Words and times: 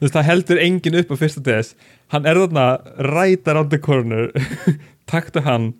þú 0.00 0.06
veist, 0.06 0.14
það 0.16 0.28
heldur 0.30 0.58
enginn 0.64 0.96
upp 0.96 1.10
á 1.12 1.16
fyrsta 1.20 1.42
DS. 1.44 1.74
Hann 2.08 2.24
er 2.24 2.38
þarna 2.40 2.66
right 3.12 3.48
around 3.52 3.68
the 3.70 3.78
corner. 3.78 4.30
Taktu 5.10 5.42
hann. 5.44 5.74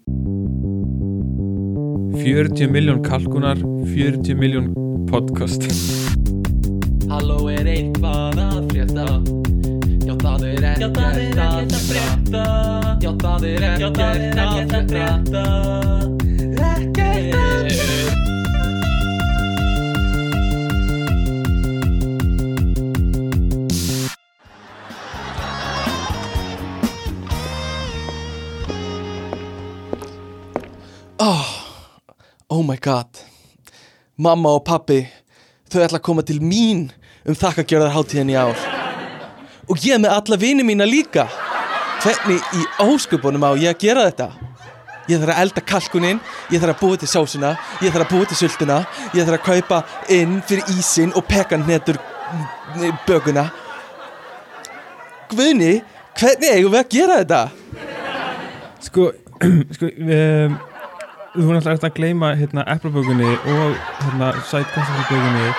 40 2.21 2.69
miljón 2.69 3.01
kalkunar 3.03 3.56
40 3.95 4.37
miljón 4.37 4.69
podcast. 5.09 5.64
Halló 7.09 7.48
er 7.48 7.64
eitthvað 7.72 8.43
að 8.45 8.59
frétta. 8.75 9.06
Já 10.04 10.14
það 10.21 10.45
er 10.50 10.68
ekkert 10.75 11.00
að 11.00 11.79
frétta. 11.87 12.45
Já 13.00 13.11
það 13.25 13.48
er 13.55 13.66
ekkert 13.71 14.05
að 14.05 14.93
frétta. 14.93 15.46
Ekkert 16.61 17.41
að 17.41 17.73
frétta 17.73 18.00
oh, 31.20 31.46
oh 32.48 32.62
my 32.62 32.77
god 32.77 33.06
Mamma 34.16 34.56
og 34.56 34.64
pappi 34.64 35.02
Þau 35.70 35.83
ætla 35.84 36.00
að 36.00 36.06
koma 36.08 36.24
til 36.27 36.41
mín 36.42 36.88
um 37.28 37.36
þakkagjörðarháttíðin 37.36 38.33
í 38.33 38.38
ár 38.41 38.56
Og 39.70 39.84
ég 39.84 40.00
með 40.02 40.16
alla 40.16 40.38
vini 40.41 40.66
mína 40.66 40.88
líka 40.88 41.28
Hvernig 42.00 42.41
í 42.56 42.64
ósköpunum 42.80 43.44
á 43.44 43.52
ég 43.60 43.74
að 43.74 43.83
gera 43.84 44.06
þetta? 44.08 44.30
Ég 45.10 45.19
þarf 45.20 45.34
að 45.34 45.42
elda 45.42 45.62
kalkuninn, 45.66 46.20
ég 46.52 46.62
þarf 46.62 46.77
að 46.77 46.80
búa 46.80 46.98
til 47.00 47.08
sásuna, 47.10 47.50
ég 47.82 47.91
þarf 47.92 48.05
að 48.05 48.12
búa 48.14 48.28
til 48.30 48.38
sultuna, 48.38 48.77
ég 49.10 49.27
þarf 49.27 49.41
að 49.41 49.46
kaupa 49.48 49.80
inn 50.16 50.36
fyrir 50.46 50.70
ísinn 50.78 51.12
og 51.18 51.27
pekan 51.28 51.66
netur 51.66 51.98
böguna. 53.08 53.48
Guðni, 55.34 55.80
hvernig 56.14 56.55
eigum 56.55 56.77
við 56.77 56.80
að 56.80 56.92
gera 56.94 57.18
þetta? 57.20 57.42
sko, 58.86 59.10
sko 59.77 59.90
um, 59.90 60.58
þú 61.34 61.47
voru 61.47 61.59
alltaf 61.61 61.89
að 61.91 61.97
gleyma 61.98 62.33
hérna 62.39 62.64
eplabögunni 62.75 63.33
og 63.55 63.75
hérna 64.03 64.31
sætkastabögunni 64.50 65.50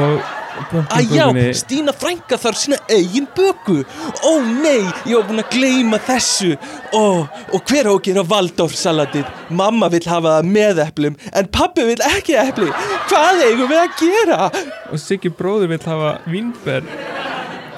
og 0.00 0.32
Æjá, 0.54 0.68
pumpkinbögunni 0.70 1.44
Stína 1.58 1.90
frænka 1.98 2.36
þarf 2.38 2.60
sína 2.60 2.76
eigin 2.94 3.24
böku 3.34 3.80
Ó 4.22 4.32
nei, 4.62 4.84
ég 5.02 5.16
var 5.18 5.24
búin 5.26 5.42
að 5.42 5.48
gleyma 5.50 5.98
þessu. 6.06 6.52
Ó, 6.94 7.26
og 7.26 7.64
hver 7.66 7.88
á 7.90 7.92
að 7.96 8.04
gera 8.06 8.22
valdórsalatið 8.30 9.32
Mamma 9.50 9.88
vill 9.90 10.06
hafa 10.06 10.36
það 10.36 10.52
með 10.54 10.82
eplum 10.86 11.18
En 11.34 11.50
pappi 11.58 11.88
vill 11.90 11.98
ekki 12.06 12.38
epli. 12.38 12.70
Hvað 13.10 13.42
eigum 13.48 13.72
við 13.72 13.82
að 13.82 13.98
gera? 14.04 14.50
og 14.94 15.02
Siggi 15.02 15.32
bróður 15.34 15.72
vill 15.74 15.82
hafa 15.90 16.14
vínber 16.30 16.86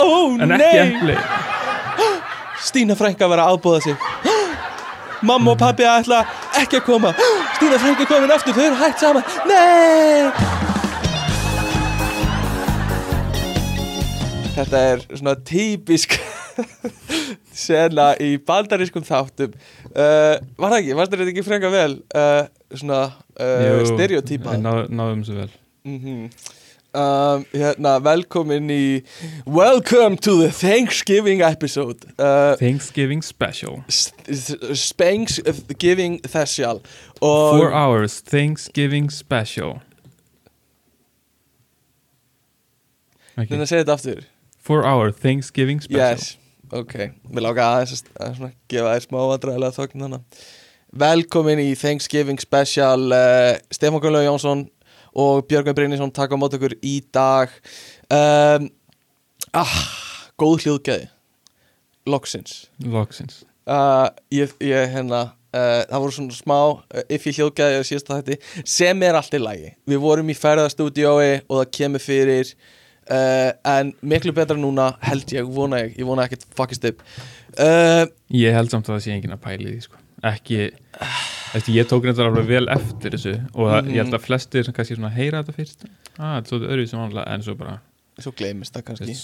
Ó 0.05 0.37
en 0.37 0.53
nei. 0.53 0.61
ekki 0.61 0.83
epli. 0.85 1.17
Stína 2.67 2.97
frænka 2.99 3.25
var 3.33 3.41
að 3.41 3.57
ábúða 3.57 3.81
sig 3.89 3.97
Mamma 5.23 5.51
og 5.55 5.59
pappi 5.61 5.87
ætla 5.89 6.23
ekki 6.61 6.81
að 6.81 6.87
koma. 6.87 7.13
Stína 7.57 7.79
frænka 7.81 8.05
er 8.05 8.11
komin 8.11 8.33
aftur, 8.35 8.57
þau 8.57 8.65
eru 8.67 8.79
hægt 8.81 9.01
saman. 9.01 9.23
Nei! 9.49 10.31
Þetta 14.57 14.83
er 14.93 15.05
svona 15.13 15.35
típisk 15.45 16.17
sena 17.67 18.11
í 18.21 18.37
bandarískum 18.41 19.05
þáttum. 19.05 19.57
Uh, 19.93 20.37
Var 20.57 20.73
það 20.73 20.79
ekki? 20.81 20.97
Varst 21.01 21.15
þetta 21.15 21.31
ekki 21.33 21.47
frænka 21.47 21.73
vel? 21.73 21.99
Uh, 22.13 22.45
svona 22.77 23.01
uh, 23.41 23.83
stereotýpa 23.89 24.57
ná, 24.61 24.73
náðum 24.89 25.25
svo 25.29 25.41
vel. 25.41 25.51
Mm 25.87 26.29
um, 26.97 27.45
hérna, 27.53 27.97
Velkomin 28.03 28.71
í 28.73 29.03
Welcome 29.47 30.17
to 30.25 30.37
the 30.41 30.51
Thanksgiving 30.51 31.43
episode. 31.43 32.05
Uh, 32.19 32.57
Thanksgiving 32.57 33.23
special. 33.23 33.85
Spanksgiving 34.73 36.21
Thessial 36.23 36.83
Four 37.19 37.69
og 37.69 37.73
hours 37.73 38.21
Thanksgiving 38.23 39.13
special. 39.13 39.81
Okay. 43.37 43.51
þannig 43.53 43.67
að 43.67 43.73
segja 43.73 43.85
þetta 43.85 43.97
aftur. 43.99 44.29
Four 44.67 44.87
hour 44.89 45.11
Thanksgiving 45.13 45.83
special. 45.85 46.15
Yes, 46.17 46.39
ok. 46.73 46.95
Mér 47.29 47.45
láka 47.51 47.67
aðeins 47.75 48.07
að, 48.17 48.47
gefa 48.73 48.95
þér 48.95 49.05
smá 49.05 49.19
vandræðilega 49.33 49.77
þögn 49.77 50.07
þannig 50.07 50.47
Velkomin 50.97 51.61
í 51.61 51.75
Thanksgiving 51.77 52.41
Special 52.41 53.13
uh, 53.13 53.59
Stefán 53.75 54.01
Gunnlaug 54.01 54.25
Jónsson 54.25 54.63
og 55.17 55.47
Björgvin 55.49 55.77
Brynnisson 55.77 56.13
taka 56.15 56.37
á 56.37 56.41
mót 56.41 56.57
okkur 56.57 56.77
í 56.85 56.99
dag. 57.15 57.53
Um, 58.13 58.69
ah, 59.57 59.77
Góð 60.37 60.67
hljóðgæði. 60.67 61.09
Loksins. 62.07 62.67
Loksins. 62.85 63.41
Uh, 63.67 64.07
ég, 64.31 64.53
ég 64.63 64.93
hérna 64.93 65.23
uh, 65.27 65.83
það 65.89 66.03
voru 66.05 66.15
svona 66.15 66.37
smá 66.37 66.59
uh, 66.61 67.05
if 67.09 67.25
ég 67.27 67.41
hljóðgæði 67.41 67.81
á 67.81 67.89
síðasta 67.89 68.21
þetta 68.21 68.67
sem 68.77 69.07
er 69.09 69.19
allt 69.19 69.35
í 69.35 69.41
lagi. 69.43 69.73
Við 69.89 70.03
vorum 70.05 70.31
í 70.31 70.37
ferðastúdiói 70.39 71.31
og 71.49 71.63
það 71.63 71.73
kemur 71.81 72.05
fyrir 72.05 72.53
uh, 72.53 73.51
en 73.73 73.95
miklu 74.05 74.37
betra 74.37 74.59
núna 74.61 74.93
held 75.09 75.35
ég, 75.35 75.49
vona 75.49 75.83
ég. 75.87 75.97
Ég 75.99 76.07
vona 76.07 76.29
ekkert 76.29 76.47
fuckist 76.55 76.87
upp 76.93 77.03
Ég 77.57 78.53
held 78.53 78.73
samt 78.73 78.91
að 78.91 78.99
það 78.99 79.03
sé 79.07 79.15
enginn 79.15 79.37
að 79.37 79.43
pæli 79.47 79.71
því 79.71 79.83
sko. 79.87 80.01
ekki 80.27 80.71
eftir, 81.59 81.77
ég 81.77 81.89
tók 81.91 82.05
reyndar 82.07 82.31
alveg 82.31 82.49
vel 82.51 82.67
eftir 82.73 83.17
þessu 83.17 83.35
og 83.55 83.71
það, 83.71 83.91
ég 83.93 84.03
held 84.03 84.17
að 84.19 84.27
flestir 84.27 84.67
sem 84.67 84.77
kannski 84.77 84.99
heyra 85.17 85.43
þetta 85.43 85.57
fyrst 85.57 85.87
ah, 86.19 86.37
þetta 86.39 86.59
er 86.59 86.69
öðruvíð 86.69 86.93
sem 86.93 87.03
vanlega 87.03 87.35
en 87.35 87.47
svo 87.47 87.57
bara 87.59 87.79
svo 88.17 88.33
gleymist 88.37 88.77
það 88.77 88.87
kannski. 88.91 89.17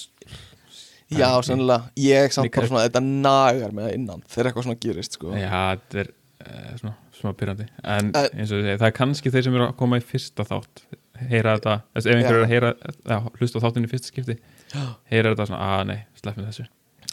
Já, 1.12 1.28
sennilega, 1.44 1.90
ég 2.00 2.32
samt 2.32 2.52
bara 2.54 2.68
svona 2.68 2.86
þetta 2.86 3.02
nagar 3.04 3.72
með 3.76 3.88
það 3.88 3.96
innan 3.98 4.24
þegar 4.32 4.48
eitthvað 4.50 4.66
svona 4.68 4.82
gerist 4.82 5.16
sko. 5.18 5.32
já, 5.36 5.48
þetta 5.52 6.02
er 6.02 6.12
uh, 6.12 6.76
svona 6.80 6.94
smá 7.18 7.32
pyrrandi 7.38 7.68
en 7.84 8.12
Eh. 8.16 8.28
eins 8.32 8.50
og 8.52 8.58
þú 8.58 8.62
segir, 8.66 8.78
það 8.80 8.88
er 8.88 8.96
kannski 8.98 9.32
þeir 9.32 9.46
sem 9.46 9.58
eru 9.58 9.66
að 9.68 9.76
koma 9.82 10.00
í 10.00 10.04
fyrsta 10.04 10.46
þátt 10.48 10.84
heyra 11.30 11.56
þetta, 11.58 11.76
þess, 11.94 12.06
ef 12.06 12.16
einhver 12.16 12.32
Já. 12.32 12.38
er 12.38 12.46
að 12.46 12.52
heyra 12.52 12.72
já, 13.12 13.18
hlusta 13.38 13.62
þáttinni 13.62 13.88
í 13.88 13.92
fyrsta 13.92 14.10
skipti 14.10 14.38
heyra 15.12 15.34
þetta 15.34 15.48
svona, 15.50 15.68
að 15.76 15.84
nei, 15.92 16.00
sleppum 16.18 16.48
þessu. 16.48 16.64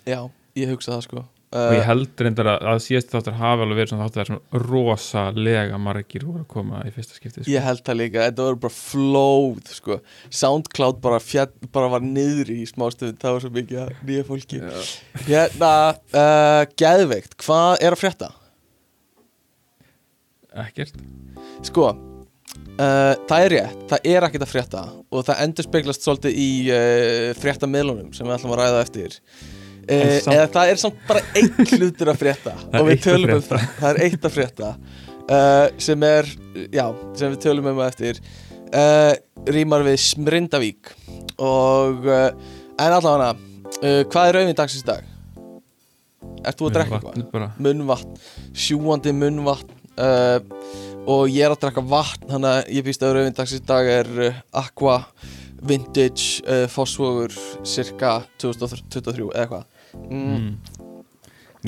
Já, 0.07 0.19
ég 0.57 0.72
hugsa 0.74 0.96
það 0.96 1.06
sko 1.06 1.25
og 1.50 1.74
ég 1.74 1.82
uh, 1.82 1.88
held 1.88 2.22
reyndar 2.22 2.50
að, 2.52 2.66
að 2.72 2.82
síðast 2.86 3.14
þáttur 3.14 3.38
hafi 3.40 3.66
alveg 3.66 3.80
verið 3.80 3.92
svona 3.94 4.08
þáttur 4.08 4.20
það 4.20 4.24
er 4.24 4.30
svona 4.30 4.64
rosalega 4.70 5.80
margir 5.82 6.26
voru 6.28 6.44
að 6.44 6.50
koma 6.52 6.82
í 6.86 6.92
fyrsta 6.94 7.18
skipti 7.18 7.42
sko. 7.42 7.54
Ég 7.54 7.66
held 7.66 7.82
það 7.88 8.00
líka, 8.04 8.26
þetta 8.28 8.46
var 8.50 8.60
bara 8.66 8.76
flóð 8.76 9.72
sko. 9.74 10.00
Soundcloud 10.42 11.00
bara, 11.02 11.22
fjall, 11.24 11.50
bara 11.74 11.90
var 11.96 12.06
niðri 12.06 12.60
í 12.62 12.68
smástöðun 12.70 13.18
það 13.22 13.38
var 13.38 13.46
svo 13.46 13.54
mikið 13.56 13.82
af 13.86 14.04
nýja 14.06 14.28
fólki 14.28 14.62
Hérna, 15.26 15.74
uh, 16.14 16.62
geðveikt 16.78 17.40
hvað 17.42 17.80
er 17.81 17.98
að 17.98 18.04
frétta? 18.04 18.34
ekkert 20.58 20.96
Sko, 21.66 21.92
uh, 21.92 23.14
það 23.30 23.44
er 23.44 23.54
rétt 23.56 23.86
það 23.92 24.12
er 24.12 24.28
ekkert 24.28 24.46
að 24.46 24.52
frétta 24.54 24.84
og 25.10 25.26
það 25.28 25.46
endur 25.46 25.68
speglast 25.68 26.06
svolítið 26.06 26.40
í 26.40 26.50
uh, 26.74 27.31
fréttamiðlunum 27.40 28.14
sem 28.16 28.28
við 28.28 28.38
ætlum 28.38 28.56
að 28.56 28.62
ræða 28.64 28.84
eftir 28.86 29.18
samt- 29.89 30.35
eða 30.35 30.47
það 30.53 30.72
er 30.73 30.79
samt 30.83 31.00
bara 31.09 31.22
einn 31.39 31.67
hlutur 31.79 32.11
að 32.13 32.19
frétta. 32.22 32.53
Er 32.69 32.79
og 32.81 32.88
við 32.89 32.94
eitt 32.95 33.05
að 33.05 33.09
tölum 33.09 33.33
um 33.35 33.44
það. 33.47 33.63
Það 33.79 33.89
er 33.89 34.01
eitt 34.07 34.27
að 34.29 34.35
frétta. 34.35 34.72
Uh, 35.29 35.66
sem 35.85 36.05
er, 36.07 36.29
já, 36.73 36.85
sem 37.19 37.33
við 37.35 37.39
tölum 37.45 37.69
um 37.72 37.81
á 37.81 37.85
eftir. 37.89 38.19
Uh, 38.69 39.13
rýmar 39.50 39.85
við 39.85 39.97
Smrindavík 40.03 40.91
og 41.41 42.05
uh, 42.05 42.27
en 42.77 42.94
allavega 42.94 43.31
uh, 43.33 44.03
hvað 44.11 44.27
er 44.29 44.38
rauðin 44.38 44.57
dagsins 44.59 44.85
dag? 44.85 45.07
Ert 46.45 46.59
þú 46.59 46.69
að 46.69 46.75
drekka 46.77 47.00
eitthvað? 47.01 47.47
Munnvatn, 47.66 48.13
sjúandi 48.53 49.11
munnvatn. 49.16 49.75
Og 51.09 51.25
ég 51.33 51.41
er 51.44 51.51
að 51.51 51.59
drekka 51.63 51.81
vatn 51.89 52.29
þannig 52.29 52.53
að 52.53 52.69
ég 52.77 52.85
býst 52.85 53.01
að 53.03 53.16
rauðindags 53.17 53.56
í 53.57 53.59
dag 53.67 53.89
er 53.91 54.09
Aqua 54.56 55.00
Vintage 55.66 56.44
uh, 56.45 56.67
Fossvogur 56.71 57.33
cirka 57.67 58.19
2023 58.39 59.25
eða 59.33 59.41
eitthvað 59.44 59.79
mm. 59.97 60.31
mm. 60.36 60.50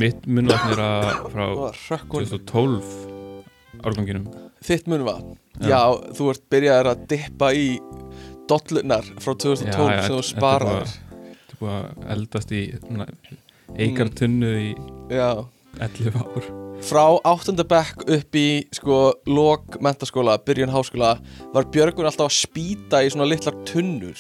mitt 0.02 0.26
munnvatn 0.28 0.74
er 0.76 0.84
að 0.86 1.12
frá 1.34 1.46
og 1.50 1.80
rökkun 1.90 2.28
2012 2.32 2.92
árganginum 3.82 4.28
þitt 4.66 4.90
munnvatn 4.92 5.38
Já. 5.62 5.70
já. 5.74 5.82
þú 6.18 6.32
ert 6.34 6.46
byrjaðir 6.54 6.92
að 6.92 7.06
dippa 7.12 7.52
í 7.58 7.68
dollunar 8.50 9.08
frá 9.22 9.34
2012 9.34 9.68
Já, 9.68 9.96
já, 9.96 10.04
sem 10.08 10.18
þú 10.18 10.26
sparaðir 10.32 10.92
þetta 10.92 11.56
er 11.56 11.62
búið 11.62 11.78
að 11.78 12.12
eldast 12.16 12.56
í 12.56 12.64
eikar 13.82 14.12
tunnu 14.18 14.56
í 14.60 14.72
já 15.12 15.30
11 15.80 16.18
ár 16.20 16.52
frá 16.82 17.04
8. 17.30 17.54
bekk 17.70 18.06
upp 18.10 18.38
í 18.38 18.48
sko 18.74 18.98
lok 19.30 19.78
mentaskóla, 19.84 20.40
byrjun 20.42 20.74
háskóla 20.74 21.14
var 21.54 21.68
Björgun 21.72 22.10
alltaf 22.10 22.32
að 22.32 22.40
spýta 22.40 23.04
í 23.06 23.12
svona 23.14 23.30
litlar 23.30 23.56
tunnur 23.70 24.18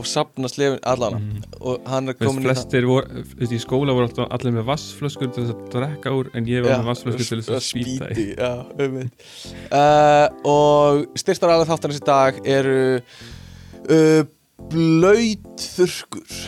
og 0.00 0.08
sapna 0.08 0.48
slefin 0.50 0.80
allan. 0.88 1.20
Mm. 1.20 1.44
og 1.60 1.86
hann 1.92 2.08
er 2.12 2.16
komin 2.18 2.46
flestir 2.48 2.88
voru, 2.88 3.22
þú 3.30 3.38
veist, 3.42 3.54
í 3.54 3.60
skóla 3.62 3.94
voru 3.96 4.08
alltaf 4.08 4.32
allir 4.36 4.56
með 4.56 4.66
vassflöskur 4.70 5.30
til 5.34 5.44
þess 5.44 5.54
að 5.54 5.62
drekka 5.76 6.14
úr 6.16 6.32
en 6.34 6.48
ég 6.48 6.64
var 6.64 6.80
með 6.80 6.90
vassflöskur 6.90 7.28
til 7.28 7.40
þess 7.42 7.54
að 7.58 7.64
spýta 7.68 8.10
í. 8.16 8.26
um 8.80 8.98
uh, 9.04 10.26
og 10.48 11.06
styrtar 11.20 11.54
alveg 11.54 11.70
þáttanins 11.70 12.00
í 12.00 12.04
dag 12.08 12.42
eru 12.58 12.82
uh, 12.98 14.22
blöyt 14.70 15.64
þurrkur 15.76 16.42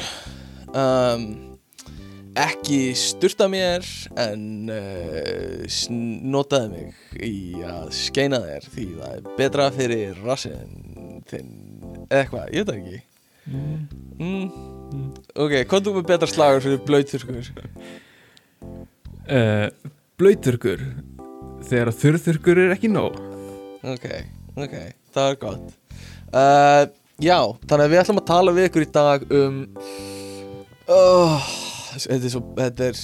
um, 0.72 1.26
ekki 2.38 2.80
styrta 2.96 3.48
mér 3.52 3.84
en 4.16 4.44
uh, 4.72 5.64
sn- 5.68 6.22
notaði 6.32 6.70
mig 6.72 7.22
í 7.28 7.60
að 7.68 7.90
skeina 7.96 8.40
þér 8.44 8.68
því 8.72 8.86
það 8.96 9.16
er 9.18 9.32
betra 9.36 9.68
fyrir 9.74 10.22
rassin 10.24 11.20
þinn. 11.28 11.52
Eða 12.08 12.22
eitthvað, 12.22 12.46
ég 12.52 12.62
veit 12.62 12.70
það 12.70 12.78
ekki 12.80 13.02
mm. 13.46 14.50
ok, 15.34 15.56
hvað 15.66 15.88
þú 15.88 15.96
með 15.96 16.10
betra 16.12 16.30
slagur 16.30 16.62
fyrir 16.66 16.84
blöyturkur 16.86 17.50
uh, 19.26 19.66
Blöyturkur 20.20 20.86
Þegar 21.62 21.92
þurrþurkur 21.94 22.60
er 22.64 22.72
ekki 22.74 22.90
nóg. 22.90 23.18
Ok, 23.86 24.06
ok, 24.58 24.74
það 25.14 25.28
er 25.28 25.38
gott. 25.40 25.76
Uh, 26.32 26.82
já, 27.22 27.38
þannig 27.68 27.84
að 27.84 27.92
við 27.92 28.00
ætlum 28.02 28.20
að 28.22 28.28
tala 28.30 28.54
við 28.56 28.68
ykkur 28.68 28.84
í 28.86 28.90
dag 28.94 29.24
um 29.36 29.58
oh, 30.90 31.48
þetta 31.92 32.16
er 32.18 32.32
svo 32.32 32.42
þetta 32.56 32.86
er, 32.88 33.00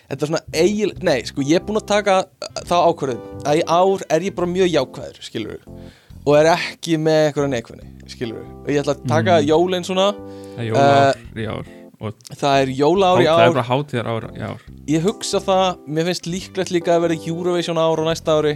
þetta 0.00 0.26
er 0.26 0.30
svona 0.30 0.42
eigil, 0.62 0.90
nei, 1.06 1.18
sko, 1.28 1.44
ég 1.44 1.60
er 1.60 1.66
búinn 1.66 1.80
að 1.82 1.90
taka 1.90 2.16
þá 2.64 2.76
ákvörðin 2.88 3.44
að 3.44 3.60
í 3.60 3.64
ár 3.68 4.06
er 4.16 4.26
ég 4.26 4.36
bara 4.38 4.50
mjög 4.50 4.72
jákvæður, 4.72 5.20
skilur 5.28 5.52
við 5.58 5.90
og 6.26 6.36
er 6.36 6.48
ekki 6.54 6.96
með 7.00 7.20
eitthvað 7.30 7.50
neikvæðni, 7.54 7.90
skilur 8.12 8.40
við 8.40 8.48
og 8.60 8.70
ég 8.74 8.80
ætla 8.82 8.94
að 8.96 9.04
taka 9.08 9.36
Mm. 9.40 9.46
jólin 9.48 9.84
svona 9.86 10.08
Það 10.56 10.64
er 10.64 10.70
jólaár 10.70 11.20
í 11.36 11.46
ár 11.48 11.66
Og 12.00 12.14
það 12.32 12.62
er 12.62 12.68
jólaár 12.72 13.20
í 13.20 13.24
það 13.28 13.40
er 13.40 13.48
ár. 13.48 13.54
bara 13.54 13.68
hátíðar 13.68 14.06
ár 14.08 14.24
í 14.32 14.40
ár. 14.40 14.60
Ég 14.88 15.02
hugsa 15.04 15.40
það, 15.44 15.78
mér 15.86 16.04
finnst 16.08 16.24
líklegt 16.32 16.70
líka 16.72 16.94
að 16.96 17.02
vera 17.04 17.16
Eurovision 17.28 17.76
ár 17.76 18.00
á 18.00 18.04
næsta 18.08 18.36
ári. 18.40 18.54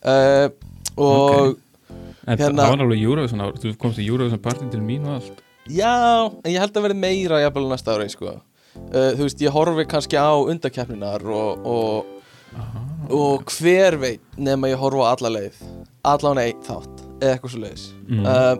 Uh, 0.00 0.48
og 0.96 1.58
En 2.26 2.38
Hérna- 2.38 2.62
það 2.64 2.70
var 2.70 2.84
alveg 2.86 3.02
Eurovision 3.02 3.40
ár 3.44 3.52
Þú 3.60 3.76
komst 3.76 3.98
í 4.00 4.06
Eurovision 4.08 4.38
partin 4.40 4.70
til 4.70 4.80
mín 4.80 5.04
og 5.04 5.20
allt. 5.20 5.42
Já, 5.68 6.30
en 6.44 6.52
ég 6.52 6.58
held 6.58 6.72
að 6.72 6.82
verði 6.88 6.96
meira 7.00 7.40
jafnvel 7.44 7.68
næsta 7.68 7.96
ári 7.98 8.08
sko. 8.10 8.26
uh, 8.30 9.12
Þú 9.12 9.22
veist, 9.28 9.40
ég 9.44 9.52
horfi 9.52 9.84
kannski 9.84 10.16
á 10.16 10.32
undakeppninar 10.48 11.20
og, 11.28 11.66
og, 11.66 12.06
og 13.10 13.44
hver 13.58 13.98
veit 14.00 14.20
nema 14.38 14.68
ég 14.72 14.80
horfi 14.80 15.04
á 15.04 15.12
alla 15.12 15.28
leið 15.36 15.60
alla 16.04 16.32
á 16.32 16.42
einn 16.44 16.62
þátt 16.66 17.02
eða 17.20 17.32
eitthvað 17.36 17.54
svo 17.54 17.62
leiðis 17.64 17.86
Mm. 18.10 18.26
uh, 18.26 18.56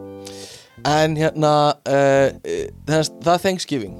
En 0.89 1.13
hérna 1.17 1.75
uh, 1.85 2.31
það 2.89 3.35
er 3.35 3.41
Thanksgiving 3.43 3.97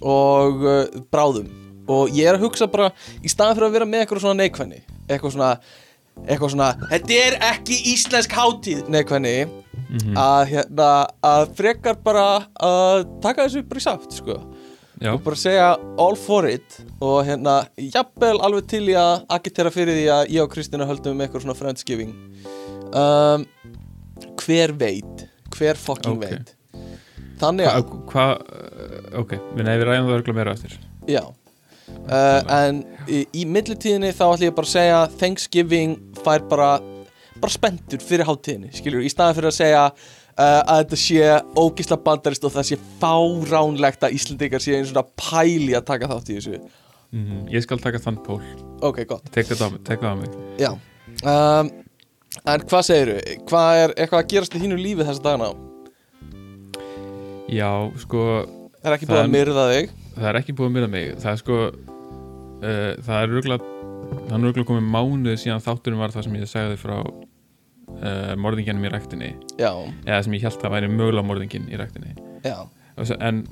og 0.00 0.62
uh, 0.64 0.84
bráðum. 1.12 1.50
Og 1.84 2.08
ég 2.16 2.24
er 2.30 2.38
að 2.38 2.46
hugsa 2.46 2.64
bara 2.70 2.86
í 3.20 3.28
staðan 3.28 3.58
fyrir 3.58 3.66
að 3.68 3.74
vera 3.76 3.88
með 3.90 4.04
eitthvað 4.04 4.22
svona 4.24 4.38
neikvæðni 4.40 4.78
eitthvað 5.04 5.34
svona 5.34 5.50
eitthvað 6.24 6.52
svona, 6.54 6.68
þetta 6.94 7.16
er 7.26 7.36
ekki 7.50 7.76
íslensk 7.92 8.32
hátíð 8.38 8.88
neikvæðni 8.94 9.34
Mhm. 9.94 10.14
að 10.18 10.44
hérna 10.48 10.86
að 11.22 11.50
frekar 11.58 11.98
bara 12.02 12.46
að 12.58 13.04
taka 13.22 13.44
þessu 13.44 13.60
bara 13.68 13.78
í 13.78 13.84
saft 13.84 14.12
sko. 14.16 14.38
Já, 15.02 15.12
og 15.12 15.20
bara 15.22 15.36
segja 15.36 15.66
all 16.00 16.16
for 16.16 16.46
it 16.48 16.80
og 17.02 17.20
hérna 17.26 17.66
jafnvel 17.76 18.40
alveg 18.40 18.66
til 18.70 18.88
í 18.88 18.94
að 18.96 19.26
agitera 19.28 19.70
fyrir 19.70 19.94
því 19.98 20.06
að 20.16 20.32
ég 20.34 20.42
og 20.42 20.50
Kristina 20.54 20.86
höldum 20.88 21.12
um 21.12 21.20
eitthvað 21.20 21.44
svona 21.44 21.54
friendsgiving 21.58 22.14
um, 22.94 23.46
hver 24.44 24.74
veit 24.80 25.26
hver 25.54 25.78
fucking 25.78 26.16
Ok. 26.18 26.24
veit. 26.24 26.54
Þannig 27.40 27.68
að, 27.68 27.88
hvað 28.10 28.10
hva, 28.10 28.26
uh, 28.40 29.20
Ok, 29.20 29.36
við 29.54 29.62
nefnum 29.66 29.80
við 29.82 29.88
ræðum 29.88 30.08
það 30.08 30.16
örgulega 30.18 30.38
meira 30.38 30.54
eftir. 30.56 30.76
Já. 31.10 31.22
Uh, 32.08 32.40
en 32.54 32.80
í, 33.06 33.20
í 33.36 33.44
millitíðinni 33.46 34.10
þá 34.16 34.24
ætlum 34.32 34.48
ég 34.48 34.54
bara 34.56 34.66
að 34.68 34.72
segja 34.74 35.00
Thanksgiving 35.20 35.96
fær 36.24 36.46
bara 36.48 36.68
bara 37.42 37.52
spenntur 37.52 38.00
fyrir 38.00 38.24
hátíðinni 38.24 38.70
skilur, 38.72 39.02
í 39.04 39.10
staðan 39.12 39.36
fyrir 39.36 39.50
að 39.50 39.56
segja 39.58 39.82
uh, 39.90 40.62
að 40.64 40.80
þetta 40.80 40.98
sé 41.02 41.28
ógisla 41.60 41.98
bandarist 42.06 42.46
og 42.48 42.54
það 42.54 42.68
sé 42.70 42.78
fáránlegt 43.02 44.06
að 44.06 44.16
Íslendingar 44.16 44.64
sé 44.64 44.78
einu 44.78 44.88
svona 44.88 45.04
pæli 45.20 45.76
að 45.76 45.86
taka 45.92 46.08
þátt 46.14 46.32
í 46.32 46.38
þessu. 46.38 46.62
Mm 47.14 47.44
Ég 47.52 47.62
skal 47.62 47.78
taka 47.78 48.00
þann 48.02 48.16
pól. 48.26 48.40
Ok, 48.82 49.04
gott. 49.06 49.28
Tek 49.34 49.46
þetta 49.52 49.68
á 49.68 49.70
mig, 49.70 49.84
tek 49.86 50.00
það 50.00 50.10
á 50.10 50.16
mig 50.22 50.38
Já. 50.64 50.70
Um, 51.22 51.68
En 52.44 52.60
hvað 52.68 52.82
segiru? 52.88 53.14
Hvað 53.48 53.82
er 53.84 53.94
eitthvað 53.96 54.20
að 54.24 54.28
gerast 54.34 54.54
í 54.58 54.60
þínu 54.64 54.78
lífi 54.80 55.06
þessa 55.06 55.22
dagana? 55.24 55.52
Já, 57.54 57.70
sko 58.02 58.22
Það 58.84 58.90
er 58.90 58.96
ekki 58.96 59.06
búið 59.08 59.14
Það 59.14 59.22
að 59.22 59.28
er- 59.28 59.34
myrða 59.34 59.64
þig 59.70 59.92
Það 60.14 60.28
er 60.30 60.38
ekki 60.40 60.54
búið 60.58 60.68
að 60.70 60.74
myrða 60.76 60.90
mig 60.94 61.06
Það 61.22 61.30
er 61.32 61.40
sko 61.42 61.58
uh, 61.70 62.90
Það 63.06 63.18
er 63.20 63.34
örgulega 63.38 63.72
Það 64.14 64.34
er 64.36 64.46
örgulega 64.48 64.68
komið 64.70 64.88
mánuð 64.94 65.38
síðan 65.42 65.64
þátturinn 65.64 66.00
var 66.02 66.14
það 66.14 66.26
sem 66.26 66.36
ég 66.40 66.50
sagði 66.50 66.78
frá 66.80 66.94
uh, 67.00 68.34
morðingjanum 68.44 68.84
í 68.88 68.92
ræktinni 68.92 69.30
Já, 69.60 69.70
eða 70.04 70.20
sem 70.26 70.36
ég 70.36 70.44
held 70.48 70.64
að 70.68 70.74
væri 70.76 70.90
mögulega 70.92 71.26
morðingin 71.28 71.68
í 71.72 71.78
ræktinni 71.80 72.12
já, 72.44 72.56
svo- 73.00 73.18
en 73.24 73.42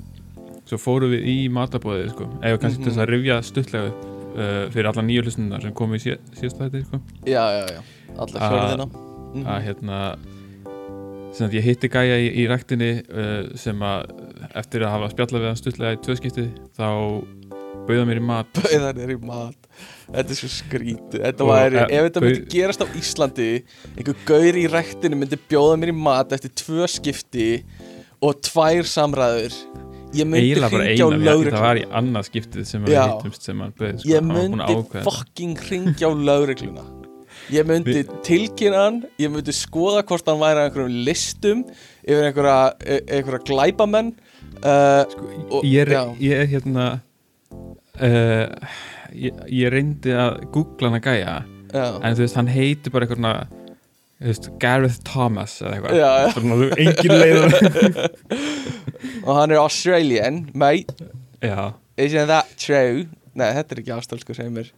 svo 0.69 0.77
fórum 0.79 1.11
við 1.13 1.25
í 1.27 1.35
matabóðið 1.51 2.11
sko. 2.13 2.27
eða 2.41 2.59
kannski 2.61 2.79
Mhm. 2.79 2.83
til 2.85 2.91
þess 2.93 3.03
að 3.03 3.09
rifja 3.13 3.39
stuttlega 3.43 3.89
upp 3.89 4.05
uh, 4.37 4.69
fyrir 4.73 4.87
alla 4.91 5.03
nýju 5.07 5.23
hlustunnar 5.25 5.61
sem 5.65 5.73
komu 5.73 5.97
í 5.97 6.03
síð, 6.05 6.17
síðasta 6.37 6.69
þetta 6.69 6.85
sko. 6.87 7.01
já, 7.25 7.43
já, 7.57 7.65
já 7.73 7.81
Allar 8.17 8.39
Að- 8.39 8.53
fjörðina. 8.53 8.87
að 9.43 9.63
hérna 9.67 9.99
að 11.41 11.55
ég 11.57 11.65
hitti 11.65 11.89
gæja 11.89 12.17
í, 12.21 12.27
í 12.43 12.43
ræktinni 12.49 12.91
uh, 13.09 13.53
sem 13.57 13.79
að 13.81 14.11
eftir 14.59 14.85
að 14.85 14.93
hafa 14.97 15.09
spjallað 15.13 15.41
við 15.41 15.49
hann 15.49 15.59
stuttlega 15.59 15.97
í 15.97 16.01
tvöskipti 16.05 16.45
þá 16.77 16.87
bauða 17.87 18.05
mér 18.07 18.21
í 18.21 18.25
mat. 18.25 18.49
Bauðan 18.59 19.01
er 19.03 19.13
í 19.15 19.19
mat. 19.23 19.69
Þetta 20.13 20.35
er 20.35 20.37
svo 20.37 20.49
skrítið 20.51 21.23
Þetta 21.23 21.45
Og, 21.47 21.53
eh, 21.57 21.85
ef 21.97 22.05
þetta 22.05 22.21
myndi 22.23 22.43
gerast 22.53 22.83
á 22.83 22.87
Íslandi 22.99 23.47
einhver 23.97 24.19
gaur 24.27 24.59
í 24.59 24.65
ræktinu 24.69 25.17
myndi 25.17 25.39
bjóða 25.49 25.79
mér 25.81 25.93
í 25.93 25.97
mat 25.97 26.35
eftir 26.37 26.53
tvö 26.61 26.89
skipti 26.91 27.47
og 28.23 28.37
tvær 28.45 28.87
samræður. 28.87 29.57
Ég 30.13 30.29
myndi 30.29 30.53
hringja 30.53 31.07
á 31.07 31.11
lögreglu 31.17 31.55
það 31.55 31.65
var 31.65 31.81
í 31.81 31.87
annað 31.97 32.27
skiptið 32.29 32.67
sem 32.69 32.85
við 32.85 32.99
hittumst 32.99 33.49
sem 33.49 33.63
hann 33.65 33.73
bauð 33.79 33.95
sko. 33.97 34.11
ég 34.11 34.21
var 34.21 34.37
myndi 34.37 35.07
fucking 35.07 35.63
ringja 35.71 36.05
á 36.05 36.13
lögregluna 36.13 36.85
ég 37.51 37.65
myndi 37.67 37.93
Vi- 38.03 38.19
tilkynna 38.23 38.83
hann 38.85 38.99
ég 39.19 39.31
myndi 39.33 39.51
skoða 39.55 40.03
hvort 40.07 40.27
hann 40.29 40.39
væri 40.41 40.63
á 40.63 40.65
einhverjum 40.69 40.99
listum 41.07 41.63
yfir 42.03 42.27
einhverja, 42.29 42.59
e- 42.85 43.01
einhverja 43.17 43.43
glæpamenn 43.49 44.13
uh, 44.63 45.03
og- 45.49 45.65
ég, 45.67 45.83
er, 45.87 46.13
ég 46.23 46.37
er 46.43 46.47
hérna 46.53 46.85
uh, 47.99 48.47
ég, 49.13 49.41
ég 49.51 49.73
reyndi 49.73 50.13
að 50.15 50.43
googla 50.53 50.89
hann 50.91 50.99
að 51.01 51.09
gæja 51.09 51.35
já, 51.73 51.85
en 52.03 52.15
þú 52.15 52.23
veist, 52.25 52.37
hann 52.39 52.51
heitir 52.53 52.93
bara 52.93 53.07
þú 53.09 54.29
veist, 54.29 54.49
Gareth 54.61 55.01
Thomas 55.03 55.57
eða 55.59 55.81
eitthvað. 55.81 56.77
Engin 56.79 57.15
leið 57.19 57.39
og 59.27 59.33
hann 59.35 59.51
er 59.51 59.59
Australian 59.59 60.45
mate, 60.53 60.95
já, 61.43 61.73
isn't 61.97 62.29
that 62.31 62.53
true? 62.61 63.03
Nei, 63.35 63.49
þetta 63.57 63.73
er 63.75 63.81
ekki 63.81 63.93
ástálsku 63.95 64.35
sem 64.37 64.57
er 64.61 64.69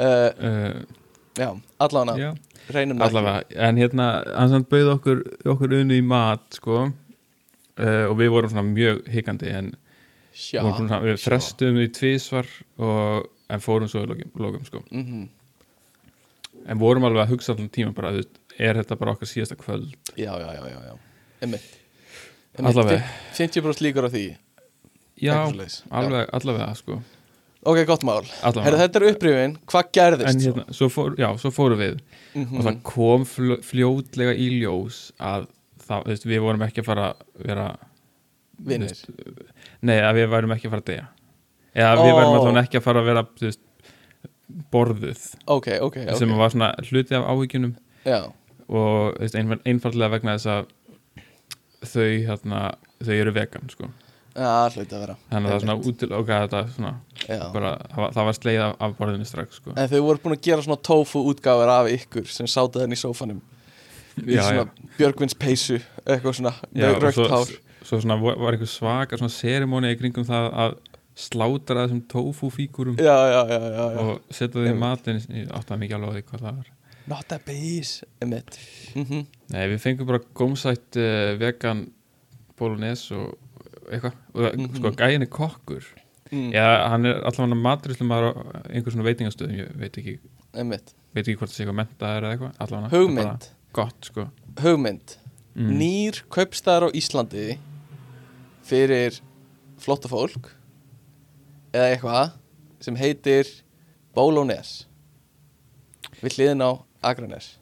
uh, 0.00 0.30
uh, 0.32 0.82
já, 1.38 1.48
allavega 1.82 2.32
reynum 2.72 2.98
það 3.00 3.06
allavega, 3.08 3.60
en 3.68 3.80
hérna 3.80 4.08
hann 4.36 4.66
bauð 4.70 4.90
okkur, 4.96 5.22
okkur 5.54 5.76
unni 5.80 6.00
í 6.00 6.04
mat 6.06 6.58
sko 6.58 6.80
uh, 6.86 8.04
og 8.08 8.16
við 8.20 8.32
vorum 8.34 8.52
svona 8.52 8.66
mjög 8.68 9.06
hikandi 9.12 9.52
en 9.52 9.70
Sjá, 10.32 10.62
svona, 10.64 11.02
við 11.04 11.18
frestum 11.20 11.78
í 11.82 11.88
tvísvar 11.92 12.48
og, 12.80 13.28
en 13.52 13.60
fórum 13.60 13.90
svo 13.90 14.00
í 14.06 14.08
lokum 14.40 14.64
sko. 14.64 14.80
Mhm. 14.90 15.28
en 16.62 16.78
vorum 16.78 17.04
alveg 17.04 17.26
að 17.26 17.34
hugsa 17.34 17.52
allan 17.52 17.68
tíma 17.72 17.92
bara, 17.94 18.12
þú 18.14 18.22
veist, 18.22 18.38
er 18.58 18.78
þetta 18.80 18.98
bara 19.00 19.16
okkar 19.16 19.28
síðasta 19.28 19.56
kvöld 19.58 19.92
já, 20.16 20.32
já, 20.38 20.48
já, 20.54 20.62
já, 20.68 20.78
já. 20.86 20.94
Einmitt. 21.42 21.68
Allavega. 22.60 23.00
Einmitt, 23.02 23.64
50% 23.64 23.82
líkur 23.82 24.06
á 24.06 24.10
því 24.12 24.24
já, 25.22 25.36
alveg, 25.90 26.28
allavega 26.32 26.70
sko. 26.78 27.00
Ok, 27.62 27.80
gott 27.88 28.04
mál. 28.06 28.20
Herra, 28.42 28.80
þetta 28.82 29.00
er 29.00 29.06
upprifin, 29.12 29.56
hvað 29.70 29.88
gerðist? 29.98 30.28
En 30.32 30.44
hérna, 30.46 30.66
svo, 30.76 30.88
fór, 30.92 31.16
já, 31.20 31.28
svo 31.40 31.52
fórum 31.54 31.80
við. 31.82 32.02
Svo? 32.32 32.44
og 32.48 32.66
það 32.66 32.82
kom 32.88 33.24
fl 33.28 33.56
fljótlega 33.66 34.34
í 34.34 34.50
ljós 34.58 35.00
að 35.20 35.48
það, 35.86 36.06
veist, 36.10 36.28
við 36.28 36.44
vorum 36.46 36.66
ekki 36.66 36.82
að 36.82 36.88
fara 36.88 37.08
að 37.12 37.24
vera 37.48 37.66
Vinnir 38.62 38.92
veist, 38.92 39.10
nei, 39.82 39.98
að 39.98 40.20
við 40.20 40.30
værum 40.32 40.54
ekki 40.56 40.68
að 40.68 40.74
fara 40.76 40.84
að 40.84 40.90
deyja. 40.92 41.08
Eða 41.72 41.90
að 41.92 42.02
við 42.02 42.14
værum 42.18 42.36
allavega 42.36 42.62
ekki 42.66 42.78
að 42.80 42.86
fara 42.86 43.02
að 43.02 43.10
vera 43.10 43.24
veist, 43.40 43.62
borðuð. 44.72 45.26
Ok, 45.46 45.68
ok, 45.80 45.98
ok. 46.04 46.14
Sem 46.20 46.36
var 46.38 46.52
svona 46.52 46.70
hluti 46.88 47.16
af 47.18 47.26
áhyggjunum. 47.32 47.74
Já, 48.06 48.20
og 48.72 49.18
einfallega 49.68 50.12
vegna 50.14 50.36
þess 50.38 50.50
að 50.52 50.70
þau, 51.82 52.08
hérna, 52.28 52.62
þau 53.02 53.14
eru 53.18 53.34
vegan 53.36 53.72
sko. 53.72 53.90
Já, 54.34 54.50
hluti 54.76 54.96
að 54.96 55.02
vera. 55.04 55.16
Þannig 55.30 55.48
að 55.48 55.52
það 55.52 55.56
er 55.56 55.64
svona 55.64 55.76
útiloka 55.90 56.38
þetta 56.44 56.60
svona, 56.76 56.92
Já. 57.28 57.40
bara, 57.52 57.72
það, 57.92 57.96
var- 58.02 58.12
það 58.16 58.28
sleið 58.38 58.60
af, 58.66 58.76
borðinu 58.98 59.26
strax 59.28 59.58
sko. 59.60 59.74
En 59.76 59.88
þau 59.92 60.00
voru 60.06 60.22
búin 60.24 60.36
að 60.36 60.44
gera 60.48 60.62
svona 60.66 60.82
tofu 60.90 61.24
útgáfur 61.32 61.72
af 61.74 61.90
ykkur 61.92 62.26
sem 62.32 62.46
sátu 62.50 62.80
þenni 62.82 62.98
í 62.98 63.02
sófanum. 63.02 63.42
Í 64.22 64.36
Já, 64.36 64.42
svona 64.44 64.66
Björgvins 64.98 65.34
peysu 65.40 65.78
eitthvað 66.04 66.34
svona 66.36 66.52
Já, 66.76 66.90
rögt 67.00 67.30
hár. 67.32 67.52
svo 67.82 68.00
svona 68.02 68.18
var 68.20 68.52
einhver 68.52 68.68
svaka 68.68 69.16
svona 69.16 69.32
seremóni 69.32 69.92
í 69.94 69.98
kringum 70.00 70.26
það 70.28 70.48
að 70.64 70.74
slátra 71.16 71.86
þessum 71.86 72.02
tofu 72.08 72.50
fígurum 72.52 72.96
Já, 73.00 73.16
já, 73.32 73.40
já, 73.48 73.58
já, 73.60 73.86
já. 73.92 73.98
og 74.04 74.20
setja 74.32 74.60
þau 74.60 74.68
í 74.68 74.76
ég 75.40 75.50
átti 75.52 75.74
að 75.74 75.80
mikið 75.82 75.96
alveg 75.96 76.08
á 76.08 76.14
því 76.16 76.22
hvað 76.28 76.44
það 76.46 76.60
var. 76.60 76.70
Not 77.10 77.32
a 77.32 77.38
Emmett 78.22 78.58
mm 78.94 79.24
Nei, 79.52 79.64
við 79.68 79.80
fengum 79.82 80.06
bara 80.08 80.22
gómsætt 80.38 80.96
uh, 80.96 81.32
vegan 81.40 81.86
bolognese 82.56 83.16
og 83.16 83.34
eitthvað. 83.96 84.16
Og 84.34 84.40
það, 84.44 84.56
Mhm. 84.58 84.76
sko 84.76 84.90
gæin 85.00 85.22
er 85.22 85.30
kokkur. 85.38 85.84
Mm, 86.32 86.50
eða 86.56 86.88
hann 86.88 87.06
er 87.06 87.18
allavega 87.28 87.58
maturuslu 87.60 88.06
maður 88.08 88.28
á 88.32 88.32
einhver 88.72 88.92
svona 88.94 89.04
veitingastöðum 89.04 89.58
ég 89.58 89.74
veit 89.76 89.98
ekki, 90.00 90.18
einmitt. 90.54 90.94
Veit 91.14 91.26
ekki 91.28 91.36
hvort 91.38 91.50
það 91.50 91.56
sé 91.58 91.64
eitthvað 91.66 91.80
mentaður 91.82 92.22
eða 92.24 92.32
eitthvað 92.36 92.54
allavega. 92.64 92.90
Hugmynd, 92.96 93.48
gott 93.76 94.08
sko. 94.08 94.28
Hugmynd. 94.62 95.16
Mm. 95.54 95.74
Nýr 95.76 96.22
kaupstæðar 96.32 96.88
á 96.88 96.96
Íslandi 96.96 97.58
fyrir 98.64 99.20
flotta 99.82 100.08
fólk 100.08 100.48
eða 101.74 101.90
eitthvað 101.92 102.32
sem 102.80 102.96
heitir 102.96 103.50
Bólónes 104.16 104.86
við 106.22 106.38
hliðin 106.38 106.64
á 106.64 106.80
Akranes 107.04 107.58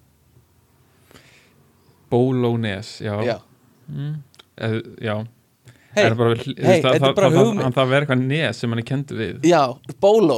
Bólónes, 2.11 3.01
já. 3.01 3.15
Já, 3.25 3.37
mm. 3.89 4.15
eð, 4.59 4.81
já 5.01 5.15
Hey, 5.95 6.05
Er 6.07 6.13
það 6.15 6.19
bara, 6.21 6.35
hey, 6.39 6.55
hey, 6.55 6.83
það, 6.85 6.99
það, 7.03 7.15
bara 7.17 7.29
það, 7.35 7.73
það 7.75 7.89
verður 7.91 8.05
eitthvað 8.07 8.21
nes 8.31 8.59
sem 8.63 8.71
hann 8.71 8.79
er 8.79 8.87
kendur 8.87 9.17
við. 9.19 9.41
Já, 9.51 9.63
Bóló. 10.01 10.37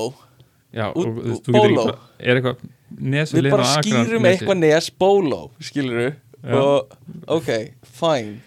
Já, 0.72 0.86
og 0.88 1.02
þú 1.04 1.10
veist, 1.18 1.26
ú- 1.26 1.42
þú 1.44 1.52
getur 1.52 1.74
bóló. 1.76 1.82
ekki 1.92 2.30
er 2.32 2.38
eitthvað 2.40 2.62
nes 3.12 3.32
Við 3.36 3.48
bara 3.52 3.66
skýrum 3.76 4.28
eitthvað 4.30 4.58
nes 4.62 4.88
Bóló, 5.02 5.40
skilur 5.60 6.14
og 6.42 6.96
ok, 7.28 7.50
fine. 7.84 8.38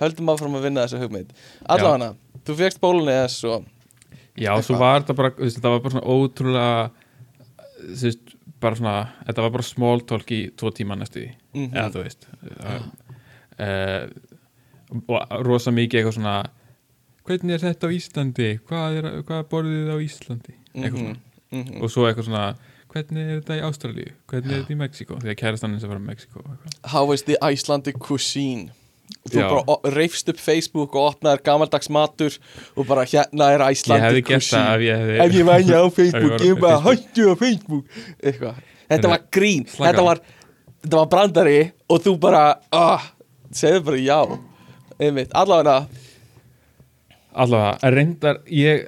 Höldum 0.00 0.28
áfram 0.34 0.54
að 0.56 0.62
vinna 0.68 0.84
þessa 0.84 1.00
hugmynd. 1.00 1.32
Allavega, 1.68 2.14
þú 2.44 2.54
fegst 2.60 2.80
Bólónes 2.80 3.38
og 3.48 3.64
Já, 4.40 4.52
svo 4.60 4.76
Eitthvað. 4.76 4.78
var 4.84 5.00
þetta 5.00 5.16
bara, 5.16 5.30
þú 5.30 5.42
veist, 5.46 5.56
þetta 5.58 5.72
var 5.72 5.80
bara 5.80 5.94
svona 5.94 6.12
ótrúlega 6.14 6.90
þú 7.80 8.04
veist, 8.04 8.36
bara 8.60 8.76
svona 8.76 8.94
þetta 9.26 9.42
var 9.46 9.50
bara 9.56 9.62
small 9.66 10.00
talk 10.12 10.30
í 10.36 10.42
tvo 10.56 10.70
tíma 10.76 10.96
næstu 11.00 11.24
því, 11.24 11.30
Mhm. 11.54 11.72
eða 11.72 11.90
þú 11.96 12.04
veist 12.04 12.26
uh, 13.58 14.06
og 15.08 15.46
rosa 15.46 15.70
mikið 15.74 16.00
eitthvað 16.00 16.16
svona 16.18 16.36
hvernig 17.30 17.54
er 17.54 17.62
þetta 17.68 17.86
á 17.86 17.90
Íslandi? 17.94 18.48
Hvað 18.66 18.96
er, 19.00 19.08
hvað 19.28 19.44
borðið 19.52 19.78
þið 19.84 19.94
á 19.94 19.98
Íslandi? 20.06 20.54
Eitthvað 20.74 20.98
Mhm, 21.00 21.06
svona, 21.06 21.62
mhm. 21.64 21.80
og 21.82 21.90
svo 21.90 22.06
eitthvað 22.08 22.28
svona 22.30 22.44
hvernig 22.90 23.22
er 23.30 23.40
þetta 23.40 23.56
í 23.60 23.62
Ástralíu, 23.68 24.12
hvernig 24.30 24.50
er 24.56 24.60
þetta 24.64 24.74
í 24.74 24.78
Mexiko 24.80 25.18
því 25.22 25.30
að 25.30 25.38
kærastanninn 25.38 25.80
sem 25.80 25.90
var 25.92 26.00
í 26.00 26.06
Mexiko 26.08 26.40
og 26.42 26.50
eitthvað. 26.56 26.90
How 26.90 27.12
is 27.14 27.22
the 27.28 27.36
Icelandic 27.42 27.98
cuisine? 28.02 28.70
Og 29.26 29.30
þú 29.34 29.40
Já. 29.42 29.46
bara 29.50 29.94
reifst 29.94 30.28
upp 30.30 30.38
Facebook 30.38 30.94
og 30.96 31.14
opnaðir 31.14 31.42
gamaldags 31.44 31.90
matur 31.90 32.36
og 32.78 32.86
bara 32.86 33.02
hérna 33.04 33.48
er 33.54 33.58
ég 33.58 33.66
hefði 33.66 33.72
Icelandic 33.78 34.24
það 34.26 34.34
cuisine. 34.34 34.66
ég 34.86 35.00
hefði 35.02 35.16
ef 35.20 35.32
ég 35.38 35.46
væri 35.50 35.74
á 35.74 35.82
Ef 35.86 35.90
ég 35.90 35.94
Facebook, 35.98 36.30
var 36.30 36.40
á 36.40 36.46
ég 36.46 36.60
bara 36.60 36.80
Facebook. 36.80 36.98
hættu 36.98 37.22
á 37.30 37.34
Facebook. 37.38 37.84
Eitthvað, 38.22 38.54
þetta 38.90 39.08
var 39.14 39.20
grín. 39.30 39.64
þetta 39.66 40.00
á. 40.02 40.06
var, 40.10 40.20
þetta 40.82 40.96
var 40.96 41.06
brandari 41.14 41.72
og 41.90 42.02
þú 42.06 42.14
bara, 42.22 42.44
ah, 42.72 43.02
segðu 43.52 43.84
bara 43.84 43.96
já 43.98 44.20
einmitt, 45.00 45.32
allavega. 45.36 45.86
Allavega, 47.40 47.90
reyndar 47.94 48.40
ég 48.50 48.86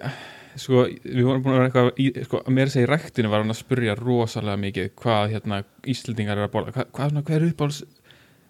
sko, 0.60 0.84
við 1.04 1.24
vorum 1.24 1.42
búin 1.44 1.54
að 1.54 1.58
vera 1.60 1.68
eitthvað 1.70 2.00
í, 2.02 2.06
sko, 2.26 2.40
að 2.42 2.56
mér 2.58 2.72
segja 2.72 2.86
í 2.86 2.90
ræktinu 2.90 3.30
var 3.32 3.44
hann 3.44 3.54
að 3.54 3.60
spurja 3.62 3.94
rosalega 3.98 4.60
mikið 4.66 4.88
hvað 5.00 5.34
hérna 5.36 5.60
Íslendingar 5.88 6.40
er 6.40 6.48
að 6.48 6.54
borða. 6.56 6.74
Hvað, 6.76 6.88
hvað, 6.96 7.12
svona, 7.12 7.22
hvað 7.28 7.36
er 7.38 7.46
uppáhalds 7.48 7.82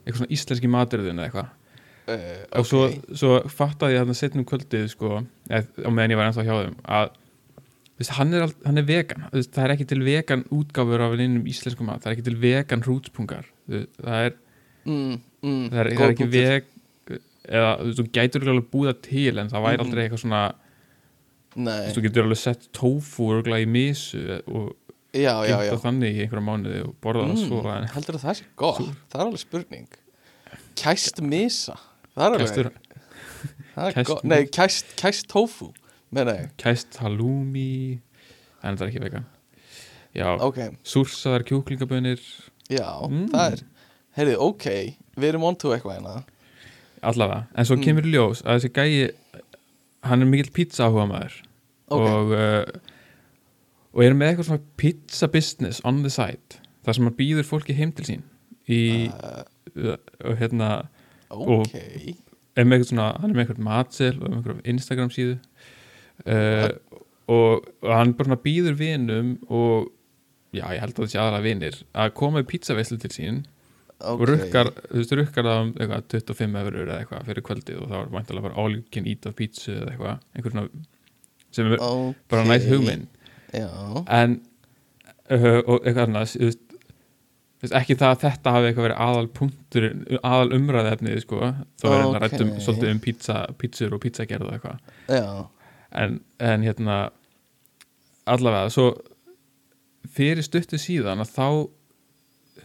eitthvað 0.02 0.18
svona 0.22 0.34
íslenski 0.38 0.70
maturðun 0.72 1.20
eða 1.22 1.28
eitthvað? 1.28 1.50
Uh, 2.02 2.38
og 2.58 2.66
svo, 2.66 2.80
svo 3.14 3.34
fattaði 3.46 3.94
ég 3.94 4.00
þarna 4.02 4.16
setnum 4.18 4.46
kvöldið 4.50 4.88
sko, 4.90 5.20
eð, 5.54 5.68
á 5.86 5.90
meðan 5.94 6.14
ég 6.16 6.18
var 6.18 6.30
ennþá 6.32 6.46
hjá 6.48 6.54
þeim 6.56 6.74
að 6.98 7.12
veist, 8.00 8.14
hann, 8.16 8.32
er, 8.34 8.46
al- 8.48 8.64
hann 8.66 8.80
er 8.82 8.88
vegan. 8.88 9.28
Veist, 9.30 9.52
það 9.54 9.68
er 9.68 9.74
ekki 9.76 9.86
til 9.92 10.00
vegan 10.02 10.42
útgáfur 10.56 11.04
af 11.06 11.14
einum 11.14 11.44
íslensku 11.52 11.86
mat, 11.86 12.02
það 12.02 12.10
er 12.10 12.16
ekki 12.16 12.26
til 12.26 12.40
vegan 12.42 12.82
hrútspungar 12.82 13.46
það 13.70 14.16
er, 14.26 14.34
mm, 14.88 15.14
mm, 15.44 15.62
það 15.70 15.78
er, 15.84 15.92
það 15.92 16.04
er 16.08 16.14
ekki 16.16 16.30
veg 16.32 16.71
eða 17.48 17.70
þú 17.80 17.86
veist, 17.88 17.98
þú 18.00 18.06
gætur 18.12 18.48
alveg 18.52 18.68
búða 18.70 18.94
til 19.02 19.38
en 19.38 19.48
það 19.50 19.64
væri 19.66 19.78
Mhm. 19.78 19.86
aldrei 19.86 20.02
eitthvað 20.08 20.22
svona 20.26 20.42
Þú 21.52 21.60
Nei, 21.66 21.80
veist, 21.84 21.96
þú 21.98 22.02
getur 22.06 22.22
alveg 22.24 22.38
sett 22.40 22.68
tofu 22.72 23.24
örugglega 23.28 23.66
í 23.66 23.68
misu 23.68 24.42
og 24.48 24.76
geta 25.12 25.76
þannig 25.82 26.14
í 26.16 26.22
einhverja 26.24 26.46
mánuði 26.46 26.78
og 26.86 26.94
borða 27.02 27.26
það 27.28 27.42
svo 27.46 27.58
en 27.82 27.88
heldur 27.92 28.16
að 28.16 28.22
það 28.24 28.36
sé 28.38 28.44
gott, 28.56 28.78
það 29.10 29.18
er 29.20 29.24
alveg 29.26 29.38
spurning. 29.42 29.88
Kæst 30.80 31.20
misa? 31.20 31.76
Það 32.16 32.24
er 32.24 32.38
alveg, 32.38 32.72
það 33.74 33.96
er 33.98 34.04
gott. 34.08 34.24
nei, 34.24 34.44
kæst, 34.46 34.96
kæst 34.96 35.28
ég, 35.32 35.74
kæst 36.56 36.96
halloumi. 37.02 38.00
En 38.64 38.76
það 38.78 38.82
er 38.86 38.90
ekki 38.92 39.02
vegan. 39.04 39.26
Já, 40.14 40.28
ok, 40.40 40.58
súrsaðar 40.84 41.44
kjúklingabönir. 41.48 42.20
Já, 42.70 42.88
Mm. 43.10 43.28
það 43.28 43.52
er 43.52 43.62
heyrðu, 44.16 44.36
ok, 44.40 44.96
við 45.16 45.28
erum 45.28 45.44
on 45.44 45.56
to 45.56 45.68
eitthvað 45.68 45.98
hérna 46.00 46.24
allavega, 47.02 47.46
en 47.56 47.64
svo 47.68 47.76
Mm. 47.76 47.82
kemur 47.86 48.06
í 48.08 48.12
ljós 48.14 48.42
að 48.46 48.58
þessi 48.60 48.72
gæi 48.76 49.42
hann 50.08 50.22
er 50.22 50.26
mikill 50.30 50.52
pizza 50.54 50.86
áhuga 50.88 51.06
maður 51.10 51.36
Ok. 51.92 52.00
og 52.00 52.32
uh, 52.32 52.64
og 53.92 54.04
er 54.06 54.14
með 54.16 54.30
eitthvað 54.32 54.48
svona 54.48 54.66
pizza 54.80 55.28
business 55.28 55.80
on 55.84 56.02
the 56.02 56.10
side 56.10 56.60
þar 56.86 56.96
sem 56.96 57.04
hann 57.08 57.16
býður 57.18 57.44
fólki 57.48 57.74
heim 57.76 57.92
til 57.92 58.06
sín 58.08 58.22
í 58.70 58.80
uh, 59.12 59.96
og 60.24 60.36
hérna 60.40 60.70
ok, 61.30 61.74
er 62.56 62.64
með 62.68 62.78
eitthvað 62.78 62.90
svona, 62.92 63.08
hann 63.20 63.30
er 63.30 63.36
með 63.36 63.44
eitthvað 63.46 63.64
matsel 63.68 64.12
og 64.20 64.28
með 64.30 64.38
eitthvað 64.38 64.66
Instagram 64.72 65.10
síðu. 65.14 65.36
Uh, 66.26 66.68
og, 67.32 67.64
og 67.82 67.88
hann 67.96 68.12
bara 68.18 68.36
býður 68.36 68.76
vinum 68.78 69.36
og 69.48 69.88
já, 70.52 70.66
ég 70.74 70.82
held 70.82 70.92
að 70.92 71.00
það 71.06 71.12
sé 71.14 71.20
aðra 71.22 71.40
vinir 71.44 71.78
að 71.96 72.12
koma 72.18 72.42
í 72.42 72.48
pizzaveislu 72.50 72.98
til 73.02 73.10
sín 73.14 73.38
ok. 74.02 74.20
Og 74.22 74.28
rukkar, 74.32 74.70
þú 74.90 74.98
veist, 75.00 75.12
rukkar 75.18 75.48
það 75.48 75.60
um 75.62 75.70
eitthvað 75.76 76.06
25 76.16 76.58
eurur 76.62 76.86
eða 76.88 76.98
eitthvað 77.02 77.28
fyrir 77.30 77.46
kvöldið 77.48 77.78
og 77.82 77.86
það 77.90 77.98
var 77.98 78.10
væntalega 78.16 78.46
bara 78.48 78.58
all 78.64 78.76
you 78.76 78.82
can 78.94 79.06
eat 79.10 79.26
of 79.30 79.36
pizza 79.38 79.72
eða 79.76 79.92
eitthvað, 79.94 80.24
einhver 80.36 80.54
svona 80.56 80.68
sem 81.52 81.68
er 81.68 81.82
ok, 81.84 82.14
bara 82.32 82.44
nætt 82.48 82.68
hugminn 82.70 83.06
en 84.08 84.36
uh, 85.30 85.60
og 85.68 85.80
eitthvað 85.84 86.04
annars 86.06 86.36
þú 86.40 86.48
veist, 86.48 86.62
ekki 87.78 87.94
það 88.00 88.14
að 88.16 88.22
þetta 88.24 88.52
hafi 88.56 88.70
eitthvað 88.70 88.86
verið 88.88 89.02
aðal 89.06 89.28
punktur 89.38 89.84
aðal 90.22 90.54
umræðefnið 90.56 91.20
sko 91.22 91.40
þá 91.78 91.84
er 91.92 91.98
hann 92.00 92.08
Ok. 92.16 92.20
rættum 92.24 92.48
svolítið 92.64 92.90
um 92.94 93.02
pizza, 93.04 93.36
pizzur 93.60 93.94
og 93.94 94.00
pizzagerð 94.02 94.48
og 94.48 94.56
eitthvað. 94.56 94.80
En, 95.92 96.16
en 96.42 96.64
hérna 96.66 96.96
allavega 98.32 98.72
svo 98.72 98.88
fyrir 100.12 100.42
stuttu 100.42 100.80
síðan 100.80 101.22
að 101.22 101.30
þá 101.36 101.46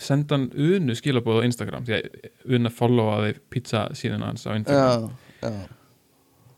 senda 0.02 0.38
hann 0.38 0.50
unu 0.54 0.96
skilabóð 0.98 1.42
á 1.42 1.48
Instagram 1.48 1.86
því 1.88 1.98
að 1.98 2.58
una 2.58 2.72
followaði 2.74 3.38
pizza 3.54 3.88
síðan 3.98 4.26
hans 4.28 4.46
á 4.46 4.52
Instagram. 4.54 5.08
Já, 5.42 5.48
já, 5.48 5.54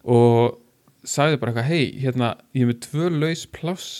og 0.09 0.57
sagði 1.07 1.39
bara 1.39 1.53
eitthvað 1.53 1.69
hei, 1.69 1.85
hérna, 2.01 2.33
ég 2.55 2.65
er 2.65 2.71
með 2.71 2.81
tvö 2.87 3.11
laus 3.13 3.45
pláss 3.55 3.91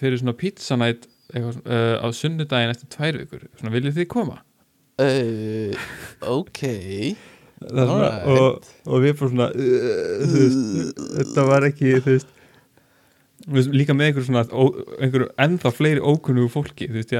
fyrir 0.00 0.20
svona 0.20 0.36
pizzanætt 0.38 1.08
uh, 1.36 2.00
á 2.00 2.06
sunnudaginn 2.16 2.72
eftir 2.72 2.90
tvær 2.92 3.20
vikur, 3.20 3.46
svona 3.58 3.74
viljið 3.74 4.00
þið 4.00 4.08
koma? 4.12 4.40
Uh, 5.00 5.72
ok. 6.28 6.62
Svona, 7.62 7.84
Alright. 7.86 8.24
og, 8.26 8.70
og 8.90 9.04
við 9.04 9.18
fórum 9.18 9.36
svona 9.36 9.50
uh, 9.54 10.22
þú 10.26 10.40
veist, 10.40 11.02
þetta 11.18 11.44
var 11.46 11.66
ekki 11.68 11.92
þú 12.00 12.16
veist 12.16 12.32
líka 13.50 13.94
með 13.96 14.10
einhver 14.10 14.26
svona 14.26 14.42
ó, 14.50 14.64
einhver 15.02 15.26
ennþá 15.40 15.72
fleiri 15.74 16.02
ókunnugu 16.02 16.50
fólki 16.52 16.88
þú 16.90 17.00
veist, 17.00 17.14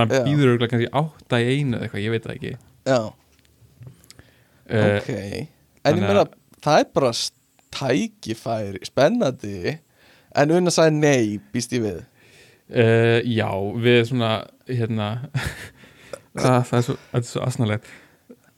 hann 0.00 0.12
já. 0.12 0.22
býður 0.24 0.52
örugglega 0.54 0.72
kannski 0.72 0.90
átta 1.00 1.40
í 1.42 1.48
einu 1.52 1.78
eða 1.78 1.86
eitthvað, 1.88 2.04
ég 2.04 2.14
veit 2.14 2.26
það 2.26 2.36
ekki. 2.36 2.52
Já, 2.86 3.00
uh, 4.70 4.96
ok. 4.96 5.10
En 5.86 5.98
ég 6.00 6.02
meina, 6.02 6.24
að- 6.24 6.36
það 6.66 6.80
er 6.80 6.88
bara 6.94 7.12
tækifæri, 7.76 8.82
spennandi. 8.86 9.78
En 10.36 10.52
unna 10.52 10.72
sagði 10.72 10.98
nei, 11.00 11.38
býst 11.52 11.72
ég 11.76 11.84
við. 11.84 12.00
Uh, 12.66 13.20
já, 13.22 13.50
við 13.78 14.00
svona 14.10 14.32
hérna 14.66 15.10
það, 16.34 16.64
það 16.66 16.78
er 16.80 16.84
svo, 16.88 16.96
svo 17.30 17.44
asnalegt. 17.46 17.92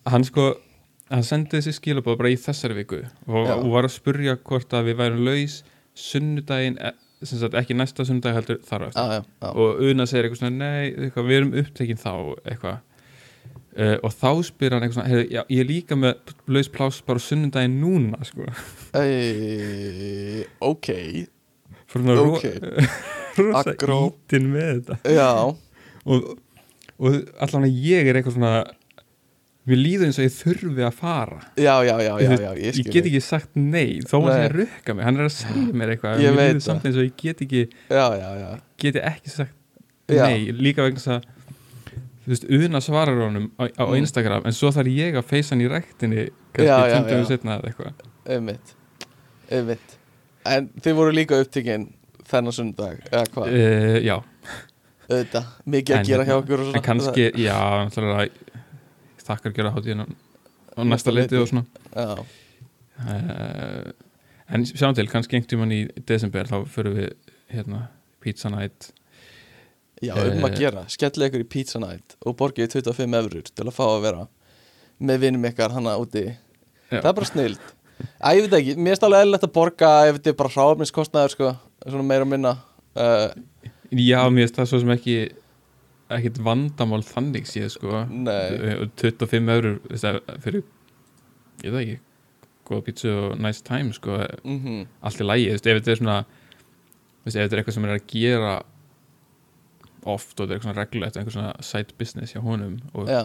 Hann 0.09 0.25
sko 0.25 0.55
hann 1.13 1.25
sendi 1.25 1.57
þessi 1.57 1.75
skilabóð 1.79 2.19
bara 2.21 2.33
í 2.33 2.39
þessari 2.41 2.77
viku 2.83 3.01
og, 3.01 3.49
og 3.49 3.69
var 3.73 3.89
að 3.89 3.95
spurja 3.97 4.37
hvort 4.45 4.75
að 4.77 4.91
við 4.91 4.99
værum 5.01 5.23
laus 5.25 5.59
sunnudaginn 5.99 6.79
e- 6.81 6.95
sem 7.27 7.41
sagt 7.41 7.57
ekki 7.59 7.75
næsta 7.75 8.05
sunnudag 8.07 8.37
heldur 8.39 8.61
þar 8.67 8.85
eftir. 8.89 9.03
Já, 9.03 9.23
já, 9.43 9.49
og 9.51 9.81
Una 9.91 10.05
segir 10.07 10.29
eitthvað 10.29 10.43
svona 10.45 10.55
nei, 10.61 10.93
eitthvað, 10.93 11.27
við 11.27 11.39
erum 11.41 11.57
upptekinn 11.63 11.99
þá 11.99 12.13
eitthvað. 12.53 12.79
Uh, 13.79 13.95
og 14.03 14.11
þá 14.15 14.31
spyr 14.47 14.75
hann 14.75 14.83
eitthvað 14.87 14.97
svona 15.01 15.11
hey, 15.13 15.27
já, 15.35 15.43
ég 15.55 15.61
er 15.63 15.69
líka 15.69 15.99
með 15.99 16.33
laus 16.51 16.71
pláss 16.75 17.03
bara 17.07 17.23
sunnudaginn 17.23 17.77
núna 17.83 18.19
sko. 18.27 18.47
Ok. 20.61 20.89
Fyrir 21.89 22.05
svona 22.05 22.17
Ok. 22.23 22.45
ro 22.45 22.59
rosa 23.39 23.71
Aggró. 23.71 23.99
ítin 24.11 24.49
með 24.53 24.71
þetta. 24.89 24.97
Já, 25.15 25.29
og, 26.11 26.31
og 26.99 27.19
allan 27.39 27.69
að 27.69 27.77
ég 27.87 28.09
er 28.11 28.19
eitthvað 28.19 28.35
svona 28.39 28.53
við 29.69 29.81
líður 29.85 30.07
eins 30.09 30.19
og 30.19 30.25
ég 30.27 30.35
þurfi 30.35 30.85
að 30.89 30.95
fara. 30.99 31.39
Já, 31.61 31.75
já, 31.85 31.95
já, 32.03 32.13
já, 32.25 32.31
já 32.41 32.51
ég, 32.59 32.79
ég 32.81 32.91
get 32.95 33.09
ekki 33.11 33.21
sagt 33.25 33.57
nei 33.59 33.99
þó 34.09 34.15
hann 34.23 34.31
sé 34.33 34.39
Nei. 34.39 34.47
að 34.49 34.55
rukka 34.59 34.95
mig, 34.99 35.05
hann 35.09 35.19
er 35.21 35.27
að 35.29 35.35
segja 35.37 35.73
mér 35.83 35.93
eitthvað. 35.95 36.23
Ég 36.25 36.37
líður 36.39 36.61
samt 36.65 36.83
það. 36.83 36.89
eins 36.91 37.01
og 37.03 37.07
ég 37.09 37.17
get 37.23 37.43
ekki 37.47 37.63
já, 37.69 38.07
já, 38.23 38.29
já, 38.43 38.49
geti 38.85 39.03
ekki 39.13 39.35
sagt 39.35 39.55
nei, 40.09 40.39
líka 40.57 40.87
vegna 40.87 41.03
þess 41.03 41.13
að 41.19 41.35
þú 42.29 42.33
veist, 42.35 42.49
Una 42.59 42.81
svarar 42.85 43.21
honum 43.25 43.51
á, 43.57 43.65
á 43.73 43.85
Mm. 43.89 43.99
Instagram 44.03 44.43
en 44.49 44.53
svo 44.57 44.69
þarf 44.73 44.91
ég 44.93 45.17
að 45.17 45.25
feysa 45.31 45.55
hann 45.55 45.63
í 45.63 45.69
já, 45.69 45.79
kannski 46.53 46.65
20 46.65 46.69
já. 46.69 46.99
minútur 47.05 47.29
setna 47.29 47.59
eða 47.59 47.71
eitthvað. 47.71 48.03
Einmitt. 48.29 48.75
Einmitt. 49.51 49.95
En 50.49 50.69
þið 50.81 50.95
voru 50.99 51.13
líka 51.17 51.39
upptekinn 51.41 51.87
þennan 52.29 52.53
sundag 52.53 52.99
eða 53.09 53.25
hvað, 53.33 53.49
uh, 53.49 54.01
já, 54.05 54.17
auðvitað. 55.09 55.47
Mikið 55.73 55.95
að 55.95 55.99
En- 56.03 56.09
gera 56.11 56.25
hjá 56.29 56.35
okkur 56.43 56.63
en 56.77 56.83
kannski 56.85 57.25
já, 57.41 57.57
náttúrulega 57.87 58.29
þakkar 59.29 59.55
gera 59.57 59.73
hátíðin 59.77 60.05
á, 60.05 60.07
næsta 60.89 61.13
leiti 61.15 61.39
og 61.41 61.49
svona. 61.51 61.65
Uh, 62.99 63.93
en 64.51 64.65
sjáum 64.67 64.95
til, 64.97 65.07
kannski 65.11 65.37
einhvern 65.39 65.51
tímann 65.53 65.75
í 65.77 65.81
desember 66.09 66.49
þá 66.51 66.57
fyrir 66.73 66.95
við 66.97 67.11
hérna 67.53 67.85
pizza 68.25 68.51
night. 68.53 68.91
Já 70.03 70.15
um 70.15 70.45
að 70.47 70.53
Eh. 70.53 70.59
gera. 70.59 70.85
Skellið 70.91 71.29
ykkur 71.29 71.43
í 71.45 71.49
pizza 71.51 71.79
night 71.83 72.17
og 72.27 72.37
borgið 72.39 72.71
25 72.79 73.15
eurur 73.19 73.43
til 73.51 73.67
að 73.67 73.75
fá 73.75 73.85
að 73.87 74.03
vera 74.07 74.29
með 75.01 75.19
vinnum 75.25 75.45
ykkar 75.51 75.75
hana 75.75 75.97
úti. 75.99 76.25
Já. 76.91 77.01
Það 77.03 77.11
er 77.11 77.17
bara 77.19 77.27
snild. 77.33 77.59
Æ, 78.23 78.29
ég 78.39 78.45
veit 78.47 78.55
ekki, 78.61 78.77
mér 78.79 78.95
er 78.95 78.99
stálega 79.01 79.23
eðlilegt 79.25 79.47
að 79.49 79.53
borga 79.57 79.89
ef 80.07 80.19
þetta 80.19 80.31
er 80.31 80.37
bara 80.39 80.53
hráfniskostnaður 80.55 81.33
sko, 81.35 81.49
svona 81.83 82.07
meira 82.07 82.25
minna. 82.25 82.53
Uh, 82.95 83.31
já, 83.91 84.21
mér 84.31 84.47
finnst 84.47 84.57
það 84.59 84.69
svo 84.71 84.81
sem 84.85 84.93
ekki 84.95 85.17
ekkit 86.11 86.39
vandamál 86.41 87.03
þannig 87.05 87.45
séð 87.51 87.69
sko. 87.75 88.05
Nei. 88.09 88.35
Eh, 88.57 88.75
og 88.83 88.93
25 88.97 89.49
eurur 89.53 89.79
þú 89.85 89.91
veist, 89.93 90.05
að- 90.09 90.39
fyrir 90.45 90.63
ég 91.65 91.73
veit 91.75 91.83
ekki 91.89 91.99
góða 92.69 92.85
pizza 92.87 93.09
og 93.27 93.39
nice 93.41 93.63
time 93.65 93.93
sko 93.97 94.19
mm 94.45 94.87
allt 95.03 95.21
í 95.21 95.27
lægi, 95.27 95.49
ef 95.53 95.63
þetta 95.65 95.91
er 95.95 96.01
svona 96.03 96.19
ef 97.27 97.33
þetta 97.35 97.53
er 97.53 97.63
eitthvað 97.63 97.75
sem 97.77 97.85
er 97.89 97.95
að 97.97 98.07
gera 98.13 98.55
oft 100.09 100.41
og 100.41 100.47
þetta 100.47 100.55
er 100.55 100.59
eitthvað 100.61 100.79
reglulegt 100.79 101.17
einhver 101.21 101.35
svona 101.35 101.53
side 101.65 101.97
business 101.99 102.33
hjá 102.35 102.41
honum 102.45 102.79
og 102.95 103.09
Já, 103.11 103.23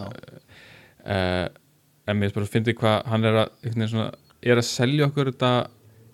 uh, 1.06 1.48
en 2.08 2.20
mér 2.20 2.32
finnst 2.34 2.52
fyndi 2.52 2.74
hvað 2.76 3.04
hann 3.08 3.24
er 3.24 3.38
að 3.44 3.88
svona, 3.88 4.10
er 4.42 4.60
að 4.60 4.68
selja 4.68 5.06
okkur 5.08 5.30
þetta 5.32 5.52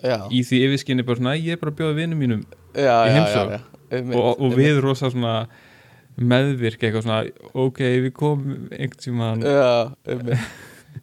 já, 0.03 0.17
í 0.31 0.39
því 0.47 0.61
yfirskinni 0.67 1.05
bara 1.05 1.19
svona, 1.19 1.35
"Æ, 1.35 1.41
ég 1.41 1.51
er 1.57 1.57
bara 1.57 1.71
að 1.71 1.79
bjóða 1.81 1.95
vinnum 1.99 2.19
mínum 2.19 2.45
já, 2.75 2.95
í 3.07 3.11
einmitt, 3.91 4.15
og, 4.15 4.39
og 4.41 4.53
við 4.55 4.79
rosa 4.81 5.09
svona 5.11 5.47
meðvirk 6.27 6.83
eitthvað 6.83 7.05
svona 7.05 7.21
ok, 7.65 7.79
við 8.05 8.11
komum 8.17 8.67
Já, 9.45 9.91
einmitt. 10.09 10.51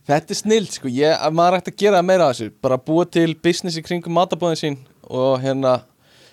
Þetta 0.08 0.34
er 0.34 0.38
snild 0.38 0.72
sko, 0.72 0.90
ég, 0.92 1.12
að 1.12 1.36
maður 1.36 1.58
ætti 1.58 1.72
að 1.72 1.82
gera 1.82 2.00
meira 2.04 2.28
af 2.28 2.36
þessu. 2.36 2.52
Bara 2.64 2.80
búa 2.80 3.04
til 3.08 3.30
business 3.44 3.78
í 3.80 3.84
kringum 3.84 4.14
matabóðin 4.16 4.60
sín 4.60 4.78
og 5.08 5.38
hérna 5.42 5.78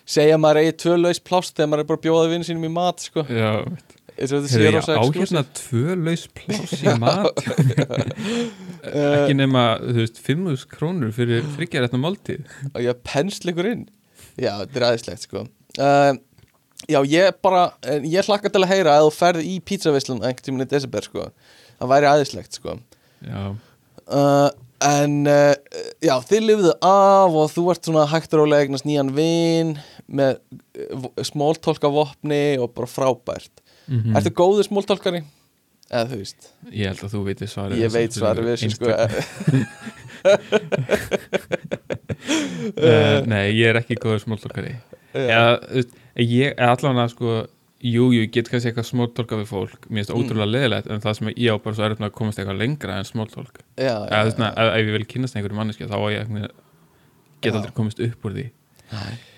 segja 0.06 0.36
að 0.36 0.42
maður 0.44 0.62
eigi 0.62 0.76
tvö 0.84 0.96
laus 1.00 1.20
plást 1.20 1.56
þegar 1.56 1.70
maður 1.72 1.84
er 1.84 1.90
bara 1.90 2.00
að 2.00 2.06
bjóða 2.06 2.30
vinnu 2.32 2.48
sínum 2.48 2.68
í 2.68 2.72
mat 2.72 3.04
sko. 3.04 3.24
Já, 3.26 3.50
sé 4.16 4.62
ég 4.62 4.76
rosa 4.76 4.96
á 4.96 5.02
exclusive. 5.02 5.26
hérna 5.26 5.42
tvö 5.60 5.96
laus 6.06 6.24
pláss 6.38 6.76
í 6.80 6.94
mat. 7.02 7.42
Ekki 9.16 9.36
nema, 9.40 9.66
þú 9.82 9.98
veist, 10.00 10.22
5.000 10.24 10.70
krónur 10.72 11.12
fyrir 11.16 11.44
þryggjarétna 11.56 12.00
máltíð. 12.00 12.46
Og 12.72 12.80
ég 12.84 13.04
pensla 13.08 13.52
ykkur 13.52 13.72
inn. 13.72 13.84
Já, 14.36 14.52
þetta 14.62 14.80
er 14.80 14.88
aðeinslegt 14.90 15.26
sko. 15.26 15.44
Uh, 15.76 16.16
Já, 16.86 17.00
ég 17.10 17.38
bara 17.42 17.64
ég 18.04 18.28
hlakka 18.28 18.50
til 18.52 18.62
að 18.62 18.70
heyra 18.70 18.98
að 18.98 19.08
þú 19.08 19.14
ferð 19.16 19.40
í 19.48 19.56
pizzavislun 19.66 20.22
einhvern 20.22 20.44
tíminn 20.46 20.66
í 20.66 20.70
desember 20.70 21.02
sko. 21.06 21.26
Það 21.80 21.92
væri 21.92 22.08
aðeinslegt 22.10 22.58
sko. 22.60 22.76
Já, 23.26 23.40
uh, 24.06 24.48
en 24.86 25.16
uh, 25.26 25.54
já, 26.04 26.14
þið 26.28 26.42
lifðu 26.50 26.72
af 26.84 27.36
og 27.42 27.50
þú 27.54 27.64
ert 27.72 27.88
svona 27.88 28.06
hægt 28.12 28.34
og 28.36 28.42
rólega 28.44 28.66
eignast 28.66 28.86
nýjan 28.86 29.10
vin 29.16 29.74
með 30.06 30.38
uh, 30.38 31.08
smóltólka 31.26 31.90
vopni 31.90 32.44
og 32.60 32.74
bara 32.76 32.90
frábært. 32.90 33.54
Mm 33.86 34.16
Ertu 34.18 34.30
góður 34.34 34.66
smóltólkari? 34.66 35.20
Eða 35.86 36.06
þú 36.10 36.16
veist 36.18 36.48
ég 36.74 36.90
held 36.90 37.02
að 37.06 37.12
þú 37.12 37.20
veitir 37.28 37.50
svarið 37.52 37.78
Ég 37.78 37.92
veit 37.94 38.16
svarið 38.16 38.48
við 38.48 38.56
sko. 38.74 38.86
uh, 42.74 43.20
nei, 43.30 43.44
ég 43.54 43.70
er 43.70 43.78
ekki 43.78 43.94
góður 44.02 44.24
smóltólkari 44.24 44.72
Já, 45.14 45.62
þú 45.62 45.78
veist, 45.78 45.94
ég 46.16 46.58
allavega 46.58 47.08
sko 47.12 47.32
jú, 47.86 48.06
jú, 48.10 48.22
ég 48.24 48.30
get 48.32 48.48
kannski 48.48 48.70
eitthvað 48.72 48.88
smóltólka 48.88 49.36
við 49.42 49.48
fólk. 49.50 49.88
Mér 49.90 50.04
finnst 50.04 50.12
Mm. 50.14 50.22
ótrúlega 50.22 50.50
leðilegt 50.50 50.90
en 50.90 51.00
það 51.04 51.16
sem 51.18 51.28
ég 51.36 51.52
á 51.52 51.56
bara 51.62 51.74
svo 51.76 51.88
með 51.88 52.08
að 52.08 52.14
komast 52.16 52.38
eitthvað 52.38 52.58
lengra 52.62 52.98
en 52.98 53.04
smóltólk 53.04 53.58
eða 53.76 54.06
þú 54.08 54.24
veist, 54.24 54.40
ef, 54.40 54.76
ég 54.80 54.92
vil 54.96 55.04
kynast 55.04 55.36
einhverju 55.36 55.56
manneski 55.58 55.84
þá 55.86 55.96
á 56.00 56.08
ég 56.10 56.28
veginn- 56.28 56.50
get 57.42 57.52
Já. 57.52 57.56
aldrei 57.58 57.72
komist 57.76 58.00
upp 58.00 58.24
úr 58.24 58.32
því. 58.32 58.46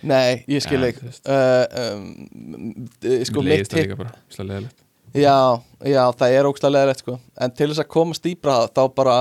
Nei, 0.03 0.45
ég 0.47 0.61
skil 0.63 0.85
ekki 0.85 1.09
uh, 1.09 1.65
um, 1.97 2.89
Sko 3.25 3.41
mitt 3.43 3.49
leiðist 3.49 3.73
það 3.73 3.81
líka 3.87 3.97
bara, 3.97 4.13
svolítið 4.29 4.53
leðilegt 4.53 4.85
Já, 5.17 5.63
já, 5.89 6.03
það 6.13 6.35
er 6.37 6.45
ógstlega 6.51 6.75
leðilegt 6.77 7.01
sko. 7.01 7.15
En 7.41 7.51
til 7.57 7.69
þess 7.71 7.81
að 7.81 7.89
komast 7.89 8.23
dýbra 8.23 8.69
þá 8.69 8.83
bara 8.95 9.15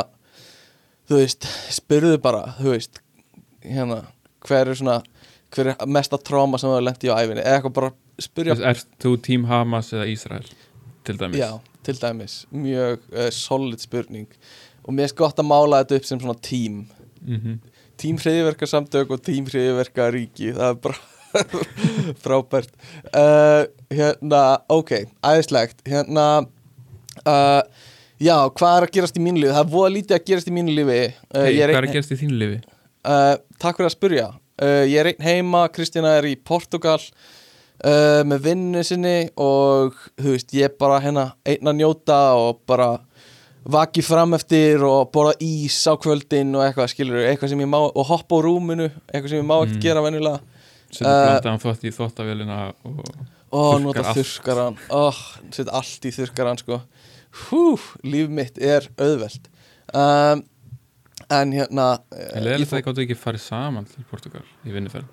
Þú 1.07 1.21
veist, 1.21 1.47
spurðu 1.71 2.17
bara 2.21 2.41
Þú 2.59 2.73
veist, 2.75 2.99
hérna 3.63 4.01
Hver 4.43 4.67
er 4.67 4.75
svona, 4.75 4.97
hver 5.55 5.71
er 5.73 5.87
mesta 5.87 6.17
tráma 6.19 6.59
sem 6.59 6.69
þú 6.69 6.75
hefur 6.75 6.85
lent 6.89 7.05
í 7.07 7.11
á 7.11 7.15
æfinni 7.23 7.43
Eða 7.43 7.55
eitthvað 7.59 7.75
bara 7.77 7.91
spurja 8.21 8.57
Er 8.71 8.81
þú 9.03 9.13
tím 9.27 9.45
Hamas 9.49 9.93
eða 9.95 10.07
Ísrael 10.11 10.47
til 11.07 11.15
dæmis? 11.21 11.39
Já, 11.39 11.51
til 11.87 11.95
dæmis, 12.01 12.33
mjög 12.51 12.97
uh, 13.15 13.29
solid 13.31 13.79
spurning. 13.79 14.27
Og 14.83 14.91
mér 14.97 15.07
er 15.07 15.15
gott 15.15 15.39
að 15.39 15.47
mála 15.47 15.79
þetta 15.83 16.01
upp 16.01 16.07
sem 16.09 16.19
svona 16.23 16.37
tím 16.43 16.85
mm 17.23 17.57
Tím 17.97 18.19
hriðverka 18.21 18.67
samtök 18.69 19.09
og 19.15 19.21
tím 19.25 19.47
hriðverka 19.49 20.11
ríki 20.13 20.51
Það 20.53 20.67
er 20.69 20.75
bara 20.83 20.99
frábært. 22.23 22.69
Uh, 23.09 23.63
Hérna, 23.89 24.41
ok, 24.69 24.91
æðislegt. 25.25 25.79
Hérna 25.87 26.25
uh, 27.25 27.61
Já, 28.21 28.35
hvað 28.57 28.75
er 28.79 28.85
að 28.87 28.93
gerast 28.97 29.17
í 29.17 29.23
mínu 29.23 29.41
lífi? 29.43 29.53
Það 29.55 29.63
er 29.63 29.71
voða 29.73 29.89
lítið 29.95 30.15
að 30.17 30.23
gerast 30.29 30.47
í 30.49 30.53
mínu 30.55 30.73
lífi. 30.77 30.99
Hey, 31.33 31.57
Hvað 31.57 31.73
er 31.77 31.87
að 31.87 31.93
gerast 31.95 32.13
í 32.13 32.19
þínu 32.21 32.37
lifi? 32.41 32.59
uh, 33.07 33.33
Takk 33.61 33.77
fyrir 33.79 33.89
að 33.89 33.95
spurja 33.95 34.27
uh, 34.61 34.83
Ég 34.87 34.97
er 35.01 35.11
einn 35.13 35.25
heima, 35.25 35.65
Kristina 35.73 36.15
er 36.19 36.27
í 36.29 36.35
Portugal 36.37 36.99
uh, 36.99 38.21
með 38.27 38.45
vinnu 38.49 38.83
sinni 38.87 39.29
og 39.37 39.97
þú 40.17 40.33
veist, 40.35 40.53
ég 40.57 40.69
er 40.69 40.75
bara 40.79 40.99
hérna 41.03 41.29
einn 41.47 41.69
að 41.71 41.79
njóta 41.81 42.19
og 42.39 42.63
bara 42.69 42.95
vaki 43.67 43.99
fram 44.05 44.31
eftir 44.37 44.79
og 44.87 45.09
borða 45.11 45.33
ís 45.43 45.75
á 45.91 45.93
kvöldin 45.99 46.53
og 46.55 46.63
eitthvað 46.63 46.93
skilur 46.93 47.25
eitthvað 47.27 47.49
sem 47.51 47.63
ég 47.65 47.67
má, 47.67 47.81
og 47.83 48.05
hoppa 48.07 48.37
á 48.39 48.45
rúminu 48.45 48.85
eitthvað 49.11 49.29
sem 49.33 49.41
ég 49.41 49.47
má 49.49 49.57
ekkert 49.59 49.75
Mm. 49.75 49.81
gera 49.83 50.03
venjulega 50.05 50.39
Setur 50.87 51.09
Uh, 51.11 51.23
blandaðan 51.27 51.59
þvott 51.59 51.81
í 51.83 51.91
þvottavélina 51.91 52.57
og 52.87 53.01
Þurrkar 53.51 53.81
nota 53.83 54.03
allt. 54.05 54.17
þurrkaran 54.21 54.77
oh, 54.95 55.17
set 55.51 55.67
allt 55.75 56.05
í 56.07 56.11
þurrkaran 56.15 56.61
sko 56.61 56.77
hú, 57.49 57.63
líf 58.07 58.29
mitt 58.31 58.55
er 58.57 58.87
auðvelt 58.95 59.49
um, 59.91 60.45
en 61.33 61.51
hérna 61.55 61.87
eh, 62.15 62.19
er 62.19 62.37
ég 62.37 62.45
leðilegt 62.45 62.73
að 62.73 62.79
ég 62.81 62.85
gáttu 62.87 63.03
ekki 63.05 63.17
farið 63.19 63.41
saman 63.43 63.87
til 63.89 64.03
Portugal 64.09 64.43
í 64.67 64.71
vinnuferð. 64.75 65.07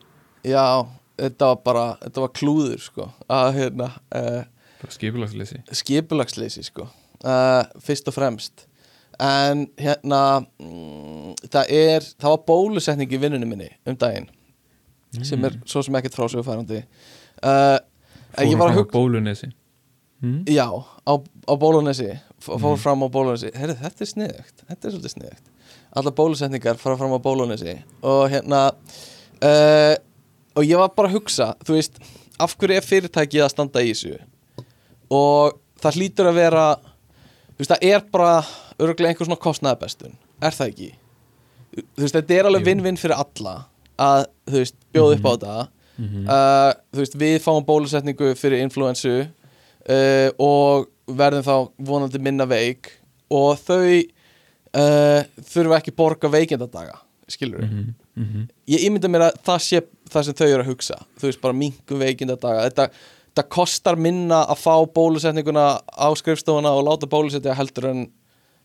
Já, 0.46 0.86
þetta 1.20 1.48
var 1.52 1.62
bara, 1.64 1.84
þetta 2.02 2.24
var 2.26 2.32
klúður 2.36 2.82
sko, 2.84 3.08
að 3.32 3.48
hérna 3.58 3.88
uh, 4.14 4.42
skipulagsleysi. 4.92 5.62
skipulagsleysi 5.72 6.64
sko, 6.66 6.86
uh, 7.24 7.62
fyrst 7.82 8.10
og 8.10 8.16
fremst. 8.18 8.66
En 9.22 9.68
hérna 9.78 10.20
mm, 10.58 11.34
það 11.46 11.70
er, 11.70 12.06
það 12.18 12.32
var 12.34 12.40
bólusetning 12.50 13.12
í 13.14 13.20
vinnunum 13.22 13.52
minni 13.54 13.70
um 13.86 13.94
daginn 13.96 14.26
sem 15.22 15.44
er 15.46 15.54
svo 15.70 15.78
sem 15.86 15.94
ekkert 15.94 16.16
frásögufærandi. 16.18 16.80
Uh, 17.38 17.78
en 18.34 18.48
ég 18.50 18.58
var 18.58 18.72
að 18.72 18.80
hugsa 18.80 18.96
Bólunesi. 18.96 19.52
Mm? 20.24 20.40
Já, 20.50 20.66
á, 20.74 21.12
á 21.14 21.52
bólunesi 21.60 22.08
fór 22.42 22.58
Mhm. 22.74 22.80
fram 22.82 23.02
á 23.06 23.08
bólunesi. 23.12 23.52
Herri, 23.54 23.76
þetta 23.78 24.02
er 24.02 24.10
sniðugt, 24.10 24.64
þetta 24.66 24.88
er 24.88 24.94
svolítið 24.96 25.14
sniðugt 25.14 25.53
Alla 25.94 26.10
bólusetningar 26.14 26.78
fara 26.80 26.98
fram 26.98 27.14
á 27.14 27.20
bólunesi 27.22 27.76
og 28.02 28.24
hérna 28.32 28.66
uh, 28.70 29.94
og 30.54 30.66
ég 30.66 30.78
var 30.80 30.90
bara 30.96 31.10
að 31.10 31.18
hugsa 31.18 31.52
þú 31.66 31.76
veist, 31.76 32.00
af 32.42 32.56
hverju 32.58 32.78
er 32.78 32.86
fyrirtækið 32.86 33.44
að 33.44 33.52
standa 33.52 33.82
í 33.84 33.92
þessu? 33.92 34.16
Og 35.14 35.54
það 35.82 36.00
hlýtur 36.00 36.30
að 36.30 36.40
vera 36.40 36.66
þú 36.80 37.62
veist, 37.62 37.70
það 37.74 37.86
er 37.90 38.04
bara 38.14 38.34
örgulega 38.78 39.12
einhver 39.12 39.28
svona 39.28 39.42
kostnaðabestun, 39.44 40.18
er 40.42 40.56
það 40.56 40.72
ekki? 40.72 40.90
Þú 41.74 42.04
veist, 42.04 42.16
þetta 42.18 42.36
er 42.36 42.48
alveg 42.50 42.66
vinn-vinn 42.66 42.98
fyrir 42.98 43.18
alla 43.18 43.54
að, 44.00 44.26
þú 44.50 44.60
veist, 44.60 44.76
bjóða 44.94 45.16
upp 45.18 45.26
á 45.26 45.32
þetta. 45.32 45.54
Mm 45.94 46.26
uh, 46.26 46.72
þú 46.90 47.02
veist, 47.04 47.16
við 47.22 47.36
fáum 47.42 47.66
bólusetningu 47.66 48.32
fyrir 48.34 48.64
influensu 48.64 49.14
uh, 49.22 50.30
og 50.42 50.88
verðum 51.06 51.44
þá 51.46 51.54
vonandi 51.78 52.18
minna 52.18 52.46
veik 52.50 52.90
og 53.30 53.58
þau 53.62 54.02
uh, 54.74 55.24
þurfa 55.50 55.80
ekki 55.80 55.94
borga 55.96 56.30
veikindadaga 56.32 56.98
skilur 57.30 57.62
við, 57.62 57.70
-hmm. 57.70 57.92
Mm 58.14 58.24
-hmm. 58.24 58.48
ég 58.68 58.86
ímynda 58.86 59.08
mér 59.08 59.26
að 59.28 59.38
það 59.46 59.58
sé 59.64 59.82
það 60.10 60.22
sem 60.22 60.34
þau 60.34 60.46
eru 60.48 60.62
að 60.62 60.70
hugsa, 60.70 60.98
þú 61.18 61.28
veist, 61.28 61.40
bara 61.40 61.54
minkum 61.54 61.98
veikindadaga, 61.98 62.68
þetta, 62.68 62.88
þetta 63.32 63.48
kostar 63.48 63.96
minna 63.96 64.44
að 64.44 64.58
fá 64.60 64.74
bólusetninguna 64.94 65.80
á 65.88 66.08
skrifstofuna 66.14 66.70
og 66.70 66.84
láta 66.84 67.06
bólusetja 67.06 67.54
heldur 67.54 67.86
en 67.90 68.10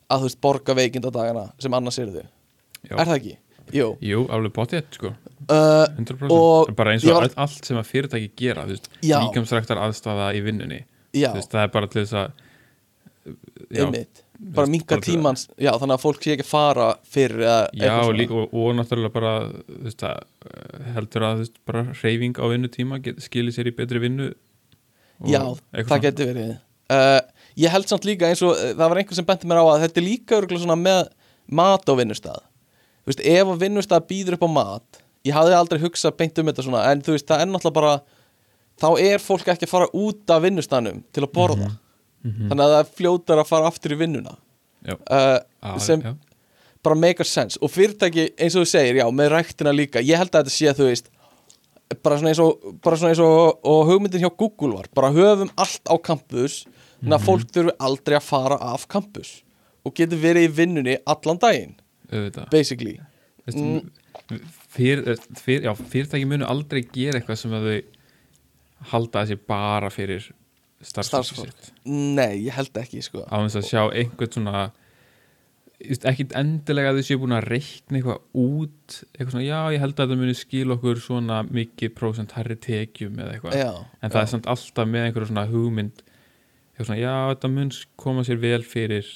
að 0.09 0.19
þú 0.19 0.23
veist, 0.23 0.41
borga 0.41 0.75
veikindadagana 0.75 1.51
sem 1.59 1.73
annars 1.73 1.99
eru 1.99 2.11
þau, 2.11 2.27
er 2.91 3.05
það 3.05 3.15
ekki? 3.15 3.37
Jú, 3.71 3.97
Jú, 4.01 4.25
alveg 4.33 4.51
potið 4.51 4.83
sko, 4.91 5.07
uh, 5.07 5.85
100% 5.97 6.31
Og 6.31 6.75
bara 6.75 6.93
eins 6.93 7.05
og 7.05 7.21
var- 7.21 7.29
allt 7.37 7.65
sem 7.65 7.77
að 7.77 7.85
fyrirtæki 7.85 8.31
gera 8.35 8.65
Já. 9.01 9.19
líkamsræktar 9.21 9.77
aðstafa 9.77 10.33
í 10.33 10.41
vinnunni. 10.41 10.85
Já, 11.13 11.33
veist, 11.33 11.51
það 11.51 11.63
er 11.63 11.67
bara 11.67 11.87
til 11.87 12.01
þess 12.01 12.13
að 12.13 12.31
já, 13.69 14.05
bara 14.39 14.69
minka 14.71 14.99
tímans 15.04 15.47
já, 15.60 15.71
þannig 15.75 15.95
að 15.97 16.04
fólk 16.04 16.23
sé 16.23 16.36
ekki 16.36 16.45
að 16.45 16.52
fara 16.52 16.86
fyrir 17.04 17.41
Já, 17.43 17.56
eitthvað 17.75 18.12
og, 18.23 18.45
og, 18.45 18.54
og 18.62 18.78
náttúrulega 18.78 19.15
bara 19.15 19.34
veist, 19.67 20.06
að, 20.08 20.21
eh, 20.47 20.86
heldur 20.95 21.25
að 21.28 21.41
veist, 21.43 21.58
bara 21.67 21.84
hreyfing 21.91 22.39
á 22.39 22.45
vinnutíma 22.52 23.02
skilir 23.19 23.56
sér 23.56 23.71
í 23.71 23.75
betri 23.75 24.02
vinnu 24.04 24.30
Já, 25.28 25.41
það 25.75 26.06
getur 26.06 26.30
verið. 26.32 26.54
Uh, 26.89 27.19
Ég 27.60 27.73
held 27.73 27.89
samt 27.89 28.06
líka 28.08 28.30
eins 28.30 28.39
og 28.45 28.54
uh, 28.56 28.69
það 28.71 28.86
var 28.86 29.02
einhver 29.02 29.17
sem 29.17 29.25
benti 29.28 29.49
mér 29.49 29.60
á 29.60 29.65
að 29.67 29.82
þetta 29.84 29.99
er 29.99 30.06
líka 30.06 30.38
örugglega 30.38 30.63
svona 30.63 30.80
með 30.80 31.02
mat 31.60 31.91
á 31.91 31.93
vinnustað. 31.99 32.45
Þú 33.04 33.12
veist, 33.12 33.23
ef 33.34 33.52
að 33.52 33.63
vinnustað 33.65 34.06
býður 34.08 34.38
upp 34.38 34.45
á 34.47 34.49
mat 34.54 35.02
ég 35.28 35.36
hafði 35.36 35.58
aldrei 35.58 35.82
hugsað 35.84 36.15
beint 36.19 36.39
um 36.39 36.49
þetta 36.49 36.65
svona 36.65 36.86
en 36.91 37.04
þú 37.04 37.15
veist, 37.15 37.28
það 37.28 37.43
er 37.43 37.52
náttúrulega 37.52 37.78
bara 37.80 37.93
þá 38.80 38.89
er 39.04 39.23
fólk 39.23 39.52
ekki 39.52 39.67
að 39.67 39.73
fara 39.73 39.89
út 39.99 40.34
af 40.34 40.43
vinnustaðnum 40.45 41.02
til 41.12 41.25
að 41.25 41.34
borða 41.36 41.71
Mhm. 42.23 42.49
þannig 42.49 42.65
að 42.65 42.73
það 42.75 42.89
fljótar 42.97 43.39
að 43.43 43.47
fara 43.47 43.67
aftur 43.67 43.91
í 43.95 43.99
vinnuna. 43.99 44.36
Uh, 44.88 45.39
Já, 45.63 45.77
sem 45.79 46.01
já. 46.01 46.13
bara 46.84 46.95
make 46.95 47.19
a 47.21 47.23
sense. 47.27 47.58
Og 47.62 47.69
fyrirtæki 47.71 48.29
eins 48.39 48.55
og 48.55 48.63
þú 48.63 48.69
segir, 48.71 48.95
já, 49.01 49.05
með 49.12 49.29
ræktina 49.36 49.71
líka. 49.75 49.99
Ég 50.03 50.17
held 50.17 50.32
að 50.32 50.43
þetta 50.47 50.55
sé, 50.55 50.73
þú 50.75 50.88
veist 50.89 51.10
bara 52.03 52.17
svona 52.17 52.29
eins 52.32 52.39
og, 52.39 52.60
svona 52.84 53.10
eins 53.12 53.19
og, 53.23 53.60
og 53.65 53.88
hugmyndin 53.89 54.21
hjá 54.23 54.29
Google 54.38 54.75
var, 54.77 54.88
bara 54.95 55.12
höfum 55.12 55.49
allt 55.58 55.82
á 55.89 55.95
campus, 56.03 56.65
þannig 57.01 57.17
að 57.19 57.25
fólk 57.25 57.51
þurfi 57.55 57.73
aldrei 57.79 58.15
að 58.19 58.27
fara 58.27 58.58
af 58.62 58.88
campus. 58.88 59.41
Og 59.86 59.95
getur 59.95 60.19
verið 60.21 60.47
í 60.49 60.53
vinnunni 60.60 60.97
allan 61.08 61.39
daginn. 61.39 61.75
Auðvitað. 62.12 62.49
Basically. 62.51 62.99
Veist, 63.45 63.58
Mm. 63.58 63.89
fyr, 64.69 65.01
fyr, 65.39 65.62
já, 65.63 65.73
fyrirtæki 65.73 66.25
munu 66.27 66.45
aldrei 66.45 66.84
gera 66.93 67.19
eitthvað 67.19 67.38
sem 67.38 67.51
að 67.51 67.63
þau 67.69 67.84
halda 68.91 69.23
að 69.23 69.27
sé 69.32 69.38
bara 69.47 69.89
fyrir 69.89 70.29
starfsfólk. 70.81 71.71
Nei, 71.85 72.45
ég 72.45 72.53
held 72.55 72.77
ekki, 72.79 73.01
sko. 73.03 73.25
Á 73.27 73.35
þess 73.43 73.59
að 73.59 73.67
sjá 73.67 73.81
einhvern 73.89 74.35
svona 74.35 74.69
ekki 75.79 76.25
endilega 76.35 76.91
að 76.91 76.99
þau 76.99 77.07
séu 77.07 77.19
búin 77.21 77.35
að 77.37 77.45
reikna 77.53 77.99
eitthvað 77.99 78.17
út 78.35 78.95
eitthvað 79.13 79.31
svona, 79.31 79.45
já 79.45 79.59
ég 79.75 79.83
held 79.83 80.01
að 80.01 80.11
það 80.11 80.19
muni 80.19 80.35
skil 80.35 80.73
okkur 80.75 80.99
svona 81.03 81.37
mikið 81.47 81.93
prósent 81.95 82.35
herri 82.35 82.57
tekjum 82.59 83.15
eða 83.15 83.35
eitthvað, 83.37 83.55
já, 83.61 83.69
en 84.01 84.11
það 84.11 84.19
já. 84.19 84.25
er 84.25 84.31
samt 84.33 84.49
alltaf 84.51 84.89
með 84.91 85.07
einhverju 85.07 85.29
svona 85.29 85.45
hugmynd 85.47 86.01
eitthvað 86.03 86.89
svona, 86.89 86.99
já 86.99 87.13
þetta 87.31 87.51
mun 87.55 87.71
koma 88.03 88.25
sér 88.27 88.41
vel 88.43 88.59
fyrir 88.67 89.13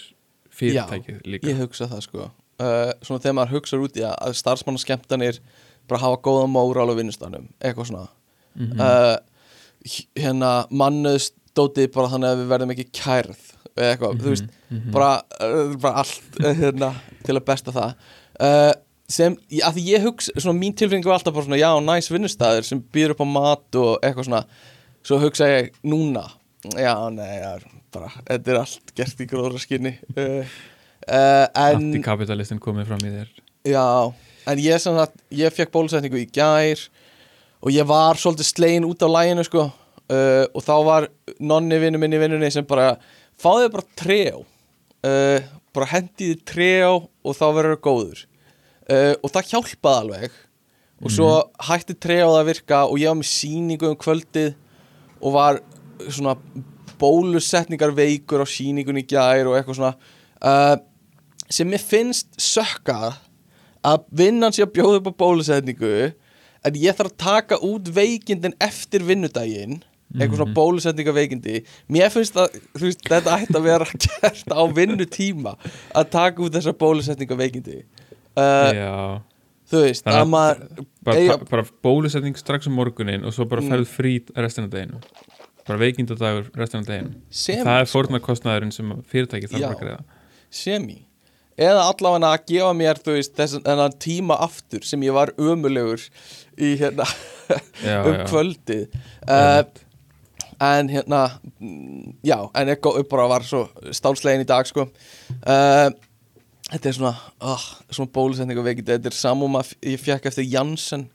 fyrirtækið 0.53 1.19
líka. 1.27 1.51
ég 1.51 1.59
hugsa 1.65 1.89
það, 1.91 2.05
sko. 2.07 2.29
Uh, 2.63 2.93
svona 3.03 3.25
þegar 3.25 3.37
maður 3.41 3.55
hugsa 3.57 3.81
út 3.83 3.99
í 3.99 4.07
að, 4.07 4.37
starfsmannaskemmtanir 4.39 5.41
bara 5.91 6.03
hafa 6.05 6.21
góða 6.23 6.47
móral 6.47 6.87
á 6.87 6.95
vinnustanum 6.95 7.49
eitthvað 7.59 7.91
svona. 7.91 8.07
Mhm. 8.55 8.79
uh, 8.79 9.17
hérna 10.15 10.53
mannuðstótið 11.53 11.91
bara 11.93 12.09
þannig 12.11 12.29
að 12.33 12.39
við 12.41 12.49
verðum 12.51 12.71
ekki 12.73 12.85
kærð 12.97 13.41
eða 13.73 13.91
eitthvað, 13.93 14.17
þú 14.21 14.29
veist 14.33 14.47
Mhm. 14.73 14.91
bara, 14.91 15.21
uh, 15.41 15.75
bara 15.77 15.93
allt 16.01 16.39
uh, 16.41 16.53
hérna, 16.53 16.93
til 17.25 17.35
að 17.37 17.45
besta 17.45 17.71
það. 17.71 17.93
Uh, 18.39 18.73
sem, 19.07 19.35
að 19.61 19.73
því 19.77 19.83
ég 19.93 20.03
hugsa, 20.03 20.31
svona 20.37 20.59
mín 20.59 20.73
tilfinning 20.75 21.05
var 21.05 21.17
alltaf 21.19 21.33
bara 21.33 21.45
svona, 21.45 21.59
já, 21.59 21.71
næs 21.81 22.09
vinnustæður 22.09 22.63
sem 22.65 22.81
býður 22.93 23.11
upp 23.13 23.21
á 23.21 23.27
mat 23.29 23.75
og 23.75 23.99
eitthvað 24.01 24.25
svona. 24.29 24.43
Svo 25.03 25.19
hugsa 25.19 25.45
ég 25.47 25.71
núna 25.83 26.25
já, 26.77 26.93
nei, 27.11 27.39
já, 27.41 27.59
bara, 27.93 28.09
þetta 28.29 28.51
er 28.53 28.59
allt 28.61 28.93
gert 28.95 29.19
í 29.21 29.27
gróðraskinni 29.29 29.97
uh, 30.17 30.45
uh, 31.09 31.47
en 31.53 31.75
Antikapitalistin 31.91 32.59
komið 32.63 32.87
fram 32.87 33.03
í 33.03 33.11
þér. 33.13 33.29
Já, 33.67 34.13
en 34.47 34.59
ég 34.63 34.79
sem 34.81 34.95
sagt, 34.97 35.17
ég 35.31 35.53
fekk 35.53 35.71
bólusetningu 35.73 36.17
í 36.21 36.29
gær 36.33 36.79
og 37.63 37.71
ég 37.71 37.85
var 37.87 38.15
svolítið 38.19 38.47
slegin 38.49 38.85
út 38.87 39.01
á 39.03 39.07
læginu 39.11 39.43
sko 39.45 39.71
uh, 40.11 40.45
og 40.51 40.63
þá 40.65 40.75
var 40.87 41.09
nonni 41.39 41.79
vinnu 41.81 42.01
minn 42.01 42.15
í 42.15 42.21
vinnunni 42.21 42.49
sem 42.53 42.65
bara 42.67 42.95
fáðu 43.39 43.69
bara 43.73 43.87
trejó 43.99 44.43
uh, 44.43 45.39
bara 45.73 45.89
hendiði 45.93 46.39
trejó 46.47 46.95
og 47.23 47.37
þá 47.37 47.45
verður 47.55 47.75
það 47.75 47.83
góður. 47.87 48.23
Uh, 48.83 49.13
og 49.23 49.31
það 49.33 49.53
hjálpaði 49.53 50.01
alveg. 50.03 50.41
Og 51.03 51.11
svo 51.11 51.29
hætti 51.67 51.95
trejó 51.99 52.29
að 52.37 52.53
virka 52.53 52.85
og 52.87 52.99
ég 53.01 53.11
var 53.11 53.17
með 53.19 53.27
sýningu 53.27 53.89
um 53.89 53.97
kvöldið 53.99 54.53
og 55.19 55.33
var 55.35 55.59
svona 56.05 56.37
bólusetningar 57.01 57.91
veikur 57.97 58.43
á 58.43 58.47
sýningunni 58.47 59.03
í 59.03 59.09
gær 59.11 59.49
og 59.49 59.57
eitthvað 59.57 59.81
svona. 59.81 60.77
Sem 61.51 61.67
mér 61.67 61.83
finnst 61.83 62.31
sökka 62.39 63.17
að 63.83 64.05
vinnan 64.15 64.55
sé 64.55 64.63
að 64.63 64.77
bjóða 64.77 65.01
upp 65.01 65.09
á 65.11 65.19
bólusetningu 65.25 65.93
en 66.63 66.79
ég 66.79 66.95
þarf 66.95 67.11
að 67.11 67.19
taka 67.25 67.59
út 67.67 67.91
veikindin 67.91 68.55
eftir 68.63 69.03
vinnudaginn 69.03 69.81
eitthvað 70.13 70.39
svona 70.39 70.53
bólusetninga 70.57 71.13
veikindi 71.17 71.59
mér 71.95 72.09
finnst 72.13 72.35
að 72.37 72.57
veist, 72.81 73.03
þetta 73.09 73.37
ætti 73.41 73.57
að 73.59 73.67
vera 73.67 73.87
gert 74.05 74.53
á 74.53 74.61
vinnutíma 74.79 75.55
að 75.95 76.09
taka 76.13 76.43
út 76.45 76.53
þessa 76.57 76.73
bólusetninga 76.77 77.37
veikindi 77.39 77.79
uh, 78.37 78.71
Já, 78.77 78.93
þú 79.73 79.83
veist, 79.87 80.05
að 80.09 80.19
að- 80.21 80.31
maður 80.33 80.83
bara, 81.03 81.17
eiga- 81.23 81.39
bara 81.49 81.65
bólusetning 81.85 82.37
strax 82.39 82.67
um 82.69 82.75
morgunin 82.77 83.25
og 83.25 83.33
svo 83.35 83.45
bara 83.49 83.61
Mm. 83.65 83.71
ferð 83.73 83.89
frí 83.95 84.13
restina 84.35 84.67
deginu 84.69 84.99
bara 85.67 85.79
veikindadagur 85.79 86.49
restina 86.59 86.83
deginu 86.83 87.15
sem 87.31 87.63
það 87.65 87.79
er 87.85 87.89
fórnarkostnaðurinn 87.93 88.73
sem 88.75 88.93
fyrirtæki 89.07 89.47
þarf 89.47 89.61
Já. 89.63 89.69
að 89.71 89.79
greiða. 89.79 90.03
Semi. 90.53 90.99
Eða 91.57 91.83
allavega 91.85 92.29
að 92.33 92.43
gefa 92.49 92.71
mér 92.75 92.99
veist 93.05 93.35
þessan 93.37 93.63
tíma 94.01 94.35
aftur 94.41 94.83
sem 94.83 95.01
ég 95.05 95.13
var 95.13 95.31
ömulegur 95.37 96.01
í 96.57 96.71
hérna 96.81 97.05
Já, 97.85 97.99
um 98.09 98.15
já. 98.17 98.23
kvöldið. 98.27 98.83
Uh, 99.23 99.61
en 100.61 100.89
hérna 100.91 101.21
já, 102.23 102.37
en 102.53 102.67
ég 102.73 102.81
gó- 102.83 102.95
bara 103.09 103.27
var 103.31 103.45
svo 103.47 103.65
stálslegin 103.91 104.43
í 104.43 104.49
dag 104.49 104.67
sko 104.69 104.85
uh, 104.87 105.89
þetta 106.69 106.89
er 106.89 106.97
svona 106.97 107.15
oh, 107.41 107.65
svona 107.89 108.13
bólusetning 108.13 108.59
og 108.59 108.67
veikindi, 108.67 108.95
þetta 108.95 109.11
er 109.11 109.17
samum 109.17 109.59
að 109.59 109.73
ég 109.87 110.01
fekk 110.01 110.29
eftir 110.31 110.47
Janssen 110.49 111.07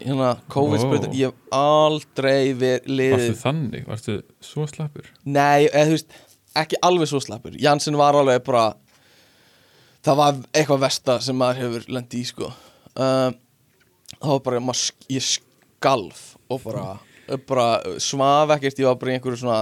hérna 0.00 0.34
COVID-sprutur, 0.52 1.08
Ó. 1.08 1.16
ég 1.16 1.30
hef 1.30 1.54
aldrei 1.56 2.52
verið 2.52 2.90
liðið 2.90 3.14
Varstu 3.30 3.40
þannig? 3.40 3.86
Varstu 3.88 4.16
svo 4.44 4.66
slappur? 4.68 5.06
Nei, 5.24 5.70
eða 5.70 5.86
þú 5.88 5.94
veist, 5.96 6.18
ekki 6.60 6.80
alveg 6.84 7.08
svo 7.08 7.20
slappur 7.24 7.56
Janssen 7.56 7.96
var 7.96 8.18
alveg 8.18 8.42
bara 8.44 8.66
það 10.04 10.20
var 10.20 10.42
eitthvað 10.56 10.82
versta 10.84 11.16
sem 11.24 11.36
maður 11.36 11.62
hefur 11.64 11.88
lendi 11.96 12.20
í 12.20 12.28
sko 12.28 12.50
uh, 12.50 13.30
það 14.18 14.34
var 14.34 14.42
bara, 14.48 14.60
maður, 14.64 14.92
ég 15.12 15.24
skalf 15.24 16.22
og 16.50 16.62
bara, 16.66 16.84
bara 17.48 17.98
svaf 18.02 18.54
ekkert, 18.56 18.80
ég 18.80 18.88
var 18.88 18.98
bara 19.00 19.12
í 19.12 19.16
einhverju 19.18 19.40
svona 19.42 19.60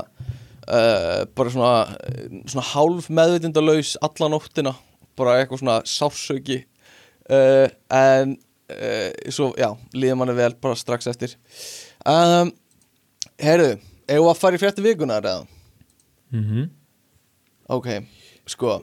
uh, 0.68 1.22
bara 1.36 1.52
svona 1.54 1.72
svona 2.48 2.66
hálf 2.72 3.08
meðvitindalaus 3.12 3.96
alla 4.04 4.30
nóttina, 4.32 4.74
bara 5.18 5.38
eitthvað 5.40 5.62
svona 5.62 5.78
sársauki 5.88 6.62
uh, 7.30 7.66
en 7.94 8.36
uh, 8.72 9.10
svo, 9.34 9.52
já, 9.58 9.70
líður 9.94 10.20
manni 10.22 10.38
vel 10.38 10.54
bara 10.62 10.78
strax 10.78 11.10
eftir 11.10 11.36
um, 12.06 12.52
Heyrðu, 13.38 13.76
eigum 14.08 14.24
við 14.26 14.32
að 14.32 14.40
fara 14.40 14.58
í 14.58 14.62
frétti 14.62 14.82
vikunar 14.82 15.26
eða? 15.26 15.46
Mm 16.34 16.44
-hmm. 16.44 16.70
Ok, 17.68 17.88
sko 18.46 18.80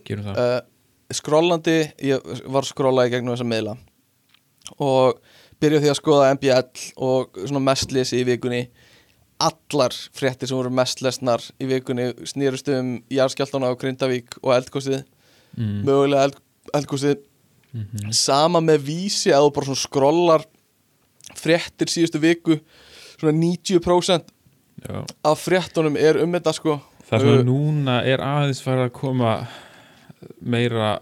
Skrollandi, 1.13 1.91
ég 2.02 2.24
var 2.50 2.63
að 2.63 2.71
skrolla 2.71 3.06
í 3.06 3.12
gegnum 3.13 3.36
þessa 3.36 3.45
miðla 3.45 3.76
og 4.82 5.19
byrja 5.62 5.84
því 5.84 5.91
að 5.91 6.00
skoða 6.00 6.32
MBL 6.36 6.89
og 7.08 7.39
svona 7.46 7.63
mest 7.68 7.94
lesi 7.96 8.20
í 8.22 8.28
vikunni 8.28 8.65
allar 9.46 9.96
fréttir 10.15 10.50
sem 10.50 10.58
voru 10.58 10.72
mest 10.72 11.04
lesnar 11.04 11.44
í 11.60 11.68
vikunni 11.70 12.12
snýrust 12.28 12.70
um 12.72 12.96
Jarskjaldana 13.12 13.72
á 13.72 13.80
Grindavík 13.80 14.38
og 14.41 14.54
eldkostið 14.56 15.02
mm. 15.58 15.82
mögulega 15.88 16.30
eld, 16.30 16.44
eldkostið 16.74 17.24
Mm 17.76 18.12
sama 18.15 18.62
með 18.63 18.86
vísi 18.88 19.34
að 19.36 19.50
þú 19.50 19.50
bara 19.52 19.68
svona 19.68 19.82
skrollar 19.82 20.44
fréttir 21.36 21.89
síðustu 21.91 22.22
viku 22.24 22.56
svona 23.20 23.34
90% 23.36 24.30
Já. 24.86 25.02
af 25.04 25.41
fréttunum 25.44 25.98
er 26.00 26.22
um 26.24 26.38
þetta 26.38 26.54
sko 26.56 26.78
Það 27.10 27.22
sem 27.22 27.30
Uh, 27.30 27.44
núna 27.46 28.00
er 28.08 28.24
aðeins 28.24 28.62
farið 28.65 28.88
að 28.88 28.96
koma 28.98 29.34
meira 30.41 30.96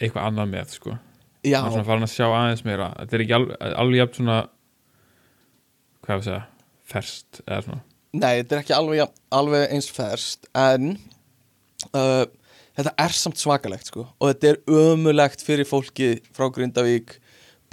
eitthvað 0.00 0.26
annað 0.28 0.50
með 0.52 0.74
sko. 0.76 0.96
Já, 1.46 1.60
Það 1.60 1.66
er 1.68 1.74
svona 1.76 1.86
farin 1.86 2.06
að 2.06 2.14
sjá 2.16 2.26
aðeins 2.26 2.64
meira. 2.66 2.86
Þetta 3.00 3.16
er 3.18 3.22
ekki 3.26 3.36
alveg, 3.38 3.58
alveg 3.82 4.00
jafn 4.00 4.18
svona 4.20 4.38
hvað 6.06 6.14
er 6.14 6.18
að 6.20 6.26
segja 6.26 6.42
ferst 6.86 7.40
eða 7.46 7.60
svona. 7.66 7.82
Nei, 8.16 8.32
þetta 8.40 8.56
er 8.56 8.62
ekki 8.62 8.74
alveg, 8.76 9.14
alveg 9.36 9.72
eins 9.76 9.88
ferst 9.92 10.46
en 10.56 10.92
uh, 11.92 12.24
þetta 12.78 12.94
er 13.04 13.14
samt 13.18 13.40
svakalegt 13.42 13.90
sko. 13.90 14.06
Og 14.20 14.30
þetta 14.32 14.52
er 14.54 14.60
ömulegt 14.92 15.44
fyrir 15.44 15.68
fólki 15.68 16.14
frá 16.36 16.48
Grindavík. 16.54 17.18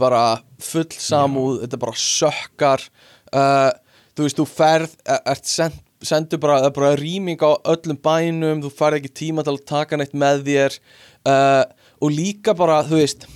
Bara 0.01 0.23
full 0.63 0.89
samúð, 0.97 1.61
þetta 1.63 1.79
bara 1.83 1.95
sökkar. 2.01 2.83
Uh, 3.29 3.69
þú 4.17 4.25
veist, 4.27 4.39
þú 4.41 4.47
ferð 4.49 4.97
er- 5.05 5.21
ert 5.35 5.47
send, 5.49 5.77
sendur 6.03 6.41
bara, 6.43 6.57
það 6.63 6.71
er 6.71 6.75
bara 6.79 6.95
rýming 6.99 7.45
á 7.45 7.51
öllum 7.75 7.99
bænum, 8.03 8.63
þú 8.65 8.73
færð 8.73 8.99
ekki 8.99 9.13
tíma 9.21 9.45
til 9.45 9.53
að 9.55 9.63
taka 9.69 9.97
neitt 10.01 10.17
með 10.17 10.43
þér. 10.49 10.79
Uh, 11.23 11.63
og 12.03 12.11
líka 12.11 12.57
bara, 12.57 12.81
þú 12.89 12.99
veist 12.99 13.29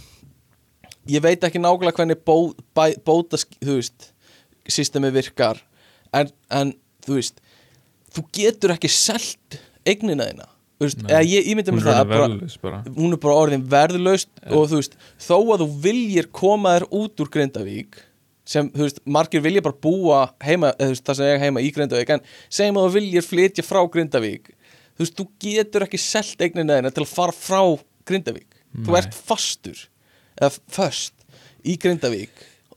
ég 1.11 1.23
veit 1.23 1.43
ekki 1.47 1.61
nákvæmlega 1.61 2.01
hvernig 2.01 2.19
bó, 2.27 2.51
bæ, 2.77 2.97
bóta, 3.05 3.39
þú 3.61 3.79
veist 3.79 4.11
systemi 4.67 5.11
virkar 5.15 5.61
en, 6.15 6.31
en 6.51 6.73
þú 7.05 7.19
veist 7.19 7.41
þú 8.15 8.25
getur 8.35 8.75
ekki 8.75 8.91
selt 8.91 9.59
eignina 9.87 10.29
þína 10.31 10.53
Þú 10.77 10.85
veist, 10.85 10.99
ég, 11.25 11.47
ég 11.49 11.55
myndi 11.57 11.73
með 11.73 11.87
það 11.87 12.11
orðin 12.13 12.41
bara, 12.43 12.57
bara. 12.61 12.79
hún 12.93 13.15
er 13.15 13.19
bara 13.23 13.37
orðin 13.41 13.63
verðlaust 13.65 14.27
og 14.45 14.67
þú 14.69 14.77
veist, 14.77 14.97
þó 15.25 15.37
að 15.39 15.63
þú 15.63 15.67
viljir 15.87 16.27
koma 16.29 16.75
þér 16.75 16.85
út 16.99 17.23
úr 17.23 17.31
Grindavík 17.33 17.97
sem, 18.45 18.69
þú 18.75 18.83
veist, 18.85 18.99
margir 19.09 19.41
vilja 19.41 19.63
bara 19.65 19.79
búa 19.81 20.19
heima, 20.45 20.69
eða 20.77 20.91
þú 20.91 20.93
veist, 20.93 21.05
það 21.09 21.17
sem 21.17 21.31
ég 21.31 21.41
heima 21.47 21.63
í 21.65 21.71
Grindavík 21.73 22.13
en 22.13 22.21
segjum 22.45 22.77
að 22.77 22.85
þú 22.85 22.93
viljir 22.99 23.25
flytja 23.25 23.65
frá 23.65 23.81
Grindavík 23.95 24.51
þú 24.53 25.01
veist, 25.01 25.17
þú 25.17 25.27
getur 25.47 25.87
ekki 25.87 26.01
selt 26.01 26.45
eignina 26.45 26.77
þeirna 26.77 26.93
til 26.93 27.05
að 27.07 27.13
fara 27.15 27.33
frá 27.33 27.61
Grindavík. 28.07 28.61
Þú 28.77 28.93
Nei. 28.93 28.99
ert 29.01 29.17
fastur 29.17 29.81
eða 30.37 30.51
föst 30.77 31.25
í 31.67 31.75
Grindavík. 31.81 32.31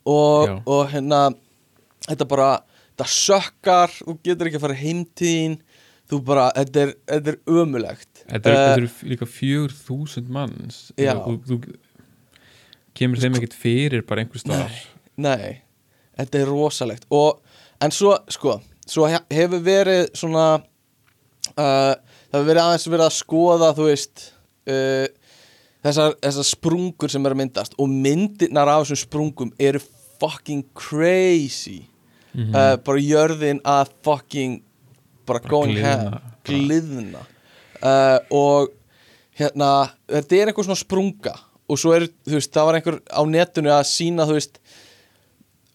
Og, 0.08 0.60
og 0.66 0.86
hérna 0.92 1.28
þetta 2.08 2.26
bara, 2.30 2.48
þetta 2.94 3.08
sökkar 3.12 3.92
þú 4.00 4.14
getur 4.24 4.48
ekki 4.48 4.58
að 4.60 4.64
fara 4.64 4.78
heimtíðin 4.80 5.58
þú 6.10 6.20
bara, 6.26 6.48
þetta 6.56 6.80
er, 6.86 6.94
þetta 7.12 7.34
er 7.34 7.38
ömulegt 7.60 8.24
Þetta 8.30 8.50
Eh, 8.50 8.56
þetta 8.56 8.80
er 8.80 9.10
líka 9.10 9.26
fjögur 9.26 9.72
þúsund 9.74 10.28
manns. 10.32 10.80
Þú, 10.96 11.36
þú 11.46 11.56
kemur 12.98 13.20
þeim 13.22 13.36
ekkert 13.38 13.56
fyrir 13.58 14.04
bara 14.06 14.22
einhver 14.24 14.42
staðar. 14.42 14.74
Nei, 15.20 15.60
þetta 16.18 16.40
er 16.42 16.50
rosalegt. 16.50 17.06
Og, 17.10 17.40
en 17.82 17.90
svo, 17.94 18.16
sko 18.30 18.58
svo 18.90 19.06
he- 19.10 19.22
hefur 19.34 19.62
verið 19.66 20.08
svona 20.18 20.46
uh, 20.58 21.94
það 21.94 22.36
hefur 22.36 22.48
verið 22.50 22.62
aðeins 22.64 22.86
verið 22.90 23.06
að 23.06 23.16
skoða, 23.18 23.72
þú 23.78 23.88
veist 23.90 24.24
uh, 24.70 25.06
þessar, 25.84 26.14
þessar 26.22 26.46
sprungur 26.50 27.10
sem 27.12 27.26
eru 27.26 27.38
myndast 27.40 27.74
og 27.80 27.88
myndirnar 27.88 28.68
af 28.68 28.84
þessum 28.86 29.00
sprungum 29.06 29.52
eru 29.58 29.80
fucking 30.20 30.64
crazy 30.74 31.86
Mhm. 32.30 32.54
uh, 32.54 32.76
bara 32.86 33.00
jörðin 33.02 33.58
að 33.66 33.88
fucking 34.06 34.60
bara, 35.26 35.40
Bara 35.40 35.48
going 35.50 35.78
ham 35.82 36.04
bara. 36.12 36.20
gliðna 36.46 37.24
uh, 37.82 38.18
og 38.30 38.68
hérna, 39.34 39.90
þetta 40.06 40.36
er 40.38 40.46
einhver 40.52 40.62
svona 40.68 40.78
sprunga 40.78 41.32
og 41.66 41.78
svo 41.78 41.90
er, 41.96 42.06
þú 42.26 42.36
veist, 42.38 42.52
það 42.54 42.66
var 42.68 42.78
einhver 42.78 43.00
á 43.10 43.22
netinu 43.26 43.72
að 43.74 43.82
sína, 43.90 44.28
þú 44.30 44.36
veist 44.38 44.60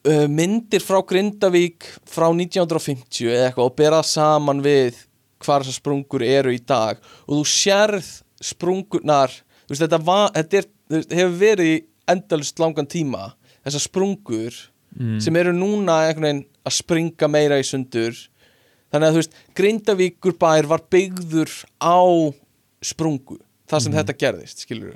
uh, 0.08 0.28
myndir 0.32 0.80
frá 0.86 1.02
Grindavík 1.04 1.90
frá 2.08 2.30
1950 2.32 3.28
eða 3.34 3.50
eitthvað 3.50 3.68
og 3.68 3.76
bera 3.76 4.00
það 4.00 4.12
saman 4.14 4.64
við 4.64 5.02
hvar 5.44 5.60
þessar 5.66 5.80
sprungur 5.82 6.24
eru 6.24 6.56
í 6.56 6.62
dag 6.64 7.04
og 7.28 7.42
þú 7.42 7.44
sérð 7.52 8.14
sprungurnar 8.40 9.34
veist, 9.70 9.82
þetta, 9.86 10.00
var, 10.06 10.30
þetta 10.36 10.62
er, 10.62 10.70
hefur 11.16 11.36
verið 11.42 11.72
í 11.74 11.76
endalust 12.12 12.60
langan 12.62 12.88
tíma 12.92 13.32
þessar 13.66 13.86
sprungur 13.90 14.64
Mm. 14.96 15.18
sem 15.20 15.36
eru 15.36 15.52
núna 15.52 16.06
einhvern 16.08 16.24
veginn 16.24 16.44
að 16.64 16.72
springa 16.78 17.28
meira 17.28 17.58
í 17.60 17.66
sundur. 17.68 18.16
Þannig 18.94 19.10
að 19.10 19.12
þú 19.12 19.20
veist, 19.20 19.34
Grindavíkur 19.60 20.36
bær 20.40 20.70
var 20.72 20.84
byggður 20.88 21.52
á 21.84 22.00
sprungu 22.80 23.36
þar 23.68 23.84
sem 23.84 23.92
þetta 23.98 24.16
gerðist, 24.22 24.62
skilur 24.64 24.94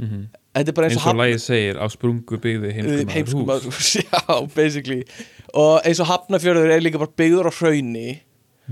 þetta 0.00 0.72
er 0.72 0.74
bara 0.78 0.88
eins 0.88 0.96
eins 0.96 1.04
og 1.04 1.12
og 1.12 1.20
lagið 1.20 1.42
segir 1.44 1.76
á 1.78 1.86
sprungu 1.92 2.38
byggði 2.42 2.72
heimskum 2.78 3.12
heimskum 3.12 3.44
hús 3.52 3.66
hús 3.68 3.90
já, 4.00 4.48
basically. 4.56 5.04
Og 5.52 5.84
eins 5.84 6.00
og 6.00 6.08
Hafnafjörður 6.08 6.72
er 6.72 6.82
líka 6.82 7.02
bara 7.02 7.12
byggður 7.22 7.50
á 7.50 7.52
hrauni. 7.60 8.08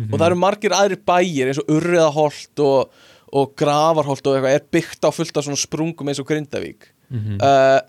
Og 0.09 0.17
það 0.17 0.27
eru 0.31 0.41
margir 0.41 0.75
aðrir 0.81 1.03
bæir 1.05 1.51
eins 1.53 1.61
og 1.61 1.69
Urriðaholt 1.77 2.63
og, 2.65 3.05
og 3.33 3.55
Gravarholt 3.59 4.27
og 4.27 4.37
eitthvað 4.37 4.57
er 4.59 4.67
byggt 4.75 5.07
á 5.07 5.11
fullt 5.15 5.37
af 5.37 5.47
svona 5.47 5.61
sprungum 5.61 6.09
eins 6.11 6.21
og 6.23 6.29
Grindavík 6.31 6.91
Mhm. 7.11 7.41
uh, 7.43 7.81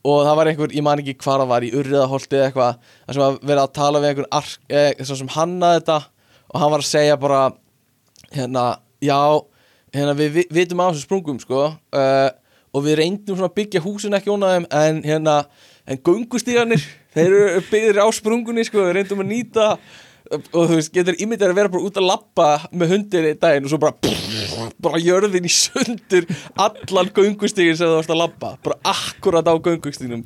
og 0.00 0.22
það 0.24 0.36
var 0.36 0.48
einhver, 0.48 0.70
ég 0.72 0.82
man 0.82 0.98
ekki 1.02 1.12
hvað 1.20 1.42
það 1.42 1.48
var 1.50 1.64
í 1.66 1.72
Urriðaholti 1.76 2.36
eða 2.38 2.46
eitthvað 2.48 2.76
þar 3.06 3.16
sem 3.16 3.24
að 3.26 3.34
vera 3.50 3.64
að 3.66 3.72
tala 3.76 4.00
við 4.00 4.08
einhver 4.08 4.28
ark, 4.32 4.54
eh, 4.72 5.04
sem 5.04 5.28
hannaði 5.28 5.80
þetta 5.82 5.96
og 6.48 6.60
hann 6.62 6.70
var 6.72 6.80
að 6.80 6.88
segja 6.88 7.16
bara 7.20 7.40
hérna, 8.32 8.64
já 9.04 9.18
hérna, 9.92 10.14
við 10.16 10.30
vi, 10.38 10.46
vitum 10.50 10.80
á 10.80 10.88
þessum 10.88 11.04
sprungum 11.04 11.40
sko 11.42 11.60
uh, 11.76 12.30
og 12.72 12.84
við 12.86 12.96
reyndum 13.02 13.36
svona 13.36 13.50
að 13.50 13.58
byggja 13.60 13.84
húsin 13.84 14.16
ekki 14.16 14.32
ónaðum 14.32 14.66
en 14.70 15.02
hérna 15.04 15.36
en 15.90 15.98
göngustíganir, 15.98 16.80
þeir 17.12 17.26
eru 17.34 17.62
byggðir 17.68 18.00
á 18.00 18.06
sprungunni 18.14 18.64
sko, 18.64 18.86
við 18.86 18.96
reyndum 19.00 19.20
að 19.20 19.32
nýta 19.34 19.68
og 20.30 20.68
þú 20.70 20.76
veist, 20.76 20.92
getur 20.94 21.18
ímyndið 21.18 21.50
að 21.50 21.58
vera 21.58 21.72
bara 21.72 21.88
út 21.88 21.98
að 21.98 22.06
lappa 22.06 22.46
með 22.70 22.94
hundir 22.94 23.28
í 23.32 23.34
daginn 23.40 23.66
og 23.66 23.72
svo 23.72 23.80
bara 23.82 23.96
bara 24.84 25.00
jörðin 25.02 25.48
í 25.48 25.52
sundur 25.52 26.28
allan 26.54 27.10
göngustígin 27.16 27.78
sem 27.78 27.90
þú 27.90 27.98
varst 27.98 28.14
að 28.14 28.22
lappa 28.22 28.54
bara 28.64 28.78
akkurat 28.92 29.50
á 29.50 29.54
göngustígnum. 29.58 30.22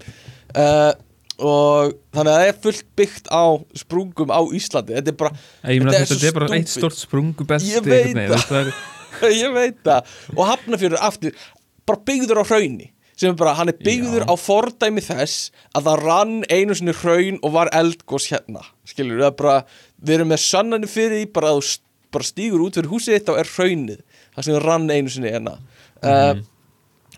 Uh, 0.53 0.93
og 1.41 1.95
þannig 2.15 2.31
að 2.31 2.37
það 2.37 2.49
er 2.49 2.59
fullt 2.67 2.89
byggt 3.01 3.31
á 3.33 3.45
sprungum 3.81 4.35
á 4.35 4.41
Íslandi. 4.55 4.99
Þetta 4.99 5.15
er 5.15 5.21
bara, 5.25 5.37
Þetta 5.65 5.97
er 5.99 6.11
þetta 6.13 6.29
er 6.29 6.37
bara 6.39 6.59
eitt 6.59 6.71
stort 6.71 7.01
sprungubelti 7.01 7.73
Ég 7.73 7.89
veit 7.89 8.35
það. 8.45 8.75
ég 9.45 9.57
veit 9.57 9.81
það. 9.87 10.13
Og 10.37 10.45
Hafnarfjörður 10.53 11.07
aftur 11.09 11.49
bara 11.89 12.05
byggður 12.07 12.45
á 12.45 12.49
hrauni 12.53 12.91
sem 13.15 13.31
er 13.31 13.39
bara, 13.39 13.55
hann 13.55 13.71
er 13.71 13.79
byggður 13.79 14.25
Já. 14.25 14.27
á 14.27 14.35
fordæmi 14.41 15.03
þess 15.05 15.51
að 15.77 15.89
það 15.89 16.01
rann 16.03 16.37
einu 16.51 16.75
sinni 16.75 16.95
hraun 16.99 17.39
og 17.47 17.53
var 17.55 17.71
eldgós 17.77 18.27
hérna 18.33 18.65
skilur, 18.89 19.21
það 19.23 19.29
er 19.29 19.37
bara, 19.39 19.59
við 20.05 20.17
erum 20.19 20.33
með 20.33 20.43
sannanir 20.45 20.91
fyrir 20.91 21.21
því 21.21 21.29
bara 21.35 21.53
að 21.55 21.61
þú 21.61 21.81
bara 22.15 22.29
stígur 22.29 22.63
út 22.63 22.79
fyrir 22.79 22.93
húsið 22.93 23.17
þitt 23.19 23.31
og 23.33 23.41
er 23.41 23.53
hraunið 23.57 24.03
það 24.35 24.47
sem 24.47 24.61
rann 24.63 24.91
einu 24.91 25.13
sinni 25.13 25.33
hérna. 25.35 25.57
Uh, 26.05 26.43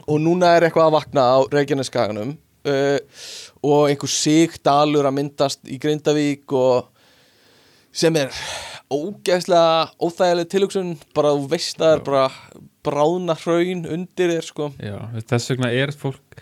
og 0.07 0.21
núna 0.23 0.55
er 0.57 0.67
eitthvað 0.67 0.91
að 0.91 0.97
vakna 0.97 1.25
á 1.27 1.39
Reykjaneskaganum 1.53 2.37
uh, 2.37 2.99
og 3.67 3.91
einhver 3.91 4.13
sigdalur 4.13 5.09
að 5.09 5.19
myndast 5.19 5.65
í 5.69 5.79
Grindavík 5.83 6.55
og 6.57 6.89
sem 7.97 8.17
er 8.21 8.33
ógeðslega 8.93 9.91
óþægileg 9.99 10.51
tilhugsun 10.53 10.93
bara 11.17 11.35
þú 11.35 11.49
veist 11.51 11.81
að 11.81 11.87
það 11.87 11.95
er 11.97 12.05
bara 12.07 12.27
bráðna 12.87 13.35
hraun 13.41 13.87
undir 13.97 14.31
þér 14.37 14.47
sko. 14.47 14.69
Já, 14.79 14.99
þess 15.27 15.51
vegna 15.51 15.73
er 15.75 15.93
fólk 15.97 16.39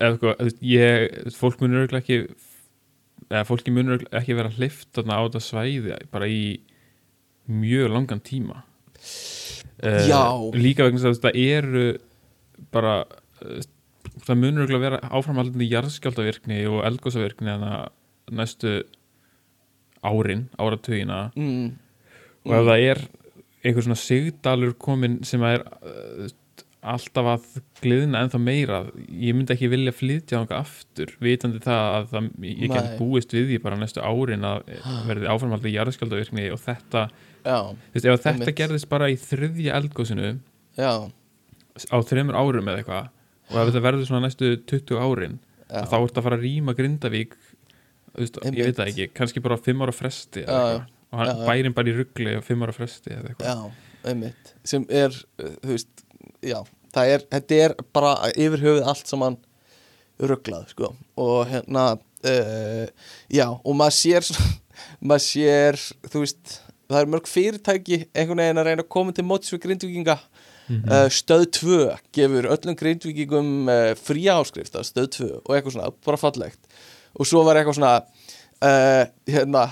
eða 0.00 0.16
sko, 0.16 0.32
veist, 0.40 0.62
ég, 0.64 1.18
fólk 1.36 1.60
munur 1.62 1.98
ekki 1.98 2.22
eða 3.32 3.48
fólki 3.48 3.72
munur 3.74 4.04
ekki 4.12 4.36
vera 4.36 4.52
hlift 4.52 5.00
á 5.00 5.02
þetta 5.24 5.42
svæði 5.42 5.96
bara 6.12 6.28
í 6.28 6.60
mjög 7.48 7.90
langan 7.90 8.20
tíma 8.22 8.62
Eh, 9.82 10.06
Já. 10.06 10.22
líka 10.54 10.86
vegna 10.86 11.00
þess 11.02 11.08
að 11.10 11.16
þetta 11.18 11.32
eru 11.58 11.86
bara 12.70 12.92
eh, 13.42 13.64
það 14.22 14.38
munur 14.38 14.74
vera 14.84 15.00
áframhaldandi 15.10 15.66
jarðskjáltavirkni 15.72 16.60
og 16.70 16.84
eldgósavirkni 16.86 17.56
næstu 18.30 18.76
árin, 20.06 20.46
áratugina 20.58 21.24
mm. 21.34 21.66
og 22.46 22.54
ef 22.58 22.68
það 22.68 22.84
er 22.92 23.02
einhver 23.62 23.86
svona 23.86 23.98
sigdalur 23.98 24.76
komin 24.78 25.20
sem 25.26 25.42
er 25.46 25.62
uh, 25.82 26.30
alltaf 26.82 27.28
að 27.30 27.44
gliðna 27.82 28.24
ennþá 28.24 28.38
meira. 28.42 28.78
Ég 29.06 29.36
myndi 29.36 29.54
ekki 29.54 29.68
vilja 29.70 29.92
flytja 29.94 30.40
þangað 30.40 30.62
aftur 30.64 31.12
vitandi 31.22 31.60
það 31.62 31.84
að 31.96 32.08
það, 32.10 32.28
ég 32.48 32.72
get 32.72 32.88
búist 32.98 33.34
við 33.36 33.52
því 33.52 33.58
bara 33.62 33.78
næstu 33.78 34.02
árin 34.02 34.46
að 34.48 34.72
verði 35.06 35.30
áframhaldið 35.30 35.76
jarðskjáldavirkni 35.76 36.48
og 36.54 36.60
þetta, 36.64 37.04
já, 37.46 37.58
veist, 37.94 38.04
ef 38.06 38.18
þetta 38.24 38.32
Einmitt. 38.34 38.54
gerðist 38.58 38.90
bara 38.90 39.10
í 39.12 39.18
þriðja 39.22 39.78
eldgósinu 39.78 40.32
já, 40.78 40.92
á 41.86 41.96
þreymur 42.10 42.38
árum 42.40 42.72
eða 42.72 42.82
eitthvað 42.82 43.10
og 43.52 43.56
ef 43.62 43.70
þetta 43.70 43.84
verður 43.86 44.08
svona 44.10 44.26
næstu 44.26 44.52
20 44.72 45.02
árin 45.02 45.38
þá 45.72 45.96
ert 46.02 46.18
að 46.18 46.26
fara 46.26 46.38
að 46.38 46.46
rýma 46.48 46.74
Grindavík 46.76 47.36
veist, 48.18 48.38
ég 48.44 48.66
veit 48.66 48.76
það 48.78 48.90
ekki, 48.90 49.06
kannski 49.16 49.42
bara 49.44 49.56
á 49.56 49.64
5 49.64 49.84
ára 49.86 49.94
fresti 49.96 50.42
eða 50.44 50.62
Já, 50.72 50.82
og 51.12 51.20
hann 51.20 51.28
já, 51.30 51.34
já. 51.36 51.46
bærin 51.48 51.74
bara 51.76 51.92
í 51.92 51.94
ruggli 51.96 52.34
á 52.36 52.42
5 52.44 52.64
ára 52.66 52.74
fresti 52.76 53.12
eða 53.12 53.30
eitthvað. 53.32 53.48
Sem 54.64 54.86
er, 54.88 55.16
uh, 55.38 55.50
þú 55.62 55.74
veist 55.74 56.04
já, 56.42 56.58
það 56.94 57.14
er, 57.14 57.24
þetta 57.32 57.58
er 57.66 57.74
bara 57.94 58.12
yfir 58.32 58.64
höfuð 58.66 58.90
allt 58.92 59.10
saman 59.10 59.38
rugglað 60.22 60.72
sko. 60.72 60.92
Og 61.20 61.46
hérna 61.50 61.86
uh, 61.96 62.86
já, 63.32 63.46
og 63.48 63.76
maður 63.78 63.98
sér 63.98 64.30
maður 65.08 65.26
sér, 65.26 65.80
þú 66.08 66.24
veist 66.24 66.56
það 66.92 67.00
er 67.00 67.12
mörg 67.14 67.28
fyrirtæki 67.30 68.00
einhvern 68.12 68.42
veginn 68.42 68.62
að 68.62 68.68
reyna 68.68 68.84
að 68.84 68.92
koma 68.92 69.14
til 69.16 69.26
mótis 69.26 69.54
við 69.54 69.64
grindvíkinga. 69.66 70.18
Mhm. 70.62 70.84
uh, 70.86 71.08
stöð 71.10 71.46
2 71.58 71.78
gefur 72.14 72.46
öllum 72.54 72.76
grindvíkingum 72.78 73.48
uh, 73.66 73.92
fría 73.98 74.36
áskrift 74.38 74.76
stöð 74.86 75.08
2 75.18 75.30
og 75.40 75.56
eitthvað 75.56 75.74
svona, 75.76 75.94
bara 76.06 76.20
fallegt. 76.20 76.60
Og 77.18 77.28
svo 77.28 77.42
var 77.44 77.58
eitthvað 77.60 77.80
svona 77.80 77.96
hérna 79.26 79.64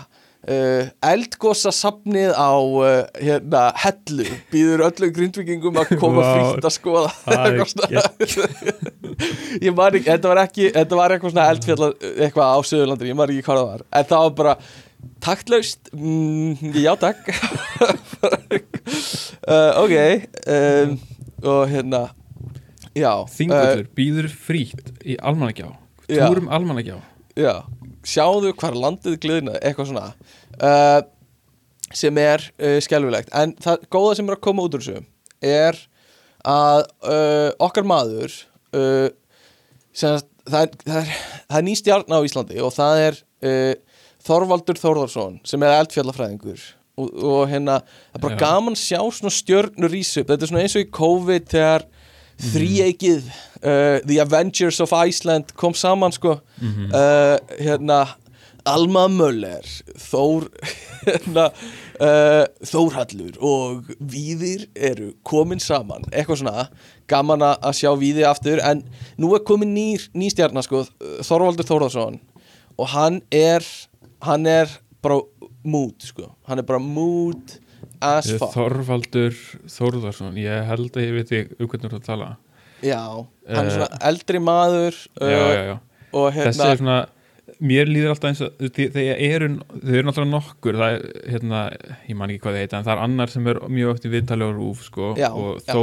uh, 0.48 0.88
eldgossa 1.10 1.72
safnið 1.74 2.32
á 2.32 2.52
uh, 2.56 3.04
hérna 3.20 3.62
hellu. 3.82 4.26
Býður 4.52 4.84
öllum 4.88 5.14
grindvíkingum 5.16 5.80
að 5.82 5.94
koma 6.00 6.24
Vá. 6.24 6.30
frítt 6.34 6.68
að 6.70 6.74
skoða. 6.76 7.10
Ég 9.60 9.74
man 9.76 9.96
ekki, 9.98 10.06
þetta 10.08 10.30
var 10.30 10.42
ekki 10.44 10.70
þetta 10.74 11.00
var 11.00 11.14
eitthvað 11.14 11.34
svona 11.34 11.48
eldfjall 11.52 11.90
eitthvað 11.90 12.54
á 12.54 12.58
Suðurlandir, 12.70 13.10
ég 13.10 13.18
man 13.18 13.32
ekki 13.32 13.44
hvað 13.44 13.60
það 13.60 13.68
var. 13.72 13.82
En 13.98 14.08
það 14.08 14.24
var 14.24 14.34
bara 14.38 14.54
taktlaust 15.24 15.90
mm, 15.92 16.72
já 16.80 16.92
takk. 17.00 17.20
Uh, 19.44 19.72
ok 19.84 19.94
um, 20.46 20.96
og 21.40 21.62
hérna 21.70 22.02
já 22.96 23.12
Þingvöllur 23.32 23.86
býður 23.96 24.28
frýtt 24.32 24.92
í 25.04 25.16
almannagjá. 25.20 25.70
Já. 26.10 26.26
Túrum 26.26 26.48
almannagjá. 26.50 26.98
Já, 27.38 27.62
sjáðu 28.06 28.52
hvar 28.58 28.76
landið 28.78 29.18
gliðna 29.22 29.58
eitthvað 29.60 29.90
svona 29.90 30.06
uh, 30.60 31.00
sem 31.92 32.20
er 32.22 32.44
uh, 32.56 32.78
skelfilegt. 32.82 33.32
En 33.36 33.54
það 33.60 33.86
góða 33.92 34.18
sem 34.18 34.30
er 34.30 34.38
að 34.38 34.44
koma 34.46 34.66
út 34.66 34.76
úr 34.78 34.84
þessu 34.84 35.04
er 35.40 35.78
að 36.46 36.84
uh, 37.04 37.50
okkar 37.60 37.86
maður 37.88 38.32
uh, 38.76 39.08
sem 39.92 40.18
það, 40.48 40.60
er, 40.62 40.74
það, 40.84 40.98
er, 41.00 41.14
er 41.58 41.64
ný 41.66 41.76
stjarn 41.78 42.16
á 42.16 42.18
Íslandi 42.24 42.60
og 42.64 42.74
það 42.76 43.04
er 43.06 43.22
uh, 43.44 43.72
Þorvaldur 44.24 44.80
Þórðarsson 44.80 45.40
sem 45.48 45.62
er 45.64 45.78
eldfjallafræðingur 45.80 46.64
og, 47.00 47.06
og 47.08 47.42
hérna, 47.50 47.80
það 48.12 48.18
er 48.18 48.24
bara 48.24 48.36
Já. 48.36 48.42
gaman 48.44 48.76
að 48.76 48.82
sjá 48.82 49.00
svona 49.00 49.34
stjörnur 49.34 49.92
rísu 49.92 50.22
upp, 50.22 50.32
þetta 50.32 50.46
er 50.46 50.52
svona 50.52 50.64
eins 50.64 50.76
og 50.76 50.84
í 50.84 50.90
COVID 51.00 51.48
þegar 51.54 51.86
þríeikið 52.50 53.30
uh, 53.62 54.00
The 54.06 54.18
Avengers 54.22 54.80
of 54.80 54.92
Iceland 54.92 55.54
kom 55.56 55.74
saman 55.74 56.12
sko. 56.12 56.40
Mhm. 56.60 56.90
uh, 56.94 57.38
hérna 57.60 58.00
Alma 58.68 59.06
Möller 59.08 59.64
Þór 59.96 60.50
hérna, 61.06 61.46
uh, 62.00 62.44
Þórhallur 62.68 63.38
og 63.40 63.88
Víðir 64.00 64.66
eru 64.76 65.14
komin 65.24 65.60
saman. 65.62 66.04
Eitthvað 66.12 66.42
svona 66.42 66.66
gaman 67.10 67.44
að 67.48 67.78
sjá 67.80 67.90
Víði 67.98 68.26
aftur 68.28 68.60
en 68.64 68.84
nú 69.18 69.32
er 69.34 69.44
komin 69.48 69.72
nýr, 69.74 70.04
ný 70.14 70.28
stjarnar 70.32 70.66
sko 70.66 70.84
Þorvaldur 71.24 71.66
Þórðarsson 71.68 72.20
og 72.80 72.92
hann 72.92 73.20
er 73.32 73.64
hann 74.24 74.46
er 74.48 74.68
bara 75.02 75.20
mood 75.64 75.96
sko. 76.04 76.30
Hann 76.48 76.60
er 76.60 76.66
bara 76.68 76.80
mood 76.80 77.56
as 78.04 78.28
fuck. 78.36 78.52
Þorvaldur 78.54 79.36
Þórðarsson 79.68 80.36
ég 80.40 80.68
held 80.68 80.92
að 80.96 81.06
ég 81.06 81.16
veit 81.16 81.34
ég 81.34 81.52
um 81.58 81.68
hvernig 81.68 81.88
þú 81.88 81.90
ert 81.90 82.00
að 82.00 82.08
tala 82.12 82.30
já, 82.82 83.00
hann 83.48 83.66
er 83.66 83.70
Eh, 83.70 83.76
svona 83.76 83.98
eldri 84.10 84.38
maður 84.38 84.94
já, 85.20 85.30
já, 85.30 85.64
já. 85.70 85.78
og 86.12 86.32
þessi 86.34 86.44
hérna 86.60 86.70
er 86.72 86.76
svona 86.80 86.98
mér 87.60 87.88
líður 87.90 88.12
alltaf 88.14 88.28
eins 88.30 88.40
og 88.46 88.52
þe- 88.60 88.90
þegar 88.94 89.16
eru 89.20 89.48
þau 89.58 89.94
eru 89.94 90.04
náttúrulega 90.08 90.30
nokkur 90.30 90.78
það 90.80 90.92
er, 90.94 91.02
hérna, 91.34 91.62
ég 92.08 92.16
man 92.16 92.30
ekki 92.30 92.40
hvað 92.44 92.54
þið 92.56 92.62
heita 92.64 92.78
en 92.78 92.84
það 92.86 92.92
er 92.96 93.02
annar 93.04 93.28
sem 93.34 93.46
er 93.50 93.60
mjög 93.68 93.90
oft 93.94 94.04
í 94.06 94.12
viðtali 94.14 94.46
á 94.46 94.50
rúf 94.54 94.84
sko, 94.86 95.14
Já, 95.18 95.28
og 95.34 95.60
já. 95.66 95.74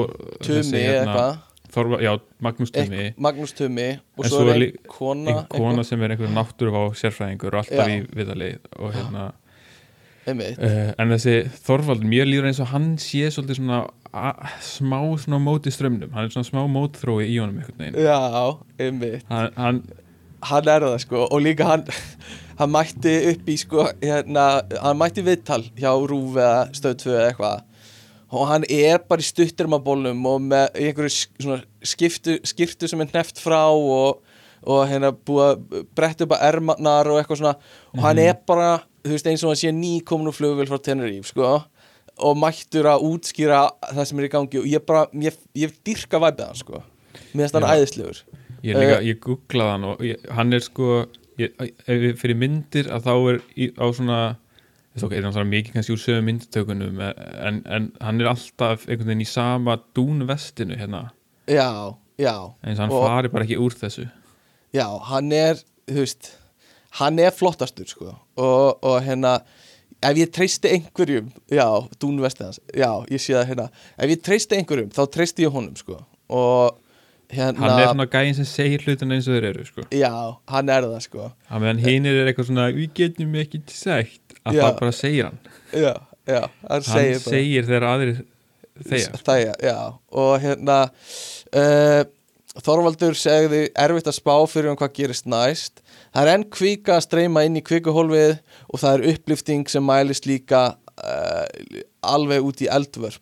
Tumi 0.41 0.81
hérna, 0.81 1.03
eitthvað 1.03 1.37
Þorva, 1.67 1.97
já, 1.99 2.13
Magnús 2.41 2.71
Tumi 2.71 2.97
Eitth- 3.11 3.17
Magnús 3.19 3.51
Tumi 3.53 3.87
og 4.17 4.23
En 4.25 4.31
svo 4.31 4.39
er 4.47 4.53
ein 4.53 4.61
lí- 4.61 4.77
kona, 4.87 5.33
ein 5.41 5.45
kona 5.51 5.83
sem 5.83 6.01
er 6.01 6.09
einhver 6.15 6.31
náttúruvá 6.31 6.85
sérfræðingur 6.95 7.51
og 7.53 7.59
alltaf 7.65 7.87
Já. 7.87 7.91
í 7.91 8.07
viðali 8.15 8.57
og 8.79 8.93
hérna 8.95 9.25
uh, 10.27 10.89
en 10.97 11.13
þessi 11.15 11.37
Þorvaldur, 11.67 12.09
mér 12.09 12.27
líður 12.29 12.49
eins 12.49 12.63
og 12.63 12.71
hann 12.73 12.89
sé 13.01 13.29
svolítið 13.33 13.61
svona 13.61 13.83
smá 14.63 14.99
svona 15.21 15.39
móti 15.43 15.71
strömmnum, 15.73 16.11
hann 16.15 16.27
er 16.27 16.33
svona 16.33 16.47
smá 16.47 16.63
mótþrói 16.71 17.27
í 17.27 17.37
honum 17.41 17.61
einhvern 17.61 17.79
veginn. 17.83 18.01
Já, 18.07 18.57
einmitt. 18.81 19.25
Hann, 19.31 19.55
hann, 19.57 19.81
Hann 20.47 20.67
er 20.69 20.83
það 20.85 20.99
sko 21.01 21.23
og 21.25 21.39
líka 21.41 21.65
hann 21.65 21.87
hann 22.59 22.73
mætti 22.73 23.13
upp 23.31 23.49
í 23.49 23.55
sko 23.57 23.87
hérna, 24.01 24.45
hann 24.83 24.99
mætti 24.99 25.23
viðtal 25.25 25.63
hjá 25.77 25.91
Rúf 26.09 26.37
eða 26.37 26.67
Stöð 26.77 26.95
2 27.03 27.13
eða 27.15 27.25
eitthvað. 27.31 27.63
Og 28.37 28.47
hann 28.49 28.65
er 28.69 28.99
bara 29.07 29.23
í 29.23 29.27
stuttirmabólnum 29.27 30.25
og 30.27 30.41
með 30.49 30.73
einhverju 30.75 31.59
skiptu, 31.87 32.37
skiptu 32.43 32.89
sem 32.89 33.01
er 33.03 33.13
neft 33.13 33.39
frá 33.39 33.61
og, 33.71 34.19
og 34.67 34.81
hérna 34.89 35.13
búið 35.15 35.45
að 35.45 35.85
bretta 35.95 36.27
upp 36.27 36.35
að 36.35 36.43
ermarnar 36.49 37.07
og 37.11 37.21
eitthvað 37.21 37.41
svona. 37.41 37.55
Og 37.95 38.03
hann 38.03 38.19
er 38.25 38.35
bara, 38.49 38.73
þú 39.07 39.15
veist, 39.17 39.27
eins 39.31 39.43
og 39.43 39.51
hann 39.53 39.59
sé 39.61 39.71
nýkomin 39.73 40.29
úr 40.31 40.35
flugvél 40.37 40.69
frá 40.69 40.79
Tenerife, 40.83 41.31
sko 41.33 41.51
og 42.17 42.37
mættur 42.41 42.87
að 42.89 43.03
útskýra 43.05 43.59
það 43.93 44.05
sem 44.09 44.19
er 44.19 44.25
í 44.25 44.31
gangi 44.33 44.57
og 44.61 44.65
ég 44.65 44.85
bara, 44.87 45.03
ég, 45.21 45.35
ég 45.55 45.73
dyrka 45.85 46.17
væpið 46.23 46.47
hann, 46.47 46.55
sko. 46.63 46.79
Mér 47.33 47.43
finnst 47.45 47.57
hann 47.59 47.67
æðislegur. 47.69 48.21
Ég, 48.63 48.73
er 48.73 48.79
líka, 48.81 48.95
Eh. 48.97 49.05
ég 49.11 49.19
googlaði 49.21 49.71
hann 49.75 49.83
og 49.85 49.99
ég, 50.01 50.23
hann 50.33 50.53
er 50.57 50.59
sko 50.65 50.87
ég, 51.37 51.51
ef 51.61 51.93
ég 52.07 52.17
fyrir 52.17 52.35
myndir 52.41 52.89
að 52.89 53.05
þá 53.05 53.13
er 53.33 53.41
í, 53.55 53.67
á 53.77 53.85
svona 53.93 54.19
ok, 54.97 55.11
er 55.13 55.21
hann 55.27 55.33
svona 55.35 55.45
mikið 55.51 55.73
kannski 55.75 55.93
úr 55.93 56.01
sömu 56.01 56.23
myndtökunum 56.25 56.97
en, 57.05 57.61
en 57.69 57.91
hann 58.01 58.21
er 58.21 58.31
alltaf 58.31 58.87
einhvern 58.89 59.11
veginn 59.11 59.21
í 59.21 59.29
sama 59.29 59.77
dúnvestinu 59.93 60.73
hérna, 60.79 61.11
Já, 61.47 61.93
já. 62.17 62.33
Eins 62.65 62.79
og 62.79 62.87
hann 62.87 62.91
Og- 62.97 63.05
fari 63.05 63.29
bara 63.29 63.45
ekki 63.45 63.59
úr 63.61 63.77
þessu. 63.77 64.09
Já, 64.73 64.87
hann 65.05 65.31
er, 65.31 65.61
þú 65.87 66.01
veist 66.01 66.31
hann 66.99 67.19
er 67.21 67.31
flottastur, 67.35 67.87
sko. 67.89 68.13
Og, 68.39 68.83
og 68.85 68.97
hérna, 69.05 69.37
ef 70.05 70.19
ég 70.19 70.31
treysti 70.33 70.71
einhverjum, 70.75 71.29
já, 71.51 71.65
Dún 72.01 72.19
Vestins 72.21 72.59
já, 72.73 72.89
ég 73.11 73.21
sé 73.21 73.33
það 73.37 73.47
hérna, 73.53 73.69
ef 73.97 74.13
ég 74.13 74.21
treysti 74.25 74.59
einhverjum 74.59 74.91
þá 74.95 75.01
treysti 75.13 75.47
ég 75.47 75.55
honum, 75.55 75.75
sko. 75.79 75.99
Og 76.33 76.77
hérna, 77.33 77.63
hann 77.63 77.81
er 77.81 77.91
svona 77.91 78.07
gæinn 78.11 78.37
sem 78.37 78.47
segir 78.47 78.85
hlutina 78.85 79.17
eins 79.17 79.27
og 79.29 79.37
þeir 79.37 79.49
eru 79.51 79.65
sko. 79.67 79.87
já, 79.91 80.11
hann 80.53 80.69
er 80.73 80.87
það, 80.87 80.99
sko. 81.07 81.29
Að 81.49 81.65
meðan 81.65 81.83
hinir 81.85 82.21
er 82.21 82.31
eitthvað 82.31 82.51
svona 82.51 82.69
við 82.75 82.91
getum 83.01 83.37
ekki 83.41 83.63
sagt 83.73 84.37
að 84.43 84.57
Já. 84.59 84.63
það 84.63 84.77
bara 84.81 84.95
segir 84.95 85.27
hann. 85.27 85.39
Já, 85.73 85.93
já, 86.27 86.41
hann 86.45 86.69
hann 86.71 86.85
segir 86.87 87.23
segir, 87.23 87.65
bara 87.65 87.71
þegar 87.71 87.87
aðrir 87.91 88.21
þegar 88.87 89.25
Þægja, 89.27 89.55
já, 89.65 89.77
og 90.21 90.31
hérna 90.43 90.77
uh, 91.57 92.03
Þorvaldur 92.57 93.17
segði 93.17 93.67
erfitt 93.77 94.07
að 94.09 94.15
spá 94.17 94.33
fyrir 94.49 94.71
um 94.71 94.77
hvað 94.79 94.93
gerist 94.97 95.27
næst 95.29 95.81
það 96.17 96.23
er 96.25 96.33
enn 96.33 96.45
kvika 96.49 96.95
að 96.97 97.03
streyma 97.05 97.43
inn 97.45 97.59
í 97.59 97.63
kvikuhólfið 97.65 98.31
og 98.73 98.81
það 98.81 98.95
er 98.97 99.09
upplifting 99.13 99.67
sem 99.69 99.85
mælist 99.85 100.25
líka 100.25 100.61
uh, 100.73 101.45
alveg 102.01 102.45
út 102.47 102.63
í 102.65 102.69
eldvörp. 102.73 103.21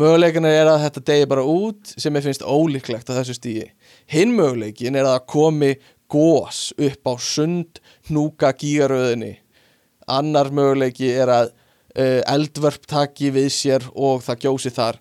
Möguleikin 0.00 0.46
er 0.46 0.68
að 0.70 0.82
þetta 0.84 1.02
degi 1.10 1.28
bara 1.32 1.42
út 1.48 1.94
sem 1.98 2.14
ég 2.16 2.24
finnst 2.28 2.44
ólíklegt 2.46 3.08
á 3.10 3.16
þessu 3.18 3.34
stígi 3.36 3.70
hinn 4.12 4.36
möguleikin 4.36 4.96
er 4.98 5.06
að 5.08 5.16
það 5.16 5.26
komi 5.32 5.70
gós 6.10 6.60
upp 6.78 7.06
á 7.10 7.14
sund 7.22 7.80
hnúka 8.08 8.52
gígaröðinni. 8.58 9.36
Annar 10.10 10.50
möguleiki 10.54 11.10
er 11.14 11.30
að 11.30 11.50
uh, 11.52 12.20
eldvörp 12.34 12.86
taki 12.90 13.32
við 13.34 13.48
sér 13.54 13.86
og 13.94 14.22
það 14.26 14.44
gjósi 14.46 14.72
þar. 14.74 14.98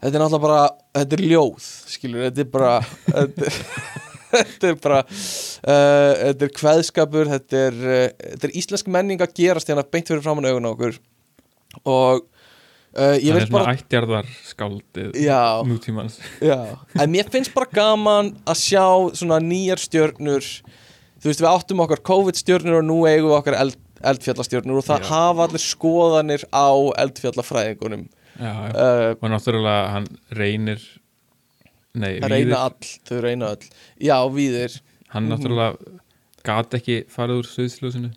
Þetta 0.00 0.16
er 0.16 0.22
náttúrulega 0.24 0.44
bara, 0.46 0.62
þetta 0.96 1.16
er 1.18 1.24
ljóð 1.30 1.66
skilur, 1.94 2.22
þetta 2.28 2.44
er 2.46 2.52
bara 2.54 2.72
þetta, 3.10 3.50
er- 3.50 4.06
þetta 4.30 4.72
er 4.72 4.80
bara 4.80 5.00
uh, 5.04 6.12
þetta 6.24 6.46
er 6.46 6.52
kveðskapur 6.56 7.30
þetta 7.34 7.62
er, 7.68 7.78
uh, 7.84 8.02
þetta 8.34 8.50
er 8.50 8.58
íslensk 8.62 8.90
menning 8.92 9.22
að 9.24 9.34
gerast 9.40 9.70
hérna 9.70 9.86
beint 9.86 10.10
fyrir 10.10 10.24
framann 10.24 10.48
augun 10.50 10.68
á 10.68 10.72
okkur. 10.72 11.00
Og 11.84 12.22
uh, 12.24 13.16
vil 13.16 13.36
er 13.36 13.46
svona 13.46 13.56
bara 13.58 13.74
ættjarðar 13.76 14.30
skáldið 14.48 15.18
já, 15.22 15.40
nútímans. 15.66 16.20
En 16.42 17.12
mér 17.12 17.30
finnst 17.32 17.54
bara 17.56 17.70
gaman 17.74 18.34
að 18.44 18.62
sjá 18.64 18.86
svona 19.18 19.40
nýjar 19.44 19.82
stjörnur. 19.82 20.46
Þú 21.20 21.28
veist 21.28 21.44
við 21.44 21.50
áttum 21.52 21.84
okkar 21.84 22.02
COVID 22.10 22.38
stjörnur 22.40 22.80
og 22.80 22.86
nú 22.88 23.02
eigum 23.04 23.28
við 23.30 23.38
okkar 23.42 23.58
eld, 23.60 23.76
eldfjallastjörnur 24.00 24.80
og 24.80 24.86
það 24.86 25.04
Já. 25.04 25.10
hafa 25.12 25.46
allir 25.46 25.64
skoðanir 25.66 26.46
á 26.48 26.70
eldfjallafræðingunum. 27.04 28.08
Já, 28.40 28.48
já. 28.48 28.70
uh, 28.72 29.10
og 29.20 29.28
náttúrulega 29.28 29.90
hann 29.92 30.06
reynir 30.32 30.80
nei, 31.94 32.18
að 32.20 32.30
reyna 32.34 32.60
all, 32.68 32.90
þau 33.08 33.20
reyna 33.24 33.50
all 33.54 33.66
Já, 34.00 34.16
víðir, 34.34 34.76
hann 35.14 35.28
náttúrulega 35.30 35.98
gat 36.46 36.76
ekki 36.78 37.00
farið 37.12 37.42
úr 37.42 37.48
sviðsljósinu 37.50 38.10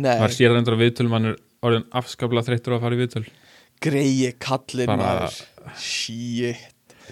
nei, 0.00 0.16
var 0.20 0.34
sér 0.34 0.56
endur 0.58 0.76
á 0.76 0.82
viðtölum 0.82 1.14
hann 1.16 1.30
er 1.32 1.36
orðin 1.64 1.86
afskaplega 2.00 2.46
þreyttur 2.48 2.74
á 2.74 2.76
að 2.78 2.84
fara 2.86 2.96
í 2.96 3.00
viðtöl. 3.02 3.26
Greiði 3.84 4.30
kallin 4.40 4.88
Bara- 4.88 5.02
maður. 5.28 5.36
Shit. 5.80 6.56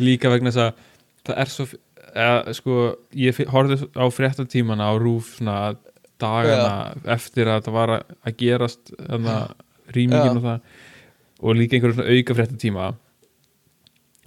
Líka 0.01 0.31
vegna 0.33 0.53
þess 0.53 0.63
að 0.65 0.83
það 1.29 1.41
er 1.43 1.53
svo 1.53 1.67
eða, 2.09 2.55
sko, 2.57 2.77
ég 3.13 3.35
fi- 3.37 3.49
horfði 3.53 3.89
á 3.93 4.05
fréttatímana 4.09 4.89
á 4.89 4.95
rúf 4.97 5.35
svona 5.37 5.77
dagana 6.19 6.95
eftir 7.15 7.47
að 7.53 7.67
það 7.69 7.77
var 7.77 7.93
að, 7.99 8.15
að 8.27 8.37
gerast 8.41 8.93
að 8.99 9.29
rýmingin 9.95 10.33
Já. 10.33 10.37
og 10.37 10.47
það. 10.47 10.61
Og 11.39 11.55
líka 11.55 11.77
einhverjum 11.79 11.99
svona 12.01 12.17
auka 12.17 12.35
fréttatíma 12.41 12.87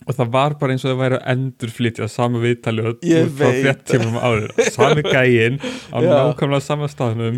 og 0.07 0.15
það 0.17 0.29
var 0.33 0.55
bara 0.57 0.73
eins 0.73 0.83
og 0.85 0.91
það 0.91 1.01
væri 1.01 1.17
að 1.19 1.27
endur 1.35 1.71
flytja 1.75 2.07
sama 2.09 2.39
viðtali 2.41 2.85
og 2.89 3.03
frá 3.03 3.43
veit. 3.43 3.59
fréttatímum 3.61 4.15
áður 4.17 4.53
sami 4.73 5.03
gæinn 5.05 5.59
á 5.61 5.97
Já. 6.01 6.09
nákvæmlega 6.09 6.65
sama 6.65 6.89
staðnum 6.89 7.37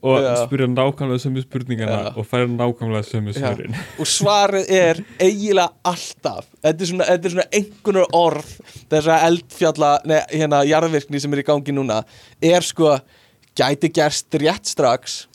og 0.00 0.24
Já. 0.24 0.30
spyrja 0.46 0.68
nákvæmlega 0.72 1.20
sömu 1.26 1.44
spurningana 1.44 1.98
Já. 1.98 2.08
og 2.16 2.28
færa 2.30 2.48
nákvæmlega 2.48 3.04
sömu 3.10 3.36
svörin 3.36 3.76
og 4.00 4.08
svarið 4.08 4.72
er 4.72 5.02
eiginlega 5.20 5.68
alltaf 5.92 6.48
þetta 6.64 6.74
er 6.80 6.90
svona, 6.92 7.10
þetta 7.12 7.28
er 7.30 7.36
svona 7.36 7.48
einhverjur 7.60 8.18
orð 8.22 8.56
þess 8.88 9.12
að 9.12 9.28
eldfjalla 9.28 9.92
nei, 10.08 10.18
hérna 10.32 10.64
jarðvirkni 10.70 11.20
sem 11.22 11.36
er 11.36 11.44
í 11.44 11.48
gangi 11.52 11.76
núna 11.76 12.00
er 12.40 12.64
sko, 12.64 12.96
gæti 13.56 13.92
gerst 13.92 14.40
rétt 14.40 14.72
strax 14.72 15.26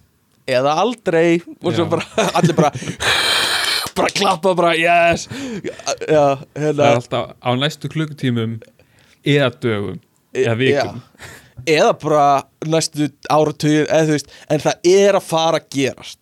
eða 0.49 0.73
aldrei 0.81 1.37
og 1.61 1.69
svo 1.77 1.85
bara, 1.91 2.07
allir 2.39 2.57
bara 2.57 2.73
bara 3.97 4.09
klappa 4.15 4.53
bara, 4.57 4.71
yes. 4.77 5.27
Já, 6.07 6.37
það 6.37 6.63
hérna 6.63 6.87
er 6.87 6.95
alltaf 6.97 7.35
á 7.41 7.49
næstu 7.59 7.91
klukkutímum 7.91 8.57
eða 9.27 9.51
dögum 9.63 9.99
eða 10.33 10.55
vikum. 10.59 10.99
já. 11.01 11.29
eða 11.75 11.93
bara 12.01 12.25
næstu 12.71 13.09
áratugir 13.29 13.85
eða 13.89 14.07
þú 14.09 14.15
veist, 14.17 14.31
en 14.49 14.63
það 14.63 14.91
er 14.95 15.17
að 15.19 15.27
fara 15.29 15.59
að 15.61 15.67
gerast. 15.75 16.19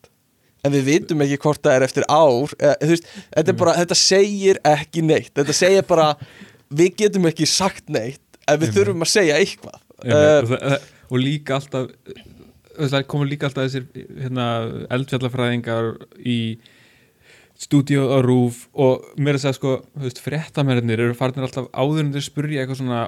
En 0.68 0.74
við 0.76 0.88
vitum 0.90 1.22
ekki 1.24 1.38
hvort 1.40 1.62
það 1.64 1.78
er 1.78 1.86
eftir 1.88 2.06
ár 2.12 2.52
eða, 2.60 2.74
veist, 2.90 3.06
þetta, 3.32 3.54
bara, 3.62 3.76
þetta 3.80 3.96
segir 3.96 4.58
ekki 4.68 5.04
neitt. 5.08 5.32
Þetta 5.40 5.56
segir 5.56 5.86
bara, 5.88 6.10
við 6.76 6.98
getum 7.00 7.30
ekki 7.30 7.48
sagt 7.48 7.88
neitt 7.88 8.42
en 8.50 8.60
við 8.60 8.74
þurfum 8.76 9.06
að 9.06 9.14
segja 9.14 9.38
eitthvað. 9.40 9.78
Uh, 10.00 10.10
og, 10.10 10.50
það, 10.52 10.60
það- 10.66 10.90
og 11.10 11.24
líka 11.24 11.56
alltaf 11.60 11.88
það 12.80 13.08
komur 13.12 13.28
líka 13.28 13.48
alltaf 13.50 13.66
þessir 13.68 13.88
hérna, 14.24 14.46
eldfjallafræðingar 14.96 15.90
í 16.24 16.38
stúdíó 17.60 18.08
á 18.16 18.20
rúf 18.24 18.68
og 18.72 19.04
mér 19.20 19.36
er 19.36 19.40
að 19.40 19.44
segja 19.44 19.58
sko, 19.58 19.74
þú 19.96 20.06
veist, 20.08 20.22
fréttamennir 20.24 21.04
eru 21.04 21.18
farnir 21.18 21.48
alltaf 21.48 21.68
áður 21.76 22.06
en 22.06 22.14
þeir 22.16 22.26
spurja 22.26 22.64
eitthvað 22.64 22.82
svona 22.82 23.02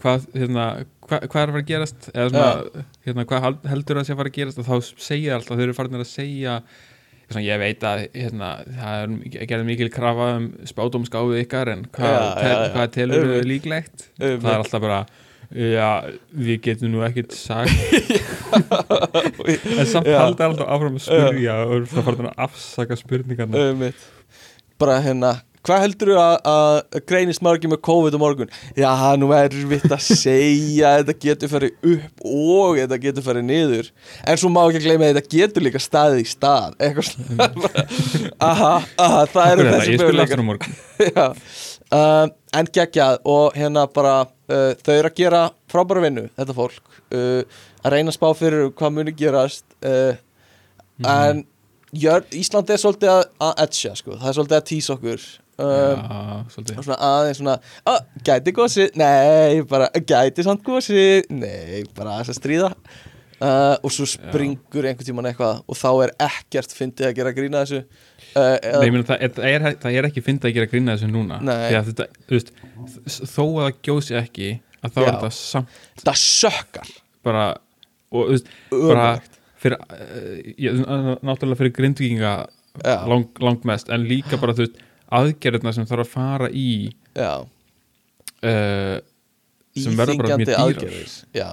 hvað, 0.00 0.26
hérna, 0.34 0.66
hva, 1.04 1.20
hvað 1.26 1.40
er 1.42 1.50
að 1.50 1.54
fara 1.54 1.62
að 1.62 1.70
gerast? 1.70 2.10
Eða 2.12 2.28
svona, 2.32 2.84
hérna, 3.06 3.26
hvað 3.30 3.48
heldur 3.70 4.00
að 4.00 4.08
sé 4.08 4.14
að 4.14 4.20
fara 4.20 4.32
að 4.32 4.38
gerast? 4.38 4.60
Og 4.62 4.68
þá 4.68 5.02
segja 5.06 5.36
alltaf, 5.36 5.58
þeir 5.58 5.66
eru 5.68 5.76
farnir 5.76 6.04
að 6.04 6.10
segja 6.10 6.56
svona, 7.26 7.44
ég 7.44 7.60
veit 7.62 7.86
að 7.86 8.02
hérna, 8.14 8.50
það 8.78 9.04
er 9.04 9.46
gerði 9.52 9.68
mikil 9.68 9.90
krafa 9.94 10.30
um 10.38 10.48
spátumskáfið 10.72 11.44
ykkar 11.44 11.72
en 11.74 11.86
hvað, 11.96 12.16
já, 12.16 12.48
já. 12.48 12.58
hvað 12.76 12.90
telur 12.96 13.30
þau 13.30 13.48
líklegt? 13.50 14.08
Einmitt. 14.16 14.42
það 14.42 14.52
er 14.52 14.64
alltaf 14.64 14.84
bara 14.86 15.00
já, 15.54 15.88
við 16.34 16.60
getum 16.66 16.94
nú 16.94 17.02
ekkert 17.06 17.34
sagt. 17.36 17.72
En 19.76 19.86
samt 19.86 20.08
Já. 20.08 20.18
halda 20.22 20.48
alltaf 20.48 20.68
áfram 20.68 20.96
að 20.98 21.04
spurja 21.06 21.58
og 21.64 21.74
eru 21.76 21.90
svona 21.90 22.06
farin 22.06 22.30
að 22.30 22.40
afsaka 22.46 22.96
spurningarna 22.98 23.66
um, 23.70 23.84
bara 24.80 24.96
hérna 25.04 25.36
hvað 25.66 25.82
heldur 25.82 26.10
þú 26.12 26.16
að, 26.20 26.34
að 26.50 27.00
greinist 27.10 27.42
margir 27.44 27.70
með 27.72 27.80
COVID 27.86 28.16
á 28.16 28.18
morgun? 28.22 28.52
Já, 28.78 28.90
nú 29.18 29.30
er 29.34 29.48
erfitt 29.50 29.90
að 29.90 30.04
segja 30.06 30.92
þetta 31.00 31.16
getur 31.24 31.52
farið 31.52 31.88
upp 31.94 32.26
og 32.30 32.78
þetta 32.80 32.98
getur 33.02 33.26
farið 33.26 33.48
niður. 33.48 33.90
En 34.22 34.40
svo 34.40 34.50
má 34.52 34.62
ekki 34.66 34.82
að 34.82 34.86
gleyma 34.86 35.08
að 35.08 35.18
þetta 35.18 35.32
getur 35.36 35.66
líka 35.66 35.82
staðið 35.82 36.22
í 36.22 36.28
stað. 36.30 36.76
Eitthvað 36.78 37.08
svona. 37.10 37.48
Aha, 38.50 38.72
aha, 39.06 39.24
það 39.32 39.54
eru 39.54 39.66
er 39.66 39.72
það, 39.72 39.80
þessi 39.80 39.98
möguleikar. 40.04 40.44
morgun. 40.46 40.78
Já. 41.16 41.26
Um, 41.92 42.30
en 42.56 42.66
geggjað 42.72 43.18
og 43.28 43.54
hérna 43.58 43.86
bara 43.92 44.14
uh, 44.26 44.72
þau 44.82 44.94
eru 44.96 45.10
að 45.10 45.16
gera 45.20 45.42
frábæra 45.70 46.02
vinnu 46.06 46.28
þetta 46.36 46.54
fólk. 46.56 46.82
Uh, 47.14 47.42
að 47.84 47.92
reyna 47.96 48.10
að 48.10 48.16
spá 48.18 48.28
fyrir 48.38 48.70
hvað 48.74 48.94
muni 48.98 49.12
gerast 49.16 49.64
uh, 49.84 50.14
Mhm. 50.96 51.06
en 51.12 51.40
jör, 51.92 52.22
Ísland 52.32 52.70
er 52.72 52.78
svolítið 52.80 53.10
að, 53.12 53.24
að 53.44 53.58
etja 53.66 53.90
sko. 53.98 54.14
það 54.16 54.28
er 54.30 54.36
svolítið 54.38 54.56
að 54.56 54.62
tísa 54.70 54.94
okkur. 54.94 55.24
Um, 55.56 55.66
já, 55.66 56.46
svolítið. 56.54 56.78
svona 56.86 56.96
aðeins 57.10 57.38
svona 57.40 57.56
að, 57.92 57.98
gæti 58.24 58.52
gósi, 58.56 58.86
nei 58.96 59.60
bara 59.68 59.90
gæti 59.92 60.44
samt 60.44 60.62
gósi, 60.64 61.04
nei 61.28 61.84
bara 61.96 62.14
aðeins 62.16 62.32
að 62.32 62.38
stríða 62.40 62.70
uh, 63.40 63.76
og 63.80 63.92
svo 63.94 64.06
springur 64.10 64.88
einhvern 64.88 65.08
tímann 65.08 65.28
eitthvað 65.30 65.62
og 65.66 65.78
þá 65.78 65.88
er 66.06 66.12
ekkert 66.28 66.74
fyndið 66.76 67.08
að 67.10 67.14
gera 67.18 67.34
grína 67.36 67.62
þessu. 67.64 67.82
Uh, 68.36 68.56
Nei, 68.82 68.90
meina, 68.94 69.04
það, 69.08 69.26
er, 69.26 69.66
það, 69.82 69.98
er, 70.00 70.08
ekki 70.10 70.24
fyndið 70.26 70.50
að 70.50 70.56
gera 70.58 70.70
grína 70.72 70.96
þessu 70.96 71.10
núna. 71.12 71.40
Þetta, 71.76 72.08
veist, 72.32 72.52
þó 73.22 73.44
að 73.44 73.62
það 73.62 73.78
gjósi 73.88 74.18
ekki 74.22 74.50
að 74.80 74.96
þá 74.96 75.00
Já. 75.00 75.06
er 75.06 75.12
þetta 75.12 75.32
samt 75.38 76.04
það 76.04 76.20
sökkar. 76.24 76.92
Bara 77.26 77.46
og 78.14 78.32
veist, 78.34 78.52
bara 78.72 79.06
fyrir, 79.60 79.80
uh, 79.80 81.14
náttúrulega 81.24 81.60
fyrir 81.62 81.76
grindvíkinga 81.80 82.34
Já. 82.84 82.98
lang, 83.08 83.30
langmest 83.40 83.88
en 83.92 84.04
líka 84.08 84.38
bara, 84.40 84.54
veist, 84.56 84.76
aðgerðina 85.14 85.72
sem 85.74 85.86
þarf 85.88 86.06
að 86.06 86.12
fara 86.12 86.48
í 86.50 86.68
já, 87.14 87.46
sem 89.76 89.96
verður 89.98 90.20
bara 90.20 90.36
mjög 90.36 90.42
íþingjandi 90.42 90.48
dýrar. 90.50 90.62
aðgerðir 90.64 91.14
já, 91.36 91.50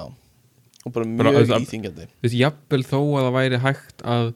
og 0.86 0.94
bara 0.94 1.06
Bara, 1.18 1.32
mjög 1.32 1.48
það- 1.48 1.66
íþingjandi 1.68 2.08
þú 2.08 2.24
veist, 2.28 2.38
jafnvel 2.40 2.84
þó 2.84 3.00
að 3.00 3.24
það 3.28 3.36
væri 3.40 3.60
hægt 3.64 4.04
að 4.04 4.34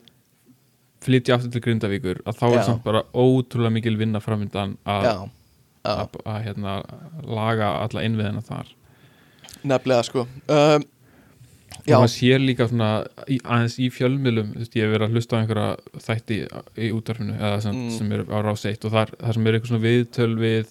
flytja 1.08 1.36
aftur 1.38 1.52
til 1.54 1.62
Grindavíkur 1.62 2.22
að 2.26 2.38
þá 2.40 2.46
Já. 2.48 2.58
er 2.60 2.64
samt 2.68 2.84
bara 2.84 3.04
ótrúlega 3.14 3.72
mikil 3.78 3.98
vinna 4.00 4.20
framöndan 4.24 4.78
að, 4.86 5.04
já, 5.04 5.14
já, 5.86 5.94
að, 5.94 6.20
að 6.26 6.44
hérna, 6.48 6.76
laga 7.24 7.70
alla 7.86 8.02
innviðina 8.08 8.42
þar. 8.44 8.72
Nefnilega 9.68 10.04
sko. 10.08 10.26
Um, 10.50 10.84
og 11.78 11.86
já, 11.88 11.96
maður 12.00 12.12
sér 12.16 12.40
líka 12.44 12.68
svona 12.68 12.90
í, 13.30 13.38
aðeins 13.44 13.78
í 13.80 13.88
fjölmiðlum, 13.94 14.50
þú 14.56 14.64
veist, 14.64 14.76
ég 14.76 14.84
hef 14.88 14.94
verið 14.96 15.08
að 15.08 15.16
hlusta 15.16 15.38
á 15.38 15.40
einhverja 15.40 15.70
þætti 16.08 16.40
í 16.88 16.90
útvarfinu 16.98 17.38
eða 17.38 17.62
sem, 17.62 17.76
Mm. 17.76 17.98
sem 17.98 18.12
eru 18.18 18.26
á 18.34 18.38
rás 18.44 18.66
1 18.66 18.86
og 18.86 18.92
þar, 18.92 19.14
þar 19.22 19.34
sem 19.38 19.48
eru 19.48 19.60
eitthvað 19.60 19.72
svona 19.72 19.86
viðtöl 19.88 20.36
við 20.42 20.68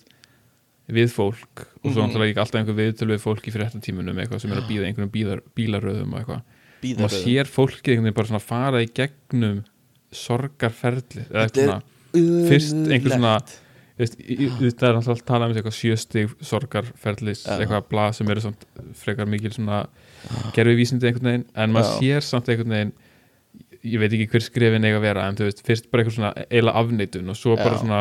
við 0.88 1.10
fólk 1.10 1.64
og 1.82 1.90
svo 1.92 2.02
Mhm. 2.02 2.06
náttúrulega 2.06 2.30
líka 2.30 2.40
alltaf 2.44 2.60
einhver 2.60 2.76
viðtöl 2.78 3.08
við 3.10 3.20
fólk 3.24 3.46
í 3.48 3.52
fréttatímunum 3.54 4.18
eitthvað 4.22 4.40
sem 4.40 4.52
er 4.52 4.60
að 4.60 4.68
býða 4.70 4.86
einhverjum 4.86 5.10
bílar, 5.12 5.40
bílaröðum 5.56 6.12
og 6.14 6.20
eitthvað. 6.20 6.42
Og 6.86 7.00
maður 7.02 7.22
sér 7.24 7.46
fólkið 7.50 7.90
einhvern 7.92 8.06
veginn 8.06 8.14
bara 8.14 8.28
svona 8.30 8.42
fara 8.46 8.82
í 8.84 8.90
gegnum 8.94 9.64
sorgarferli 10.12 11.24
eða 11.30 11.46
Þetta 11.48 11.62
eitthvað 11.62 12.48
fyrst 12.48 12.76
einhver 12.94 13.16
svona 13.16 13.40
það 13.96 14.88
er 14.90 14.98
alltaf 14.98 15.14
að 15.16 15.24
tala 15.24 15.46
um 15.48 15.54
eitthvað 15.56 15.76
sjöstig 15.78 16.34
sorgarferlis 16.44 17.46
Já. 17.46 17.56
eitthvað 17.58 17.86
blað 17.90 18.14
sem 18.18 18.30
eru 18.30 18.40
samt 18.44 18.66
frekar 18.94 19.26
mikil 19.26 19.50
svona 19.56 19.86
gerfi 20.54 20.76
vísindi 20.76 21.08
einhvern 21.08 21.30
veginn 21.30 21.46
en 21.56 21.72
maður 21.72 21.96
sér 22.02 22.20
samt 22.26 22.50
einhvern 22.52 22.74
veginn 22.76 22.92
ég 23.86 23.98
veit 24.02 24.12
ekki 24.12 24.28
hver 24.34 24.44
skrifin 24.44 24.84
eiga 24.84 24.98
að 25.00 25.06
vera 25.06 25.26
en 25.30 25.36
þú 25.38 25.46
veist, 25.48 25.62
fyrst 25.66 25.90
bara 25.90 26.02
eitthvað 26.04 26.18
svona 26.18 26.46
eila 26.50 26.72
afneitun 26.76 27.30
og 27.32 27.36
svo 27.40 27.56
bara 27.56 27.78
svona 27.80 28.00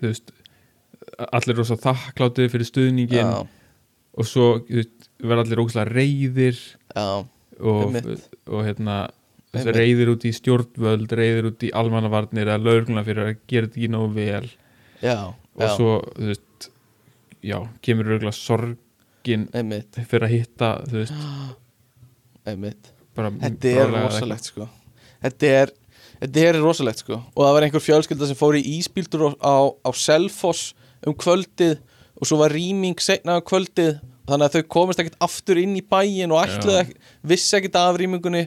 þú 0.00 0.08
veist 0.08 0.32
allir 1.16 1.60
rosa 1.60 1.76
þakklátið 1.80 2.50
fyrir 2.52 2.68
stuðningin 2.68 3.20
já, 3.22 3.46
og 4.16 4.28
svo 4.28 4.48
verða 4.66 5.44
allir 5.44 5.62
ógæslega 5.62 5.92
reyðir 5.92 6.58
já, 6.92 7.06
og, 7.60 8.00
og 8.50 8.66
hérna 8.66 8.98
reyðir 9.64 10.12
út 10.12 10.26
í 10.28 10.32
stjórnvöld 10.36 11.12
reyðir 11.16 11.50
út 11.52 11.64
í 11.64 11.72
almannavarnir 11.76 12.48
eða 12.48 12.62
lögregluna 12.62 13.04
fyrir 13.06 13.30
að 13.30 13.38
gera 13.48 13.68
þetta 13.68 13.80
ekki 13.80 13.92
nógu 13.92 14.10
vel. 14.16 14.50
Já, 15.00 15.18
og 15.32 15.72
svo, 15.76 15.94
veist 16.18 16.68
já, 17.44 17.58
kemur 17.84 18.10
lögregla 18.10 18.34
sorgin 18.36 19.46
einmitt, 19.56 19.96
fyrir 20.08 20.28
að 20.28 20.34
hitta, 20.34 20.70
veist 20.92 21.16
bara 23.16 23.32
Þetta 23.40 23.72
er 23.72 23.92
rosalegt 23.94 24.50
sko. 24.50 24.68
Þetta 25.24 25.52
er, 25.62 25.72
þetta 26.20 26.42
er 26.50 26.58
rosalegt 26.60 27.00
sko. 27.02 27.20
Og 27.32 27.46
það 27.46 27.54
var 27.56 27.66
einhver 27.66 27.84
fjölskylda 27.84 28.28
sem 28.28 28.38
fór 28.38 28.58
í 28.58 28.64
íspíldur 28.76 29.24
á, 29.24 29.30
á, 29.40 29.56
á 29.72 29.90
Selfoss 29.96 30.74
um 31.06 31.16
kvöldið 31.16 31.78
og 32.16 32.28
svo 32.28 32.38
var 32.40 32.54
rýming 32.54 33.00
seinna 33.02 33.36
á 33.36 33.44
kvöldið 33.44 33.98
þannig 34.26 34.46
að 34.46 34.54
þau 34.56 34.70
komist 34.74 35.02
ekkert 35.02 35.18
aftur 35.22 35.60
inn 35.60 35.76
í 35.78 35.84
bæin 35.84 36.32
og 36.34 36.42
ætluðu 36.42 36.78
Já. 36.78 36.84
ekki, 36.84 36.96
vissi 37.32 37.58
ekkert 37.58 37.78
af 37.82 37.98
rýmingunni 38.00 38.46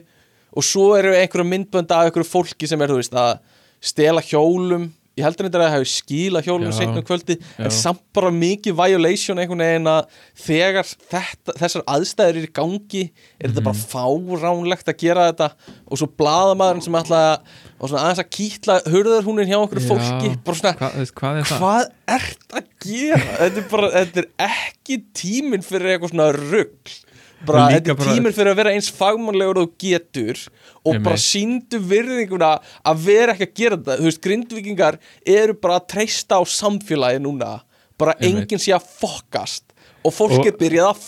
og 0.50 0.66
svo 0.66 0.90
eru 0.98 1.14
einhverja 1.14 1.46
myndbönd 1.46 1.94
af 1.94 2.08
einhverju 2.08 2.28
fólki 2.28 2.68
sem 2.68 2.80
er, 2.82 2.90
þú 2.90 2.98
veist, 2.98 3.14
að 3.14 3.38
stela 3.80 4.22
hjólum 4.24 4.90
ég 5.20 5.26
heldur 5.28 5.46
þetta 5.48 5.60
að 5.60 5.64
það 5.66 5.74
hefur 5.76 5.90
skila 5.92 6.42
hjólum 6.46 6.70
Já. 6.70 6.76
seinna 6.80 7.00
um 7.02 7.06
kvöldið, 7.10 7.44
Já. 7.44 7.64
en 7.68 7.74
samt 7.76 8.02
bara 8.16 8.30
mikið 8.34 8.76
violation 8.80 9.38
einhvern 9.42 9.62
veginn 9.64 9.90
að 9.92 10.08
þegar 10.46 10.90
þetta, 11.12 11.54
þessar 11.60 11.84
aðstæður 11.94 12.40
eru 12.40 12.48
í 12.48 12.52
gangi 12.60 13.02
er 13.40 13.50
þetta 13.50 13.60
Mhm. 13.60 13.68
bara 13.68 13.84
fáránlegt 13.94 14.88
að 14.90 14.98
gera 15.04 15.28
þetta 15.32 15.50
og 15.90 15.98
svo 16.00 16.08
blaðamaðurinn 16.20 16.82
sem 16.88 16.98
svona 17.88 18.04
aðeins 18.04 18.22
að 18.24 18.30
kýtla 18.36 18.78
hurðarhúnin 18.90 19.48
hjá 19.50 19.58
okkur 19.60 19.80
fólki 19.86 20.32
svona, 20.44 20.74
Hvað, 20.76 20.96
þú 20.96 21.04
veist, 21.04 21.14
hvað 21.20 21.38
er 21.40 21.44
það? 21.50 21.60
hvað 21.60 21.84
ert 22.16 22.56
að 22.58 22.64
gera 22.84 23.36
þetta 23.40 23.62
er 23.62 23.68
bara, 23.70 23.90
þetta 23.94 24.18
er 24.24 24.28
ekki 24.50 24.98
tíminn 25.14 25.62
fyrir 25.64 25.94
eitthvað 25.94 26.12
svona 26.14 26.32
rugg 26.36 26.96
bara, 27.46 27.66
þetta 27.74 27.94
er 27.94 28.00
tíminn 28.02 28.36
fyrir 28.36 28.52
að 28.52 28.60
vera 28.60 28.74
eins 28.76 28.90
fagmannlegur 28.94 29.62
og 29.62 29.72
getur 29.80 30.42
og 30.84 31.00
bara 31.04 31.18
síndu 31.20 31.80
virðinguna 31.90 32.52
að 32.86 33.02
vera 33.06 33.34
ekki 33.34 33.48
að 33.48 33.56
gera 33.62 33.80
þetta. 33.80 33.98
Þú 34.00 34.08
veist, 34.10 34.22
grindvikingar 34.26 35.00
eru 35.38 35.56
bara 35.60 35.80
að 35.80 35.88
treysta 35.94 36.40
á 36.40 36.42
samfélagi 36.44 37.22
núna. 37.24 37.58
Bara 38.00 38.16
enginn 38.24 38.62
sé 38.62 38.72
að 38.72 38.86
fokkast 39.00 39.70
og 40.00 40.14
fólk 40.16 40.46
er 40.48 40.56
byrjað 40.56 40.86
að 40.88 41.00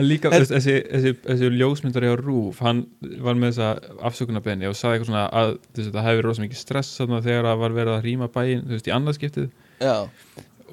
En 0.00 0.06
líka, 0.06 0.30
þessi, 0.32 0.78
þessi, 0.88 1.12
þessi 1.26 1.50
ljósmyndari 1.58 2.08
á 2.08 2.16
Rúf, 2.16 2.62
hann 2.64 2.86
var 3.24 3.36
með 3.36 3.56
þessa 3.56 3.98
afsökunarbenni 4.08 4.70
og 4.70 4.78
sagði 4.78 4.96
eitthvað 4.96 5.10
svona 5.10 5.26
að 5.28 5.50
veist, 5.76 5.90
það 5.90 6.06
hefði 6.06 6.20
verið 6.20 6.28
rosa 6.30 6.44
mikið 6.46 6.62
stress 6.62 6.94
þegar 7.26 7.50
það 7.50 7.60
var 7.64 7.76
verið 7.76 7.96
að 7.96 8.06
rýma 8.08 8.30
bæinn, 8.32 8.64
þú 8.64 8.76
veist, 8.76 8.88
í 8.88 8.94
annarskiptið 8.96 9.50
já, 9.84 9.96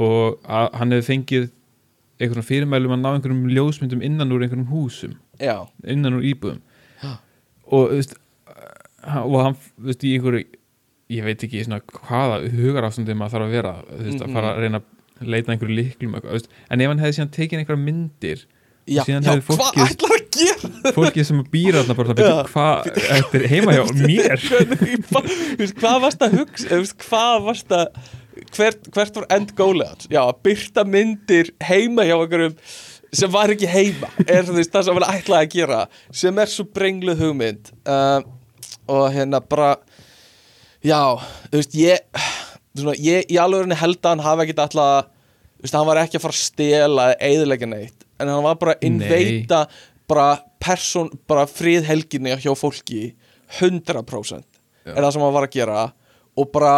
og 0.07 0.39
að, 0.47 0.69
hann 0.79 0.95
hefði 0.95 1.07
fengið 1.09 1.49
svona 2.21 2.45
fyrirmælum 2.47 2.95
að 2.95 3.01
ná 3.03 3.09
einhverjum 3.13 3.45
ljósmyndum 3.51 4.03
innan 4.05 4.33
úr 4.33 4.45
einhverjum 4.45 4.69
húsum, 4.71 5.15
já, 5.41 5.55
innan 5.83 6.19
úr 6.19 6.27
íbúðum. 6.33 6.61
Já. 7.03 7.13
og 7.67 7.89
þú 7.89 7.99
veist 7.99 8.17
og 9.03 9.39
hann, 9.41 9.57
þú 9.75 9.89
veist, 9.89 10.05
í 10.07 10.15
einhverju 10.17 10.43
ég 11.13 11.27
veit 11.27 11.45
ekki 11.45 11.63
svona 11.65 11.81
hvaða 11.83 12.41
hugarástandi 12.53 13.15
maður 13.17 13.37
þarf 13.37 13.47
að 13.47 13.55
vera, 13.57 13.77
þú 13.89 14.03
veist, 14.07 14.23
að 14.23 14.35
fara 14.37 14.51
að 14.53 14.61
reyna 14.63 14.81
að 14.83 15.31
leita 15.33 15.53
einhverju 15.53 15.79
líklum 15.79 16.17
eitthvað, 16.17 16.29
þú 16.31 16.39
veist, 16.39 16.59
en 16.69 16.83
ef 16.83 16.93
hann 16.93 17.03
hefði 17.03 17.17
síðan 17.19 17.33
tekið 17.37 17.63
einhverja 17.63 17.83
myndir 17.83 18.45
já, 18.83 19.03
já 19.07 19.35
hvað 19.47 19.81
ætlar 19.83 20.15
að 20.15 20.23
gera? 20.33 20.93
fólkið 20.95 21.27
sem 21.27 21.43
býr 21.53 21.77
þarna 21.79 21.95
bara, 21.99 22.15
hvað, 22.49 22.89
þetta 22.97 23.39
er 23.39 23.45
heima 23.51 23.75
hjá 23.77 23.83
mér. 23.99 24.43
Hvað 25.79 25.99
varst 26.03 26.25
að 26.25 26.37
hugsa 26.39 26.79
hvað 27.05 27.37
varst 27.45 27.75
að 27.77 28.11
hvert, 28.55 28.89
hvert 28.93 29.19
var 29.19 29.29
end 29.33 29.53
goalið 29.57 29.91
hans? 29.91 30.09
Já, 30.11 30.21
að 30.23 30.41
byrta 30.47 30.85
myndir 30.87 31.51
heima 31.63 32.05
hjá 32.07 32.15
einhverjum 32.17 32.57
sem 33.13 33.31
var 33.33 33.51
ekki 33.53 33.69
heima 33.69 34.09
er 34.25 34.47
veist, 34.49 34.71
það 34.73 34.87
sem 34.87 34.99
hann 34.99 35.09
ætlaði 35.09 35.47
að 35.47 35.51
gera 35.53 35.81
sem 36.23 36.39
er 36.41 36.49
svo 36.49 36.65
brengluð 36.73 37.21
hugmynd. 37.21 37.73
Uh, 37.85 38.23
og 38.89 39.05
hérna 39.13 39.41
bara 39.45 39.75
já, 40.83 40.99
þú 41.49 41.59
veist, 41.59 41.75
ég 41.77 42.23
svona, 42.73 42.95
ég 42.99 43.29
í 43.31 43.39
alveg 43.41 43.75
held 43.79 43.99
að 44.01 44.09
hann 44.11 44.25
hafi 44.27 44.47
ekkit 44.47 44.63
alltaf 44.65 45.09
þú 45.09 45.67
veist, 45.67 45.77
hann 45.77 45.89
var 45.89 46.01
ekki 46.03 46.19
að 46.19 46.25
fara 46.25 46.37
að 46.37 46.43
stela 46.43 47.09
eða 47.13 47.29
eðilegja 47.29 47.69
neitt, 47.71 48.07
en 48.19 48.31
hann 48.33 48.45
var 48.45 48.57
bara 48.61 48.75
að 48.75 48.87
inveita 48.89 49.61
bara 50.09 50.27
person, 50.63 51.11
bara 51.29 51.45
friðhelginni 51.49 52.35
hjá 52.43 52.51
fólki 52.57 53.13
100% 53.59 54.43
er 54.83 54.99
það 54.99 55.11
sem 55.15 55.23
hann 55.23 55.35
var 55.35 55.47
að 55.47 55.55
gera 55.55 55.83
og 56.39 56.49
bara 56.51 56.73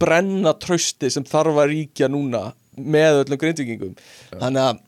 brenna 0.00 0.54
trausti 0.60 1.10
sem 1.10 1.26
þarf 1.26 1.58
að 1.58 1.72
ríkja 1.72 2.08
núna 2.10 2.52
með 2.78 3.24
öllum 3.24 3.40
grindvíkingum. 3.42 3.94
Þannig 4.32 4.64
að, 4.64 4.82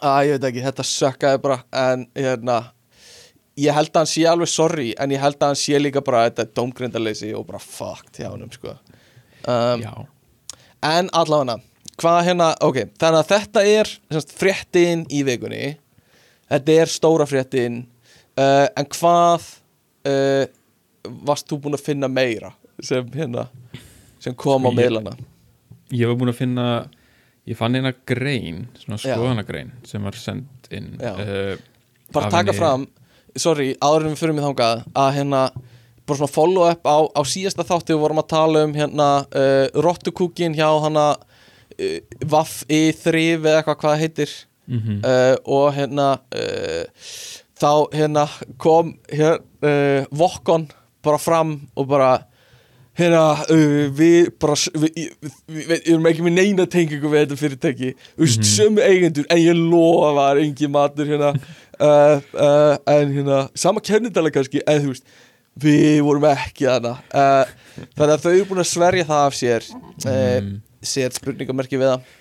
að 0.00 0.20
ég 0.26 0.36
veit 0.36 0.46
ekki, 0.50 0.66
þetta 0.68 0.86
sökkaði 0.90 1.42
bara 1.44 1.58
en 1.76 2.06
hérna 2.16 2.60
ég 3.60 3.74
held 3.76 3.90
að 3.92 4.00
hann 4.00 4.10
sé 4.10 4.24
alveg 4.28 4.50
sorry 4.50 4.90
en 5.00 5.12
ég 5.14 5.20
held 5.22 5.38
að 5.40 5.52
hann 5.52 5.58
sé 5.58 5.80
líka 5.80 6.02
bara 6.04 6.24
þetta 6.28 6.48
dómgrindaleysi 6.56 7.32
og 7.36 7.46
bara 7.48 7.60
fucked 7.62 8.20
hjá 8.20 8.30
hann 8.30 8.48
sko. 8.54 8.76
um, 9.48 10.06
En 10.80 11.10
allavega, 11.12 11.58
hvað 12.00 12.22
hérna, 12.30 12.46
ok, 12.64 12.78
þannig 13.00 13.18
að 13.20 13.32
þetta 13.34 13.64
er 13.68 13.90
semst, 14.14 14.30
fréttin 14.32 15.02
í 15.12 15.20
vikunni, 15.26 15.74
þetta 16.48 16.76
er 16.80 16.92
stóra 16.92 17.26
fréttin, 17.28 17.82
uh, 18.40 18.64
en 18.64 18.88
hvað 18.94 19.44
uh, 20.08 20.46
varst 21.28 21.50
þú 21.50 21.60
búin 21.66 21.76
að 21.76 21.84
finna 21.84 22.08
meira 22.08 22.54
sem 22.80 23.04
hérna, 23.12 23.50
sem 24.20 24.34
kom 24.38 24.66
á 24.66 24.70
Sko, 24.70 24.76
ég- 24.76 24.92
var 26.06 26.16
búin 26.20 26.30
að 26.32 26.38
finna 26.38 26.66
ég 27.48 27.56
fann 27.58 27.74
eina 27.74 27.90
grein, 28.06 28.66
svona 28.78 28.98
skoðanagrein 29.00 29.72
sem 29.88 30.04
var 30.06 30.14
sendt 30.20 30.68
inn 30.70 30.92
uh, 31.00 31.56
Bara 32.12 32.28
taka 32.30 32.52
henni- 32.52 32.58
fram, 32.58 32.86
sorry, 33.38 33.72
áður 33.82 34.06
en 34.06 34.14
við 34.14 34.20
fyrir 34.22 34.34
mig 34.36 34.44
þangað, 34.44 34.84
að 34.94 35.10
hérna, 35.16 35.40
bara 36.06 36.18
svona 36.20 36.34
follow 36.34 36.68
up 36.68 36.84
á, 36.86 36.96
á 37.10 37.22
síðasta 37.26 37.64
þátti 37.66 37.94
við 37.96 38.00
vorum 38.04 38.22
að 38.22 38.28
tala 38.34 38.62
um 38.66 38.74
hérna 38.74 39.08
uh, 39.30 39.66
rottukúkin 39.82 40.54
hjá 40.58 40.68
hana 40.84 41.08
uh, 41.16 41.98
Vaff 42.26 42.64
í 42.70 42.90
þrif 42.92 43.44
eða 43.46 43.60
eitthvað 43.62 43.80
hvað 43.84 44.00
heitir. 44.04 44.36
Mm 44.70 45.00
uh, 45.02 45.36
og 45.50 45.72
hérna 45.74 46.08
þá 47.60 47.70
hérna 47.94 48.24
kom 48.62 48.92
hér, 49.12 49.40
Vokkon 50.14 50.68
bara 51.04 51.18
fram 51.18 51.56
og 51.76 51.88
bara 51.90 52.12
hérna 53.00 53.22
uh, 53.50 53.86
við 53.96 54.30
bara 54.40 54.56
við, 54.74 55.00
við, 55.20 55.32
við, 55.48 55.74
erum 55.80 56.06
ekki 56.10 56.26
með 56.26 56.36
neina 56.36 56.66
tengingu 56.70 57.10
við 57.10 57.24
þetta 57.24 57.40
fyrirtæki 57.40 57.90
þú 57.96 58.26
veist, 58.26 58.38
Mhm. 58.40 58.50
sömu 58.50 58.84
eigendur 58.84 59.26
en 59.30 59.42
ég 59.42 59.58
lofa 59.58 60.12
var 60.18 60.42
engin 60.42 60.74
matur 60.74 61.10
hérna 61.10 61.32
uh, 61.88 62.20
uh, 62.34 62.76
en 62.94 63.16
hérna 63.16 63.42
sama 63.54 63.80
kennitala 63.80 64.32
kannski 64.34 64.62
en 64.66 64.84
þú 64.84 64.94
veist 64.94 65.18
við 65.60 66.00
vorum 66.06 66.28
ekki 66.30 66.68
þarna 66.68 66.94
þannig 67.10 68.14
að 68.14 68.24
þau 68.24 68.32
eru 68.32 68.48
búin 68.48 68.62
að 68.62 68.70
sverja 68.70 69.08
það 69.08 69.26
af 69.26 69.36
sér 69.36 69.68
mm. 70.06 70.54
sér 70.80 71.14
spurningamerki 71.16 71.80
við 71.80 71.94
það 71.94 72.16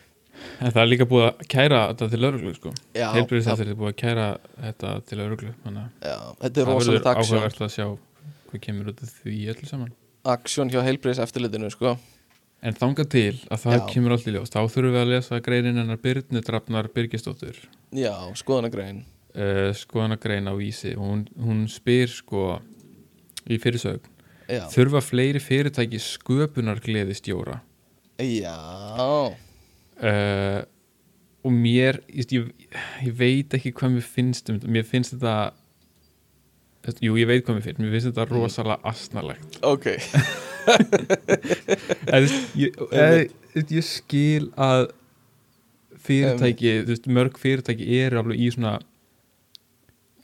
En 0.60 0.72
það 0.72 0.82
er 0.82 0.88
líka 0.88 1.06
búið 1.08 1.26
að 1.26 1.42
kæra 1.52 1.80
þetta 1.90 2.08
til 2.14 2.20
lauruglu 2.24 2.52
sko. 2.56 2.70
Já, 2.96 3.10
Heilbriðsættir 3.12 3.72
er 3.74 3.78
búið 3.80 3.90
að 3.92 3.98
kæra 4.00 4.28
þetta 4.56 4.92
til 5.10 5.18
lauruglu 5.20 5.52
Þannig 5.66 5.82
að 5.84 6.46
er 6.48 6.54
það 6.56 6.70
verður 6.70 7.10
áhugavert 7.12 7.60
að 7.66 7.74
sjá 7.76 7.86
hvað 8.50 8.64
kemur 8.64 8.92
út 8.92 9.04
af 9.04 9.18
því 9.20 9.40
öllu 9.54 9.70
saman 9.70 9.92
aksjón 10.28 10.72
hjá 10.72 10.82
heilbriðs 10.84 11.22
eftirlitinu 11.24 11.70
sko. 11.74 11.98
En 12.62 12.76
þangað 12.76 13.08
til 13.14 13.36
að 13.48 13.62
það 13.64 13.78
Já. 13.78 13.86
kemur 13.94 14.12
allt 14.12 14.28
í 14.28 14.34
ljós 14.36 14.52
þá 14.52 14.60
þurfum 14.68 14.92
við 14.92 15.02
að 15.02 15.12
lesa 15.14 15.40
greinin 15.40 15.78
hennar 15.80 16.02
Byrnu 16.04 16.42
Drafnar 16.44 16.90
Byrgisdóttur 16.92 17.56
já, 17.96 18.12
skoðanagrein. 18.36 19.06
Uh, 19.32 19.70
skoðanagrein 19.78 20.50
á 20.52 20.54
vísi. 20.60 20.92
Og 20.98 21.06
hún, 21.06 21.22
hún 21.40 21.62
spyr 21.72 22.12
sko 22.12 22.58
í 23.48 23.58
fyrirsögn 23.62 24.04
já, 24.50 24.66
þurfa 24.74 25.02
fleiri 25.06 25.40
fyrirtæki 25.44 26.00
sköpunar 26.04 26.82
gleði 26.84 27.16
stjóra 27.18 27.62
já, 28.20 28.56
uh, 30.04 30.60
og 31.46 31.56
mér 31.56 32.02
ég, 32.12 32.34
ég, 32.36 33.14
veit 33.16 33.56
ekki 33.56 33.72
hvað 33.78 33.96
mér 33.96 34.08
finnst 34.08 34.50
um 34.52 34.60
þetta 34.60 34.74
mér 34.76 34.88
finnst 34.90 35.16
þetta- 35.16 35.54
jú, 37.04 37.16
ég 37.20 37.28
veit 37.30 37.44
hvað 37.46 37.56
mér 37.60 37.66
finnst. 37.68 37.80
Mér 37.84 37.92
finnst 37.96 38.10
þetta 38.10 38.26
Mm. 38.26 38.32
rosalega 38.36 38.80
asnalegt. 38.94 39.60
Ok. 39.64 39.86
Veist, 42.10 42.56
ég, 42.60 42.76
eða, 42.92 43.22
þú 43.54 43.56
veist, 43.56 43.72
ég 43.74 43.86
skil 43.88 44.50
að 44.60 44.84
fyrirtæki 46.06 46.74
þú 46.84 46.92
veist, 46.94 47.08
mörg 47.20 47.40
fyrirtæki 47.42 47.88
eru 48.04 48.20
alveg 48.22 48.42
í 48.44 48.50
svona 48.54 48.74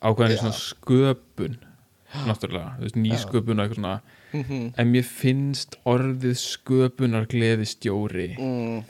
ákveðinni 0.05 0.38
Já. 0.38 0.41
svona 0.43 0.59
sköpun 0.59 1.55
náttúrulega, 2.30 2.76
þú 2.80 2.84
veist, 2.88 2.99
nýsköpun 3.05 3.59
og 3.59 3.66
eitthvað 3.66 3.82
svona. 3.82 3.95
Mm 4.36 4.36
en 4.36 4.89
mér 4.91 5.05
finnst 5.07 5.78
orðið 5.88 6.34
sköpunar 6.41 7.24
gleði 7.32 7.63
stjóri 7.72 8.26
mm, 8.36 8.82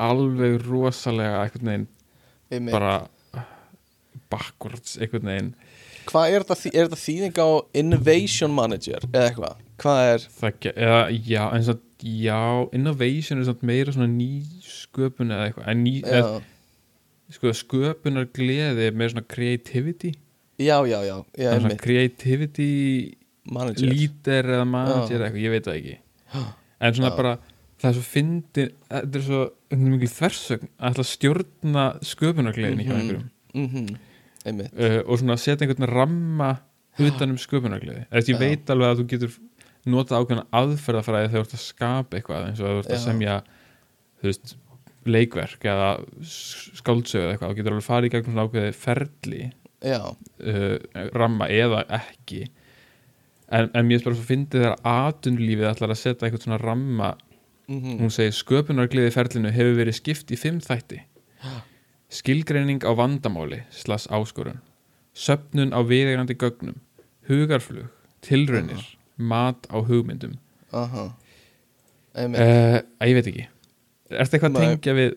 alveg 0.00 0.54
rosalega 0.64 1.42
veginn 1.52 1.84
einmitt. 2.48 2.72
bara 2.72 2.94
backwards 4.32 4.94
einhvern 4.96 5.28
veginn 5.28 5.50
hvað 6.10 6.34
er 6.36 6.44
þetta, 6.44 6.70
er 6.74 6.88
þetta 6.88 7.00
þýðing 7.04 7.38
á 7.40 7.48
innovation 7.80 8.54
manager 8.54 9.06
eða 9.10 9.24
eitthvað, 9.28 9.62
hvað 9.82 10.00
er 10.12 10.26
það, 10.40 10.68
eða, 10.74 11.00
já, 11.30 11.42
en 11.56 11.64
svo, 11.68 11.76
já 12.04 12.40
innovation 12.76 13.40
er 13.40 13.48
samt 13.48 13.62
meira 13.70 13.94
svona 13.94 14.10
nýsköpun 14.12 15.32
eða 15.34 15.48
eitthvað 15.48 15.70
en 15.72 15.82
ný, 15.86 15.94
eða, 16.04 16.42
sko, 17.34 17.54
sköpunar 17.56 18.28
gleði 18.36 18.88
er 18.90 18.94
meira 18.96 19.14
svona 19.14 19.26
creativity. 19.34 20.12
Já, 20.60 20.76
já, 20.86 21.00
já, 21.02 21.16
já 21.40 21.54
svona 21.58 21.76
creativity 21.80 22.68
manager. 23.50 23.88
líder 23.90 24.44
eða 24.54 24.68
manager 24.70 25.16
eða 25.18 25.26
eitthvað, 25.30 25.42
ég 25.44 25.50
veit 25.56 25.66
það 25.68 25.80
ekki. 25.80 25.96
En 26.84 26.94
svona 26.94 27.10
Já. 27.10 27.16
bara 27.16 27.32
það 27.80 27.88
er 27.90 27.94
svo 27.98 28.04
fyndin, 28.06 28.70
þetta 28.92 29.18
er 29.18 29.24
svo 29.26 29.40
einhvern 29.74 29.94
mikil 29.96 30.10
þversögn 30.14 30.68
að 30.78 30.90
ætla 30.92 31.04
að 31.04 31.10
stjórna 31.10 31.84
sköpunargleðinni 32.12 32.86
hjá 32.86 32.92
Mhm. 32.94 33.00
einhverjum. 33.00 33.30
Mm 33.54 33.68
einmitt 33.68 34.00
uh, 34.44 35.00
og 35.04 35.18
svona 35.20 35.36
setja 35.40 35.66
einhvern 35.66 35.88
ramma 35.90 36.50
utan 37.02 37.34
um 37.34 37.40
sköpunargleði. 37.40 38.04
Eða 38.10 38.32
ég 38.32 38.40
veit 38.40 38.70
alveg 38.70 38.92
að 38.92 39.00
þú 39.00 39.06
getur 39.12 39.38
nota 39.90 40.20
ákveðna 40.20 40.44
aðferðafræði 40.54 41.30
þegar 41.30 41.40
þú 41.40 41.46
ert 41.46 41.56
að 41.56 41.64
skapa 41.64 42.18
eitthvað 42.18 42.46
eins 42.48 42.60
og 42.62 42.68
að 42.68 42.76
þú 42.76 42.82
ert 42.84 42.94
að 42.94 43.02
semja 43.04 43.38
þú 44.20 44.30
veist, 44.30 44.54
leikverk 45.04 45.66
eða 45.68 45.88
skáldsögu 46.30 47.24
eða 47.24 47.32
eitthvað 47.34 47.50
þú 47.50 47.58
getur 47.58 47.74
alveg 47.74 47.88
farið 47.88 48.08
í 48.08 48.14
gegnum 48.14 48.36
svona 48.36 48.46
ákveði 48.48 48.76
ferli 48.80 49.42
uh, 50.40 50.76
ramma 51.12 51.50
eða 51.52 51.84
ekki. 51.98 52.46
En, 53.52 53.68
en 53.76 53.84
mér 53.84 54.00
bara 54.06 54.16
svo 54.16 54.24
fyndið 54.24 54.64
þegar 54.64 54.78
atunlífið 54.94 55.68
ætlar 55.68 55.92
að 55.92 56.00
setja 56.00 56.28
eitthvað 56.28 56.46
svona 56.46 56.62
ramma. 56.62 57.14
Mm 57.68 57.80
hún 58.02 58.10
segir 58.12 58.34
sköpunargleði 58.36 59.12
ferlinu 59.14 59.48
hefur 59.52 59.78
verið 59.78 59.96
skipt 59.96 60.32
í 60.32 60.36
fimm 60.36 60.60
þætti 60.60 60.98
skilgreining 62.14 62.84
á 62.86 62.90
vandamáli 62.96 63.62
slags 63.74 64.06
áskorun. 64.12 64.60
Söpnun 65.14 65.74
á 65.74 65.80
viðeigandi 65.86 66.36
gögnum. 66.38 66.78
Hugarflug, 67.28 67.86
tilraunir 68.24 68.82
mat 69.16 69.66
á 69.70 69.78
hugmyndum. 69.82 70.36
Aha. 70.74 71.08
Einmitt, 72.14 72.40
uh, 72.40 72.80
að 73.02 73.10
ég 73.10 73.16
veit 73.18 73.30
ekki. 73.30 73.46
Er 74.14 74.26
þetta 74.28 74.36
eitthvað 74.38 74.50
að 74.58 74.64
tengja 74.64 74.94
við 74.98 75.14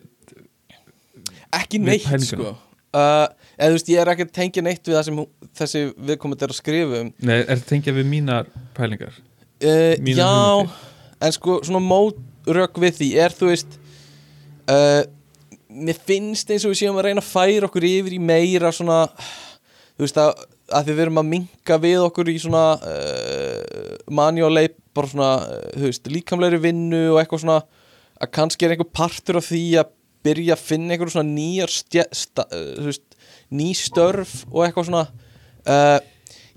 ekki 1.58 1.78
við 1.80 1.86
neitt 1.88 2.06
pælinguna. 2.08 2.54
sko. 2.54 2.54
Uh, 2.88 3.26
eða 3.58 3.68
þú 3.68 3.76
veist, 3.76 3.90
ég 3.92 4.00
er 4.02 4.10
ekki 4.14 4.24
að 4.26 4.32
tengja 4.38 4.64
neitt 4.64 4.88
við 4.88 4.96
það 4.96 5.04
sem 5.08 5.18
þessi 5.60 5.82
viðkomandi 6.08 6.46
er 6.46 6.54
að 6.54 6.58
skrifa 6.58 7.02
um. 7.04 7.10
Nei, 7.20 7.34
er 7.42 7.50
þetta 7.52 7.68
tengja 7.74 7.94
við 7.98 8.08
mínar 8.08 8.48
pælingar? 8.76 9.18
Uh, 9.58 9.92
Mínar 10.06 10.22
já, 10.22 10.30
hugmyndir. 10.30 10.88
en 11.28 11.34
sko 11.36 11.58
svona 11.66 11.82
mótrök 11.84 12.80
við 12.82 12.98
því 13.00 13.08
er 13.26 13.34
þú 13.36 13.50
veist 13.52 13.78
uh, 14.70 15.02
mér 15.78 15.98
finnst 16.08 16.50
eins 16.50 16.64
og 16.66 16.72
við 16.72 16.82
séum 16.82 16.98
að 16.98 17.08
reyna 17.08 17.22
að 17.22 17.30
færa 17.30 17.68
okkur 17.68 17.86
yfir 17.88 18.16
í 18.16 18.20
meira 18.22 18.72
svona 18.74 19.04
þú 19.98 20.04
veist 20.04 20.20
að, 20.22 20.42
að 20.78 20.90
við 20.90 20.98
verum 21.02 21.20
að 21.22 21.30
minka 21.32 21.78
við 21.82 22.04
okkur 22.06 22.30
í 22.32 22.36
svona 22.42 22.64
uh, 22.78 23.94
manjólei 24.14 24.68
bara 24.96 25.12
svona 25.12 25.30
uh, 25.44 25.78
veist 25.82 26.10
líkamlegri 26.10 26.60
vinnu 26.68 27.04
og 27.12 27.22
eitthvað 27.22 27.44
svona 27.44 27.60
að 28.18 28.34
kannski 28.34 28.66
er 28.66 28.74
einhver 28.74 28.90
partur 28.94 29.40
af 29.40 29.48
því 29.48 29.62
að 29.82 29.94
byrja 30.26 30.54
að 30.56 30.66
finna 30.66 30.94
einhver 30.94 31.12
svona 31.14 31.30
nýjar 31.30 31.72
uh, 31.72 32.06
þú 32.44 32.86
veist, 32.90 33.18
ný 33.54 33.72
störf 33.78 34.40
og 34.50 34.64
eitthvað 34.66 34.90
svona 34.90 35.08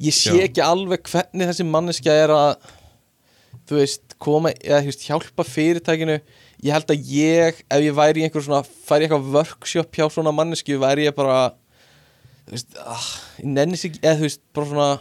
ég 0.02 0.16
sé 0.16 0.36
Já. 0.38 0.46
ekki 0.46 0.64
alveg 0.64 1.04
hvernig 1.10 1.50
þessi 1.50 1.66
manneskja 1.68 2.14
er 2.24 2.32
að 2.34 2.70
þú 3.68 3.80
veist, 3.80 4.16
koma 4.22 4.54
eða 4.58 4.82
þú 4.84 4.92
veist, 4.92 5.04
hjálpa 5.08 5.46
fyrirtækinu 5.48 6.18
ég 6.62 6.76
held 6.76 6.94
að 6.94 7.12
ég, 7.14 7.62
ef 7.66 7.84
ég 7.84 7.96
væri 7.98 8.22
í 8.22 8.28
einhver 8.28 8.46
svona 8.46 8.62
færi 8.64 9.08
eitthvað 9.08 9.32
workshop 9.34 9.98
hjá 9.98 10.06
svona 10.14 10.34
mannesku 10.36 10.78
væri 10.82 11.08
ég 11.08 11.16
bara 11.18 11.54
þú 12.48 12.56
veist, 12.56 12.76
ah, 12.84 13.08
ég 13.40 13.50
nenni 13.56 13.80
sig 13.80 13.98
eða 14.02 14.20
þú 14.20 14.28
veist, 14.28 14.44
bara 14.56 14.70
svona 14.72 14.92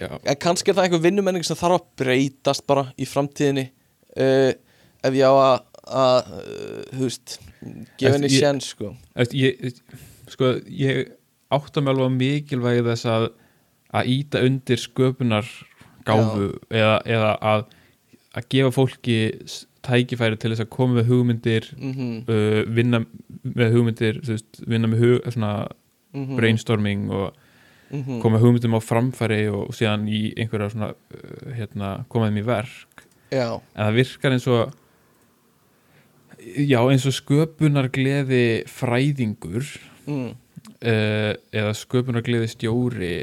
en 0.00 0.38
kannski 0.40 0.72
er 0.72 0.78
það 0.78 0.88
einhver 0.88 1.04
vinnumenning 1.04 1.46
sem 1.46 1.58
þarf 1.58 1.80
að 1.80 1.88
breytast 2.02 2.66
bara 2.68 2.86
í 2.96 3.08
framtíðinni 3.08 3.66
uh, 4.16 4.52
ef 5.02 5.18
ég 5.18 5.26
á 5.26 5.34
að, 5.34 5.56
að 6.02 6.32
uh, 6.38 6.78
þú 6.92 7.02
veist 7.08 7.36
gefa 8.00 8.14
henni 8.16 8.32
sjens 8.32 8.72
sko. 8.72 8.94
ég, 9.36 9.82
sko, 10.32 10.54
ég 10.66 11.12
átta 11.52 11.82
mig 11.82 11.92
alveg 11.92 12.08
á 12.08 12.18
mikilvægi 12.18 12.86
þess 12.88 13.10
að 13.10 13.28
að 13.92 14.08
íta 14.08 14.40
undir 14.46 14.80
sköpunar 14.80 15.48
gáfu 16.06 16.48
eða, 16.72 16.96
eða 17.04 17.32
að 17.44 17.66
að 18.32 18.46
gefa 18.54 18.72
fólki 18.72 19.18
tækifæri 19.82 20.38
til 20.38 20.52
þess 20.52 20.64
að 20.64 20.72
koma 20.74 21.00
með 21.00 21.08
hugmyndir 21.10 21.68
mm 21.76 22.18
uh, 22.30 22.60
vinna 22.70 23.02
með 23.42 23.72
hugmyndir 23.76 24.20
veist, 24.26 24.60
vinna 24.66 24.90
með 24.90 25.04
hug, 25.04 25.32
svona 25.32 25.52
-hmm. 26.12 26.36
brainstorming 26.36 27.10
og 27.10 27.32
-hmm. 27.90 28.20
koma 28.22 28.38
hugmyndum 28.38 28.78
á 28.78 28.80
framfæri 28.80 29.48
og 29.48 29.74
síðan 29.74 30.08
í 30.08 30.32
einhverja 30.36 30.70
svona 30.70 30.92
uh, 30.92 31.52
hérna, 31.56 32.04
koma 32.08 32.30
þeim 32.30 32.38
í 32.42 32.46
verk 32.46 33.04
já, 33.30 33.60
en 33.74 33.84
það 33.84 33.98
virkar 33.98 34.32
eins 34.32 34.46
og 34.46 34.72
já, 36.42 36.80
eins 36.90 37.06
og 37.06 37.16
sköpunargleði 37.16 38.64
fræðingur 38.70 39.68
mm, 40.06 40.30
uh, 40.30 41.32
eða 41.52 41.76
sköpunargleði 41.78 42.48
stjóri 42.48 43.14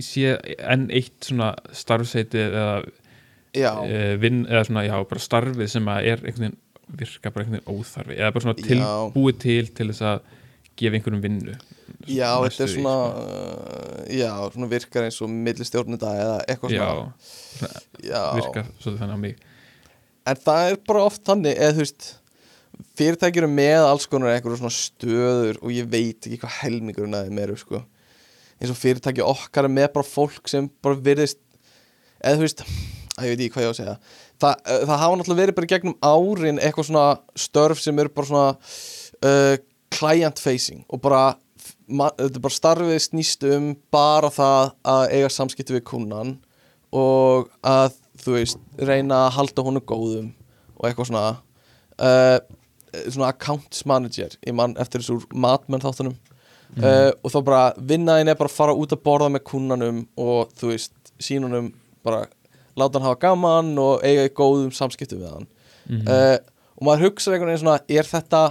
sé 0.00 0.36
enn 0.58 0.88
eitt 0.94 1.26
svona 1.28 1.52
starfseiti 1.76 2.38
eða, 2.40 2.82
vinn, 3.54 4.44
eða 4.46 4.66
svona, 4.68 4.84
já, 4.86 4.96
bara 5.10 5.22
starfið 5.24 5.72
sem 5.72 5.88
að 5.90 6.10
er 6.12 6.22
einhvern 6.24 6.46
veginn 6.46 6.58
virka 6.98 7.30
bara 7.30 7.44
einhvern 7.44 7.60
veginn 7.60 7.80
óþarfi 7.80 8.16
eða 8.18 8.32
bara 8.34 8.44
svona 8.44 8.56
Já. 8.58 8.66
tilbúið 8.68 9.40
til 9.44 9.70
til 9.76 9.88
þess 9.90 10.06
að 10.10 10.22
gefa 10.80 10.98
einhverjum 10.98 11.22
vinnu 11.24 11.56
já, 12.08 12.30
þetta 12.44 12.64
er 12.64 12.72
svona 12.72 12.94
sko. 12.96 13.24
uh, 13.24 14.00
já, 14.16 14.30
svona 14.54 14.70
virkar 14.70 15.06
eins 15.06 15.20
og 15.20 15.32
millistjórnunda 15.34 16.14
eða 16.22 16.38
eitthvað 16.46 16.74
já, 16.74 16.86
svona 16.86 17.74
já, 18.06 18.22
virkar 18.38 18.70
svolítið 18.80 19.02
þannig 19.02 19.18
á 19.18 19.24
mig 19.24 19.36
en 20.30 20.42
það 20.46 20.70
er 20.70 20.80
bara 20.88 21.04
oft 21.10 21.22
þannig 21.26 21.58
eða 21.58 21.76
þú 21.76 21.84
veist 21.84 22.08
fyrirtækjur 23.00 23.44
eru 23.44 23.52
með 23.52 23.86
alls 23.86 24.08
konar 24.10 24.34
eitthvað 24.34 24.60
svona 24.60 24.74
stöður 24.76 25.60
og 25.60 25.74
ég 25.74 25.88
veit 25.90 26.26
ekki 26.26 26.40
hvað 26.40 26.58
helmingurinn 26.62 27.18
að 27.18 27.28
þeim 27.28 27.42
eru 27.44 27.58
sko. 27.60 27.82
eins 28.60 28.72
og 28.72 28.80
fyrirtæki 28.80 29.24
okkar 29.24 29.68
er 29.68 29.74
með 29.74 29.92
bara 29.98 30.06
fólk 30.06 30.48
sem 30.50 30.68
bara 30.82 30.98
virðist 31.00 31.40
eða 32.20 32.40
þú 32.40 32.46
veist, 32.46 32.64
ég 33.26 33.34
veit 33.34 33.44
ekki 33.44 33.54
hvað 33.56 33.64
ég 33.64 33.70
á 33.70 33.74
að 33.74 33.78
segja. 33.80 33.96
Þa, 34.40 34.50
uh, 34.50 34.82
það 34.88 35.02
hafa 35.02 35.18
náttúrulega 35.20 35.42
verið 35.42 35.58
bara 35.58 35.68
í 35.68 35.72
gegnum 35.74 35.96
árin 36.00 36.60
eitthvað 36.60 36.88
svona 36.90 37.06
störf 37.46 37.82
sem 37.82 38.02
eru 38.02 38.14
bara 38.14 38.30
svona 38.30 38.48
uh, 39.30 39.56
client 39.90 40.42
facing 40.42 40.84
og 40.88 41.02
bara 41.04 41.24
er 41.90 42.38
bara 42.38 42.54
starfið 42.54 43.00
snýst 43.02 43.44
um 43.50 43.72
bara 43.90 44.30
það 44.30 44.72
að 44.86 45.04
eiga 45.16 45.30
samskipti 45.34 45.74
við 45.74 45.86
kunnan 45.90 46.36
og 46.94 47.50
að 47.66 47.96
þú 48.20 48.36
veist, 48.36 48.62
reyna 48.78 49.24
að 49.26 49.36
halda 49.38 49.64
honum 49.66 49.86
góðum 49.86 50.32
og 50.78 50.86
eitthvað 50.88 51.10
svona 51.10 51.24
uh, 52.00 52.38
svona 53.06 53.30
accounts 53.30 53.84
manager 53.86 54.34
ég 54.46 54.56
mann 54.56 54.76
eftir 54.80 55.02
þessu 55.02 55.20
matmenn 55.34 55.82
þáttunum. 55.82 56.16
Uh, 56.78 57.10
og 57.26 57.32
þá 57.34 57.38
bara 57.42 57.62
vinnaðin 57.82 58.30
er 58.30 58.36
bara 58.38 58.46
að 58.46 58.54
fara 58.54 58.74
út 58.78 58.92
að 58.94 59.02
borða 59.02 59.30
með 59.34 59.42
kunnanum 59.50 60.04
og 60.20 60.52
þú 60.58 60.70
veist, 60.70 60.92
sínunum 61.18 61.72
bara 62.06 62.28
láta 62.78 62.98
hann 62.98 63.08
hafa 63.08 63.20
gaman 63.24 63.70
og 63.80 64.04
eiga 64.06 64.26
í 64.28 64.34
góðum 64.34 64.72
samskiptum 64.74 65.22
við 65.22 65.32
hann. 65.34 65.48
Mhm. 65.88 66.08
uh, 66.08 66.38
og 66.80 66.86
maður 66.86 67.08
hugsa 67.08 67.32
einhvern 67.32 67.50
veginn 67.50 67.64
svona 67.64 67.80
er 67.88 68.08
þetta 68.08 68.42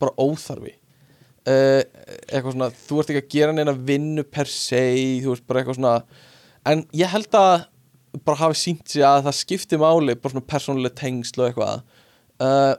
bara 0.00 0.14
óþarfi? 0.16 0.74
Uh, 1.48 1.82
eitthvað 2.28 2.54
svona 2.54 2.70
þú 2.76 3.00
ert 3.00 3.10
ekki 3.12 3.22
að 3.24 3.34
gera 3.34 3.56
neina 3.56 3.72
vinnu 3.72 4.24
per 4.24 4.50
se 4.52 4.82
þú 5.24 5.32
veist 5.32 5.46
bara 5.48 5.62
eitthvað 5.62 5.78
svona 5.78 5.94
en 6.68 6.84
ég 6.96 7.12
held 7.12 7.38
að 7.38 7.66
bara 8.24 8.40
hafi 8.42 8.58
sínt 8.60 8.88
sig 8.88 9.04
að 9.04 9.26
það 9.28 9.38
skipti 9.40 9.80
máli 9.80 10.16
bara 10.16 10.34
svona 10.34 10.48
persónuleg 10.48 10.96
tengsl 10.98 11.42
og 11.42 11.50
eitthvað. 11.50 11.82
Uh, 12.38 12.74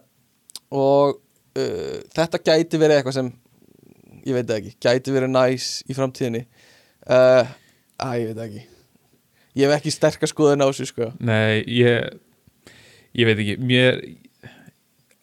og 0.70 1.20
þetta 2.14 2.40
gæti 2.46 2.80
verið 2.80 3.00
eitthvað 3.00 3.18
sem 3.18 3.32
ég 4.30 4.38
veit 4.38 4.52
ekki, 4.54 4.76
gæti 4.80 5.16
verið 5.16 5.34
næs 5.34 5.70
í 5.90 5.96
framtíðinni. 5.98 6.46
Að 7.10 8.22
ég 8.22 8.30
veit 8.30 8.44
ekki 8.46 8.68
ég 9.58 9.66
hef 9.68 9.78
ekki 9.80 9.92
sterkar 9.96 10.30
skoðun 10.32 10.62
á 10.64 10.68
þessu 10.70 10.90
sko 10.92 11.12
Nei, 11.20 11.64
ég 11.66 12.10
ég 13.18 13.26
veit 13.30 13.40
ekki, 13.42 13.58
mér 13.62 14.02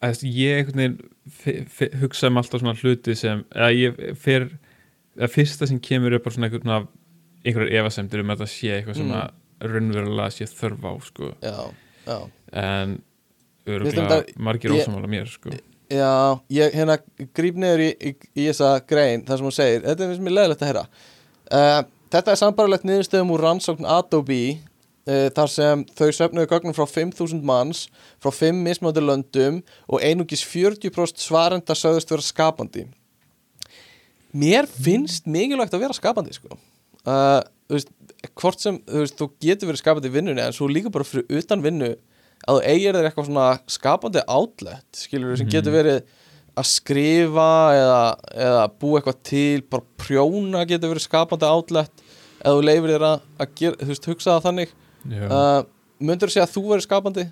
að 0.03 0.23
ég 0.27 0.61
einhvern 0.61 0.83
veginn 0.83 1.99
hugsa 2.01 2.29
um 2.31 2.37
alltaf 2.41 2.61
svona 2.61 2.75
hluti 2.77 3.15
sem 3.17 3.43
að 3.55 3.77
ég 3.79 4.01
fer 4.19 4.49
að 5.17 5.33
fyrsta 5.33 5.67
sem 5.69 5.79
kemur 5.81 6.13
upp 6.17 6.27
á 6.27 6.31
svona 6.35 6.49
einhvern 6.51 6.87
einhverjar 7.47 7.81
efasemdir 7.81 8.21
um 8.23 8.31
að 8.33 8.41
þetta 8.43 8.53
sé 8.53 8.71
eitthvað 8.75 8.99
sem 8.99 9.07
Mm. 9.07 9.17
að 9.21 9.71
raunverulega 9.71 10.29
sé 10.35 10.45
þörf 10.45 10.83
á 10.85 10.91
sko. 11.07 11.31
já, 11.41 11.57
já 12.05 12.17
en 12.53 13.01
öruglega 13.67 14.23
margir 14.37 14.71
ósamála 14.71 15.07
mér 15.09 15.27
sko. 15.27 15.49
Já, 15.89 16.39
ég 16.51 16.73
hérna 16.75 16.97
gríp 17.33 17.55
niður 17.55 17.79
í, 17.79 17.89
í, 17.95 18.11
í 18.35 18.47
þessa 18.49 18.85
grein 18.87 19.23
þar 19.25 19.37
sem 19.39 19.47
hún 19.47 19.55
segir, 19.55 19.81
þetta 19.87 20.03
er 20.03 20.19
mér 20.19 20.35
leðilegt 20.35 20.61
að 20.61 20.67
heyra 20.67 20.83
uh, 21.51 21.81
Þetta 22.13 22.31
er 22.33 22.39
sambarlegt 22.39 22.85
niðurstöðum 22.87 23.33
úr 23.35 23.41
rannsókn 23.43 23.87
Adobe 23.89 24.39
uh, 24.55 25.27
þar 25.35 25.51
sem 25.51 25.83
þau 25.97 26.07
söfnuðu 26.15 26.47
gögnum 26.53 26.75
frá 26.77 26.85
5.000 26.87 27.43
manns 27.47 27.87
frá 28.23 28.31
5 28.31 28.61
mismöndi 28.63 29.03
löndum 29.03 29.61
og 29.91 30.03
einungis 30.05 30.45
40% 30.47 31.19
svarenda 31.23 31.75
sögðust 31.75 32.13
vera 32.13 32.23
skapandi 32.23 32.85
Mér 34.37 34.67
finnst 34.69 35.25
mikilvægt 35.31 35.73
að 35.75 35.85
vera 35.87 35.95
skapandi 35.95 36.35
sko 36.35 36.51
uh, 36.53 37.41
þú 37.67 37.75
veist, 37.77 37.91
hvort 38.37 38.61
sem 38.63 38.77
þú, 38.83 39.01
veist, 39.03 39.17
þú 39.19 39.27
getur 39.43 39.69
verið 39.71 39.81
skapandi 39.83 40.11
í 40.11 40.15
vinnunni 40.17 40.43
en 40.43 40.55
svo 40.55 40.67
líka 40.71 40.91
bara 40.93 41.07
fyrir 41.07 41.27
utan 41.41 41.63
vinnu 41.63 41.93
að 42.47 42.59
þú 42.59 42.63
eigir 42.69 42.95
þér 42.97 43.07
eitthvað 43.09 43.27
svona 43.31 43.47
skapandi 43.71 44.23
outlet 44.29 44.99
skilur 45.03 45.35
sem 45.39 45.47
Mhm. 45.47 45.53
getur 45.55 45.73
verið 45.75 46.01
að 46.57 46.67
skrifa 46.71 47.47
eða, 47.77 48.01
eða 48.47 48.61
búa 48.81 48.99
eitthvað 48.99 49.19
til 49.29 49.61
bara 49.69 49.85
prjóna 50.01 50.63
getur 50.69 50.93
verið 50.93 51.05
skapandi 51.05 51.47
outlet 51.49 52.03
eða 52.41 52.53
þú 52.57 52.63
leifir 52.67 52.93
þér 52.95 53.05
að, 53.11 53.25
að 53.43 53.51
gera, 53.61 53.79
þú 53.81 53.89
veist, 53.93 54.07
hugsa 54.11 54.35
það 54.37 54.45
þannig 54.47 54.73
uh, 55.27 55.59
myndur 56.09 56.29
þú 56.31 56.35
segja 56.37 56.47
að 56.47 56.53
þú 56.55 56.63
verið 56.71 56.85
skapandi? 56.87 57.25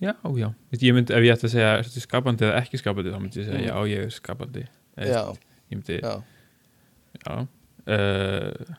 já, 0.00 0.14
já 0.40 0.48
ég 0.80 0.94
myndi, 0.96 1.12
ef 1.16 1.24
ég 1.26 1.34
ætti 1.34 1.48
að 1.50 1.54
segja 1.54 2.04
skapandi 2.06 2.46
eða 2.48 2.60
ekki 2.62 2.80
skapandi 2.80 3.12
þá 3.12 3.18
myndi 3.20 3.42
ég 3.42 3.48
segja 3.50 3.60
Mm. 3.60 3.66
já, 3.68 3.76
ég 3.94 4.04
er 4.06 4.14
skapandi 4.16 4.66
Eða, 5.00 5.10
Já, 5.10 5.22
ég 5.70 5.78
myndi, 5.78 5.98
já, 6.00 6.14
Já 7.20 7.34
uh, 7.90 8.78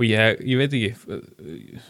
og 0.00 0.04
ég, 0.06 0.40
ég 0.46 0.56
veit 0.60 0.72
ekki 0.72 0.92
uh, 1.10 1.20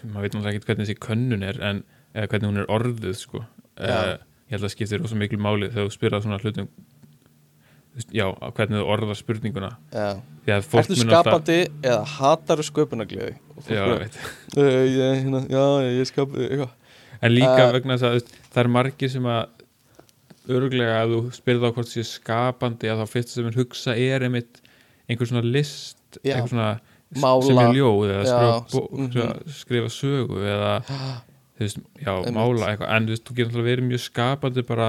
maður 0.09 0.25
veit 0.25 0.35
náttúrulega 0.35 0.57
ekki 0.57 0.67
hvernig 0.71 0.89
þessi 0.89 0.99
könnun 1.05 1.45
er 1.47 1.61
en 1.63 1.83
hvernig 2.15 2.49
hún 2.51 2.59
er 2.65 2.73
orðuð 2.73 3.15
sko. 3.21 3.45
uh. 3.79 4.17
Ég 4.51 4.57
held 4.57 4.67
að 4.67 4.73
skiptir 4.75 5.01
rosa 5.05 5.19
miklu 5.21 5.39
máli 5.41 5.69
þegar 5.71 5.87
þú 5.89 5.95
spyrðað 5.95 6.25
svona 6.27 6.41
hlutum 6.43 6.69
já, 8.15 8.27
hvernig 8.57 8.81
þú 8.81 8.89
orðar 8.95 9.19
spurninguna 9.19 9.71
Ertu 10.51 10.75
mun 10.75 10.81
alltaf- 10.81 11.05
skapandi 11.05 11.57
eða 11.85 12.03
hatar 12.17 12.63
sköpunagliði? 12.67 13.33
já, 13.71 13.83
veit. 14.01 14.19
uh, 14.57 14.63
ég, 14.65 15.23
hérna, 15.23 15.43
já, 15.51 15.65
ég 16.01 16.09
skapandi 16.11 16.49
eitthvað 16.51 16.77
en 17.21 17.35
líka 17.35 17.65
Uh, 17.69 17.73
vegna 17.77 17.97
þess 18.01 18.07
að 18.09 18.37
það 18.55 18.63
er 18.65 18.71
margir 18.77 19.11
sem 19.13 19.27
að 19.29 19.49
öruglega 20.51 20.95
að 21.05 21.11
þú 21.15 21.19
spyrð 21.37 21.67
á 21.69 21.71
hvort 21.77 21.91
sé 21.91 22.05
skapandi 22.09 22.89
að 22.91 23.03
þá 23.05 23.11
fyrst 23.13 23.35
sem 23.35 23.47
er 23.51 23.59
hugsa 23.61 23.95
er 24.01 24.25
einmitt 24.27 24.63
einhver 25.11 25.29
svona 25.29 25.45
list 25.45 26.19
Já. 26.25 26.39
einhver 26.39 26.49
svona 26.55 26.71
Mála. 27.21 27.43
sem 27.47 27.59
er 27.61 27.75
ljóð 27.77 28.07
eða 28.09 28.23
Já, 28.25 28.31
skrifa, 28.65 28.87
mhm. 28.97 29.11
skrifa, 29.11 29.55
skrifa 29.61 29.93
sögu 29.93 30.41
eða 30.47 30.73
þú 31.61 31.67
veist, 31.67 31.81
já, 32.01 32.11
Einmitt. 32.17 32.35
mála 32.39 32.69
eitthvað 32.73 32.93
en 32.97 33.07
þú 33.07 33.15
veist, 33.15 33.25
þú 33.29 33.35
getur 33.39 33.51
alltaf 33.53 33.67
verið 33.69 33.89
mjög 33.91 34.03
skapandi 34.07 34.63
bara, 34.71 34.89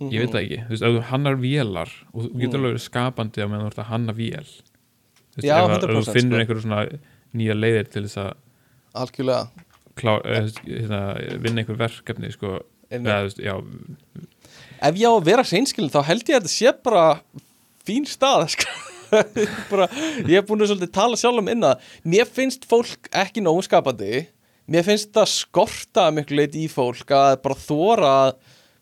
ég 0.00 0.22
veit 0.22 0.32
það 0.32 0.42
ekki 0.42 0.58
þú 0.64 0.72
veist, 0.72 0.86
ef 0.88 0.94
þú 0.96 1.02
hannar 1.12 1.36
vélar 1.42 1.90
og 2.14 2.22
þú 2.24 2.28
getur 2.40 2.48
Mhm. 2.48 2.58
alveg 2.58 2.72
verið 2.72 2.86
skapandi 2.88 3.42
á 3.44 3.46
meðan 3.50 3.64
þú 3.66 3.70
ert 3.72 3.82
að 3.84 3.90
hanna 3.92 4.12
vél 4.18 4.48
þú 4.48 5.36
veist, 5.38 5.46
Já, 5.48 5.56
ef, 5.58 5.68
að- 5.68 5.76
ef 5.76 5.82
100% 5.84 6.08
þú 6.08 6.16
finnur 6.18 6.34
sko. 6.34 6.40
einhverju 6.42 6.64
svona 6.64 6.98
nýja 7.34 7.54
leiðir 7.58 7.90
til 7.92 8.02
þess 8.08 8.16
að 8.24 8.32
Algjörlega 8.94 9.48
klá, 9.98 10.12
eh, 10.24 10.48
hérna, 10.64 11.00
vinna 11.42 11.60
einhver 11.62 11.76
verkefni 11.76 12.32
sko, 12.32 12.60
eða, 12.90 13.18
þú 13.20 13.24
veist, 13.28 13.38
já, 13.44 13.54
Ef 14.80 14.94
ég 14.94 15.10
á 15.10 15.12
að 15.18 15.24
vera 15.26 15.42
hreinskilin 15.42 15.90
þá 15.90 16.04
held 16.06 16.22
ég 16.30 16.36
að 16.38 16.42
þetta 16.42 16.54
sé 16.54 16.72
bara 16.84 17.20
fín 17.84 18.06
stað 18.06 18.48
sko. 18.54 18.66
bara, 19.70 19.86
ég 20.22 20.36
hef 20.38 20.46
búin 20.46 20.60
að 20.62 20.70
svolítið 20.70 20.92
tala 20.92 21.16
sjálf 21.16 21.38
um 21.40 21.48
innan 21.48 21.76
mér 22.04 22.26
finnst 22.28 22.66
fólk 22.68 23.08
ekki 23.12 23.40
nógu 23.42 23.62
skapandi 23.66 24.26
mér 24.68 24.86
finnst 24.86 25.12
það 25.16 25.30
skorta 25.32 26.08
miklu 26.14 26.38
leiti 26.40 26.64
í 26.66 26.72
fólk 26.72 27.12
að 27.14 27.38
bara 27.44 27.60
þóra 27.60 28.12
að 28.26 28.34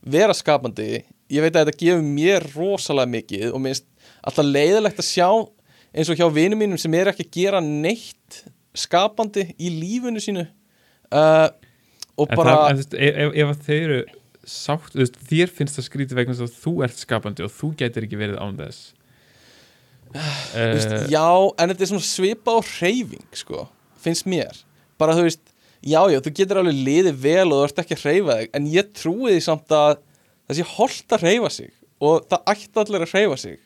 vera 0.07 0.35
skapandi. 0.37 1.05
Ég 1.33 1.43
veit 1.43 1.55
að 1.55 1.67
þetta 1.67 1.81
gefur 1.83 2.05
mér 2.07 2.47
rosalega 2.55 3.13
mikið 3.17 3.47
og 3.53 3.63
minnst 3.63 3.87
alltaf 4.27 4.47
leiðilegt 4.47 5.03
að 5.03 5.09
sjá 5.09 5.29
eins 5.97 6.11
og 6.13 6.19
hjá 6.19 6.27
vinum 6.33 6.61
mínum 6.61 6.81
sem 6.81 6.95
er 6.99 7.11
ekki 7.11 7.27
að 7.27 7.39
gera 7.39 7.63
neitt 7.65 8.43
skapandi 8.77 9.49
í 9.57 9.73
lífinu 9.73 10.23
sínu. 10.23 10.45
Uh, 11.09 11.49
og 12.19 12.31
en, 12.31 12.39
bara 12.39 12.53
það, 12.53 12.69
en 12.69 12.77
þú 12.77 12.83
veist, 12.83 12.99
ef, 13.07 13.33
ef, 13.43 13.65
þeir 13.67 13.83
eru 13.87 13.99
sátt, 14.47 14.93
veist, 14.99 15.19
þér 15.31 15.53
finnst 15.55 15.79
það 15.79 15.89
skrítið 15.89 16.21
vegna 16.21 16.37
þess 16.37 16.47
að 16.47 16.61
þú 16.65 16.75
ert 16.87 17.03
skapandi 17.03 17.47
og 17.47 17.53
þú 17.55 17.73
gætir 17.81 18.07
ekki 18.07 18.21
verið 18.21 18.39
án 18.43 18.61
þess. 18.61 18.85
Þú 20.13 20.69
veist, 20.75 20.95
uh, 20.95 21.09
já, 21.13 21.27
en 21.27 21.73
þetta 21.73 21.87
er 21.87 21.93
svona 21.93 22.09
svipa 22.09 22.57
á 22.57 22.61
hreyfing 22.61 23.41
sko, 23.43 23.67
finnst 24.03 24.29
mér. 24.31 24.63
Bara 25.01 25.17
þú 25.17 25.27
veist, 25.27 25.45
já, 25.83 26.01
já, 26.13 26.19
þú 26.25 26.33
getur 26.41 26.61
alveg 26.63 26.81
liðið 26.89 27.21
vel 27.27 27.47
og 27.53 27.59
þú 27.61 27.65
ert 27.69 27.83
ekki 27.83 27.97
að 27.99 28.05
hreyfa 28.07 28.37
þig 28.41 28.57
en 28.59 28.67
ég 28.73 28.91
trúi 28.97 29.31
því 29.35 29.43
samt 29.45 29.77
að 29.77 29.95
sé 30.57 30.67
holdt 30.77 31.17
að 31.17 31.25
hreyfa 31.27 31.53
sig 31.53 31.73
og 32.07 32.27
það 32.31 32.51
ætti 32.53 32.83
allir 32.83 33.07
að 33.07 33.15
hreyfa 33.15 33.39
sig 33.43 33.57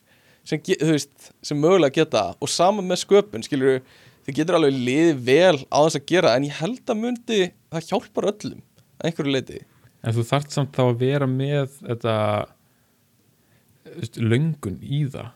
sem, 0.43 0.61
þú 0.65 0.91
veist, 0.95 1.31
sem 1.45 1.59
mögulega 1.61 2.01
geta 2.01 2.23
og 2.41 2.49
saman 2.49 2.87
með 2.89 3.03
sköpun, 3.03 3.43
skilur 3.45 3.81
þið 4.25 4.37
getur 4.37 4.57
alveg 4.57 4.77
liðið 4.77 5.21
vel 5.27 5.57
á 5.69 5.79
þess 5.85 5.99
að 5.99 6.07
gera 6.13 6.35
en 6.37 6.47
ég 6.47 6.57
held 6.61 6.81
að 6.93 7.01
myndi, 7.01 7.41
það 7.73 7.87
hjálpar 7.91 8.29
öllum 8.31 8.63
að 9.01 9.09
einhverju 9.09 9.35
leiti 9.35 9.61
en 10.01 10.15
þú 10.17 10.25
þarft 10.31 10.55
samt 10.55 10.73
þá 10.77 10.83
að 10.87 10.99
vera 11.01 11.27
með 11.29 11.77
þetta 11.81 12.15
þú 13.91 14.25
löngun 14.31 14.79
í 14.81 15.03
það 15.11 15.29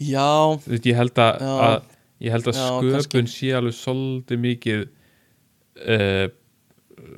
Já, 0.00 0.56
þú 0.62 0.72
veist, 0.72 0.86
ég 0.88 0.96
held 0.96 1.18
að, 1.20 1.42
Já. 1.44 1.54
að 1.66 1.82
ég 2.24 2.32
held 2.34 2.46
að 2.48 2.56
Já, 2.56 2.62
sköpun 2.64 2.94
kannski. 2.94 3.22
sé 3.34 3.50
alveg 3.58 3.76
svolítið 3.76 4.40
mikið 4.46 4.84
uh, 5.78 6.26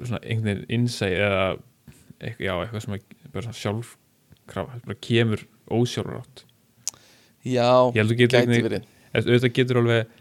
svona 0.03 0.21
einhvern 0.23 0.49
veginn 0.49 0.67
innsæ 0.79 1.09
eða 1.11 1.45
eitthvað, 2.23 2.47
já, 2.47 2.55
eitthvað 2.63 2.85
sem 2.87 2.97
að 2.97 3.05
bara 3.33 3.45
svona 3.47 3.61
sjálfkraf, 3.63 4.73
bara 4.87 4.99
kemur 5.09 5.47
ósjálfrátt 5.73 6.45
Já, 7.43 7.71
ég 7.97 8.03
að 8.05 8.13
gæti 8.21 8.43
verið 8.63 8.85
auðvitað 9.13 9.55
getur 9.57 9.81
alveg 9.83 10.19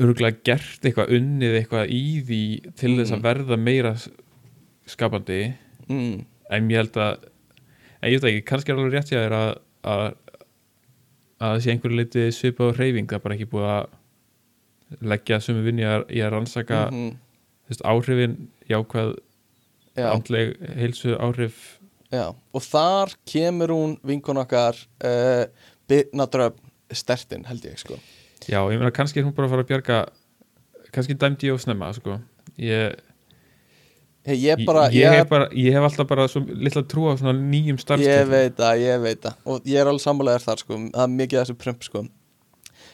örgulega 0.00 0.40
gert 0.46 0.84
eitthvað 0.86 1.12
unnið 1.16 1.54
eitthvað 1.60 1.92
í 1.94 2.02
því 2.26 2.40
til 2.78 2.96
þess 2.98 3.12
að 3.14 3.18
Mhm. 3.20 3.24
verða 3.26 3.56
meira 3.58 3.92
skapandi 4.90 5.38
mm. 5.88 6.24
en 6.50 6.68
ég 6.70 6.76
held 6.82 6.98
að 6.98 7.28
en 8.00 8.10
ég 8.10 8.20
veit 8.20 8.30
ekki, 8.30 8.44
kannski 8.48 8.72
er 8.72 8.78
alveg 8.80 8.94
rétt 8.96 9.10
þér 9.12 9.34
að 9.36 9.50
að, 9.90 10.04
að 11.40 11.54
það 11.54 11.62
sé 11.64 11.70
einhverju 11.74 11.96
leiti 12.00 12.26
svipað 12.36 12.70
á 12.70 12.76
hreyfing, 12.78 13.06
það 13.08 13.18
er 13.18 13.24
bara 13.24 13.36
ekki 13.38 13.48
búið 13.54 13.68
að 13.70 13.86
leggja 15.00 15.38
sömu 15.42 15.62
vinni 15.66 15.82
í 15.86 16.22
að 16.22 16.30
rannsaka 16.34 16.86
mm 16.90 16.96
Mhm. 17.00 17.18
veist, 17.70 17.82
áhrifin 17.86 18.36
jákvæð 18.68 19.12
Já, 19.96 20.06
andleg 20.14 20.56
heilsu 20.76 21.16
áhrif 21.18 21.78
já 22.12 22.34
Og 22.54 22.62
þar 22.62 23.14
kemur 23.26 23.68
hún 23.74 23.98
vinkun 24.06 24.38
okkar 24.42 24.74
uh, 25.04 25.44
Birna 25.88 26.26
Dröfn 26.26 26.70
stertin 26.92 27.44
held 27.46 27.62
ég 27.64 27.78
sko. 27.78 27.94
Já, 28.48 28.58
ég 28.66 28.78
meina 28.78 28.90
kannski 28.90 29.20
er 29.20 29.24
hún 29.28 29.34
bara 29.34 29.46
að 29.46 29.50
fara 29.54 29.62
að 29.62 29.68
bjarga 29.68 29.98
kannski 30.90 31.14
dæmdi 31.14 31.46
ég 31.50 31.54
of 31.54 31.62
snemma 31.62 31.92
sko. 31.94 32.18
ég, 32.58 32.96
Hey, 34.26 34.36
ég, 34.36 34.66
bara, 34.66 34.88
ég, 34.92 35.00
ég, 35.00 35.14
hef 35.16 35.28
bara, 35.30 35.46
ég 35.56 35.72
hef 35.72 35.82
alltaf 35.86 36.06
bara 36.10 36.26
svo 36.28 36.42
litla 36.44 36.82
trú 36.84 37.06
á 37.08 37.16
svona 37.16 37.32
nýjum 37.32 37.78
Ég 37.78 37.84
starfstöðum 37.84 38.28
veit 38.34 38.56
það, 38.58 38.80
ég 38.82 39.00
veit 39.00 39.20
það. 39.24 39.36
Og 39.46 39.62
ég 39.64 39.80
er 39.80 39.88
alveg 39.88 40.02
sammálaðir 40.04 40.44
þar 40.44 40.60
sko. 40.60 40.76
Það 40.92 41.04
er 41.06 41.14
mikið 41.14 41.38
þessu 41.40 41.56
prump 41.62 41.86
sko. 41.86 42.02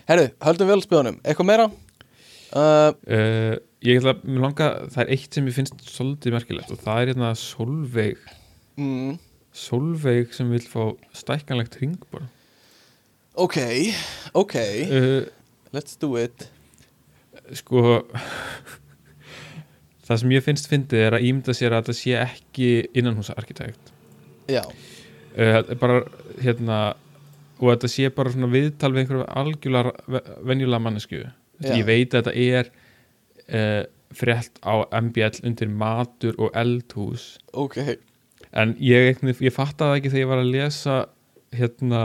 Herru, 0.07 0.29
höldum 0.47 0.71
vel 0.71 0.83
spjónum. 0.85 1.17
Eitthvað 1.27 1.49
meira? 1.51 1.67
Uh, 2.57 2.93
uh, 3.13 3.55
ég 3.85 3.99
ætla 4.01 4.15
að 4.17 4.23
mér 4.31 4.45
langa 4.47 4.67
það 4.95 5.01
er 5.03 5.11
eitt 5.17 5.35
sem 5.37 5.49
ég 5.51 5.57
finnst 5.59 5.83
svolítið 5.93 6.37
merkilegt 6.39 6.71
og 6.73 6.79
það 6.81 7.01
er 7.03 7.11
hérna 7.13 7.31
Solveig. 7.37 8.23
Mm, 8.81 9.19
Solveig 9.57 10.33
sem 10.37 10.49
vil 10.55 10.65
fá 10.65 10.83
stækkanlegt 11.17 11.77
ringborð 11.83 12.31
ok, 13.37 13.59
ok. 14.41 14.55
Uh, 14.89 15.27
Let's 15.77 15.99
do 16.01 16.15
it. 16.17 16.47
Sko 17.59 17.83
það 20.07 20.21
sem 20.23 20.33
ég 20.37 20.45
finnst 20.47 20.69
fyndið 20.71 21.03
er 21.09 21.17
að 21.19 21.27
ímynda 21.29 21.55
sér 21.57 21.75
að 21.77 21.91
það 21.91 21.99
sé 21.99 22.15
ekki 22.23 22.69
innanhúsarkitekt. 22.97 23.93
Já, 24.49 24.63
uh, 24.63 25.59
bara 25.81 25.99
hérna 26.41 26.79
og 27.59 27.73
þetta 27.75 27.91
sé 27.93 28.09
bara 28.15 28.33
svona 28.33 28.49
viðtal 28.53 28.93
við 28.95 29.03
einhverju 29.05 29.27
algjörlega 29.43 29.93
ve- 30.15 30.25
venjulega 30.49 30.85
mannesku. 30.87 31.21
Ég 31.65 31.87
veit 31.89 32.15
að 32.15 32.29
þetta 32.29 32.35
er 32.43 32.71
uh, 33.47 33.83
frétt 34.17 34.61
á 34.65 34.75
MBL 35.01 35.41
undir 35.49 35.73
matur 35.73 36.37
og 36.41 36.55
eldhús. 36.57 37.37
Ok. 37.53 37.81
En 38.57 38.77
ég, 38.81 39.19
ég 39.21 39.55
fattaði 39.55 39.89
það 39.91 39.97
ekki 40.01 40.13
þegar 40.13 40.23
ég 40.25 40.31
var 40.31 40.43
að 40.43 40.53
lesa 40.55 41.01
hérna, 41.57 42.05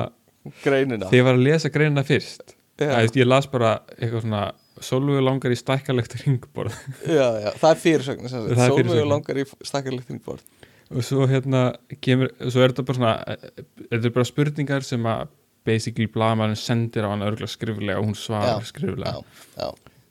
Greinina. 0.64 1.08
þegar 1.12 1.20
ég 1.22 1.28
var 1.30 1.38
að 1.39 1.45
lesa 1.47 1.72
greinina 1.72 2.04
fyrst. 2.08 2.58
Að, 2.82 3.12
ég 3.20 3.28
las 3.30 3.45
bara 3.52 3.78
eitthvað 3.99 4.26
svona 4.26 4.43
Solveig 4.82 5.22
langar 5.22 5.54
í 5.54 5.58
stækkalegt 5.60 6.16
ringborð. 6.24 6.74
Já, 7.06 7.28
já, 7.43 7.52
það 7.60 7.68
er 7.70 7.80
fyrirsögn 7.84 8.30
fyrirsögn. 8.32 9.10
langar 9.12 9.38
í 9.38 9.43
stakkarlegt 9.68 10.08
þingborð 10.10 10.47
og 10.91 11.06
svo 11.06 11.28
hérna 11.30 11.62
kemur, 12.04 12.32
svo 12.52 12.64
er 12.64 12.74
þetta 12.74 12.86
bara 12.88 12.97
svona 12.97 13.14
eh, 13.32 13.45
þetta 13.91 14.10
er 14.10 14.16
bara 14.18 14.28
spurningar 14.28 14.86
sem 14.86 15.06
að 15.08 15.30
basically 15.66 16.07
blaðmann 16.07 16.55
sendir 16.57 17.05
á 17.05 17.09
hann 17.14 17.22
örgulega 17.26 17.47
skriflega 17.51 17.99
og 17.99 18.05
hún 18.09 18.16
svarar 18.18 18.64
skriflega 18.66 19.14
já, 19.14 19.24
já. 19.57 19.68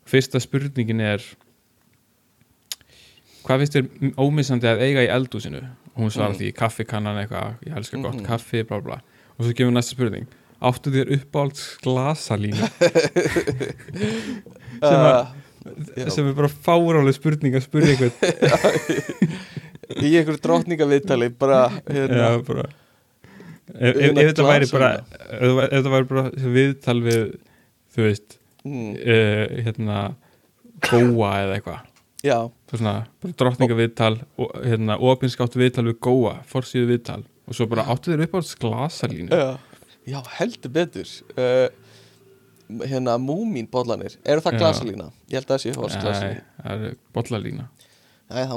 fyrsta 0.06 0.40
spurningin 0.40 1.00
er 1.00 1.24
hvað 3.46 3.62
finnst 3.64 3.76
þér 3.78 3.86
ómissandi 4.20 4.68
að 4.70 4.82
eiga 4.86 5.04
í 5.06 5.10
eldúsinu 5.10 5.62
og 5.94 6.04
hún 6.04 6.12
svarar 6.14 6.34
Mm. 6.36 6.38
því 6.40 6.52
kaffikannan 6.54 7.18
eitthvað, 7.24 7.54
ég 7.66 7.76
elska 7.76 7.96
gott 8.02 8.14
Mhm. 8.20 8.26
kaffi 8.26 8.62
bla 8.68 8.80
bla, 8.80 9.00
og 9.38 9.44
svo 9.46 9.52
kemur 9.54 9.72
næsta 9.74 9.96
spurning 9.96 10.26
áttu 10.62 10.90
þér 10.92 11.10
uppáhalds 11.16 11.78
glasalínu 11.82 12.60
sem, 14.80 15.00
að, 15.00 15.26
Já. 15.96 16.08
sem 16.10 16.28
er 16.28 16.34
bara 16.36 16.48
fárálega 16.48 17.14
spurning 17.16 17.54
að 17.56 17.64
spurja 17.66 17.96
eitthvað 17.96 18.12
Í 20.06 20.12
einhverju 20.20 20.38
drottningaviðtali 20.44 21.30
bara 21.38 21.64
hérna, 21.90 22.28
bara 22.46 22.68
Ef, 23.74 23.96
ef, 23.96 24.10
ef 24.10 24.30
þetta 24.30 24.46
væri 24.46 24.68
bara 24.72 24.90
ef, 25.00 25.44
það 25.44 25.60
þetta 25.74 25.92
væri 25.94 26.08
bara 26.10 26.24
viðtal 26.56 26.96
við 27.04 27.22
þú 27.94 28.06
veist 28.06 28.36
mm, 28.66 28.90
uh, 28.96 29.44
hérna 29.66 30.00
góa 30.86 31.32
eða 31.44 31.58
eitthvað. 31.58 31.86
Drottningaviðtal 33.40 34.14
og 34.40 34.56
hérna, 34.64 34.96
opinskátt 35.10 35.56
viðtal 35.58 35.86
við 35.88 35.98
góa 36.04 36.38
forsýðu 36.50 36.94
viðtal. 36.94 37.22
Og 37.50 37.56
svo 37.58 37.66
bara 37.70 37.86
áttu 37.90 38.12
þér 38.12 38.26
upp 38.28 38.36
á 38.38 38.40
glasalínu. 38.62 39.30
Já, 39.34 39.80
já, 40.14 40.20
heldur 40.38 40.74
betur. 40.74 41.14
Uh, 41.36 41.68
Hérna, 42.86 43.16
múmín 43.18 43.66
bollanir 43.66 44.12
Eru 44.22 44.38
það 44.44 44.60
glasalína? 44.60 45.08
Ég 45.26 45.40
held 45.40 45.48
að 45.48 45.56
það 45.56 45.62
sé 45.64 45.72
hos 45.74 45.94
Nei, 45.96 46.02
glasalína 46.04 46.44
það 46.60 46.84
er 46.86 46.92
bollalína. 47.16 47.64
Æ, 48.30 48.44
þá. 48.46 48.54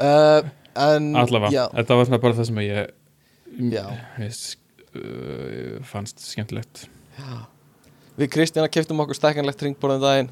Uh, 0.00 0.48
En 0.80 1.10
allavega, 1.18 1.66
þetta 1.74 1.96
var 1.98 2.06
svona 2.06 2.20
bara 2.22 2.36
það 2.38 2.46
sem 2.46 2.58
ég 2.62 2.90
uh, 4.94 5.80
fannst 5.86 6.22
skemmtilegt. 6.24 6.86
Já. 7.18 7.46
Við 8.20 8.30
Kristjana 8.34 8.70
keftum 8.72 9.00
okkur 9.04 9.16
stekkanlegt 9.16 9.62
ringborðum 9.64 10.02
daginn. 10.02 10.30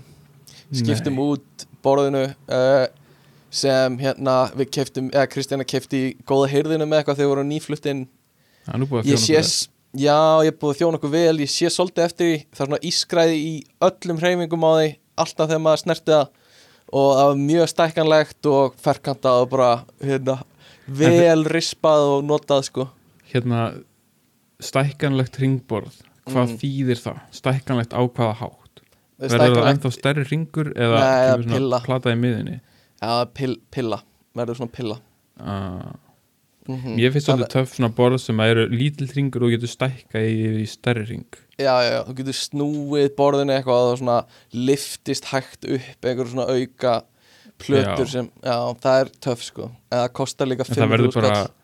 Skiptum 0.74 1.16
Nei. 1.16 1.24
út 1.24 1.66
borðinu 1.84 2.24
uh, 2.28 2.86
sem 3.54 3.96
hérna 4.02 4.36
við 4.58 4.72
keftum, 4.76 5.08
eða 5.14 5.28
Kristjana 5.32 5.66
kefti 5.68 6.02
góða 6.28 6.50
heyrðinu 6.52 6.88
með 6.88 7.00
eitthvað 7.00 7.20
þegar 7.20 7.28
við 7.28 7.32
vorum 7.32 7.52
nýflutt 7.52 7.88
inn. 7.88 8.02
Það 8.66 8.82
nú 8.82 8.90
búið 8.90 9.06
að 9.06 9.12
ég 9.14 9.22
sé, 9.24 9.70
já, 9.96 10.18
ég 10.44 10.52
er 10.52 10.58
búið 10.60 10.74
að 10.74 10.82
þjóna 10.82 11.00
okkur 11.00 11.14
vel. 11.14 11.38
Ég 11.44 11.52
sé 11.52 11.72
svolítið 11.72 12.04
eftir 12.04 12.34
það 12.42 12.60
er 12.60 12.70
svona 12.72 12.82
ískræði 12.90 13.40
í 13.40 13.54
öllum 13.88 14.20
hreyfingum 14.20 14.68
á 14.68 14.70
því 14.74 14.90
alltaf 15.24 15.48
þegar 15.48 15.64
maður 15.64 15.82
snerti 15.84 16.14
það. 16.16 16.28
Og 16.88 17.08
það 17.14 17.26
var 17.30 17.40
mjög 17.48 17.72
stækkanlegt 17.72 18.48
og 18.48 18.76
ferkantað 18.80 19.42
og 19.42 19.50
bara 19.52 19.72
hérna, 20.00 20.38
vel 20.88 21.42
rispað 21.48 22.04
og 22.14 22.22
notað 22.24 22.62
sko 22.68 22.86
hérna 23.32 23.62
stækkanlegt 24.60 25.38
ringborð 25.42 26.00
hvað 26.28 26.48
Mm. 26.50 26.56
þýðir 26.60 26.98
það? 27.04 27.20
Stækkanlegt 27.32 27.92
á 27.96 28.00
hvaða 28.04 28.34
hátt? 28.42 28.82
Verður 29.18 29.54
það 29.56 29.68
ennþá 29.72 29.90
stærri 29.94 30.24
ringur 30.30 30.68
eða 30.74 30.98
Nei, 31.02 31.42
svona 31.42 31.54
pilla. 31.58 31.80
plata 31.86 32.10
í 32.12 32.18
miðinni? 32.18 32.60
Já, 33.02 33.24
pill, 33.34 33.56
pilla, 33.70 34.02
verður 34.36 34.56
svona 34.62 34.72
pilla 34.72 34.98
Uh, 35.38 35.92
mm 36.66 36.96
Ég 36.98 37.12
finnst 37.14 37.28
svolítið 37.28 37.48
töff 37.52 37.74
svona 37.76 37.92
borð 37.94 38.18
sem 38.20 38.40
að 38.42 38.48
eru 38.50 38.64
lítill 38.74 39.06
ringur 39.14 39.44
og 39.46 39.52
getur 39.54 39.70
stækka 39.70 40.18
í, 40.18 40.62
í 40.62 40.66
stærri 40.66 41.04
ring 41.06 41.24
Já, 41.58 41.78
já, 41.78 41.90
já, 41.94 42.00
þú 42.08 42.14
getur 42.18 42.36
snúið 42.40 43.06
borðinu 43.14 43.54
eitthvað 43.54 43.78
og 43.78 43.92
það 43.92 44.00
svona 44.00 44.16
liftist 44.52 45.24
hægt 45.30 45.68
upp 45.70 46.08
einhver 46.10 46.26
svona 46.32 46.48
auka 46.50 46.96
plötur 47.62 48.02
Já. 48.06 48.10
sem, 48.10 48.30
já, 48.42 48.56
það 48.82 49.00
er 49.04 49.12
töff 49.28 49.42
sko 49.46 49.68
en 49.70 49.98
það 50.02 50.12
kostar 50.18 50.50
líka 50.50 50.66
en 50.66 50.74
það 50.74 50.82
500 50.82 50.92
verður 50.96 51.14
bara 51.20 51.32
skall 51.38 51.54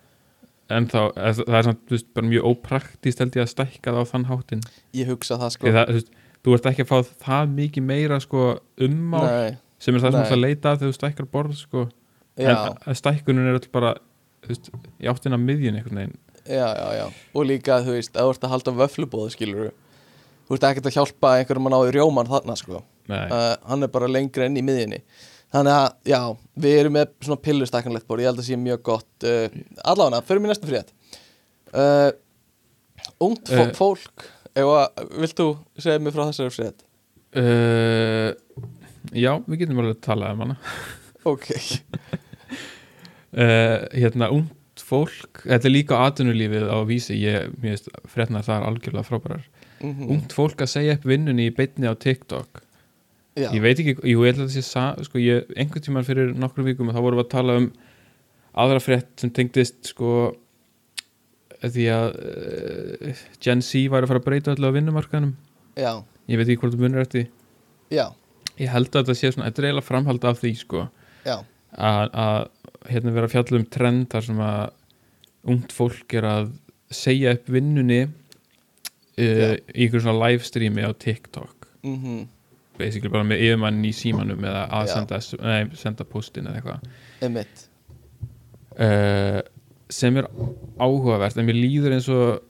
en 0.72 0.86
þá, 0.88 1.00
það 1.14 1.56
er 1.58 1.66
samt 1.68 1.82
þú 1.88 1.96
veist, 1.96 2.08
bara 2.16 2.30
mjög 2.30 2.46
ópraktist 2.50 3.20
held 3.20 3.36
ég 3.36 3.44
að 3.44 3.50
stækka 3.52 3.92
það 3.92 4.00
á 4.00 4.10
þann 4.12 4.26
háttin 4.30 4.62
Ég 4.96 5.10
hugsa 5.12 5.38
það 5.40 5.52
sko. 5.56 5.72
Það, 5.74 5.90
þú, 5.90 5.98
veist, 5.98 6.10
þú 6.44 6.56
ert 6.56 6.68
ekki 6.70 6.86
að 6.86 6.90
fá 6.92 7.12
það 7.26 7.52
mikið 7.58 7.86
meira 7.90 8.20
sko, 8.24 8.46
ummál 8.88 9.24
Nei, 9.28 9.54
sem 9.84 9.94
er 9.98 10.04
það 10.04 10.10
sem 10.10 10.18
þú 10.18 10.24
ert 10.24 10.36
að 10.38 10.44
leita 10.44 10.72
að 10.72 10.80
þegar 10.82 10.92
þú 10.94 10.98
stækkar 10.98 11.30
borð 11.36 11.56
sko. 11.60 11.86
já, 12.40 12.50
en 12.50 12.90
að 12.90 13.00
stækkunin 13.02 13.48
er 13.48 13.58
alltaf 13.58 13.74
bara 13.76 13.94
þú 14.44 14.52
veist, 14.54 14.70
í 15.00 15.10
áttina 15.12 15.40
miðjun 15.40 15.78
einhvern 15.80 16.00
veginn. 16.02 16.18
Já, 16.44 16.66
já, 16.76 16.88
já. 16.98 17.04
Og 17.32 17.46
líka, 17.48 17.78
þú 17.84 17.94
veist, 17.96 18.16
að 18.16 18.26
þú 18.28 18.34
ert 18.34 18.44
að 18.44 18.54
halda 18.54 18.74
vöflubóðu 18.82 19.32
skilur 19.32 19.70
Þú 20.44 20.58
ert 20.58 20.66
ekkert 20.68 20.88
að 20.90 20.96
hjálpa 20.98 21.28
einhverjum 21.38 21.68
að 21.70 21.72
ná 21.72 21.78
í 21.88 21.92
rjóman 21.94 22.28
þarna 22.28 22.54
sko. 22.60 22.82
Uh, 23.08 23.54
Hann 23.64 23.86
er 23.86 23.88
bara 23.92 24.10
lengra 24.12 24.44
inn 24.44 24.58
í 24.60 24.64
miðjunni 24.64 24.98
Þannig 25.54 25.74
að, 25.78 25.88
já, 26.10 26.20
við 26.64 26.76
erum 26.80 26.96
með 26.98 27.12
svona 27.22 27.42
pillustækkanlegt 27.44 28.08
borð 28.10 28.24
Ég 28.24 28.30
held 28.32 28.40
að 28.42 28.46
sé 28.48 28.56
mjög 28.58 28.80
gott 28.88 29.26
uh, 29.30 29.44
Allavega, 29.86 30.22
förum 30.26 30.48
í 30.48 30.50
næstu 30.50 30.66
frétt. 30.70 30.90
Uh, 31.70 32.10
Ungt 33.22 33.50
fó 33.52 33.60
Eh. 33.62 33.72
fólk 33.78 34.24
Eða, 34.54 34.84
vilt 35.18 35.38
þú 35.38 35.46
segja 35.82 35.98
mér 36.02 36.14
frá 36.14 36.24
þessari 36.28 36.54
frétt? 36.54 36.84
uh, 37.38 38.30
Já, 39.14 39.32
við 39.46 39.60
getum 39.64 39.80
alveg 39.82 39.96
að 39.98 40.04
tala 40.06 40.32
um 40.34 40.44
hana. 40.46 40.56
Ok. 41.24 41.48
Uh, 43.34 43.86
Hérna, 44.02 44.28
ungt 44.34 44.82
fólk 44.84 45.44
Þetta 45.46 45.68
er 45.70 45.72
líka 45.74 46.00
atvinnulífið 46.08 46.66
á 46.70 46.78
vísi 46.88 47.16
Ég, 47.22 47.48
mér 47.62 47.76
veist, 47.76 47.88
frétnar 48.10 48.44
það 48.46 48.58
er 48.58 48.66
algjörlega 48.72 49.06
frábærar. 49.08 49.46
Mm 49.84 50.10
Ungt 50.16 50.34
fólk 50.36 50.62
að 50.66 50.72
segja 50.74 50.98
upp 50.98 51.06
vinnunni 51.08 51.48
í 51.50 51.54
beinni 51.54 51.86
á 51.90 51.94
TikTok 51.94 52.63
Já, 53.34 53.48
Ég 53.50 53.62
veit 53.64 53.80
ekki, 53.82 53.96
jú, 54.06 54.20
ég 54.22 54.30
held 54.30 54.44
að 54.44 54.46
það 54.46 54.54
sé 54.54 54.62
sa, 54.62 54.82
sko, 55.02 55.18
ég, 55.18 55.48
einhvern 55.58 55.82
tímann 55.82 56.06
fyrir 56.06 56.28
nokkrum 56.38 56.68
vikum 56.68 56.92
þá 56.94 57.00
vorum 57.02 57.18
við 57.18 57.24
að 57.24 57.32
tala 57.32 57.56
um 57.58 57.68
aðra 58.62 58.82
frétt 58.82 59.08
sem 59.18 59.32
tengdist 59.34 59.90
sko 59.90 60.10
því 61.64 61.86
að 61.90 62.06
uh, 62.20 63.22
Gen 63.42 63.62
Z 63.64 63.88
væri 63.90 64.06
að 64.06 64.12
fara 64.12 64.20
að 64.22 64.26
breyta 64.28 64.52
öllu 64.54 64.70
á 64.70 64.76
vinnumarkaðnum. 64.76 65.32
Já, 65.80 65.90
ég 66.30 66.38
veit 66.38 66.46
ekki 66.46 66.60
hvort 66.62 66.76
þú 66.76 66.82
munir 66.84 67.02
eftir 67.02 67.26
já. 67.90 68.04
Ég 68.60 68.70
held 68.70 68.92
að 68.92 69.00
þetta 69.00 69.16
sé 69.18 69.32
svona, 69.34 69.48
þetta 69.48 69.62
er 69.62 69.66
eiginlega 69.70 69.88
framhald 69.88 70.26
af 70.30 70.38
því 70.38 70.52
sko, 70.60 70.84
að, 71.74 72.44
hérna 72.86 73.14
vera 73.16 73.26
að 73.26 73.32
fjalla 73.34 73.58
um 73.58 73.64
trend 73.74 74.06
þar 74.12 74.26
sem 74.28 74.42
að 74.44 74.62
ungt 75.54 75.74
fólk 75.74 76.14
er 76.20 76.28
að 76.28 76.52
segja 76.94 77.32
upp 77.34 77.50
vinnunni 77.50 78.04
uh, 78.04 78.14
í 79.18 79.26
einhverjum 79.88 80.04
svona 80.04 80.28
livestreami 80.28 80.86
á 80.86 80.94
TikTok. 80.94 81.66
Mhm, 81.82 82.22
basically 82.78 83.10
bara 83.12 83.26
með 83.26 83.42
yfirmann 83.46 83.82
í 83.86 83.92
símanum 83.94 84.42
eða 84.44 84.64
að 84.80 84.88
Já. 84.88 84.94
senda, 84.96 85.20
nei, 85.44 85.76
senda 85.78 86.06
postin 86.08 86.48
eða 86.50 86.60
eitthvað. 86.60 86.88
Einmitt. 87.24 87.64
Uh, 88.74 89.40
sem 89.94 90.16
er 90.18 90.26
áhugavert 90.82 91.38
en 91.38 91.46
mér 91.46 91.58
líður 91.60 91.94
eins 91.94 92.08
og 92.10 92.42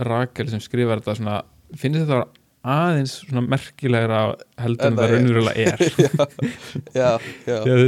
Rakel 0.00 0.48
sem 0.50 0.62
skrifar 0.64 1.02
þetta 1.02 1.14
svona, 1.18 1.34
finnst 1.78 2.00
þetta 2.02 2.22
aðeins 2.70 3.18
svona 3.22 3.42
merkilegra 3.46 4.20
heldur 4.60 4.88
En 4.90 4.96
það 4.98 5.04
er. 5.04 5.12
raunverulega 5.14 5.66
er. 5.66 5.84
Já, 7.00 7.10
já, 7.46 7.58
því, 7.64 7.74
að, 7.74 7.84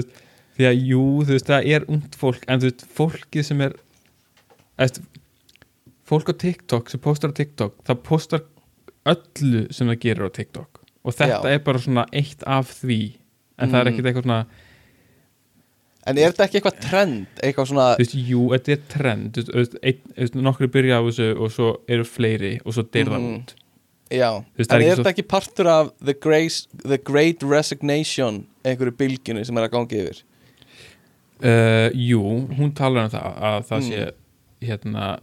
því 0.57 0.68
að 0.68 0.84
jú, 0.92 1.03
þú 1.26 1.34
veist, 1.34 1.48
það 1.50 1.68
er 1.76 1.86
ungt 1.92 2.16
fólk 2.20 2.46
en 2.46 2.62
þú 2.62 2.70
veist, 2.70 2.84
fólkið 3.00 3.48
sem 3.48 3.64
er 3.66 3.74
eftir, 4.86 5.05
fólk 6.09 6.32
á 6.32 6.34
TikTok 6.44 6.92
sem 6.92 7.03
postar 7.03 7.32
á 7.32 7.38
TikTok, 7.40 7.76
það 7.88 8.00
postar 8.09 8.46
öllu 9.12 9.64
sem 9.74 9.88
það 9.90 10.00
gerir 10.07 10.28
á 10.28 10.36
TikTok 10.38 10.72
og 11.05 11.14
þetta 11.14 11.42
Já. 11.42 11.55
er 11.55 11.59
bara 11.66 11.78
svona 11.78 12.05
eitt 12.12 12.42
af 12.46 12.68
því 12.82 13.00
en 13.59 13.70
það 13.70 13.80
er 13.80 13.84
Mm. 13.84 13.92
ekkit 13.92 14.07
eitthvað 14.07 14.22
svona 14.28 14.46
en 16.07 16.18
er 16.18 16.32
þetta 16.32 16.44
ekki 16.48 16.59
eitthvað 16.61 16.80
trend 16.80 17.26
eitthvað 17.42 17.66
svona, 17.70 17.88
þú 17.96 18.03
veist, 18.03 18.14
jú, 18.28 18.42
þetta 18.50 18.72
er 18.72 18.80
trend 18.88 20.34
nokkru 20.34 20.68
byrja 20.74 20.98
á 20.98 21.03
þessu 21.07 21.28
og 21.38 21.50
svo 21.55 21.68
eru 21.88 22.05
fleiri 22.05 22.55
og 22.64 22.72
svo 22.74 22.82
deyr 22.90 23.07
það 23.07 23.20
Mhm. 23.20 23.34
út 23.36 23.55
já 24.11 24.44
veist, 24.57 24.70
það 24.70 24.76
en 24.76 24.82
er 24.90 24.96
þetta 24.96 25.12
ekki 25.14 25.28
partur 25.28 25.66
af 25.66 25.92
the, 26.05 26.14
grace, 26.14 26.66
the 26.84 26.98
Great 26.98 27.42
Resignation 27.42 28.46
einhverju 28.64 28.96
bylginu 28.96 29.44
sem 29.46 29.57
er 29.59 29.68
að 29.68 29.72
gangi 29.72 30.03
yfir 30.03 30.22
uh, 31.42 31.90
jú, 31.94 32.22
hún 32.57 32.74
talar 32.74 33.05
um 33.05 33.11
það 33.11 33.38
að 33.42 33.64
það 33.70 33.80
Mm. 33.82 33.88
sé 33.88 34.12
hérna 34.62 35.18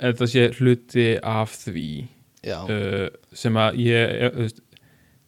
að 0.00 0.16
það 0.18 0.28
sé 0.32 0.48
hluti 0.58 1.06
af 1.22 1.50
því 1.66 2.08
uh, 2.48 3.08
sem 3.32 3.54
að 3.54 3.76
ég 3.76 4.22
e- 4.22 4.30
þú 4.30 4.42
veist, 4.42 4.60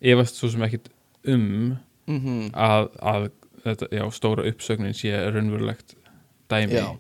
efast 0.05 0.36
svo 0.40 0.50
sem 0.52 0.62
ekkit 0.66 0.90
um 1.32 1.76
mhm, 2.11 2.50
að, 2.52 2.90
að 3.00 3.26
þetta, 3.64 3.88
já, 3.96 4.05
stóra 4.12 4.44
uppsögnin 4.50 4.94
sé 4.96 5.12
raunverulegt 5.32 5.94
dæmi. 6.52 6.76
Já. 6.76 6.90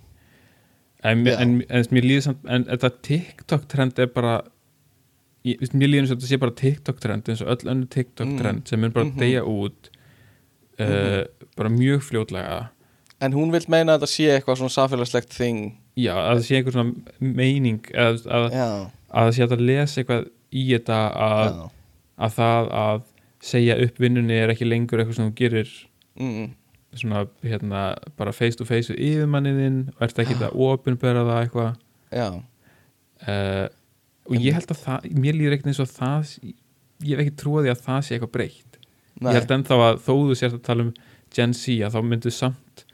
En, 1.04 1.24
Já. 1.28 1.34
en, 1.42 1.58
en, 1.68 1.84
mér 1.92 2.06
líður 2.08 2.22
samt 2.30 2.46
en 2.48 2.64
þetta 2.70 2.88
TikTok 3.04 3.66
trend 3.68 3.98
er 4.00 4.06
bara 4.14 4.38
ég, 5.44 5.60
mér 5.76 5.90
líður 5.92 6.06
eins 6.06 6.12
og 6.14 6.16
þetta 6.22 6.30
sé 6.30 6.38
bara 6.40 6.54
TikTok 6.56 7.02
trend 7.04 7.28
eins 7.28 7.42
og 7.44 7.50
öll 7.52 7.68
önnu 7.74 7.88
TikTok 7.92 8.30
Mm. 8.30 8.38
trend 8.40 8.68
sem 8.70 8.80
mun 8.80 8.92
bara 8.94 9.04
Mhm. 9.10 9.18
deyja 9.20 9.42
út 9.44 9.90
uh, 10.80 11.24
bara 11.56 11.68
mjög 11.68 12.00
fljótlega. 12.02 12.68
En 13.20 13.32
hún 13.32 13.52
vil 13.52 13.62
meina 13.68 13.94
að 13.94 14.00
þetta 14.00 14.10
sé 14.14 14.24
eitthvað 14.38 14.56
svona 14.62 14.74
samfélagslegt 14.74 15.28
thing. 15.36 15.60
Já, 15.96 16.14
að 16.16 16.38
það 16.40 16.46
sé 16.48 16.56
einhver 16.58 16.72
svona 16.72 16.94
meining 17.20 17.84
að, 17.94 18.24
að, 18.26 18.48
að 19.12 19.28
það 19.28 19.32
sé 19.36 19.44
að 19.46 19.60
lesa 19.60 20.00
eitthvað 20.00 20.24
í 20.50 20.64
þetta 20.72 20.98
að, 21.28 21.60
að 22.16 22.36
það 22.38 22.70
að 22.80 23.00
segja 23.44 23.78
upp 23.84 24.00
vinnunni 24.00 24.36
er 24.40 24.52
ekki 24.52 24.68
lengur 24.68 25.02
eitthvað 25.02 25.18
sem 25.18 25.30
þú 25.30 25.36
gerir 25.38 25.70
mm, 26.20 26.50
svona 26.96 27.24
hérna 27.44 27.84
bara 28.18 28.34
face 28.36 28.58
to 28.58 28.66
face 28.68 28.92
við 28.92 29.02
yfirmanniðinn 29.10 29.80
og 29.94 30.04
ert 30.06 30.20
ekki 30.22 30.38
að 30.40 30.60
opinbera 30.68 31.24
það 31.28 31.40
eitthvað. 31.42 31.80
Já, 32.14 32.28
uh, 33.28 33.66
og 34.30 34.36
ég 34.40 34.56
held 34.56 34.70
að 34.72 34.84
það 34.84 35.08
mér 35.18 35.38
líður 35.38 35.56
ekkert 35.56 35.72
eins 35.72 35.82
og 35.82 35.90
það 35.90 36.36
ég 37.04 37.10
hef 37.10 37.24
ekki 37.24 37.36
trúið 37.42 37.72
að 37.74 37.82
það 37.88 38.00
sé 38.06 38.16
eitthvað 38.16 38.34
breytt. 38.38 38.78
Nei, 39.20 39.30
ég 39.30 39.40
held 39.40 39.54
ennþá 39.58 39.80
að 39.88 40.00
þó 40.06 40.12
þú 40.14 40.38
sért 40.38 40.58
að 40.58 40.64
tala 40.68 40.88
um 40.88 40.94
Gen 41.34 41.54
Z 41.56 41.80
að 41.82 41.96
þá 41.96 42.00
myndu 42.06 42.32
samt 42.34 42.84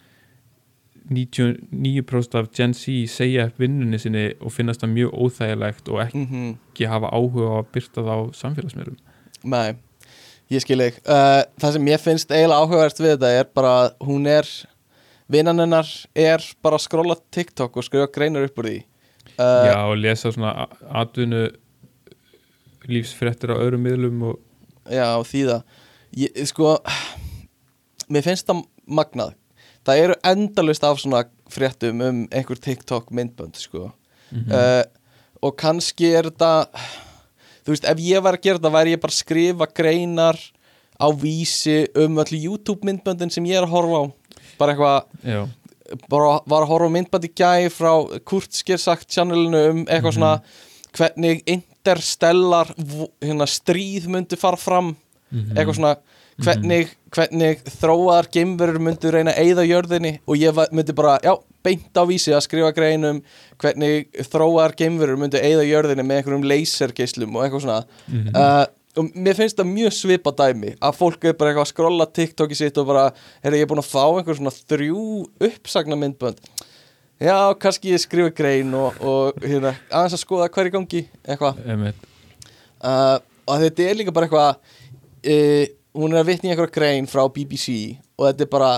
99% 1.11 2.37
af 2.39 2.51
Gen 2.55 2.75
Z 2.77 3.11
segja 3.11 3.49
upp 3.51 3.61
vinnunni 3.61 3.99
sinni 4.01 4.29
og 4.39 4.55
finnast 4.55 4.83
það 4.83 4.93
mjög 4.95 5.15
óþægilegt 5.25 5.91
og 5.91 6.03
ekki 6.05 6.91
hafa 6.91 7.11
áhuga 7.11 7.49
á 7.51 7.55
að 7.61 7.71
byrta 7.75 8.05
það 8.07 8.13
á 8.15 8.19
samfélagsmiðlum 8.41 9.01
Nei, 9.45 9.77
ég 10.53 10.65
skil 10.65 10.81
ekki 10.85 11.03
uh, 11.07 11.41
Það 11.63 11.77
sem 11.77 11.89
ég 11.93 12.03
finnst 12.03 12.35
eiginlega 12.35 12.61
áhugavert 12.61 13.01
við 13.01 13.15
þetta 13.15 13.33
er 13.39 13.49
bara 13.57 13.73
að 13.85 13.91
hún 14.09 14.29
er 14.31 14.51
vinnan 15.31 15.63
hennar 15.63 15.89
er 16.19 16.45
bara 16.63 16.79
að 16.81 16.87
skrolla 16.89 17.17
TikTok 17.33 17.79
og 17.79 17.87
skrifa 17.87 18.11
greinar 18.13 18.49
upp 18.49 18.61
úr 18.61 18.71
því 18.71 18.79
uh, 19.39 19.67
já 19.71 19.77
og 19.79 19.97
lesa 20.01 20.33
svona 20.35 20.69
atvinnu 21.03 21.47
lífsfrettir 22.91 23.53
á 23.55 23.61
öðrum 23.61 23.85
miðlum 23.87 24.25
og 24.33 24.41
Já, 24.91 25.21
þýða 25.23 25.61
ég, 26.19 26.41
Sko, 26.51 26.79
mér 28.11 28.25
finnst 28.27 28.49
það 28.49 28.65
magnað 28.91 29.37
Það 29.87 30.01
eru 30.05 30.17
endalust 30.29 30.85
af 30.85 30.99
svona 31.01 31.23
fréttum 31.51 32.03
um 32.05 32.19
einhver 32.29 32.59
TikTok 32.61 33.11
myndbönd 33.17 33.57
sko. 33.59 33.91
Mhm. 34.31 34.53
uh, 34.53 34.85
og 35.41 35.57
kannski 35.57 36.11
er 36.13 36.29
þetta 36.29 36.69
þú 37.71 37.77
veist, 37.77 37.87
ef 37.87 38.03
ég 38.03 38.25
var 38.25 38.35
að 38.35 38.43
gera 38.47 38.59
þetta 38.59 38.73
væri 38.75 38.95
ég 38.97 39.03
bara 39.03 39.15
að 39.15 39.21
skrifa 39.23 39.69
greinar 39.79 40.39
á 40.99 41.07
vísi 41.15 41.77
um 42.03 42.19
öllu 42.21 42.41
YouTube 42.43 42.83
myndböndin 42.87 43.31
sem 43.31 43.47
ég 43.47 43.61
er 43.61 43.69
að 43.69 43.75
horfa 43.77 44.01
á. 44.03 44.05
Bara 44.59 44.75
eitthvað 44.75 45.53
bara 46.11 46.41
var 46.51 46.65
að 46.67 46.71
horfa 46.71 47.23
í 47.23 47.31
gæði 47.41 47.71
frá 47.75 47.93
Kurtskir 48.27 48.79
sagt 48.79 49.09
channelinu 49.11 49.63
um 49.71 49.85
eitthvað 49.87 50.17
svona 50.19 50.35
hvernig 50.99 51.43
interstellar 51.47 52.75
hérna, 53.23 53.47
stríð 53.47 54.11
myndi 54.11 54.37
fara 54.37 54.59
fram. 54.59 54.97
Mhm. 55.31 55.55
eitthvað 55.55 55.77
svona 55.79 55.97
hvernig, 56.45 56.91
hvernig 57.15 57.63
þróaðar 57.77 58.29
geimverur 58.35 58.81
myndu 58.83 59.13
reyna 59.13 59.35
að 59.35 59.47
eyða 59.47 59.67
jörðinni? 59.69 60.13
Og 60.27 60.41
ég 60.41 60.61
myndi 60.73 60.97
bara, 60.97 61.19
já, 61.25 61.35
beint 61.65 62.01
á 62.01 62.03
vísi 62.09 62.35
að 62.35 62.45
skrifa 62.47 62.73
greinum 62.77 63.23
hvernig 63.61 64.11
þróaðar 64.31 64.77
geimverur 64.79 65.21
myndu 65.21 65.41
eyða 65.41 65.67
jörðinni 65.69 66.07
með 66.07 66.21
einhverjum 66.23 66.49
lasergeislum 66.51 67.37
og 67.37 67.47
eitthvað 67.47 67.67
svona. 67.67 67.81
Mhm. 68.09 68.35
uh, 68.35 68.67
og 68.99 69.13
mér 69.15 69.37
finnst 69.39 69.55
það 69.55 69.69
mjög 69.71 69.93
svipa 69.95 70.33
dæmi 70.35 70.73
að 70.83 70.97
fólk 70.99 71.25
er 71.25 71.37
bara 71.39 71.53
eitthvað 71.53 71.63
að 71.63 71.71
skrolla 71.71 72.07
TikTok 72.11 72.51
í 72.51 72.57
sitt 72.59 72.79
og 72.81 72.89
bara, 72.89 73.05
er 73.39 73.55
ég 73.55 73.63
er 73.63 73.71
búin 73.71 73.79
að 73.79 73.87
fá 73.87 74.03
einhver 74.03 74.35
svona 74.35 74.51
þrjú 74.51 75.05
uppsagna 75.47 75.95
myndbönd 76.01 76.43
já, 77.21 77.55
kannski 77.61 77.93
ég 77.95 78.01
skrifa 78.03 78.33
grein 78.35 78.73
og, 78.77 78.97
og 79.05 79.43
hérna, 79.45 79.75
aðeins 79.93 80.17
að 80.17 80.23
skoða 80.25 80.49
hver 80.55 80.71
í 80.71 80.73
gangi 80.75 81.03
eitthvað. 81.23 81.61
Uh, 82.81 83.17
og 83.45 83.61
þetta 83.65 83.87
er 83.87 83.99
líka 83.99 84.15
bara 84.17 84.29
eitthvað 84.29 84.51
uh, 84.57 85.67
hún 85.97 86.13
er 86.15 86.23
að 86.23 86.29
vitna 86.31 86.49
í 86.49 86.53
einhverja 86.55 86.75
grein 86.77 87.09
frá 87.11 87.23
BBC 87.35 87.97
og 88.19 88.27
þetta 88.29 88.45
er 88.47 88.51
bara 88.53 88.73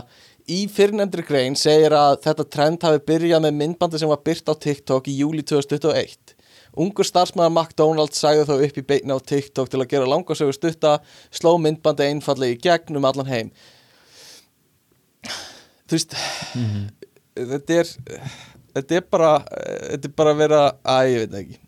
í 0.50 0.62
fyrrnefndri 0.72 1.24
grein 1.28 1.54
segir 1.58 1.94
að 1.96 2.20
þetta 2.24 2.46
trend 2.50 2.82
hafi 2.86 3.02
byrjað 3.06 3.44
með 3.46 3.58
myndbandi 3.60 4.00
sem 4.00 4.10
var 4.10 4.22
byrt 4.26 4.48
á 4.48 4.54
TikTok 4.56 5.10
í 5.12 5.18
júli 5.20 5.44
2021 5.46 6.36
Ungur 6.82 7.04
starfsmæður 7.04 7.52
McDonalds 7.52 8.16
sagði 8.22 8.46
þó 8.48 8.54
upp 8.64 8.78
í 8.80 8.84
beina 8.88 9.16
á 9.16 9.20
TikTok 9.20 9.68
til 9.68 9.82
að 9.82 9.90
gera 9.90 10.08
langarsögur 10.08 10.56
stutta 10.56 10.94
sló 11.28 11.58
myndbandi 11.60 12.06
einfallega 12.08 12.56
í 12.56 12.60
gegn 12.64 12.96
um 12.96 13.04
allan 13.04 13.28
heim. 13.28 13.50
Þú 15.84 15.98
veist 15.98 16.16
Mhm. 16.56 16.88
þetta 17.36 17.76
er 17.82 17.90
þetta 18.74 18.96
er 18.96 19.04
bara 19.12 19.32
þetta 19.44 20.08
er 20.08 20.14
bara 20.16 20.32
að 20.32 20.40
vera, 20.40 20.62
að 20.84 21.10
ég 21.12 21.18
veit 21.26 21.36
ekki. 21.42 21.58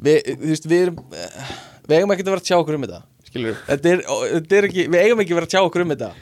Við, 0.00 0.18
þú 0.40 0.48
veist, 0.48 0.66
við 0.72 0.82
erum 0.86 0.96
við 1.10 1.96
eigum 1.98 2.10
ekki 2.16 2.24
að 2.24 2.32
vera 2.32 2.40
að 2.40 2.48
tjá 2.48 2.56
okkur 2.56 2.74
um 2.78 2.86
þetta 2.88 3.02
þetta 3.34 3.92
er, 3.94 4.04
þetta 4.04 4.60
er 4.60 4.68
ekki, 4.70 4.86
við 4.90 5.02
eigum 5.04 5.24
ekki 5.24 5.34
að 5.34 5.40
vera 5.40 5.48
að 5.48 5.54
tjá 5.54 5.62
okkur 5.62 5.84
um 5.86 5.94
þetta. 5.94 6.12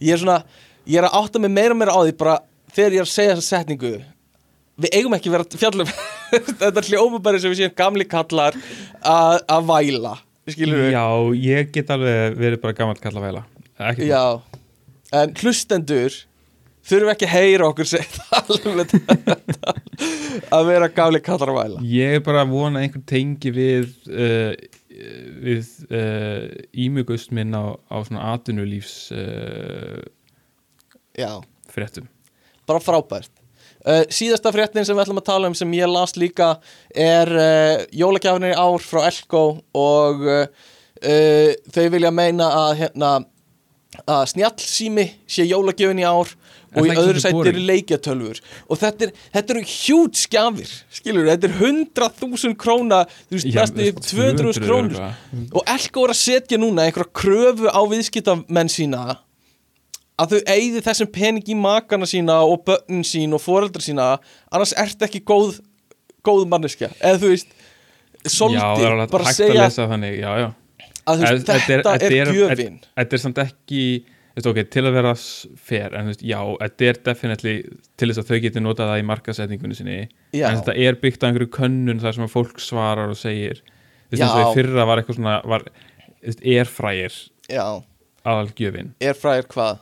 Ég 0.00 0.14
er 0.14 0.22
svona, 0.22 0.38
ég 0.86 1.00
er 1.00 1.08
að 1.08 1.18
átta 1.20 1.42
mig 1.42 1.54
meira 1.56 1.76
og 1.76 1.80
meira 1.80 1.96
á 1.96 2.00
því 2.04 2.16
bara 2.20 2.38
þegar 2.74 2.96
ég 2.96 3.04
er 3.04 3.08
að 3.08 3.14
segja 3.16 3.36
þessa 3.36 3.58
setningu 3.58 3.92
við 4.80 4.96
eigum 4.96 5.14
ekki 5.16 5.28
að 5.28 5.36
vera 5.36 5.46
að 5.46 5.60
fjalla 5.60 5.84
um 5.84 5.94
þetta 6.64 6.84
hljóma 6.88 7.20
bara 7.24 7.40
sem 7.42 7.52
við 7.52 7.62
séum 7.64 7.76
gamli 7.76 8.06
kallar 8.08 8.56
að, 9.00 9.40
að 9.44 9.70
væla. 9.72 10.16
Skilur 10.50 10.82
við 10.86 10.94
já, 10.94 11.04
ég 11.36 11.70
get 11.74 11.92
alveg 11.94 12.36
verið 12.40 12.62
bara 12.62 12.76
gammal 12.76 12.98
kalla 13.00 13.22
væla 13.22 13.44
ekki 13.90 14.08
Já, 14.08 14.40
en 15.16 15.34
hlustendur 15.40 16.16
þurfum 16.90 17.12
ekki 17.12 17.28
að 17.28 17.34
heyra 17.36 17.68
okkur 17.70 17.90
segja 17.90 18.24
það 18.24 18.50
alveg 18.56 18.94
þetta 18.94 19.74
að 20.56 20.70
vera 20.70 20.90
gáli 20.96 21.22
kallar 21.24 21.52
að 21.52 21.60
væla 21.60 21.84
Ég 21.92 22.18
er 22.18 22.24
bara 22.26 22.44
að 22.44 22.54
vona 22.56 22.80
að 22.80 22.86
einhver 22.86 23.04
tengi 23.12 23.54
við 23.54 23.92
uh, 24.10 24.52
við 24.90 25.68
uh, 25.90 26.46
ímugust 26.74 27.30
minn 27.34 27.54
á, 27.54 27.78
á 27.86 27.96
svona 28.02 28.32
atvinnulífs 28.34 29.10
uh, 29.14 30.00
Já, 31.14 31.40
fréttum. 31.70 32.08
Bara 32.68 32.82
frábært. 32.82 33.32
Uh, 33.80 34.04
Síðasta 34.12 34.52
fréttin 34.52 34.84
sem 34.84 34.96
við 34.96 35.06
ætlum 35.06 35.20
að 35.22 35.28
tala 35.30 35.48
um 35.50 35.56
sem 35.56 35.70
ég 35.72 35.88
las 35.88 36.12
líka 36.18 36.52
er 36.92 37.30
uh, 37.32 37.80
jólagjafinir 37.96 38.58
ár 38.60 38.82
frá 38.84 39.06
Elko 39.08 39.44
og 39.76 40.26
uh, 40.28 40.44
þau 41.72 41.86
vilja 41.94 42.12
meina 42.12 42.50
að 42.66 42.72
hérna 42.82 43.12
að 44.04 44.26
snjallsími 44.34 45.06
sé 45.28 45.46
jólagjöfin 45.48 46.02
í 46.02 46.06
ár 46.06 46.28
og 46.76 46.86
í 46.86 46.94
öðru 46.94 47.22
boring? 47.32 47.54
eru 47.54 47.64
leikjatölfur 47.70 48.42
og 48.68 48.80
þetta, 48.80 49.08
er, 49.08 49.14
þetta 49.36 49.54
eru 49.56 49.64
hjút 49.66 50.20
skjafir 50.20 50.74
skilur, 51.00 51.30
þetta 51.30 51.48
er 51.48 51.56
100.000 51.58 52.54
króna 52.60 53.00
þú 53.30 53.38
veist, 53.38 53.50
næstu 53.54 53.88
200.000 54.12 54.66
krónur. 54.66 55.00
og 55.50 55.74
Elko 55.76 56.04
er 56.06 56.14
að 56.14 56.20
setja 56.20 56.60
núna 56.60 56.86
einhverja 56.86 57.10
kröfu 57.22 57.70
á 57.72 57.80
viðskiptamenn 57.90 58.70
sína 58.70 59.18
að 60.20 60.34
þau 60.36 60.40
eigði 60.52 60.84
þessum 60.84 61.10
pening 61.14 61.48
í 61.48 61.56
makana 61.56 62.08
sína 62.08 62.40
og 62.44 62.62
börnin 62.68 63.06
sín 63.08 63.32
og 63.32 63.40
foreldra 63.40 63.80
sína. 63.80 64.08
Annars 64.52 64.74
ert 64.76 65.00
ekki 65.06 65.22
góð 65.24 65.62
góð 66.26 66.46
manneskja, 66.52 66.90
eða 67.00 67.20
þú 67.22 67.30
veist 67.32 67.54
alveg 68.92 69.12
bara 69.14 69.30
að 69.30 69.38
segja 69.38 69.68
þannig, 69.72 70.18
já, 70.20 70.30
já. 70.42 70.48
að 71.08 71.22
þú 71.22 71.24
veist, 71.24 71.46
Þetta 71.48 71.54
er- 71.54 71.84
þetta 71.86 71.94
er, 71.94 72.16
er- 72.20 72.32
gjöfin. 72.36 72.76
Þetta 73.00 73.16
er 73.16 73.22
samt 73.24 73.40
ekki, 73.46 73.84
veist, 74.36 74.46
ok, 74.50 74.60
til 74.70 74.84
að 74.86 74.94
vera 74.96 75.12
fair, 75.58 75.94
en 75.98 76.06
þú 76.08 76.12
veist, 76.14 76.24
já, 76.30 76.38
þetta 76.62 76.88
er 76.90 77.00
definitely 77.10 77.54
til 77.98 78.08
þess 78.10 78.22
að 78.22 78.30
þau 78.30 78.40
geti 78.46 78.62
notað 78.64 78.90
það 78.92 79.02
í 79.02 79.06
markasetningunni 79.10 79.76
sinni, 79.78 79.98
Já. 80.36 80.46
en 80.50 80.60
þetta 80.60 80.76
er 80.86 80.98
byggt 81.02 81.22
á 81.22 81.26
einhverju 81.30 81.50
könnun 81.56 82.00
þar 82.02 82.16
sem 82.18 82.26
að 82.28 82.34
fólk 82.34 82.60
svarar 82.62 83.10
og 83.12 83.18
segir 83.20 83.62
þú 84.10 84.16
veist, 84.16 84.24
í 84.24 84.50
fyrra 84.56 84.86
var 84.88 85.02
eitthvað 85.02 85.18
svona 85.20 85.36
var, 85.50 85.66
erfrægir 86.56 87.16
já, 87.50 87.64
aðalgjöfin, 88.24 88.92
er 89.00 89.16
fræðir 89.18 89.48
hvað? 89.54 89.78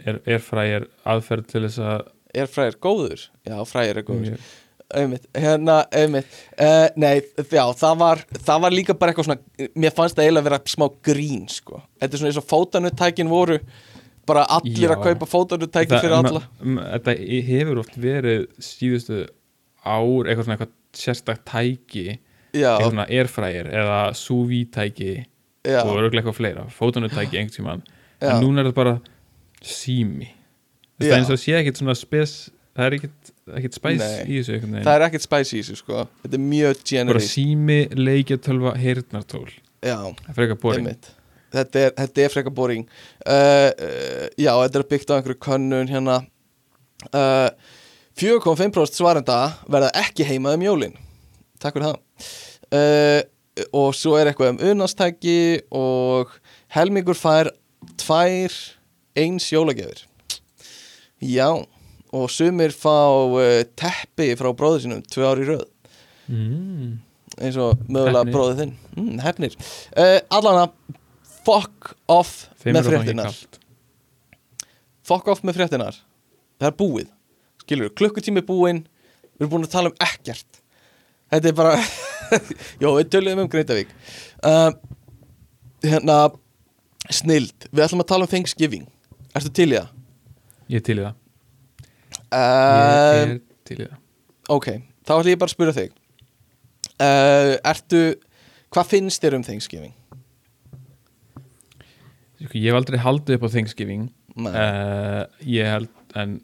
er, 0.00 0.20
erfrægir 0.36 0.86
aðferð 1.08 1.48
til 1.50 1.64
þess 1.66 1.82
að 1.84 2.08
er 2.40 2.46
fræðir 2.50 2.78
góður? 2.82 3.24
já, 3.46 3.56
fræðir 3.68 4.00
er 4.02 4.06
góður 4.08 4.26
Mjög- 4.30 4.48
einmitt, 4.96 5.26
hérna, 5.36 5.76
einmitt. 5.94 6.26
Uh, 6.56 6.88
nei, 7.00 7.20
já, 7.50 7.62
það 7.78 7.96
var 8.00 8.22
það 8.38 8.64
var 8.64 8.74
líka 8.74 8.96
bara 8.98 9.12
eitthvað 9.12 9.28
svona, 9.28 9.68
mér 9.78 9.94
fannst 9.96 10.18
það 10.18 10.26
eiginlega 10.26 10.48
vera 10.48 10.60
smá 10.72 10.86
grín, 11.06 11.46
sko. 11.52 11.82
Þetta 12.00 12.16
er 12.16 12.22
svona 12.22 12.32
eins 12.32 12.40
og 12.40 12.48
fótanuttækin 12.50 13.30
voru 13.30 13.58
bara 14.30 14.44
allir 14.56 14.86
Já. 14.86 14.94
að 14.94 15.04
kaupa 15.08 15.28
fótanuttækin 15.30 16.02
fyrir 16.02 16.16
alla. 16.18 16.42
Þetta 16.62 17.14
hefur 17.50 17.80
oft 17.82 17.96
verið 18.00 18.44
síðustu 18.62 19.22
ár 19.80 20.28
eitthvað 20.28 20.44
svona 20.46 20.58
eitthvað 20.58 20.74
sérstakt 21.00 21.46
tæki 21.48 22.04
já, 22.52 22.74
eitthvað 22.74 22.90
svona 22.90 23.08
airfryer 23.08 23.70
eða 23.80 23.98
sous 24.18 24.48
vide 24.50 24.70
tæki 24.74 25.12
já, 25.64 25.80
og 25.84 25.94
örgulega 25.94 26.20
eitthvað 26.24 26.38
fleira 26.38 26.66
fótunutæki 26.74 27.40
einhvern 27.40 27.56
tímann. 27.56 27.84
Já. 28.20 28.34
en 28.34 28.44
núna 28.44 28.60
er 28.60 28.68
þetta 28.68 28.80
bara 28.82 28.96
sími. 29.64 30.28
Það 31.00 31.08
er 31.08 31.16
eins 31.16 31.32
og 31.32 31.40
sé 31.40 31.54
ekkert 31.56 31.80
svona 31.80 31.96
spes 31.96 32.34
það 32.76 32.86
er 32.86 32.96
ekkert, 32.98 33.29
ekkert 33.56 33.78
spæs 33.78 34.04
í 34.24 34.36
þessu 34.38 34.56
einhvern 34.56 34.84
það 34.84 34.96
er 34.96 35.04
ekkert 35.06 35.26
spicy 35.26 35.56
í 35.56 35.62
þessu, 35.62 35.78
sko. 35.80 36.04
Þetta 36.24 36.38
er 36.38 36.44
mjög 36.44 36.74
bara 36.74 36.90
generic. 36.92 37.30
sími, 37.30 37.78
leikjatölva, 37.96 38.74
heyrnartól. 38.80 39.48
Já, 39.80 39.96
eitthvað 40.28 40.76
einmitt. 40.76 41.10
Þetta 41.50 41.82
er, 41.82 41.94
þetta 41.96 42.22
er 42.22 42.30
frekar 42.30 42.54
boring. 42.54 42.86
Uh, 43.24 43.32
uh, 43.34 44.26
já, 44.38 44.52
þetta 44.52 44.80
er 44.80 44.86
byggt 44.92 45.10
á 45.10 45.14
einhverju 45.16 45.40
könnun 45.42 45.90
hérna. 45.90 46.20
Uh, 47.10 47.48
4,5% 48.20 49.00
svarenda 49.00 49.40
verða 49.70 49.90
ekki 49.98 50.26
heima 50.28 50.54
um 50.54 50.62
jólin. 50.62 50.94
Takk 51.62 51.78
fyrir 51.78 51.88
það. 51.88 52.30
Uh, 52.70 53.20
og 53.74 53.94
svo 53.98 54.14
er 54.18 54.30
eitthvað 54.30 54.54
um 54.54 54.60
unastæki 54.72 55.40
og 55.74 56.30
helmingur 56.76 57.18
fær 57.18 57.50
tvær 58.00 58.54
eins 59.18 59.48
jólagefir 59.50 60.04
já 61.20 61.48
og 62.16 62.30
sumir 62.32 62.74
fá 62.74 62.96
uh, 63.12 63.62
teppi 63.78 64.32
frá 64.38 64.50
bróður 64.56 64.84
sínum 64.84 65.04
tvö 65.06 65.28
ár 65.28 65.42
í 65.42 65.46
röð. 65.52 65.64
Mm. 66.30 66.98
eins 67.40 67.56
og 67.58 67.80
mögulega 67.90 68.26
bróðið 68.30 68.62
þinn. 68.64 68.74
Mm, 68.96 69.16
hefnir 69.24 69.56
uh, 69.56 70.18
allana 70.30 70.68
fuck 71.40 71.94
off 72.10 72.46
þeim 72.62 72.76
með 72.76 72.90
fréttinar 72.90 73.34
fuck 75.06 75.30
off 75.32 75.42
með 75.46 75.58
fréttinar 75.58 75.98
það 76.60 76.68
er 76.68 76.76
búið. 76.78 77.10
Skilur, 77.64 77.92
klukkutími 77.96 78.42
búinn. 78.46 78.84
Við 79.38 79.46
erum 79.46 79.52
búin 79.54 79.64
að 79.64 79.72
tala 79.72 79.90
um 79.92 80.00
ekkert. 80.04 80.60
Þetta 81.32 81.50
er 81.50 81.56
bara 81.56 81.76
jó, 82.82 82.90
við 82.98 83.06
töluðum 83.14 83.44
um 83.44 83.50
Greindavík 83.50 83.90
uh, 84.46 84.70
hérna 85.86 86.16
snild, 87.10 87.68
við 87.70 87.86
ætlum 87.86 88.04
að 88.04 88.10
tala 88.12 88.26
um 88.26 88.30
Thanksgiving. 88.30 88.84
Ertu 89.34 89.52
til 89.54 89.70
í 89.70 89.78
það? 89.78 89.96
ég 90.70 90.78
er 90.78 90.86
til 90.86 90.98
í 90.98 91.04
það 91.04 91.19
ég 92.30 93.30
er 93.34 93.40
til 93.66 93.76
í 93.80 93.86
það. 93.86 93.96
ok, 94.56 94.66
þá 95.06 95.12
ætlum 95.16 95.32
ég 95.32 95.40
bara 95.40 95.50
að 95.50 95.54
spyrja 95.56 95.76
þig. 95.80 95.96
Uh, 97.00 97.54
ertu 97.70 98.02
hvað 98.70 98.90
finnst 98.92 99.22
þér 99.24 99.38
um 99.38 99.44
Thanksgiving? 99.46 99.94
Sko, 102.40 102.54
ég 102.56 102.70
hef 102.70 102.78
aldrei 102.78 103.00
haldið 103.02 103.36
upp 103.38 103.46
á 103.48 103.54
Thanksgiving. 103.54 104.06
Uh, 104.40 105.24
ég 105.44 105.66
held 105.68 105.90
en 106.16 106.36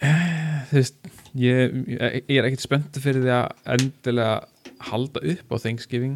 uh, 0.00 0.60
þú 0.70 0.78
veist 0.78 1.10
ég, 1.36 1.74
ég 1.98 2.38
er 2.38 2.46
ekkert 2.48 2.64
spenntu 2.64 3.02
fyrir 3.02 3.24
því 3.26 3.32
að 3.36 3.74
endilega 3.76 4.36
halda 4.92 5.22
upp 5.34 5.52
á 5.52 5.56
Thanksgiving. 5.64 6.14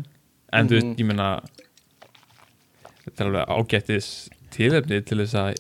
En 0.55 0.69
þú 0.71 0.79
Mhm. 0.81 0.87
veist, 0.87 1.01
ég 1.01 1.07
meina 1.11 1.29
þetta 3.05 3.25
er 3.25 3.29
alveg 3.29 3.53
ágættis 3.59 4.09
tilefni 4.55 5.01
til 5.07 5.19
þess 5.23 5.35
að 5.39 5.55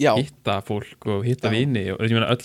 já, 0.00 0.12
hitta 0.18 0.58
fólk 0.66 1.06
og 1.12 1.24
hitta 1.26 1.50
vini 1.52 1.86
og 1.94 2.00
ég 2.04 2.12
meina 2.16 2.30
öll 2.34 2.44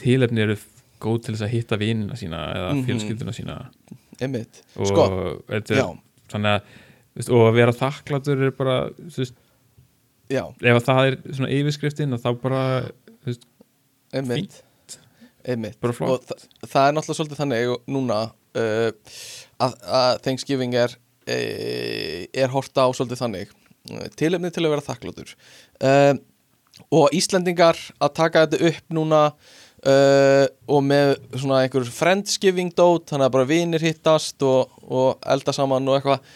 tilefni 0.00 0.40
eru 0.46 0.56
góð 1.02 1.22
til 1.26 1.34
þess 1.34 1.46
að 1.48 1.52
hitta 1.56 1.78
vinina 1.80 2.14
sína 2.18 2.40
eða 2.54 2.72
Mhm. 2.76 2.84
fjölskylduna 2.86 3.32
sína. 3.34 3.56
Einmitt. 4.22 4.62
Og 4.78 4.86
sko, 4.86 5.06
er 5.50 5.60
þannig 6.30 6.52
að 6.52 6.62
veist, 7.16 7.30
og 7.30 7.46
að 7.48 7.54
vera 7.58 7.72
þakkláttur 7.72 8.42
er 8.46 8.50
bara 8.56 8.76
veist, 9.00 9.34
ef 10.62 10.76
að 10.78 10.84
það 10.86 11.06
er 11.10 11.16
svona 11.34 11.50
yfirskriftin 11.50 12.18
þá 12.18 12.28
bara 12.40 12.62
veist, 13.26 13.46
einmitt. 14.14 14.62
bara 15.80 15.92
flott. 15.96 16.30
Þa 16.62 16.68
það 16.70 16.88
er 16.88 16.94
náttúrulega 16.96 17.18
svolítið 17.18 17.40
þannig 17.42 17.72
núna 17.90 18.18
uh, 18.54 18.90
að, 19.66 19.74
að 19.82 20.22
Thanksgiving 20.22 20.74
er 20.78 20.94
uh, 20.94 22.26
er 22.32 22.52
horta 22.54 22.86
á 22.86 22.88
svolítið 22.94 23.22
þannig 23.24 23.50
uh, 23.90 24.06
tilefni 24.16 24.50
til 24.54 24.64
að 24.66 24.74
vera 24.76 24.86
þakkláttur 24.86 25.34
uh, 25.82 26.14
og 26.92 27.12
Íslendingar 27.16 27.78
að 28.02 28.14
taka 28.16 28.46
þetta 28.46 28.70
upp 28.72 28.94
núna 28.96 29.20
uh, 29.32 30.44
og 30.70 30.80
með 30.86 31.14
svona 31.36 31.62
einhver 31.64 31.88
friendsgiving 31.92 32.72
dót, 32.76 33.08
þannig 33.10 33.28
að 33.28 33.34
bara 33.36 33.48
vinir 33.50 33.84
hittast 33.84 34.42
og, 34.46 34.72
og 34.82 35.18
elda 35.34 35.54
saman 35.56 35.88
og 35.88 35.98
eitthvað. 35.98 36.30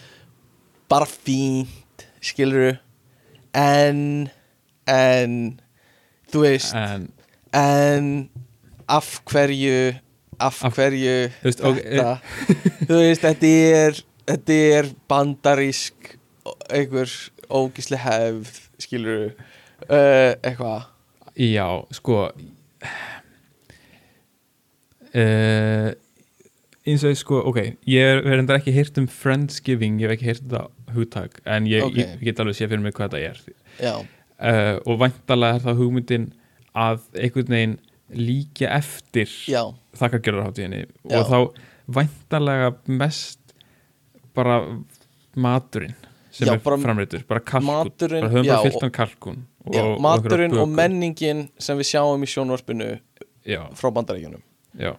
Bara 0.93 1.09
fínt 1.11 2.07
skilur 2.23 2.77
en 3.57 4.29
en 4.87 5.37
þú 6.31 6.43
veist 6.45 6.75
en. 6.79 7.09
En 7.57 8.11
af 8.91 9.09
hverju 9.31 9.97
af 10.39 10.59
Af- 10.69 10.77
hverju 10.77 11.15
Þú 11.41 11.49
veist, 11.49 11.63
ok, 11.65 11.81
þetta? 11.81 12.15
þú 12.91 12.99
veist, 13.01 13.25
þetta 13.25 13.53
er 13.81 14.01
þetta 14.27 14.59
er 14.77 14.91
bandarísk 15.11 16.13
einhver 16.71 17.11
ógísli 17.49 17.99
hefð 17.99 18.51
skilur 18.83 19.31
uh, 19.85 20.33
eitthvað? 20.43 20.87
Já, 21.37 21.67
sko 21.93 22.19
uh, 25.15 25.91
eins 26.87 27.05
og 27.05 27.17
sko, 27.19 27.41
ok 27.51 27.59
ég 27.91 28.13
er 28.15 28.23
verður 28.25 28.59
ekki 28.61 28.75
heyrt 28.77 28.99
um 29.03 29.09
Friendsgiving 29.11 30.01
ég 30.03 30.09
hef 30.11 30.17
ekki 30.17 30.29
heyrt 30.31 30.45
þetta 30.47 30.95
hugtak 30.97 31.41
en 31.45 31.67
ég, 31.69 31.85
Ok. 31.85 31.97
ég 31.99 32.23
get 32.25 32.41
alveg 32.43 32.57
sé 32.59 32.69
fyrir 32.71 32.83
mig 32.85 32.95
hvað 32.97 33.17
þetta 33.17 33.21
er. 33.31 33.39
Já, 33.83 33.95
uh, 34.01 34.77
og 34.87 35.01
væntalega 35.03 35.59
er 35.59 35.65
það 35.67 35.81
hugmyndin 35.83 36.29
að 36.77 37.01
einhvern 37.17 37.53
veginn 37.57 37.77
líka 38.17 38.69
eftir 38.77 39.27
þakkargjörðarháttíðinni 39.99 40.85
og 41.11 41.27
þá 41.27 41.39
væntalega 41.97 42.69
mest 42.87 43.41
bara 44.37 44.61
maturinn 45.37 45.97
sem 46.37 46.49
Já, 46.49 46.53
er 46.53 46.63
bara 46.65 46.79
framreitur, 46.83 47.23
bara 47.29 47.41
kalkun 47.41 47.71
bara 47.97 48.31
höfum 48.33 48.51
og- 48.77 48.83
hann 48.83 48.93
kalkun 48.93 49.39
og, 49.65 49.75
já 49.75 49.83
og 49.87 50.01
maturinn 50.05 50.57
og 50.61 50.69
menningin 50.69 51.49
sem 51.59 51.79
við 51.81 51.91
sjáum 51.95 52.23
í 52.23 52.29
sjónvarpinu 52.31 52.91
já, 53.47 53.63
frá 53.75 53.89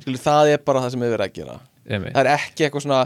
skilur, 0.02 0.22
það 0.24 0.54
er 0.56 0.64
bara 0.66 0.82
það 0.84 0.94
sem 0.96 1.06
við 1.06 1.14
verðum 1.14 1.28
að 1.30 1.36
gera. 1.38 1.60
Emi 1.88 2.12
það 2.12 2.22
er 2.24 2.32
ekki 2.34 2.66
eitthvað 2.66 2.86
svona 2.88 3.02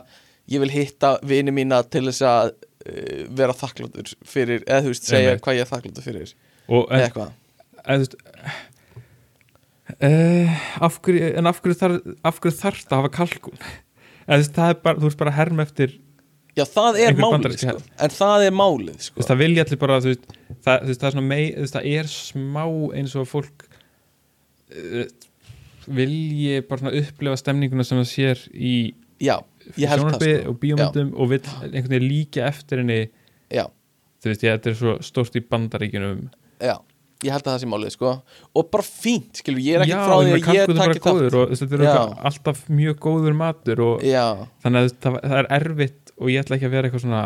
ég 0.51 0.63
vil 0.63 0.71
hitta 0.73 1.13
vini 1.27 1.53
mína 1.55 1.82
til 1.89 2.05
þess 2.07 2.23
að 2.25 2.51
uh, 2.55 3.21
vera 3.41 3.55
þakkláttur 3.57 4.13
fyrir, 4.25 4.63
eða 4.65 4.86
þú 4.86 4.93
veist, 4.93 5.07
segja 5.09 5.34
Einmitt. 5.36 5.45
hvað 5.45 5.57
ég 5.59 5.65
er 5.65 5.71
þakkláttur 5.71 6.07
fyrir. 6.07 6.34
Og 6.71 6.88
eða 6.88 6.97
en, 6.97 7.05
eitthvað 7.09 7.32
veist 8.01 8.15
uh, 10.01 10.59
af 10.88 10.99
hverju 11.03 11.32
en 11.38 11.51
af 11.51 11.61
hverju 11.61 11.79
þarf 11.82 12.11
af 12.23 12.39
hverju 12.41 12.57
þarf 12.61 12.86
það 12.86 12.95
að 12.95 13.01
hafa 13.01 13.13
kalkun 13.17 13.59
eða 13.61 14.38
þú 14.38 14.41
veist, 14.41 14.55
það 14.55 14.73
er 14.73 14.82
bara, 14.86 14.99
þú 15.01 15.09
veist 15.09 15.21
bara 15.21 15.36
herm 15.36 15.63
eftir 15.63 15.97
Já, 16.58 16.66
það 16.68 16.97
er 16.99 17.16
málið, 17.16 17.58
sko. 17.62 17.78
En 18.04 18.12
það 18.12 18.45
er 18.45 18.56
málið, 18.56 18.95
sko. 19.06 19.24
það 19.24 19.38
vilja 19.39 19.64
allir 19.66 19.80
bara 19.80 19.99
veist, 20.04 20.26
það, 20.66 20.88
veist, 20.89 21.04
það 21.04 21.20
er 21.22 21.28
mei, 21.30 21.43
veist, 21.56 21.76
það 21.78 21.88
er 21.93 22.10
smá 22.12 22.66
eins 22.99 23.16
og 23.16 23.30
fólk 23.30 23.68
uh, 24.76 25.06
vilji 25.88 26.60
bara 26.68 26.84
svona 26.84 26.93
upplifa 26.99 27.39
stemninguna 27.39 27.88
sem 27.88 28.02
það 28.02 28.12
sér 28.12 28.43
í 28.52 28.76
Já, 29.22 29.38
það, 29.78 29.97
sjónarbi 30.02 30.30
sko. 30.34 30.52
og 30.52 30.62
bíómyndum 30.62 31.12
og 31.16 31.32
vill 31.32 31.43
einhvern 31.45 31.91
veginn 31.93 32.08
líka 32.10 32.45
eftir 32.49 32.82
henni 32.82 33.02
Já, 33.52 33.66
þú 34.22 34.32
veist, 34.32 34.45
ég, 34.45 34.56
þetta 34.56 34.72
er 34.72 34.80
svo 34.80 34.95
stórt 35.06 35.38
í 35.38 35.43
bandaríkjunum 35.45 36.24
Já, 36.62 36.76
ég 37.26 37.36
held 37.36 37.45
að 37.45 37.52
það 37.52 37.60
sé 37.64 37.70
málið 37.70 37.95
sko 37.95 38.14
og 38.18 38.72
bara 38.74 38.88
fínt, 38.88 39.41
skilur, 39.41 39.62
ég 39.64 39.78
er 39.78 39.86
ekki 39.86 39.95
Já, 39.95 40.02
frá 40.04 40.16
því 40.18 40.32
að 40.32 40.36
ég 40.36 40.47
góður 40.47 40.82
þátt 40.82 41.39
og 41.41 41.56
þetta 41.62 41.80
er 41.80 41.86
Já. 41.88 42.02
alltaf 42.32 42.64
mjög 42.72 43.02
góður 43.08 43.38
matur 43.38 43.84
og 43.88 44.06
Já, 44.06 44.26
þannig 44.66 44.88
að 44.88 44.95
það, 45.06 45.20
það 45.22 45.38
er 45.41 45.52
erfitt 45.60 46.01
og 46.22 46.30
ég 46.32 46.43
ætla 46.43 46.57
ekki 46.59 46.67
að 46.69 46.76
vera 46.76 46.89
eitthvað 46.89 47.03
svona 47.05 47.22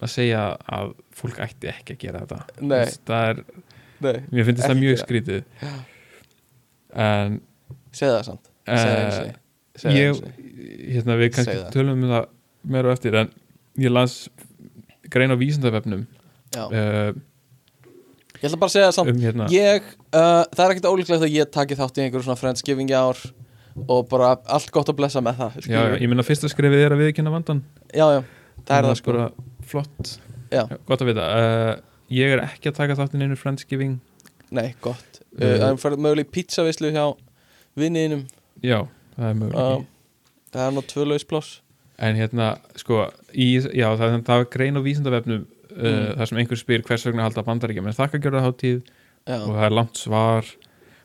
að 0.00 0.12
segja 0.14 0.42
að 0.78 0.92
fólk 1.16 1.40
ætti 1.44 1.70
ekki 1.72 1.96
að 1.96 2.02
gera 2.04 2.22
þetta. 2.24 2.64
Nei. 2.70 2.84
Það 3.08 3.30
er, 3.32 3.40
nei, 4.06 4.14
mér 4.32 4.46
finnst 4.48 4.64
það 4.66 4.78
mjög 4.80 5.00
skrítið. 5.02 5.42
En 7.06 7.40
segð 7.94 8.14
það 8.16 8.24
samt. 8.30 8.50
Segðu 8.70 9.02
það 9.80 9.96
ég, 9.96 10.20
sinni. 10.20 10.68
hérna 10.94 11.16
við 11.20 11.32
kannski 11.36 11.56
það. 11.56 11.68
tölum 11.74 11.98
um 12.04 12.12
það 12.14 12.28
meira 12.74 12.92
á 12.92 12.94
eftir 12.96 13.16
en 13.20 13.30
ég 13.80 13.92
las 13.94 14.16
grein 15.10 15.32
á 15.32 15.36
vísindavefnum. 15.40 16.06
Já. 16.54 16.64
uh, 16.66 17.12
Ég 18.40 18.48
ætla 18.48 18.56
bara 18.60 18.70
að 18.70 18.74
segja 18.74 18.88
það 18.88 18.96
samt. 18.96 19.10
um 19.12 19.20
hérna 19.20 19.46
Ég, 19.52 19.86
uh, 20.16 20.42
það 20.48 20.62
er 20.64 20.72
ekkert 20.74 20.88
ólíklegt 20.90 21.24
að 21.26 21.34
ég 21.36 21.50
taki 21.52 21.76
þátt 21.78 21.98
í 22.00 22.04
einhverjum 22.06 22.24
svona 22.26 22.40
friendsgiving 22.40 22.92
ár 22.96 23.20
og 23.88 24.08
bara 24.10 24.32
allt 24.46 24.70
gott 24.74 24.88
að 24.92 24.96
blessa 25.00 25.20
með 25.24 25.38
það 25.40 25.58
já, 25.68 25.78
já, 25.78 25.94
ég 26.02 26.08
minna 26.12 26.24
fyrsta 26.26 26.48
skrefið 26.52 26.84
er 26.86 26.94
að 26.96 27.02
viðkynna 27.04 27.32
vandan 27.34 27.62
já, 27.94 28.06
já, 28.16 28.20
það 28.66 28.76
er 28.76 28.88
það 28.90 28.98
sko. 29.00 29.14
flott, 29.70 30.12
Já. 30.50 30.62
gott 30.88 31.00
að 31.04 31.10
vita. 31.12 31.26
Uh, 31.30 31.72
ég 32.10 32.32
er 32.34 32.40
ekki 32.42 32.72
að 32.72 32.78
taka 32.80 32.96
þáttin 32.98 33.22
einu 33.22 33.36
friendsgiving. 33.38 33.92
Nei, 34.50 34.72
gott. 34.82 35.20
Uh, 35.30 35.46
Uh, 35.46 35.52
Það 35.60 35.68
er 35.70 35.76
fyrir 35.78 36.00
möguleg 36.02 36.30
pizzavislu 36.34 36.88
hjá 36.90 37.04
vinniðinum 37.78 38.24
já, 38.66 38.80
það 39.14 39.28
er 39.28 39.36
mögulega 39.38 39.76
uh, 39.78 39.84
Það 40.50 40.64
er 40.66 40.72
nú 40.74 40.82
tvö 40.90 41.04
lausplás 41.06 41.50
en 42.00 42.16
hérna, 42.18 42.48
sko 42.80 43.04
í, 43.30 43.46
já, 43.76 43.86
það, 44.00 44.16
það 44.26 44.42
er 44.42 44.48
grein 44.56 44.80
á 44.80 44.82
vísindavefnum 44.82 45.46
Mm. 45.70 46.16
þar 46.18 46.26
sem 46.26 46.38
einhver 46.42 46.58
spyr 46.58 46.82
hvers 46.82 47.04
vegna 47.06 47.22
halda 47.28 47.44
bandaríkja 47.46 47.82
menn 47.86 47.94
þakka 47.94 48.18
gjörða 48.24 48.40
hátíð 48.42 48.80
Já, 49.22 49.36
og 49.38 49.52
það 49.54 49.66
er 49.68 49.74
langt 49.76 50.00
svar 50.00 50.48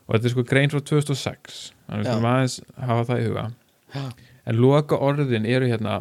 og 0.06 0.16
þetta 0.16 0.30
er 0.30 0.36
sko 0.36 0.46
grein 0.48 0.72
frá 0.72 0.82
2006 0.82 1.60
þannig 1.88 2.12
að 2.12 2.30
aðeins 2.32 2.60
hafa 2.78 3.08
það 3.10 3.22
í 3.22 3.28
huga. 3.30 3.50
Já, 3.96 4.06
en 4.46 4.62
loka 4.62 5.00
orðin 5.02 5.48
eru 5.50 5.70
hérna 5.70 6.00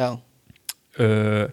uh, 0.00 1.46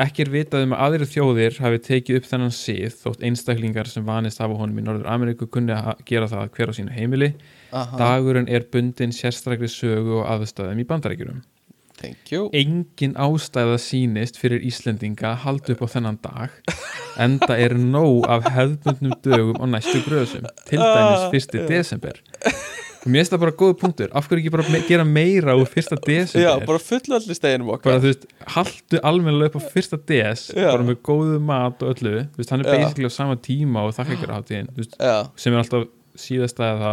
ekki 0.00 0.24
er 0.24 0.32
vitað 0.32 0.66
um 0.66 0.74
að 0.76 0.84
aðrir 0.86 1.10
þjóðir 1.12 1.60
hafi 1.60 1.82
tekið 1.88 2.20
upp 2.20 2.28
þennan 2.30 2.54
sið 2.56 2.98
þótt 3.02 3.24
einstaklingar 3.28 3.90
sem 3.90 4.06
vanist 4.06 4.40
hafa 4.40 4.56
honum 4.56 4.80
í 4.80 4.84
Norður 4.86 5.10
Ameríku 5.12 5.48
kunni 5.52 5.76
að 5.76 6.04
gera 6.08 6.30
það 6.30 6.52
hver 6.56 6.72
á 6.72 6.74
sínu 6.78 6.96
heimili. 6.96 7.32
Aha, 7.70 8.00
dagurinn 8.00 8.48
er 8.50 8.66
bundin 8.72 9.14
sérstakri 9.14 9.68
sögu 9.70 10.20
og 10.22 10.28
aðstæðum 10.30 10.80
í 10.80 10.86
you 11.20 11.40
engin 12.56 13.14
ástæða 13.20 13.78
sýnist 13.80 14.38
fyrir 14.40 14.62
Íslendinga 14.66 15.34
að 15.34 15.40
halda 15.44 15.74
upp 15.74 15.84
á 15.84 15.88
þennan 15.94 16.18
dag 16.24 16.76
enda 17.20 17.56
er 17.60 17.76
nóg 17.76 18.28
af 18.30 18.48
hefðbundnum 18.54 19.16
dögum 19.24 19.58
á 19.60 19.64
næstu 19.76 20.00
gröðsum 20.06 20.46
til 20.68 20.80
dæmis 20.80 21.50
1. 21.52 21.58
desember 21.68 22.20
og 23.00 23.08
mér 23.08 23.22
finnst 23.22 23.32
það 23.32 23.42
bara 23.44 23.56
góð 23.62 23.74
punktur 23.80 24.10
af 24.16 24.28
hverju 24.28 24.42
ekki 24.44 24.52
bara 24.54 24.72
me 24.72 24.80
gera 24.88 25.04
meira 25.08 25.56
úr 25.56 25.68
1. 25.68 25.92
desember 26.06 26.44
Já, 26.44 26.66
bara 26.68 26.82
fulla 26.84 27.20
allir 27.20 27.38
steginum 27.38 27.70
bara 27.70 27.80
okkar 27.80 28.02
þú 28.02 28.10
veist, 28.10 28.26
haldu 28.56 29.00
almennilega 29.12 29.52
upp 29.52 29.60
á 29.60 29.80
1. 29.80 30.02
des 30.10 30.48
Já. 30.52 30.66
bara 30.70 30.88
með 30.88 31.00
góðu 31.08 31.38
mat 31.52 31.84
og 31.84 31.94
öllu 31.94 32.26
þú 32.26 32.42
veist, 32.42 32.52
hann 32.52 32.64
er 32.64 32.68
Já. 32.68 32.74
basically 32.76 33.08
á 33.08 33.12
sama 33.12 33.38
tíma 33.40 33.86
og 33.86 33.96
þakka 33.96 34.34
hátíðin 34.34 34.68
þú 34.74 34.84
veist, 34.84 34.98
Já, 35.00 35.16
sem 35.36 35.56
er 35.56 35.62
alltaf 35.62 35.88
síðasta 36.20 36.74
eða 36.74 36.92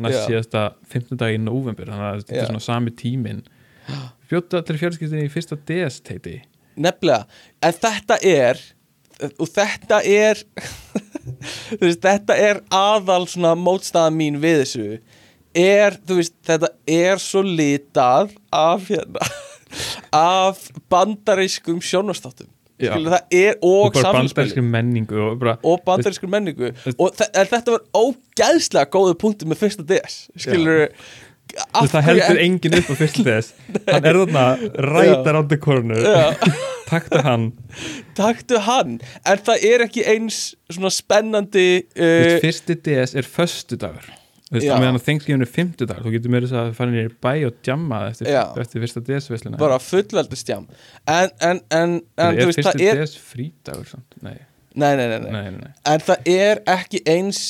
næst 0.00 0.26
síðasta 0.28 0.66
15 0.92 1.20
dag 1.20 1.34
í 1.34 1.40
november 1.40 1.88
þannig 1.88 2.06
að 2.10 2.22
þetta 2.22 2.40
er 2.40 2.50
svona 2.50 2.64
sami 2.64 2.92
tímin 2.96 3.42
bjóta 4.30 4.60
allir 4.60 4.80
fjölskyldinni 4.80 5.28
í 5.28 5.32
1. 5.32 5.56
des 5.68 6.00
teiti. 6.06 6.36
Nefnilega. 6.80 7.26
En 7.66 7.74
þetta 7.76 8.20
er 8.26 8.60
og 9.36 9.48
þetta 9.50 10.00
er 10.06 10.38
þú 11.78 11.82
veist, 11.82 12.04
þetta 12.04 12.36
er 12.40 12.62
aðal 12.72 13.26
svona 13.28 13.56
mótstaða 13.58 14.12
mín 14.14 14.38
við 14.42 14.62
þessu. 14.62 14.86
Er, 15.60 15.98
þú 16.06 16.20
veist, 16.20 16.36
þetta 16.46 16.70
er 16.86 17.20
svo 17.20 17.42
litað 17.44 18.36
af 18.54 18.86
hérna 18.88 19.30
af 20.14 20.62
bandarískum 20.90 21.82
sjónastáttum 21.82 22.48
Já. 22.80 22.94
Skilu, 22.94 23.10
það 23.12 23.34
er, 23.36 23.56
og, 23.60 23.90
og 23.90 23.96
bandarískri 24.00 24.62
menningu 24.64 25.18
og 25.20 25.34
bara 25.42 25.56
og 25.68 25.82
bandarískur 25.84 26.30
menningu. 26.32 26.70
og 26.96 27.18
þetta 27.18 27.74
var 27.74 27.82
ógæðslega 27.92 28.88
góðu 28.94 29.18
punktur 29.20 29.50
með 29.50 29.60
fyrsta 29.66 29.84
DS 29.84 30.22
skilur 30.40 30.86
Þú 30.88 31.29
veist, 31.54 31.94
það 31.94 32.06
heldur 32.08 32.42
enginn 32.44 32.78
upp 32.80 32.90
á 32.90 32.94
fyrst 33.00 33.22
þess 33.26 33.54
hann 33.92 34.10
er 34.10 34.20
þarna 34.22 34.46
rætar 34.90 35.40
á 35.40 35.42
the 35.50 35.60
corner 35.60 36.04
takta 36.90 37.22
hann. 37.22 37.50
Taktu 38.18 38.58
hann. 38.66 38.96
En 39.28 39.42
það 39.46 39.66
er 39.68 39.84
ekki 39.86 40.02
eins 40.10 40.40
svona 40.70 40.90
spennandi 40.94 41.68
uh, 41.94 42.06
uh, 42.06 42.38
fyrsti 42.42 42.76
DS 42.82 43.14
er 43.20 43.28
Já. 44.66 44.72
á 44.74 44.82
meðan 44.82 44.98
að 44.98 45.04
þengskifin 45.06 45.44
er 45.44 45.50
fimmtudagur 45.50 46.06
þú 46.08 46.12
getur 46.16 46.32
meira 46.34 46.48
þess 46.48 46.58
að 46.58 46.70
fara 46.74 46.90
nýr 46.90 47.06
í 47.06 47.16
bæ 47.22 47.32
og 47.46 47.58
djamma 47.62 48.00
eftir, 48.08 48.30
eftir 48.58 48.82
fyrsta 48.82 49.02
DS 49.06 49.30
veslina 49.30 49.60
bara 49.60 49.76
fullveldistjám 49.78 50.64
en, 50.66 51.30
en, 51.38 51.60
en, 51.70 51.92
en 52.18 52.40
það 52.56 52.82
er 52.82 52.98
DS 52.98 53.14
frídagur 53.30 53.92
nei, 54.26 54.34
nei, 54.74 54.90
nei. 54.98 55.06
nei, 55.06 55.30
nei, 55.30 55.52
nei. 55.54 55.70
en 55.92 56.02
það 56.02 56.32
er 56.34 56.62
ekki 56.74 57.04
eins 57.14 57.44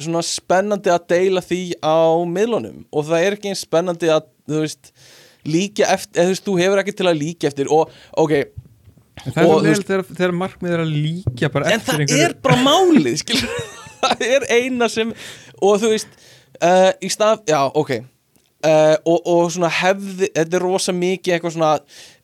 svona 0.00 0.22
spennandi 0.26 0.92
að 0.92 1.06
deila 1.14 1.42
því 1.44 1.62
á 1.84 2.18
miðlunum. 2.26 2.84
Og 2.92 3.06
það 3.08 3.26
er 3.26 3.36
ekki 3.38 3.52
eins 3.52 3.64
spennandi 3.66 4.10
að 4.12 4.28
þú 4.50 4.64
veist 4.64 4.92
líka 5.44 5.88
eftir, 5.92 6.18
eða 6.18 6.28
þú 6.28 6.34
veist, 6.34 6.46
þú 6.46 6.58
hefur 6.60 6.82
ekki 6.82 6.96
til 6.98 7.08
að 7.10 7.20
líka 7.20 7.50
eftir 7.50 7.72
og 7.72 7.92
ok, 8.20 8.38
En 9.22 9.30
það 9.30 9.44
er 9.44 9.46
Og, 9.46 9.52
þú 9.52 9.64
leiðilegt 9.64 9.90
þegar, 9.90 10.08
þegar 10.10 10.32
markmið 10.40 10.72
er 10.74 10.80
að 10.82 10.94
líka 11.04 11.50
bara 11.54 11.68
en 11.70 11.78
eftir 11.78 12.00
það 12.10 12.24
er 12.24 12.34
bara 12.44 12.56
málið 12.64 13.20
skilur, 13.20 13.60
það 14.02 14.24
er 14.26 14.48
eina 14.56 14.88
sem 14.90 15.12
og 15.62 15.78
þú 15.82 15.92
veist 15.92 16.18
uh, 16.58 16.90
í 16.98 17.10
stað, 17.12 17.44
já, 17.48 17.60
ok. 17.70 17.94
Uh, 18.64 18.96
og, 19.04 19.18
og 19.28 19.48
svona 19.52 19.68
hefði 19.68 20.30
þetta 20.32 20.56
er 20.56 20.62
rosa 20.64 20.92
mikið 20.96 21.34
eitthvað 21.36 21.52
svona 21.52 21.72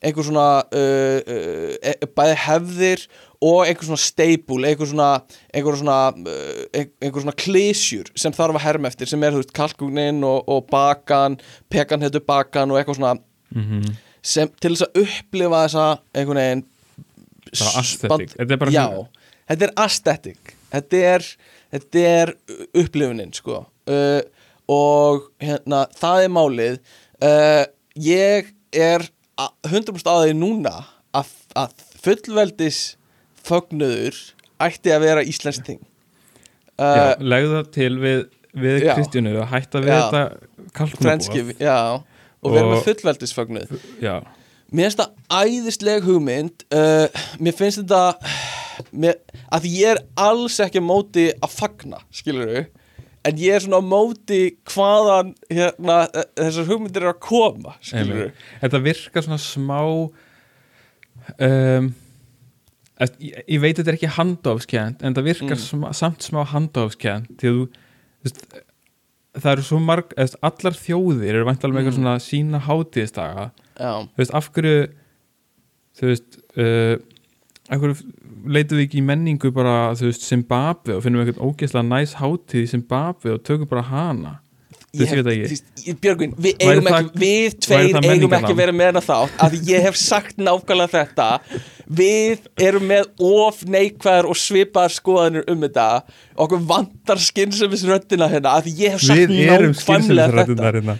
einhver 0.01 0.25
svona 0.25 0.45
uh, 0.73 1.19
uh, 1.21 2.07
bæði 2.17 2.37
hefðir 2.47 3.03
og 3.41 3.63
einhver 3.65 3.87
svona 3.87 3.97
staple, 4.01 4.67
einhver 4.69 4.89
svona 4.91 5.09
einhver 5.53 5.77
svona, 5.79 5.97
uh, 6.13 6.85
einhver 7.01 7.23
svona 7.25 7.35
klísjur 7.41 8.11
sem 8.15 8.33
þarf 8.37 8.59
að 8.59 8.65
herma 8.67 8.91
eftir 8.91 9.09
sem 9.09 9.23
er, 9.25 9.33
þú 9.33 9.41
veist, 9.41 9.53
kalkugnin 9.57 10.23
og, 10.27 10.43
og 10.51 10.67
bakan 10.71 11.39
pekan 11.73 12.01
heitur 12.05 12.21
bakan 12.27 12.71
og 12.73 12.77
eitthvað 12.81 13.01
svona 13.01 13.15
mm 13.55 13.91
sem 14.21 14.51
til 14.61 14.75
þess 14.75 14.83
að 14.85 14.99
upplifa 15.01 15.59
þessa 15.65 15.83
einhvern 16.13 16.37
veginn 16.37 16.59
aesthetic. 17.51 18.35
Þetta 18.37 18.53
er 18.53 18.59
bara 18.61 18.73
já, 18.75 18.83
þetta 19.49 19.65
er 19.67 19.71
aesthetic. 19.81 20.51
Þetta 20.71 20.99
er, 21.09 21.25
þetta 21.73 22.03
er 22.11 22.31
upplifunin 22.83 23.33
sko. 23.35 23.63
Uh, 23.89 24.21
og 24.71 25.25
hérna, 25.41 25.83
það 25.97 26.27
er 26.27 26.31
málið. 26.37 26.77
Uh, 27.17 27.63
ég 27.97 28.53
er 28.77 29.07
a- 29.41 29.49
100% 29.67 30.05
að 30.13 30.27
því 30.29 30.37
núna 30.37 30.75
að, 31.17 31.33
að 31.59 31.73
fullveldis 32.05 32.83
fögnuður 33.47 34.19
ætti 34.61 34.93
að 34.93 35.05
vera 35.07 35.25
íslensk 35.25 35.65
ting 35.67 35.81
uh, 36.81 37.15
legðu 37.19 37.57
það 37.57 37.71
til 37.77 37.91
við, 38.01 38.21
við 38.65 38.85
Já. 38.85 38.93
Kristjánu 38.97 39.35
og 39.41 39.49
hætta 39.51 39.83
við 39.83 39.93
Já. 39.93 39.99
þetta 40.01 40.23
kalkunabóð 40.77 42.07
og 42.41 42.55
vera 42.55 42.69
með 42.71 42.85
fullveldisfögnuð. 42.87 43.73
Já, 44.01 44.15
Mér 44.71 44.87
finnst 44.87 45.01
það 45.01 45.41
æðisleg 45.43 46.05
hugmynd 46.07 46.63
uh, 46.73 47.23
Mér 47.43 47.57
finnst 47.57 47.81
þetta 47.83 48.01
mér, 48.95 49.17
að 49.51 49.67
ég 49.69 49.91
er 49.93 49.99
alls 50.19 50.57
ekki 50.63 50.81
móti 50.83 51.27
að 51.37 51.57
fagna, 51.57 51.99
skilur 52.15 52.53
en 53.27 53.37
ég 53.37 53.53
er 53.53 53.61
svona 53.61 53.81
á 53.81 53.85
móti 53.85 54.39
hvaðan 54.71 55.35
hérna, 55.51 55.97
eh, 56.09 56.25
þessar 56.39 56.69
hugmyndir 56.71 57.03
eru 57.03 57.11
að 57.13 57.19
koma, 57.21 57.75
skilur 57.83 58.15
einmitt. 58.15 58.45
Þetta 58.63 58.81
virkar 58.87 59.25
svona 59.27 59.41
smá 59.43 59.81
um, 59.83 60.09
að, 61.37 61.91
ég, 63.19 63.43
ég 63.47 63.61
veit 63.63 63.77
þetta 63.79 63.91
er 63.93 63.97
ekki 63.97 64.11
handofskjönd 64.17 65.01
en 65.03 65.13
það 65.17 65.23
virkar 65.31 65.57
Mm. 65.57 65.63
sma, 65.65 65.91
samt 65.93 66.21
smá 66.27 66.43
handofskjönd 66.45 67.31
því 67.41 67.47
að 67.49 67.61
þú 67.61 68.61
það 69.41 69.51
eru 69.55 69.63
svo 69.63 69.79
marg 69.79 70.11
eða, 70.19 70.35
allar 70.49 70.75
þjóðir 70.75 71.29
eru 71.37 71.45
væntalega 71.47 71.77
með 71.77 71.81
eitthvað 71.81 71.95
Mm. 71.95 72.01
svona 72.01 72.15
sína 72.19 72.59
hátíðisdaga 72.67 73.45
Já, 73.79 73.91
þú 74.03 74.17
veist, 74.21 74.33
af 74.35 74.51
hverju 74.51 74.75
þú 75.97 76.11
veist 76.11 76.37
uh, 76.57 76.95
af 77.71 77.79
hverju 77.79 77.95
leitum 78.51 78.77
við 78.77 78.85
ekki 78.87 78.99
í 78.99 79.05
menningu 79.05 79.51
bara, 79.55 79.93
þú 79.95 80.09
veist, 80.09 80.25
Zimbabwe 80.27 80.95
og 80.97 81.03
finnum 81.05 81.21
við 81.23 81.31
eitthvað 81.31 81.47
ógeðslega 81.47 81.87
næs 81.87 82.15
hátíð 82.19 82.63
í 82.65 82.69
Zimbabwe 82.75 83.33
og 83.37 83.43
tökum 83.47 83.69
bara 83.71 83.81
hana 83.87 84.37
Þú 84.91 84.99
veist, 84.99 85.13
ég 85.15 85.23
veit 85.23 85.31
ekki. 85.31 85.61
ég- 85.87 85.99
Björgvin, 86.03 86.33
við 86.35 86.55
eigum 86.59 86.83
það- 86.83 87.05
ekki 87.05 87.19
við 87.21 87.53
tveir 87.63 87.95
eigum 88.11 88.33
ekki 88.35 88.55
verið 88.59 88.75
með 88.75 88.89
hana 88.91 88.99
þátt 89.05 89.37
að 89.39 89.53
ég 89.71 89.81
hef 89.87 89.95
sagt 89.95 90.35
nákvæmlega 90.37 90.91
þetta 90.91 91.27
við 91.91 92.45
erum 92.61 92.87
með 92.89 93.09
of 93.27 93.63
neikvæðar 93.67 94.29
og 94.31 94.39
svipaðar 94.39 94.95
skoðanir 94.95 95.47
um 95.51 95.65
þetta. 95.65 95.87
Okkur 96.41 96.61
vantar 96.69 97.21
skynsefisröddina 97.21 98.29
hérna 98.31 98.57
að 98.59 98.71
ég 98.73 98.95
hef 98.95 99.03
sagt 99.05 99.31
nákvæmlega 99.31 99.65
þetta. 99.75 99.75
Skilsefisrættunar 99.81 100.79
hérna 100.79 100.99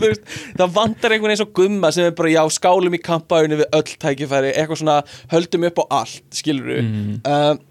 veist, 0.00 0.26
það 0.56 0.74
vantar 0.74 1.14
einhvern 1.14 1.34
eins 1.34 1.44
og 1.44 1.52
gumma 1.56 1.90
sem 1.94 2.08
er 2.08 2.16
bara, 2.16 2.32
já, 2.32 2.42
skálum 2.52 2.96
í 2.96 3.00
kampaðunni 3.02 3.60
við 3.60 3.78
öll 3.78 3.94
tækifæri, 4.04 4.52
eitthvað 4.52 4.82
svona 4.82 4.98
höldum 5.32 5.66
upp 5.68 5.80
á 5.82 5.84
allt, 6.02 6.26
skilur 6.36 6.68
við 6.70 6.82
mm. 6.82 7.62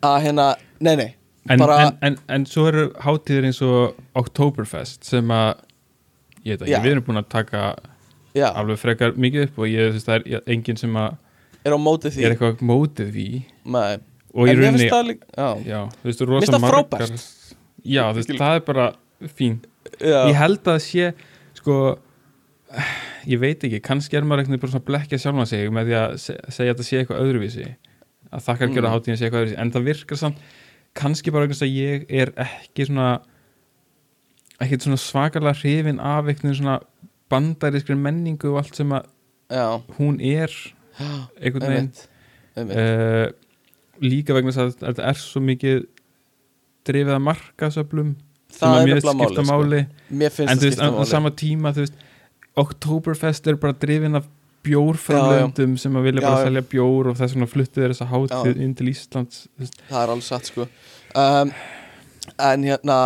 að 0.00 0.18
hérna, 0.26 0.50
nei, 0.80 0.94
nei 1.00 1.08
en, 1.48 1.62
bara, 1.62 1.80
en, 1.86 1.98
en, 2.10 2.18
en 2.36 2.46
svo 2.48 2.66
eru 2.70 2.86
hátíðir 3.04 3.48
eins 3.50 3.62
og 3.64 3.96
Oktoberfest 4.18 5.08
sem 5.08 5.34
að 5.34 5.64
ég 6.44 6.60
veit 6.60 6.68
ekki, 6.68 6.82
við 6.84 6.92
erum 6.94 7.08
búin 7.08 7.22
að 7.22 7.30
taka 7.32 7.64
já, 8.34 8.46
alveg 8.54 8.78
frekar 8.78 9.12
mikið 9.16 9.46
upp 9.48 9.58
og 9.58 9.66
ég 9.70 9.92
veist 9.94 10.06
það 10.06 10.26
er 10.38 10.42
enginn 10.54 10.76
sem 10.80 10.94
að 10.96 11.16
er 11.64 11.74
á 11.76 11.78
móti 11.80 12.10
því. 12.14 12.24
Er 12.24 12.34
eitthvað 12.36 12.60
mótið 12.64 13.10
því. 13.16 13.26
Nei. 13.64 13.98
og 14.30 14.46
í 14.46 14.50
en 14.52 14.56
mér 14.56 14.62
rauninni 14.62 14.78
finnst 14.78 14.94
það 14.94 15.06
líka, 15.10 15.26
já, 15.36 15.48
já, 15.66 15.80
þú 16.00 16.06
veist, 16.10 16.20
rosa 16.30 16.40
finnst 16.46 16.54
það 16.54 16.62
margar 16.64 16.84
frábært. 16.86 17.24
já, 17.84 18.02
þú 18.12 18.20
veist, 18.20 18.30
það 18.38 18.54
er 18.54 18.64
bara 18.70 18.86
fín. 19.40 19.56
Já, 20.00 20.20
ég 20.30 20.38
held 20.38 20.60
að 20.60 20.70
það 20.70 20.80
sé 20.86 21.08
sko 21.60 21.76
ég 23.26 23.40
veit 23.42 23.64
ekki, 23.66 23.80
kannski 23.82 24.16
er 24.16 24.22
maður 24.24 24.44
eitthvað 24.44 24.60
bara 24.62 24.70
svona 24.72 24.84
að 24.84 24.88
blekja 24.92 25.18
sjálfan 25.18 25.48
sig 25.50 25.70
með 25.74 25.88
því 25.90 25.96
að 26.00 26.12
se- 26.22 26.38
segja 26.54 26.72
að 26.74 26.78
það 26.80 26.86
sé 26.88 27.00
eitthvað 27.00 27.22
öðruvísi. 27.26 27.66
Að 28.30 28.44
þakkar 28.46 28.68
Mm. 28.70 28.90
hátíðin 28.94 29.18
sé 29.18 29.24
eitthvað 29.26 29.40
öðruvísi 29.42 29.58
en 29.58 29.72
það 29.74 29.86
virkar 29.90 30.16
samt, 30.22 30.36
kannski 30.94 31.32
bara 31.34 31.46
eitthvað 31.46 31.66
að 31.66 31.74
ég 31.74 32.06
er 32.08 32.30
ekki 32.46 32.86
svona 32.86 33.08
ekkert 34.60 34.84
svona 34.86 35.00
svakalega 35.00 35.56
hrifin 35.58 36.00
af 36.00 36.24
eitthvað 36.30 36.56
svona 36.60 36.78
bandarískri 37.30 37.96
menningu 37.98 38.50
og 38.52 38.62
allt 38.62 38.78
sem 38.78 38.92
að 38.96 39.06
já, 39.50 39.66
hún 39.98 40.18
er 40.20 40.50
einhvern 41.40 41.66
veginn. 41.66 41.92
uh, 42.56 43.30
líka 44.02 44.36
vegna 44.36 44.52
þess 44.54 44.80
að 44.80 44.88
þetta 44.88 45.06
er 45.12 45.20
svo 45.20 45.42
mikið 45.44 45.86
drifið 46.88 47.14
að 47.14 47.24
markasöflum 47.28 48.12
það 48.56 48.74
að 48.74 48.80
er 48.80 48.90
mér 48.90 49.02
skipta 49.04 49.44
máli, 49.46 49.80
máli 50.10 50.30
sko. 50.30 50.46
en 50.46 50.60
þú 50.60 50.68
veist, 50.68 50.82
á, 50.82 50.90
sama 51.08 51.32
tíma 51.36 51.74
þú 51.76 51.86
veist, 51.86 52.06
Oktoberfest 52.60 53.46
er 53.46 53.56
bara 53.62 53.76
drifin 53.78 54.18
af 54.18 54.26
bjórframlöndum 54.66 55.76
sem 55.80 55.94
að 55.96 56.08
vilja 56.08 56.20
Já, 56.20 56.26
bara 56.26 56.40
já. 56.40 56.48
selja 56.48 56.62
bjór 56.72 57.10
og 57.12 57.20
þess 57.20 57.36
vegna 57.36 57.48
fluttu 57.48 57.80
þeir 57.80 57.92
þessa 57.94 58.08
hátíð 58.10 58.50
Já. 58.50 58.64
inn 58.64 58.74
til 58.76 58.88
Íslands 58.90 59.44
það 59.60 60.00
er 60.02 60.12
alveg 60.16 60.26
satt 60.26 60.50
sko. 60.50 60.66
Um, 61.14 61.52
en 62.50 62.66
hérna 62.68 62.98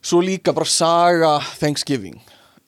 svo 0.00 0.22
líka 0.24 0.54
bara 0.56 0.66
saga 0.70 1.34
Thanksgiving 1.60 2.18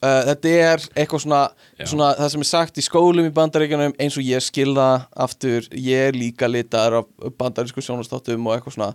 uh, 0.01 0.21
þetta 0.29 0.51
er 0.51 0.85
eitthvað 0.95 1.23
svona, 1.25 1.41
svona 1.83 2.11
það 2.19 2.31
sem 2.33 2.45
er 2.45 2.49
sagt 2.49 2.79
í 2.81 2.85
skólum 2.85 3.27
í 3.27 3.33
bandaríkjunum 3.35 3.95
eins 4.01 4.17
og 4.19 4.27
ég 4.27 4.43
skilða 4.43 4.87
aftur, 5.25 5.67
ég 5.71 6.11
er 6.11 6.17
líka 6.17 6.49
litaður 6.49 7.01
af 7.01 7.33
bandarísku 7.39 7.83
sjónastáttum 7.85 8.47
og 8.47 8.55
eitthvað 8.57 8.77
svona. 8.77 8.91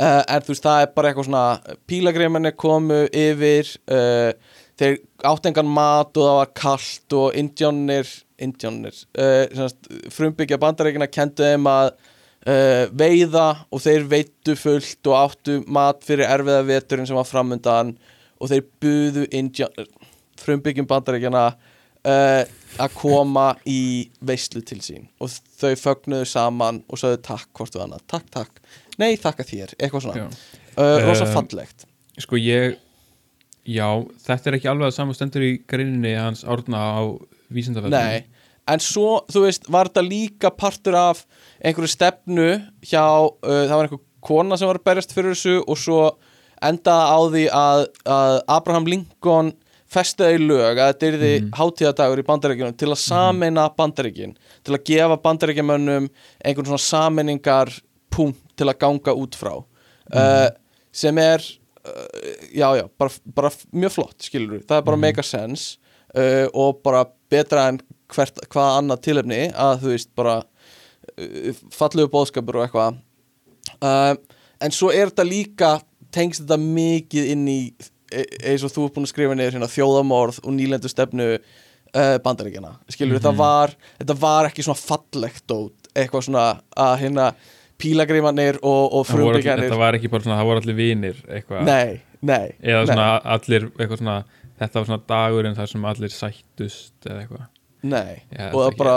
Uh, 0.00 0.22
þú 0.40 0.54
veist 0.54 0.64
það 0.64 0.82
er 0.82 0.92
bara 0.96 1.10
eitthvað 1.10 1.28
svona 1.28 1.78
pílagreimanni 1.90 2.54
komu 2.56 3.02
yfir 3.12 3.74
uh, 3.92 4.30
þeir 4.80 4.96
átt 5.28 5.50
engan 5.50 5.68
mat 5.68 6.14
og 6.16 6.24
það 6.24 6.38
var 6.38 6.54
kalt 6.56 7.18
og 7.20 7.36
indjónir 7.36 8.08
indjónir 8.40 8.96
frumbyggja 10.08 10.56
bandaríkjuna 10.62 11.10
kendu 11.12 11.44
þeim 11.44 11.66
að 11.68 11.90
veiða 12.96 13.66
og 13.68 13.82
þeir 13.84 14.06
veittu 14.08 14.54
fullt 14.56 15.10
og 15.10 15.18
áttu 15.18 15.58
mat 15.68 16.00
fyrir 16.08 16.24
erfiða 16.24 16.62
veturinn 16.64 17.10
sem 17.10 17.18
var 17.18 17.28
framundan 17.28 17.92
og 18.40 18.48
þeir 18.48 18.64
buðu 18.80 19.26
indján, 19.36 19.74
frumbyggjum 20.40 20.88
bandaríkjana 20.90 21.44
uh, 21.54 22.42
að 22.80 22.94
koma 22.96 23.48
í 23.68 24.08
veislu 24.24 24.62
til 24.66 24.80
sín. 24.84 25.08
Og 25.20 25.32
þau 25.60 25.72
fögnuðu 25.80 26.28
saman 26.30 26.82
og 26.88 27.00
sagðu 27.00 27.20
takk 27.26 27.48
hvort 27.58 27.74
við 27.76 27.84
annað, 27.86 28.04
takk, 28.10 28.28
takk. 28.34 28.60
Nei, 29.00 29.14
þakka 29.20 29.46
þér, 29.48 29.74
eitthvað 29.78 30.06
svona. 30.06 30.28
Uh, 30.76 30.96
rosa 31.06 31.26
Um, 31.26 31.32
fallegt. 31.34 31.86
sko 32.20 32.38
ég 32.40 32.76
já, 33.68 33.86
þetta 34.24 34.50
er 34.50 34.56
ekki 34.58 34.68
alveg 34.70 34.90
að 34.90 34.96
saman 34.96 35.16
stendur 35.16 35.44
í 35.44 35.54
greininni 35.68 36.12
hans 36.16 36.44
árna 36.48 36.78
á 36.78 37.00
vísindafellum 37.52 37.92
Nei, 37.96 38.24
en 38.70 38.80
svo, 38.84 39.22
þú 39.32 39.42
veist, 39.46 39.66
var 39.72 39.90
þetta 39.90 40.04
líka 40.06 40.50
partur 40.54 40.96
af 41.00 41.24
einhverju 41.64 41.90
stefnu 41.90 42.46
hjá, 42.86 43.02
uh, 43.28 43.64
það 43.68 43.74
var 43.76 43.88
einhver 43.88 44.02
kona 44.24 44.56
sem 44.60 44.68
var 44.70 44.78
að 44.80 44.86
berjast 44.90 45.14
fyrir 45.16 45.34
þessu 45.34 45.58
og 45.64 45.80
svo 45.80 46.00
endaði 46.60 47.08
á 47.08 47.18
því 47.34 47.44
að, 47.56 47.84
að 48.04 48.34
Abraham 48.56 48.88
Lincoln 48.92 49.52
festiði 49.90 50.38
í 50.38 50.42
lög 50.46 50.78
að 50.78 50.90
þetta 50.92 51.08
yrði 51.10 51.30
mm. 51.40 51.52
hátíðadagur 51.58 52.22
í 52.22 52.26
bandaríkjunum 52.28 52.76
til 52.78 52.90
að 52.90 53.00
sameina 53.02 53.66
bandaríkin 53.76 54.34
til 54.66 54.76
að 54.76 54.84
gefa 54.90 55.18
bandaríkjamönnum 55.24 56.08
einhvern 56.44 56.70
svona 56.70 56.84
sameiningar 56.84 57.72
punkt 58.14 58.42
til 58.58 58.68
að 58.70 58.78
ganga 58.82 59.14
út 59.16 59.38
frá. 59.38 59.54
Uh, 60.10 60.48
sem 60.94 61.18
er 61.22 61.42
uh, 61.86 62.06
já 62.50 62.66
já, 62.80 62.84
bara, 62.98 63.14
bara 63.34 63.52
mjög 63.70 63.94
flott 63.94 64.26
skilur 64.26 64.56
við, 64.56 64.64
það 64.66 64.80
er 64.80 64.86
bara 64.88 64.98
mega 64.98 65.24
sense 65.26 65.78
uh, 66.18 66.46
og 66.50 66.80
bara 66.84 67.04
betra 67.30 67.68
en 67.70 67.78
hvert, 68.10 68.42
hvaða 68.50 68.80
annað 68.80 69.04
tilefni 69.06 69.44
að 69.54 69.84
þú 69.84 69.94
veist 69.94 70.12
bara 70.18 70.40
fallegu 71.74 72.08
bóðskapur 72.10 72.56
og 72.56 72.64
eitthvað. 72.64 72.98
En 74.62 74.72
svo 74.72 74.88
er 74.94 75.10
þetta 75.10 75.24
líka 75.26 75.70
tengst 76.14 76.44
þetta 76.44 76.56
mikið 76.60 77.30
inn 77.34 77.42
í 77.50 77.58
eins 78.10 78.64
og 78.66 78.72
þú 78.74 78.84
er 78.88 78.94
búin 78.96 79.06
að 79.06 79.12
skrifa 79.14 79.36
niður 79.38 79.56
hérna, 79.58 79.68
þjóðamorð 79.70 80.40
og 80.44 80.54
nýlendu 80.56 80.90
stefnu 80.90 81.28
uh, 81.38 82.16
bandaríkjana, 82.24 82.74
skilur 82.90 83.16
við, 83.16 83.20
Mhm. 83.20 83.24
þetta 83.24 83.36
var 83.38 83.74
þetta 84.00 84.16
var 84.20 84.48
ekki 84.50 84.66
svona 84.66 84.82
fallegt 84.82 85.44
dót 85.50 85.90
eitthvað 85.94 86.26
svona 86.28 86.44
að 86.76 86.98
hérna 87.04 87.30
pílagrimanir 87.80 88.58
og, 88.62 88.92
og 89.00 89.06
frumbyggjanir 89.08 89.68
þetta 89.70 89.78
var 89.80 89.96
ekki 89.98 90.10
bara 90.12 90.22
svona, 90.26 90.38
það 90.40 90.50
voru 90.50 90.62
allir 90.62 90.76
vinir 90.78 91.22
eitthvað, 91.28 91.62
nei, 91.64 92.00
nei, 92.20 92.50
eða 92.60 92.82
nei, 92.84 92.90
svona 92.92 93.06
allir 93.36 93.66
eitthvað 93.70 94.02
svona, 94.02 94.16
þetta 94.60 94.80
var 94.82 94.88
svona 94.90 95.02
dagurinn 95.14 95.56
þar 95.56 95.70
sem 95.72 95.86
allir 95.94 96.12
sættust 96.14 97.08
eða 97.08 97.22
eitthvað? 97.24 97.46
Nei. 97.88 98.22
Held 98.36 98.54
og 98.54 98.66
það 98.66 98.76
bara, 98.82 98.96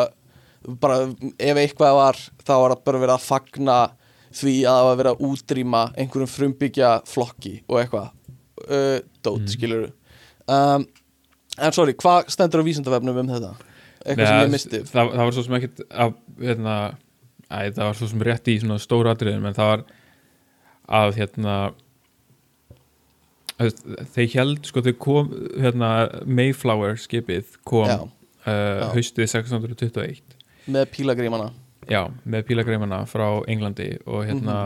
bara 0.84 0.98
ef 1.40 1.61
eitthvað 1.61 1.94
var 2.02 2.19
þá 2.44 2.53
var 2.60 2.73
það 2.76 2.81
bara 2.90 3.03
verið 3.06 3.15
að 3.15 3.27
fagna 3.30 3.77
því 4.34 4.53
að 4.65 4.76
það 4.76 4.88
var 4.90 4.99
verið 4.99 5.14
að 5.14 5.23
útrýma 5.30 5.84
einhverjum 6.03 6.31
frumbyggja 6.34 6.91
flokki 7.07 7.53
og 7.69 7.80
eitthvað 7.80 8.11
uh, 8.69 8.98
dót, 9.23 9.44
Mm. 9.44 9.52
skilur 9.56 9.85
um, 10.48 10.85
en 11.60 11.72
sorry, 11.76 11.94
hvað 11.94 12.30
stendur 12.34 12.64
á 12.64 12.68
vísindavefnum 12.68 13.18
um 13.23 13.31
þetta? 13.34 13.53
eitthvað 14.03 14.27
sem 14.27 14.35
Nei, 14.35 14.44
ég 14.44 14.52
misti 14.52 14.80
það, 14.90 15.11
það 15.14 15.23
var 15.23 15.34
svo 15.38 15.44
sem 15.45 15.57
ekkit 15.60 15.84
að, 15.90 16.15
hérna, 16.44 16.73
æ, 17.48 17.57
það 17.72 17.84
var 17.88 17.94
svo 17.99 18.07
sem 18.11 18.23
rétt 18.27 18.49
í 18.52 18.57
svona 18.60 18.80
stóra 18.84 19.14
atriðum 19.15 19.45
en 19.48 19.56
það 19.56 19.69
var 19.73 19.84
að 20.99 21.15
hérna 21.22 21.56
þeir 24.14 24.34
held 24.34 24.65
sko 24.68 24.81
þau 24.84 24.94
kom 24.99 25.30
hérna, 25.61 25.90
Mayflower 26.26 26.98
skipið 26.99 27.53
kom 27.69 27.88
já, 27.88 27.99
uh, 28.49 28.90
haustið 28.95 29.23
1621 29.30 30.19
með 30.73 30.90
pílagrímana. 30.95 31.52
Já, 31.91 32.02
með 32.27 32.45
pílagreimana 32.49 33.02
frá 33.07 33.26
Englandi 33.52 33.90
og 34.07 34.23
hérna 34.27 34.57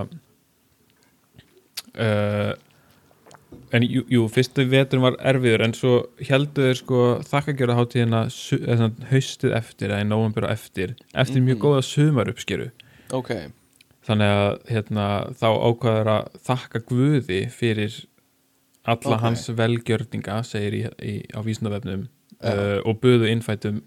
uh, 1.97 2.53
en 3.73 3.83
jú, 3.83 4.03
jú, 4.07 4.27
fyrstu 4.31 4.63
vetur 4.71 4.99
var 5.03 5.17
erfiður 5.19 5.63
en 5.65 5.73
svo 5.75 5.93
heldu 6.29 6.61
þeir 6.69 6.77
sko 6.79 6.99
þakkagjörða 7.27 7.75
hátíðina 7.79 8.21
su- 8.31 8.59
eða 8.63 8.77
svona 8.77 9.09
haustið 9.11 9.55
eftir 9.57 9.89
eða 9.91 10.01
í 10.05 10.07
nóvambur 10.07 10.47
á 10.47 10.53
eftir 10.55 10.95
eftir 11.13 11.41
mjög 11.43 11.57
Mhm. 11.57 11.63
góða 11.65 11.81
sumar 11.83 12.29
uppskeru 12.31 12.69
ok, 13.11 13.31
þannig 14.07 14.31
að 14.37 14.59
hérna, 14.71 15.07
þá 15.35 15.47
ákvaður 15.67 16.07
að 16.15 16.29
þakka 16.47 16.79
Guði 16.87 17.41
fyrir 17.51 18.05
alla 18.85 19.15
Ok. 19.17 19.21
hans 19.21 19.49
velgjörninga 19.49 20.43
segir 20.45 20.73
í, 20.73 20.83
í, 21.03 21.13
á 21.35 21.39
vísindavefnum 21.43 22.07
Já. 22.41 22.53
uh, 22.53 22.81
og 22.85 23.01
buðu 23.01 23.27
innfætum 23.27 23.81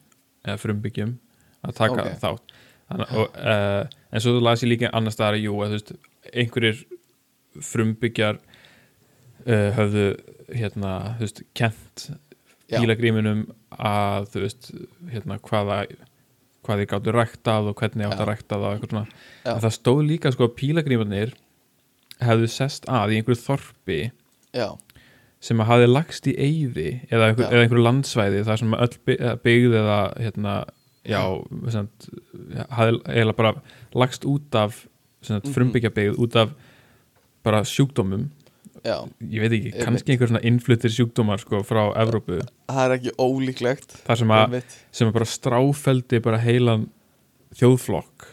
eða 0.44 0.58
frumbyggjum 0.58 1.16
að 1.64 1.74
taka 1.74 2.02
Ok. 2.02 2.20
þátt 2.20 2.56
Þannig, 2.90 3.12
og, 3.14 3.36
uh, 3.38 3.84
en 4.12 4.20
svo 4.20 4.40
las 4.42 4.62
ég 4.64 4.68
líka 4.76 4.90
annars 4.92 5.14
staðar 5.14 5.38
jú, 5.40 5.54
að 5.62 5.68
þú 5.68 5.76
veist, 5.78 5.92
einhverjir 6.34 6.84
frumbyggjar 7.60 8.38
uh, 9.46 9.70
höfðu 9.78 10.04
hérna, 10.50 10.92
þú 11.18 11.26
veist, 11.26 11.42
kent 11.54 12.06
Já. 12.70 12.78
pílagríminum 12.80 13.44
að 13.78 14.28
þú 14.32 14.42
veist, 14.44 14.70
hérna, 15.12 15.38
hvaða 15.46 15.80
hvað 16.66 16.82
þið 16.82 16.88
gáttu 16.90 17.12
ræktað 17.16 17.68
og 17.70 17.78
hvernig 17.80 18.04
Já. 18.06 18.10
að 18.16 18.26
ræktað 18.28 18.64
og 18.66 18.74
eitthvað 18.74 18.90
svona 18.90 19.06
Já. 19.46 19.52
en 19.54 19.62
það 19.64 19.76
stóð 19.78 20.00
líka 20.10 20.32
sko 20.34 20.48
að 20.48 20.56
pílagrímanir 20.60 21.32
hefðu 22.20 22.48
sest 22.52 22.84
að 22.92 23.14
í 23.14 23.20
einhverju 23.20 23.40
þorpi 23.46 23.98
já, 24.52 24.66
sem 25.40 25.62
að 25.62 25.70
hafi 25.70 25.86
lagst 25.88 26.26
í 26.28 26.34
eyði 26.36 26.88
eða, 27.08 27.30
einhver, 27.30 27.46
Já. 27.46 27.50
eða 27.54 27.62
einhverju 27.64 27.86
landsvæði 27.86 28.42
þar 28.44 28.60
sem 28.60 28.74
öll 28.76 28.98
by- 29.08 29.18
eða 29.80 29.98
hérna, 30.20 30.54
já, 31.08 31.22
samt, 31.72 32.08
hafi 32.68 32.98
eiginlega 33.08 33.36
bara 33.40 33.54
lagst 33.94 34.24
út 34.28 34.54
af 34.54 34.86
Mhm. 35.20 35.52
frumbyggja 35.52 35.90
byggð 35.96 36.16
út 36.18 36.36
af 36.36 36.52
bara 37.44 37.62
sjúkdómum 37.64 38.28
já. 38.86 38.96
Ég 39.30 39.44
veit 39.44 39.56
ekki, 39.58 39.72
kannski 39.78 40.14
einhver 40.14 40.30
svona 40.30 40.42
innfluttir 40.50 40.94
sjúkdómar 40.94 41.42
sko 41.42 41.62
frá 41.66 41.82
Evrópu. 42.00 42.40
Það 42.70 42.82
er 42.84 42.96
ekki 42.96 43.14
ólíklegt. 43.20 43.96
Þar 44.06 44.22
sem 44.22 44.34
að, 44.36 44.56
sem 44.96 45.10
að 45.10 45.16
bara 45.18 45.30
stráfeldi 45.34 46.22
bara 46.24 46.40
heilan 46.42 46.88
þjóðflokk. 47.60 48.28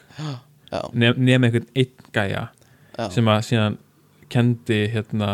Já, 0.67 0.81
nef, 0.93 1.17
einhvern 1.17 1.69
einn 1.77 2.09
gæja 2.15 2.43
já, 2.97 3.05
sem 3.13 3.29
að 3.31 3.45
síðan 3.47 3.77
kendi 4.31 4.81
hérna 4.91 5.31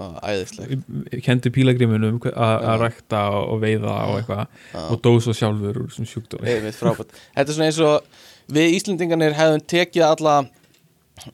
Á, 0.00 0.32
æðisleg 0.32 1.20
kendi 1.26 1.50
pílagrimunum 1.52 2.20
að 2.30 2.76
rækta 2.80 3.18
og 3.36 3.58
veiða 3.60 3.96
og 4.08 4.20
eitthvað 4.20 4.86
og 4.86 5.02
dó 5.04 5.10
svo 5.20 5.34
sjálfur 5.36 5.82
úr 5.82 5.90
þessum 5.90 6.08
sjúkdómi. 6.08 6.54
Þetta 6.54 7.42
er 7.42 7.50
svona 7.50 7.66
eins 7.68 7.80
og 7.84 8.06
við 8.54 8.76
Íslendingarnir 8.78 9.36
hefðum 9.36 9.66
tekið 9.68 10.06
alla 10.06 10.36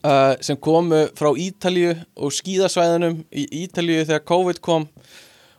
uh, 0.01 0.33
sem 0.43 0.57
komu 0.59 1.05
frá 1.17 1.29
Ítalíu 1.37 1.93
og 2.15 2.33
skíðasvæðunum 2.35 3.21
í 3.31 3.45
Ítalíu 3.63 4.03
þegar 4.03 4.25
COVID 4.27 4.61
kom. 4.65 4.87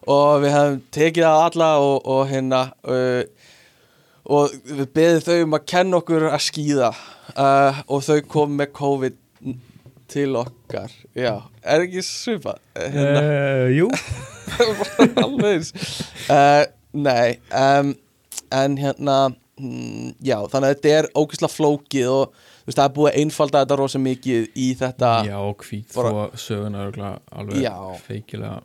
Og 0.08 0.42
við 0.44 0.54
hefðum 0.54 0.82
tekið 0.94 1.26
það 1.26 1.44
alla 1.46 1.70
og, 1.84 1.96
og 2.08 2.22
hérna 2.30 2.62
uh, 2.88 3.22
og 4.28 4.52
við 4.68 4.90
beðið 4.96 5.24
þau 5.24 5.38
um 5.46 5.56
að 5.58 5.66
kenna 5.72 6.00
okkur 6.02 6.28
að 6.30 6.44
skíða. 6.46 6.92
Uh, 7.34 7.82
og 7.88 8.04
þau 8.06 8.18
kom 8.28 8.56
með 8.60 8.72
COVID 8.76 9.18
til 10.08 10.36
okkar. 10.40 10.92
Já, 11.16 11.34
er 11.62 11.84
ekki 11.84 12.02
svipað 12.04 12.60
hérna, 12.76 13.22
Jú. 13.76 13.88
Alveg 15.22 15.68
Nei 16.96 17.36
um, 17.52 17.92
En 18.48 18.78
hérna 18.80 19.16
mm, 19.60 20.14
Já, 20.24 20.38
þannig 20.48 20.64
að 20.64 20.72
þetta 20.72 20.94
er 20.96 21.10
ógeðslega 21.12 21.52
flókið 21.52 22.12
og 22.14 22.38
veist, 22.68 22.78
það 22.78 22.84
er 22.84 22.94
búið 22.98 23.10
að 23.10 23.20
einfalda 23.22 23.62
þetta 23.64 23.78
rosa 23.80 24.00
mikið 24.04 24.48
í 24.54 24.68
þetta 24.78 25.12
Já, 25.28 25.38
hvít 25.64 25.94
þó 25.94 26.02
söguna 26.38 26.84
örugglega 26.84 27.14
alveg 27.32 28.02
feikilega. 28.06 28.58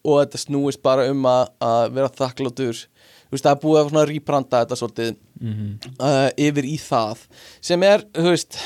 Og 0.00 0.22
þetta 0.22 0.40
snúist 0.40 0.80
bara 0.84 1.04
um 1.12 1.26
að, 1.28 1.42
að 1.60 1.82
vera 1.98 2.12
þakkláttur. 2.16 2.84
Veist, 3.30 3.44
það 3.44 3.52
er 3.52 3.62
búið 3.62 3.80
að 3.80 3.90
svona 3.90 4.06
rýpranda 4.08 4.62
þetta 4.64 4.80
svolítið 4.80 5.10
mm 5.40 5.72
uh, 6.00 6.28
yfir 6.48 6.66
í 6.68 6.76
það. 6.80 7.26
Sem 7.64 7.84
er, 7.86 8.04
þú 8.16 8.32
veist 8.32 8.58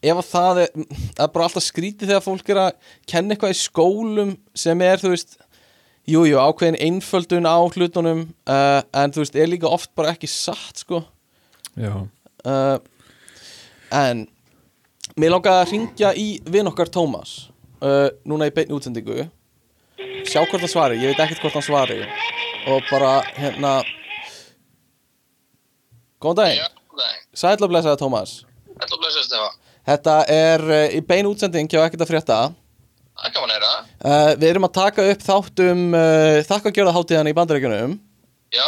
ef 0.00 0.16
að 0.16 0.28
það 0.30 0.60
er, 0.64 0.74
það 1.16 1.24
er 1.24 1.32
bara 1.34 1.46
alltaf 1.48 1.64
skrítið 1.66 2.10
þegar 2.10 2.24
fólk 2.24 2.52
er 2.52 2.60
að 2.62 2.92
kenna 3.10 3.34
eitthvað 3.34 3.54
í 3.54 3.58
skólum 3.60 4.36
sem 4.56 4.84
er, 4.84 5.00
þú 5.02 5.12
veist 5.12 5.36
jújú, 6.08 6.30
jú, 6.32 6.38
ákveðin 6.40 6.80
einföldun 6.80 7.48
á 7.48 7.58
hlutunum 7.60 8.22
uh, 8.48 8.80
en 8.96 9.12
þú 9.14 9.24
veist, 9.24 9.36
er 9.36 9.50
líka 9.50 9.68
oft 9.70 9.92
bara 9.98 10.14
ekki 10.14 10.30
satt, 10.30 10.84
sko. 10.84 11.02
Já, 11.78 11.92
uh, 12.44 12.76
en 13.94 14.24
mér 15.20 15.34
langaði 15.34 15.60
að 15.62 15.72
ringja 15.74 16.10
í 16.18 16.26
vinn 16.50 16.70
okkar 16.70 16.90
Tómas 16.92 17.50
uh, 17.82 18.08
núna 18.28 18.48
í 18.50 18.54
beinni 18.54 18.76
útsendingu. 18.76 19.26
Sjá 20.28 20.42
hvort 20.42 20.60
hann 20.62 20.70
svari, 20.70 21.00
ég 21.00 21.12
veit 21.12 21.22
ekkert 21.24 21.42
hvort 21.44 21.58
hann 21.58 21.66
svari 21.66 22.02
og 22.70 22.84
bara 22.90 23.20
hérna 23.36 23.80
góðan 26.20 26.42
daginn. 26.42 26.78
Sæll 27.34 27.58
og 27.60 27.72
blessaði 27.72 28.00
Tómas. 28.00 28.40
Ætla 28.76 28.96
að 28.96 29.02
blessa 29.02 29.24
Stefa 29.24 29.50
Þetta 29.90 30.14
er 30.30 30.64
uh, 30.68 30.86
í 30.94 31.00
bein 31.04 31.28
útsending 31.28 31.70
hjá 31.70 31.82
ekkert 31.82 32.04
að 32.04 32.12
frétta. 32.12 32.38
Það 33.20 33.34
gaman 33.36 33.50
að 33.50 33.56
heyra. 33.56 33.72
Uh, 34.00 34.30
Við 34.36 34.48
erum 34.52 34.68
að 34.68 34.76
taka 34.76 35.06
upp 35.12 35.24
þátt 35.24 35.62
um 35.66 35.82
uh, 35.96 36.38
þakkagjörða 36.46 37.24
í 37.32 37.36
bandaríkjunum. 37.36 37.98
Já, 38.50 38.66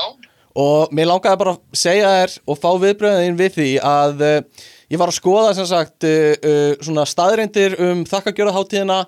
og 0.58 0.92
mér 0.94 1.08
langaði 1.08 1.40
bara 1.40 1.54
að 1.56 1.78
segja 1.78 2.10
þér 2.12 2.34
og 2.44 2.58
fá 2.60 2.68
viðbröðin 2.82 3.38
við 3.38 3.54
því 3.56 3.68
að 3.88 4.24
uh, 4.26 4.66
ég 4.92 5.00
var 5.00 5.10
að 5.10 5.18
skoða 5.18 5.54
sem 5.56 5.68
sagt 5.68 6.06
uh, 6.06 6.32
uh, 6.36 6.72
svona 6.84 7.06
staðreindir 7.08 7.78
um 7.80 8.04
þakkagjörða 8.08 9.00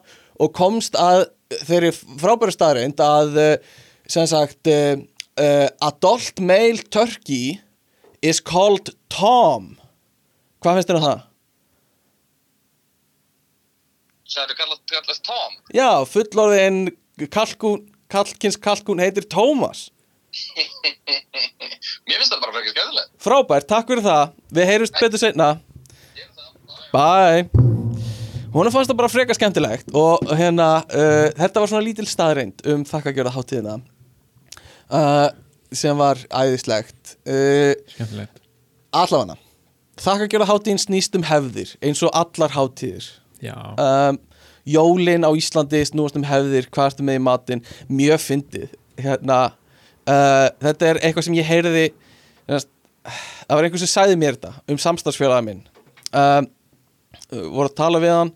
og 0.42 0.50
komst 0.56 0.96
að 0.98 1.28
þeirri 1.68 1.92
frábæru 1.94 2.54
staðreind 2.54 3.00
að 3.04 3.36
uh, 3.38 3.52
sem 4.10 4.26
sagt 4.28 4.68
adult 5.82 6.40
male 6.44 6.82
turkey 6.92 7.56
is 8.22 8.38
called 8.38 8.92
Tom. 9.10 9.72
Hvað 10.62 10.76
finnst 10.78 10.90
þér 10.90 10.98
um 11.00 11.06
það? 11.08 11.22
sagði 14.34 14.56
kallast, 14.58 14.84
kallast 14.90 15.24
Tom? 15.26 15.58
Já, 15.74 15.90
fullorðin 16.08 16.78
kalkún, 17.32 17.84
kalkins 18.10 18.58
kalkún 18.60 19.02
heitir 19.02 19.26
Tómas 19.30 19.88
Mér 22.08 22.18
finnst 22.18 22.32
það 22.32 22.40
bara 22.42 22.54
frekar 22.56 22.72
skæðilegt 22.74 23.12
Frábært, 23.22 23.68
takk 23.70 23.90
fyrir 23.90 24.04
það. 24.04 24.34
Við 24.56 24.68
heyrjumst 24.70 24.98
betur 24.98 25.22
er 25.28 25.36
það, 25.38 25.60
bye. 26.94 27.46
Hún 28.54 28.70
fannst 28.70 28.90
það 28.92 28.98
bara 29.00 29.10
freka 29.10 29.34
skemmtilegt 29.34 29.88
og 29.98 30.22
hérna, 30.38 30.68
uh, 30.86 31.30
þetta 31.34 31.62
var 31.62 31.70
svona 31.72 31.86
lítil 31.86 32.06
staðreind 32.06 32.62
um 32.70 32.84
þakkagjörða 32.86 33.34
hátíðina 33.34 33.78
uh, 34.94 35.30
sem 35.74 35.98
var 35.98 36.20
æðislegt. 36.30 37.16
Uh, 37.26 37.74
skemmtilegt. 37.96 38.44
Allafana 38.94 39.34
Þakkagjörða 40.00 40.48
hátíðin 40.48 40.80
snýst 40.82 41.14
um 41.14 41.26
hefðir 41.26 41.74
eins 41.84 42.00
og 42.02 42.10
allar 42.18 42.54
hátíðir. 42.54 43.06
Já, 43.42 43.54
um, 43.78 44.18
Jólin 44.66 45.26
á 45.26 45.30
Íslandi 45.36 45.82
snúast 45.86 46.16
um 46.18 46.24
hefðir, 46.26 46.66
hvað 46.72 46.88
ertu 46.90 47.06
með 47.06 47.18
í 47.18 47.22
matinn? 47.22 47.62
Mjög 47.92 48.22
fyndið 48.24 48.72
hérna, 48.98 49.38
uh, 50.08 50.48
þetta 50.64 50.88
er 50.88 51.00
eitthvað 51.02 51.28
sem 51.28 51.36
ég 51.38 51.46
heyrði 51.46 51.84
hérna, 52.48 52.64
það 53.44 53.54
var 53.54 53.68
einhver 53.68 53.82
sem 53.84 53.92
sagði 53.92 54.18
mér 54.18 54.38
þetta 54.38 54.54
um 54.72 54.80
samstarfsfélagið 54.86 55.48
minn. 55.50 55.62
Um, 56.10 56.50
voru 57.30 57.68
að 57.68 57.76
tala 57.78 58.02
við 58.02 58.14
hann 58.14 58.32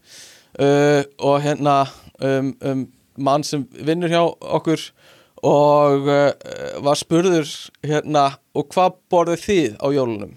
uh, 0.61 1.03
og 1.19 1.39
hérna 1.45 1.77
um, 2.25 2.53
um 2.63 2.87
mann 3.19 3.45
sem 3.47 3.65
vinnur 3.73 4.13
hjá 4.13 4.23
okkur 4.25 4.83
og 5.47 6.09
uh, 6.09 6.33
var 6.85 6.99
spurður 6.99 7.51
hérna 7.87 8.31
og 8.57 8.69
hvað 8.75 8.99
borðið 9.13 9.45
þið 9.45 9.79
á 9.79 9.87
jólunum? 9.95 10.35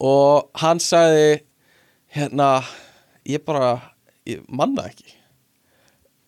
Og 0.00 0.48
hann 0.62 0.80
sagði 0.80 1.42
hérna 2.16 2.60
ég 3.28 3.44
bara, 3.44 3.92
ég 4.26 4.42
manna 4.48 4.88
ekki 4.88 5.19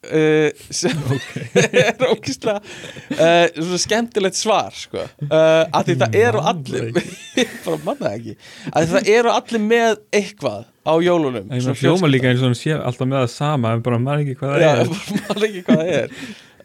uh, 0.08 0.64
sem 0.72 1.02
er 1.84 2.04
ókýrslega 2.08 2.58
uh, 2.58 3.46
svona 3.56 3.80
skemmtilegt 3.82 4.38
svar 4.38 4.76
sko. 4.76 5.04
Uh, 5.26 5.64
að 5.70 5.90
því 5.90 5.96
það 6.02 6.18
eru 6.22 6.44
allir 6.52 6.88
bara 7.66 7.80
manna 7.86 8.06
það 8.06 8.16
ekki. 8.16 8.36
Að 8.72 8.88
það 8.94 9.10
eru 9.16 9.34
allir 9.34 9.64
með 9.66 10.00
eitthvað 10.20 10.64
á 10.82 10.94
jólunum 11.06 11.46
svona 11.46 11.60
meina 11.62 11.76
hljóma 11.78 12.10
líka 12.10 12.30
eins 12.32 12.42
og 12.42 12.50
hann 12.50 12.58
sé 12.58 12.74
alltaf 12.74 13.06
með 13.06 13.20
það 13.20 13.34
sama 13.36 13.76
en 13.76 13.84
bara 13.86 14.00
maður 14.02 14.24
ekki 14.24 14.38
hvað 14.40 14.56
það 14.56 14.64
Já, 14.64 14.72
er. 14.72 15.22
manna 15.28 15.48
ekki 15.50 15.64
hvað 15.68 15.82
það 15.82 15.94
er. 16.00 16.16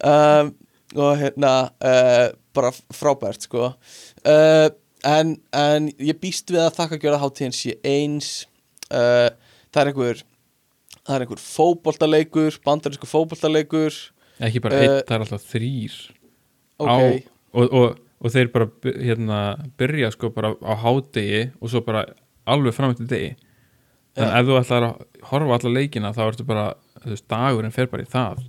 Um, 0.08 0.54
og 0.98 1.14
hérna 1.20 1.54
uh, 1.84 2.26
bara 2.58 2.72
frábært 2.96 3.46
sko. 3.46 3.72
Uh, 4.26 4.70
en, 5.08 5.36
en 5.56 5.92
ég 6.02 6.18
býst 6.22 6.50
við 6.54 6.64
að 6.66 6.78
þakka 6.80 7.02
gjöra 7.04 7.22
hátíðin 7.22 7.56
sé 7.56 7.76
eins. 7.86 8.32
Uh, 8.88 9.30
það 9.70 9.82
er 9.84 9.92
einhver 9.92 10.24
það 11.08 11.16
er 11.16 11.24
einhver 11.26 11.42
fótboltaleikur 11.42 12.58
bandarísku 12.68 13.08
fótboltaleikur. 13.10 13.96
Ekki 14.44 14.62
bara 14.62 14.78
einn, 14.84 14.98
það 15.08 15.16
er 15.18 15.24
alltaf 15.26 15.46
þrýr 15.50 15.96
ok, 16.78 16.90
á, 16.92 16.96
og, 17.58 17.72
og, 17.74 17.98
og 18.22 18.34
þeir 18.36 18.52
bara 18.54 18.68
hérna, 19.02 19.40
byrja 19.80 20.12
sko 20.14 20.30
bara 20.36 20.52
á 20.62 20.74
hádegi 20.84 21.46
og 21.58 21.72
svo 21.74 21.82
bara 21.88 22.04
alveg 22.48 22.76
fram 22.78 22.94
eftir 22.94 23.10
degi. 23.10 23.32
Þannig 24.18 24.34
Já. 24.34 24.40
ef 24.42 24.48
þú 24.50 24.60
ætlar 24.60 24.86
að 24.88 25.02
horfa 25.32 25.58
alla 25.60 25.72
leikina 25.80 26.12
þá 26.14 26.22
ertu 26.28 26.46
bara, 26.48 26.68
þú 27.04 27.12
veist, 27.14 27.28
dagurinn 27.30 27.74
fer 27.76 27.90
bara 27.92 28.06
í 28.06 28.10
það. 28.10 28.44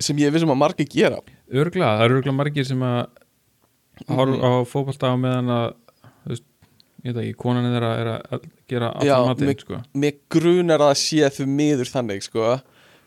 Sem 0.00 0.16
ég 0.20 0.32
vissum 0.34 0.52
að 0.52 0.60
margir 0.60 0.88
gera. 0.92 1.18
Örgla, 1.52 1.94
það 1.98 2.04
eru 2.06 2.18
örgla 2.20 2.32
margir 2.36 2.66
sem 2.68 2.80
að 2.84 3.06
horfa 4.08 4.36
Mhm. 4.36 4.44
á 4.44 4.50
fótbolta 4.68 5.08
á 5.12 5.16
meðan 5.16 5.48
að 5.52 5.66
þú 6.26 6.32
veist, 6.34 6.44
ég 7.06 7.14
veit 7.14 7.22
ekki, 7.22 7.36
konan 7.40 7.68
þeirra 7.70 7.92
er 8.00 8.10
að 8.12 8.48
gera 8.70 8.90
allan 8.98 9.30
matinn 9.30 9.60
sko. 9.62 9.80
mér 9.94 10.18
grunar 10.32 10.84
að 10.88 10.96
sé 11.02 11.30
því 11.38 11.46
miður 11.52 11.92
þannig 11.92 12.26
sko. 12.26 12.56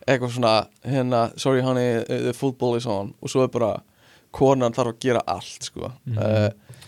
Eitthvað 0.09 0.33
svona, 0.37 0.53
hérna, 0.87 1.23
sorry 1.37 1.61
honey 1.61 1.99
uh, 1.99 2.19
the 2.29 2.33
football 2.33 2.79
is 2.79 2.87
on. 2.89 3.13
Og 3.21 3.29
svo 3.29 3.43
er 3.45 3.51
bara 3.53 3.75
konan 4.33 4.73
þarf 4.73 4.95
að 4.95 5.01
gera 5.03 5.23
allt 5.27 5.69
sko. 5.69 5.91
Mhm. 6.07 6.17
uh, 6.17 6.79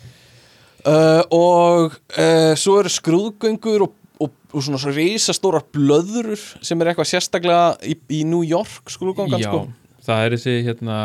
uh, 0.86 1.24
og 1.36 1.98
uh, 2.18 2.54
svo 2.58 2.80
eru 2.82 2.92
skrúðgöngur 2.92 3.86
og, 3.86 3.94
og, 4.22 4.34
og 4.54 4.66
svona 4.66 4.80
svo 4.82 4.94
risastórar 4.96 5.68
blöðrur 5.74 6.40
sem 6.64 6.82
er 6.82 6.92
eitthvað 6.92 7.12
sérstaklega 7.12 7.76
í, 7.86 7.98
í 8.10 8.24
New 8.28 8.42
York 8.48 8.90
skrúðgangan 8.94 9.42
já, 9.42 9.50
sko 9.50 9.68
það 10.06 10.24
er 10.26 10.36
þessi 10.38 10.56
hérna 10.66 10.98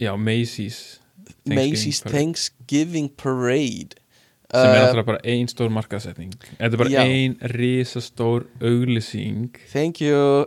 já, 0.00 0.12
Macy's 0.16 0.80
Macy's 1.46 2.02
Thanksgiving 2.02 3.10
Parade 3.14 3.98
sem 4.52 4.70
er 4.70 4.76
Uh, 4.76 4.82
alltaf 4.86 5.06
bara 5.08 5.20
ein 5.26 5.48
stór 5.50 5.70
markasetning 5.74 6.34
þetta 6.38 6.68
er 6.68 6.78
bara 6.78 6.90
Já. 6.92 7.00
ein 7.02 7.32
risastór 7.50 8.44
auglýsing. 8.62 9.48
Thank 9.72 10.00
you. 10.04 10.46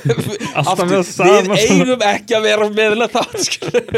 Alltaf 0.56 0.86
með 0.88 1.02
það 1.04 1.50
Við 1.50 1.64
eigum 1.66 2.04
ekki 2.08 2.36
að 2.38 2.46
vera 2.48 3.08
þátt 3.12 3.42
skilur. 3.44 3.90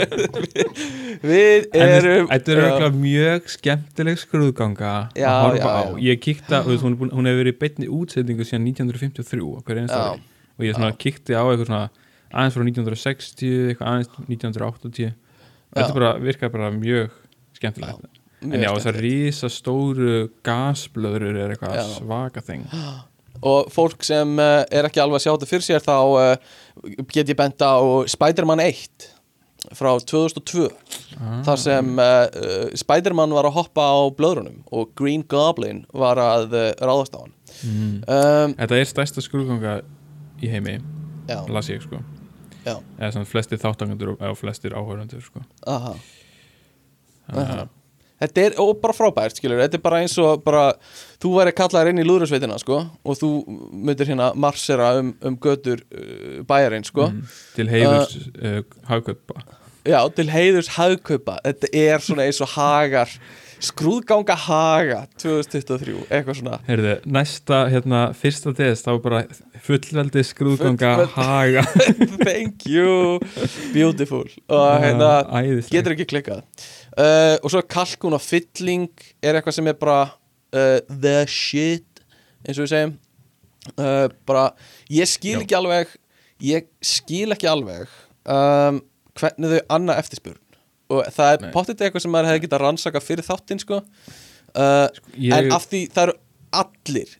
við, 1.23 1.69
erum 1.78 2.27
Þetta 2.32 2.53
er 2.53 2.61
auðvitað 2.65 2.97
mjög 3.05 3.51
skemmtileg 3.55 4.19
skrúðganga 4.24 4.94
Já, 5.15 5.28
að 5.31 5.44
horfa 5.47 5.62
já, 5.62 5.78
á. 5.78 5.82
Ég 6.03 6.23
kíkta, 6.24 6.62
hún, 6.66 6.99
hún 6.99 7.31
hefur 7.31 7.43
verið 7.44 7.55
í 7.55 7.59
beinni 7.62 7.90
útsendingu 7.94 8.47
síðan 8.49 8.66
1953 8.73 9.47
á 9.47 9.61
hverju 9.62 9.85
einsta 9.85 10.01
Já. 10.01 10.09
ári. 10.11 10.24
Og 10.59 10.66
ég 10.66 10.82
kíkti 11.07 11.39
á 11.39 11.43
eitthvað 11.44 11.69
svona 11.70 11.85
aðeins 12.32 12.57
frá 12.59 12.66
1960, 12.66 13.55
eitthvað 13.70 13.93
aðeins 13.93 14.11
1980 14.27 15.15
Þetta 15.73 15.94
bara 15.97 16.11
virkaði 16.20 16.55
bara 16.59 16.74
mjög 16.74 17.15
skemmtilegt 17.57 18.20
En 18.43 18.59
já, 18.59 18.69
þessar 18.73 18.97
skemmtilegt. 18.97 19.06
rísa 19.06 19.51
stóru 19.52 20.12
gasblöðrur 20.47 21.39
er 21.39 21.55
eitthvað 21.55 21.78
Já. 21.78 21.82
svaka 21.97 22.43
þeng 22.44 22.69
og 23.43 23.73
fólk 23.74 24.05
sem 24.06 24.36
uh, 24.39 24.62
er 24.70 24.86
ekki 24.86 25.02
alveg 25.02 25.19
að 25.19 25.24
sjá 25.24 25.32
þetta 25.32 25.48
fyrir 25.51 25.66
sér 25.66 25.82
þá 25.82 25.97
uh, 25.98 26.36
get 27.10 27.31
ég 27.31 27.39
bent 27.39 27.62
á 27.62 27.74
Spider-Man 28.10 28.62
1 28.62 29.09
frá 29.78 29.90
2002 29.98 30.69
þar 31.47 31.60
sem 31.62 31.90
uh, 32.02 32.70
Spider-Man 32.78 33.35
var 33.35 33.47
að 33.48 33.56
hoppa 33.60 33.86
á 33.94 33.98
blöðrunum 34.14 34.62
og 34.74 34.90
Green 34.98 35.23
Goblin 35.27 35.85
var 35.94 36.19
að 36.23 36.55
ráðast 36.82 37.14
á 37.14 37.23
hann 37.23 37.35
mm. 37.62 37.93
um, 38.06 38.56
Þetta 38.59 38.81
er 38.81 38.90
stærsta 38.90 39.24
skrúðganga 39.24 39.77
í 40.43 40.51
heimi 40.51 40.81
las 41.51 41.70
ég 41.70 41.82
sko 41.85 42.02
já, 42.66 42.74
eða 42.98 43.12
svona 43.14 43.31
flestir 43.31 43.62
þáttangandur 43.62 44.16
og 44.19 44.35
flestir 44.39 44.74
áhörundur 44.74 45.23
sko 45.24 45.43
aha 45.66 45.94
Aha. 47.32 47.69
Þetta 48.23 48.44
er 48.44 48.59
bara 48.82 48.94
frábært, 48.94 49.39
skilur, 49.40 49.59
þetta 49.65 49.78
er 49.78 49.82
bara 49.82 50.03
eins 50.05 50.15
og 50.23 50.44
bara, 50.47 50.69
þú 51.23 51.35
væri 51.40 51.55
kallaður 51.59 51.90
inn 51.90 52.03
í 52.03 52.07
lúðrasveitina, 52.07 52.59
sko, 52.62 52.78
og 53.03 53.19
þú 53.19 53.31
myndir 53.73 54.12
hérna 54.12 54.31
marsera 54.39 54.93
um, 55.01 55.11
um 55.27 55.39
götur 55.43 55.82
uh, 55.90 56.39
bæjarinn, 56.47 56.86
sko, 56.86 57.09
mm, 57.11 57.39
til 57.57 57.66
heiðurs 57.73 58.16
uh, 58.39 58.61
hagkaupa. 58.90 59.43
Já, 59.82 59.99
til 60.15 60.28
heiðurs 60.31 60.70
hagkaupa, 60.77 61.40
þetta 61.43 61.73
er 61.74 62.05
svona 62.05 62.28
eins 62.28 62.39
og 62.44 62.53
hagar, 62.55 63.11
skrúðganga 63.62 64.36
haga 64.44 65.01
2023, 65.23 65.97
eitthvað 66.07 66.39
svona. 66.39 66.61
Heyrðu, 66.69 66.94
næsta, 67.19 67.65
hérna, 67.73 68.05
fyrsta 68.19 68.55
des 68.59 68.86
þá 68.86 68.93
bara 69.03 69.24
fullveldi 69.66 70.23
skrúðganga 70.27 71.09
haga. 71.16 71.66
Thank 72.23 72.69
you, 72.70 73.19
beautiful. 73.74 74.28
Og 74.47 74.86
hérna, 74.86 75.11
æðislega 75.27 75.81
getur 75.81 75.97
ekki 75.97 76.09
klikkað 76.15 76.47
uh, 76.98 77.36
og 77.43 77.48
svo 77.52 77.62
kalkun 77.69 78.16
og 78.16 78.23
fylling 78.24 78.89
er 79.23 79.39
eitthvað 79.39 79.56
sem 79.59 79.70
er 79.70 79.78
bara 79.81 80.02
uh, 80.52 80.78
the 80.89 81.23
shit 81.31 82.02
eins 82.43 82.59
og 82.59 82.64
við 82.66 82.73
segjum. 82.74 82.94
Uh, 83.78 84.09
bara, 84.27 84.48
ég 84.90 85.06
skil 85.10 85.36
Já. 85.39 85.43
ekki 85.44 85.59
alveg 85.59 85.93
ég 86.43 86.66
skil 86.82 87.31
ekki 87.36 87.47
alveg 87.47 87.86
um, 88.27 88.81
hvernig 89.19 89.52
þau 89.55 89.74
annað 89.78 90.01
eftirspurn. 90.02 90.40
Og 90.93 91.06
það 91.14 91.32
er 91.36 91.51
pottit 91.55 91.81
eitthvað 91.81 92.05
sem 92.05 92.12
maður 92.12 92.32
hefði 92.32 92.44
getað 92.48 92.64
rannsaka 92.66 93.01
fyrir 93.01 93.24
þáttinn 93.24 93.62
sko. 93.62 93.81
Uh, 94.52 94.89
ég, 95.16 95.32
en 95.32 95.52
af 95.55 95.69
því 95.70 95.85
það 95.94 96.09
eru 96.10 96.16
allir 96.62 97.12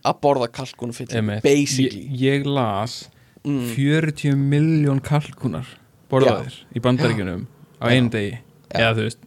að 0.00 0.20
borða 0.22 0.46
kalkun 0.54 0.94
og 0.94 0.96
fylling 0.96 1.32
basically. 1.44 2.06
Ég, 2.14 2.44
ég 2.46 2.46
las 2.48 3.02
Mm. 3.40 3.70
40 3.72 4.34
miljón 4.36 4.98
kalkunar 5.00 5.64
borðaðir 6.12 6.58
í 6.76 6.80
bandaríkjunum 6.84 7.46
á 7.80 7.88
einu 7.88 8.10
degi. 8.12 8.34
Eða 8.74 8.94
þú 8.98 9.06
veist 9.08 9.26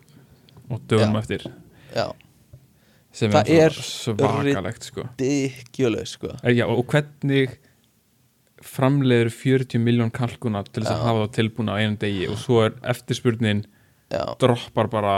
og 0.74 0.82
dögum 0.90 1.18
eftir. 1.20 1.46
Já, 1.94 2.08
sem 3.14 3.34
Það 3.34 3.52
er, 3.54 3.76
svakalegt 3.86 4.88
sko. 4.88 5.06
sko. 6.10 6.34
Eh, 6.44 6.56
Já, 6.58 6.66
og 6.66 6.86
hvernig 6.90 7.58
framleiður 8.64 9.30
40 9.36 9.82
miljón 9.84 10.12
kalkunar 10.16 10.70
til 10.72 10.84
þess 10.86 10.96
að 10.96 11.06
hafa 11.08 11.26
það 11.26 11.34
tilbúna 11.38 11.76
á 11.76 11.78
einu 11.84 12.00
degi? 12.00 12.28
Og 12.32 12.40
svo 12.40 12.62
er 12.66 12.78
eftirspurnin 12.94 13.66
já, 14.10 14.24
droppar 14.40 14.90
bara 14.92 15.16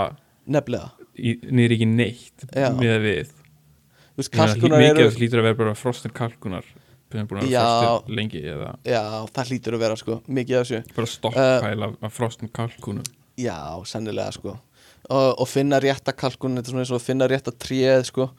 niður 1.15 1.75
ekki 1.77 1.87
neitt 1.89 2.47
með 2.79 2.97
við. 3.05 3.35
Veist, 4.15 4.31
kalkunar 4.33 4.81
mikið 4.81 5.03
eru 5.05 5.13
hlýtur 5.19 5.41
að 5.41 5.47
vera 5.49 5.59
bara 5.61 5.75
frostin 5.77 6.13
kalkunar 6.15 6.65
Já. 7.47 8.01
lengi 8.11 8.41
Já, 8.83 9.01
það 9.31 9.51
hlýtur 9.51 9.77
að 9.77 9.83
vera 9.85 9.95
sko, 9.99 10.17
mikið 10.27 10.57
af 10.59 10.65
þessu. 10.65 10.95
Bara 10.97 11.11
stokkpæl 11.11 11.85
af, 11.85 11.93
af 12.01 12.15
frostin 12.15 12.51
kalkunum 12.51 13.05
Já, 13.37 13.57
sennilega 13.85 14.31
sko 14.31 14.55
og, 15.09 15.39
og 15.39 15.47
finna 15.47 15.79
kalkun, 16.17 16.55
þetta 16.57 16.67
er 16.67 16.71
svona 16.71 16.83
eins 16.85 16.91
og 16.91 16.99
að 17.01 17.05
finna 17.05 17.27
tréð 17.61 18.05
sko 18.09 18.29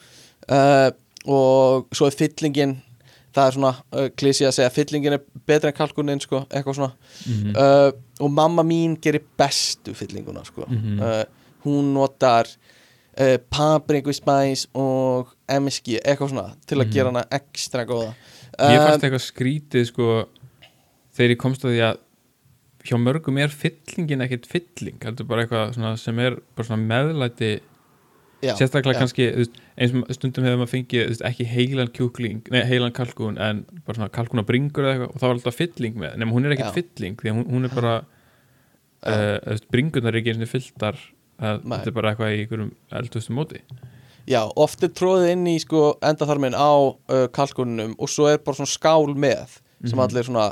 uh, 0.51 0.91
og 1.27 1.87
svo 1.95 2.07
er 2.09 2.17
fyllingin 2.17 2.77
það 3.37 3.47
er 3.47 3.57
svona 3.59 3.73
uh, 3.93 4.09
klísi 4.17 4.47
að 4.49 4.55
segja 4.57 4.73
fyllingin 4.73 5.13
er 5.19 5.23
betri 5.47 5.69
en 5.71 5.77
kalkunin 5.77 6.21
sko, 6.23 6.45
eitthvað 6.51 6.79
svona 6.81 6.93
Mhm. 7.27 7.57
uh, 7.57 7.91
og 8.21 8.31
mamma 8.33 8.63
mín 8.63 8.97
gerir 9.01 9.23
bestu 9.39 9.95
fyllinguna 9.95 10.45
sko 10.45 10.65
Mhm. 10.69 11.01
uh, 11.01 11.25
hún 11.67 11.93
notar 11.95 12.47
papriku 13.51 14.13
spæs 14.13 14.67
og 14.75 15.29
MSG, 15.49 16.01
eitthvað 16.05 16.29
svona 16.31 16.51
til 16.67 16.79
að 16.79 16.85
Mhm. 16.87 16.93
gera 16.93 17.09
hana 17.13 17.25
ekstra 17.31 17.85
góða 17.87 18.15
Ég 18.59 18.79
fannst 18.81 19.05
eitthvað 19.05 19.25
skrítið 19.33 19.87
sko 19.87 20.25
þegar 21.17 21.31
ég 21.31 21.37
komst 21.39 21.65
að 21.65 21.71
því 21.75 21.81
að 21.91 21.97
hjá 22.87 22.99
mörgum 23.03 23.39
er 23.43 23.53
fyllingin 23.53 24.23
ekkert 24.25 24.47
fylling 24.51 25.01
heldur 25.05 25.27
bara 25.29 25.45
eitthvað 25.47 25.99
sem 26.01 26.21
er 26.23 26.39
meðlæti 26.83 27.51
já, 28.45 28.53
sérstaklega 28.59 28.97
já, 28.97 29.01
kannski 29.03 29.27
eins 29.77 29.95
og 29.97 30.13
stundum 30.17 30.47
hefur 30.47 30.61
maður 30.63 30.73
fengið 30.75 31.23
ekki 31.29 31.47
heilan 31.51 31.91
kjúkling, 31.97 32.43
nei 32.53 32.63
heilan 32.69 32.95
kalkun 32.97 33.39
en 33.43 33.65
bara 33.87 33.99
svona 33.99 34.13
kalkunabringur 34.15 34.85
eða 34.87 34.95
eitthvað 34.95 35.15
og 35.17 35.23
þá 35.23 35.27
er 35.29 35.35
alltaf 35.37 35.59
fylling 35.63 35.99
með, 36.03 36.17
nema 36.21 36.37
hún 36.37 36.47
er 36.49 36.57
ekkert 36.57 36.77
fylling 36.79 37.19
því 37.23 37.35
hún, 37.39 37.47
hún 37.53 37.69
er 37.69 37.75
bara 37.75 37.95
uh, 38.01 39.37
þú 39.43 39.53
veist, 39.55 39.69
bringurnar 39.73 40.15
er 40.15 40.21
ekki 40.23 40.35
eins 40.35 40.47
og 40.47 40.53
fylltar 40.55 41.03
Nei. 41.37 41.77
þetta 41.77 41.91
er 41.93 41.97
bara 41.99 42.13
eitthvað 42.15 42.33
í 42.33 42.41
einhverjum 42.45 42.71
eldustum 42.97 43.37
móti. 43.37 43.59
Já, 44.27 44.41
oft 44.59 44.81
er 44.83 44.91
tróðið 44.97 45.33
inn 45.35 45.43
í 45.53 45.59
sko 45.63 45.83
endaþarminn 46.03 46.57
á 46.57 46.73
uh, 46.73 47.27
kalkunum 47.37 47.93
og 48.01 48.09
svo 48.11 48.27
er 48.33 48.41
bara 48.43 48.57
svona 48.59 48.73
skál 48.73 49.13
með 49.15 49.59
sem 49.85 49.93
Mhm. 49.93 50.01
allir 50.07 50.25
svona 50.25 50.47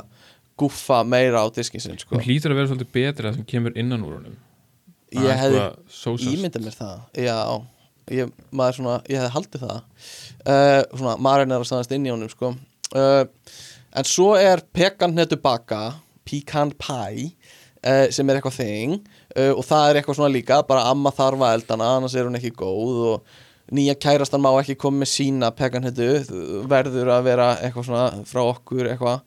guffa 0.59 1.03
meira 1.07 1.43
á 1.43 1.47
diskin 1.53 1.83
sinn 1.83 1.99
sko. 1.99 2.15
hún 2.15 2.25
hlýtur 2.25 2.53
að 2.53 2.59
vera 2.61 2.71
svolítið 2.71 2.91
betri 2.95 3.27
það 3.29 3.37
sem 3.37 3.47
kemur 3.51 3.77
innan 3.77 4.03
úr 4.07 4.17
honum. 4.19 4.35
Ég 5.15 5.39
hefði 5.39 5.61
sósast. 5.87 6.31
Ímyndað 6.31 6.65
mér 6.65 6.75
það. 6.79 6.97
Já, 7.25 7.37
ég, 8.17 8.33
maður 8.51 8.79
svona, 8.79 8.97
ég 9.11 9.21
hefði 9.21 9.35
haldið 9.37 9.63
það. 9.67 9.77
Uh, 10.45 10.81
Svona, 10.97 11.15
maðurinn 11.27 11.55
er 11.55 11.63
að 11.63 11.69
staðast 11.69 11.95
inn 11.95 12.07
í 12.07 12.11
honum 12.13 12.31
sko. 12.31 12.51
Uh, 12.95 13.23
En 13.95 14.03
svo 14.03 14.33
er 14.35 14.59
pekan 14.75 15.13
hnettu 15.15 15.37
baka 15.39 16.01
Pecan 16.27 16.73
pie 16.75 17.29
uh, 17.85 18.07
sem 18.11 18.27
er 18.27 18.39
eitthvað 18.39 18.57
þing. 18.59 18.95
Uh, 19.31 19.53
og 19.55 19.63
það 19.63 19.87
er 19.87 19.99
eitthvað 20.01 20.17
svona 20.19 20.33
líka 20.33 20.59
bara 20.67 20.89
amma 20.91 21.13
þarf 21.15 21.43
að 21.45 21.59
eldana 21.61 21.91
annars 21.95 22.15
er 22.17 22.27
hún 22.27 22.35
ekki 22.39 22.51
góð 22.59 23.03
og 23.13 23.37
nýja 23.75 23.95
kærastan 23.97 24.43
má 24.43 24.49
ekki 24.59 24.75
koma 24.81 25.03
með 25.03 25.11
sína 25.13 25.51
pekan 25.55 25.85
hnettu 25.85 26.09
verður 26.69 27.13
að 27.15 27.29
vera 27.29 27.47
eitthvað 27.61 27.87
svona 27.87 28.25
frá 28.27 28.41
okkur 28.43 28.91
eitthvað 28.91 29.23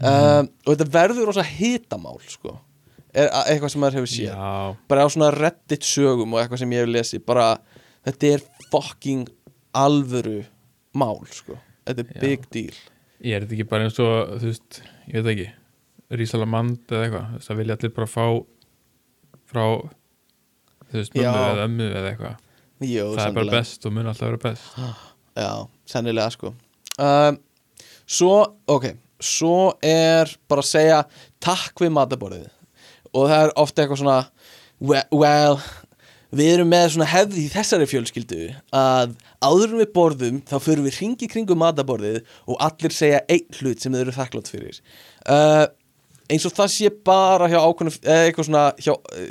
uh, 0.00 0.42
og 0.66 0.74
þetta 0.74 0.86
verður 0.94 1.30
rosa 1.30 1.44
hitamál 1.46 2.18
sko. 2.30 2.56
Er 3.10 3.26
eitthvað 3.50 3.72
sem 3.72 3.82
maður 3.82 3.98
hefur 4.00 4.10
séð. 4.12 4.28
Já, 4.30 4.76
bara 4.90 5.02
á 5.02 5.08
svona 5.10 5.30
reddit 5.34 5.86
sögum 5.86 6.36
og 6.36 6.42
eitthvað 6.42 6.62
sem 6.62 6.74
ég 6.76 6.84
hef 6.84 6.92
lesið 6.94 7.24
bara 7.26 7.46
þetta 8.06 8.30
er 8.36 8.44
fucking 8.70 9.24
alvöru 9.76 10.44
mál 10.94 11.18
sko. 11.34 11.58
Þetta 11.88 12.04
er 12.04 12.12
Já. 12.14 12.20
big 12.22 12.46
deal. 12.54 12.76
Ég 13.20 13.36
er 13.36 13.44
þetta 13.44 13.56
ekki 13.58 13.68
bara 13.72 13.88
eins 13.88 13.98
og 14.00 14.36
þú 14.40 14.52
veist, 14.52 14.80
ég 15.10 15.18
veit 15.18 15.32
ekki 15.34 15.48
Rísalamand 16.20 16.94
eða 16.94 17.02
eitthvað 17.06 17.26
þú 17.26 17.40
veist, 17.40 17.50
það 17.50 17.60
vilja 17.60 17.78
allir 17.78 17.94
bara 17.98 18.10
fá 18.10 18.24
frá 19.50 19.64
þú 20.90 20.96
veist, 21.00 21.18
mömmu 21.18 21.26
Já. 21.26 21.50
eða 21.50 21.66
ömmu 21.66 21.90
eða 21.90 22.14
eitthvað. 22.14 22.40
Jó, 22.80 23.04
það 23.04 23.10
er 23.10 23.16
bara 23.18 23.26
sennilega. 23.26 23.58
best 23.58 23.86
og 23.86 23.92
mun 23.98 24.10
alltaf 24.14 24.30
vera 24.30 24.42
best. 24.46 24.80
Já, 25.42 25.52
sennilega 25.90 26.32
sko. 26.34 26.54
Um, 27.00 27.38
Svo, 28.10 28.34
ok 28.66 28.88
Svo 29.20 29.74
er 29.84 30.30
bara 30.50 30.64
að 30.64 30.70
segja 30.70 31.02
takk 31.42 31.84
við 31.84 31.94
mataborðið 31.96 32.48
og 33.10 33.30
það 33.30 33.44
er 33.44 33.54
ofta 33.58 33.82
eitthvað 33.82 34.02
svona 34.02 34.18
well, 34.78 35.06
well 35.10 35.60
við 36.36 36.52
erum 36.54 36.70
með 36.70 36.86
svona 36.94 37.08
hefði 37.10 37.44
í 37.44 37.50
þessari 37.50 37.88
fjölskyldu 37.90 38.40
að 38.76 39.16
áður 39.42 39.72
en 39.72 39.80
við 39.80 39.92
borðum 39.96 40.38
þá 40.46 40.56
förum 40.62 40.86
við 40.86 40.98
hringi 41.00 41.28
kringum 41.30 41.60
mataborðið 41.62 42.20
og 42.46 42.60
allir 42.62 42.94
segja 42.94 43.22
einn 43.26 43.58
hlut 43.58 43.82
sem 43.82 43.94
þau 43.94 44.02
eru 44.04 44.14
þakklátt 44.14 44.50
fyrir. 44.52 44.78
Uh, 45.26 45.66
eins 46.30 46.46
og 46.46 46.54
það 46.54 46.70
sé 46.76 46.92
bara 47.06 47.48
hjá 47.50 47.58
ákveðnum 47.58 47.96
eða 48.04 48.28
eitthvað 48.28 48.48
svona 48.50 48.66
hjá 48.78 48.92
uh, 48.94 49.24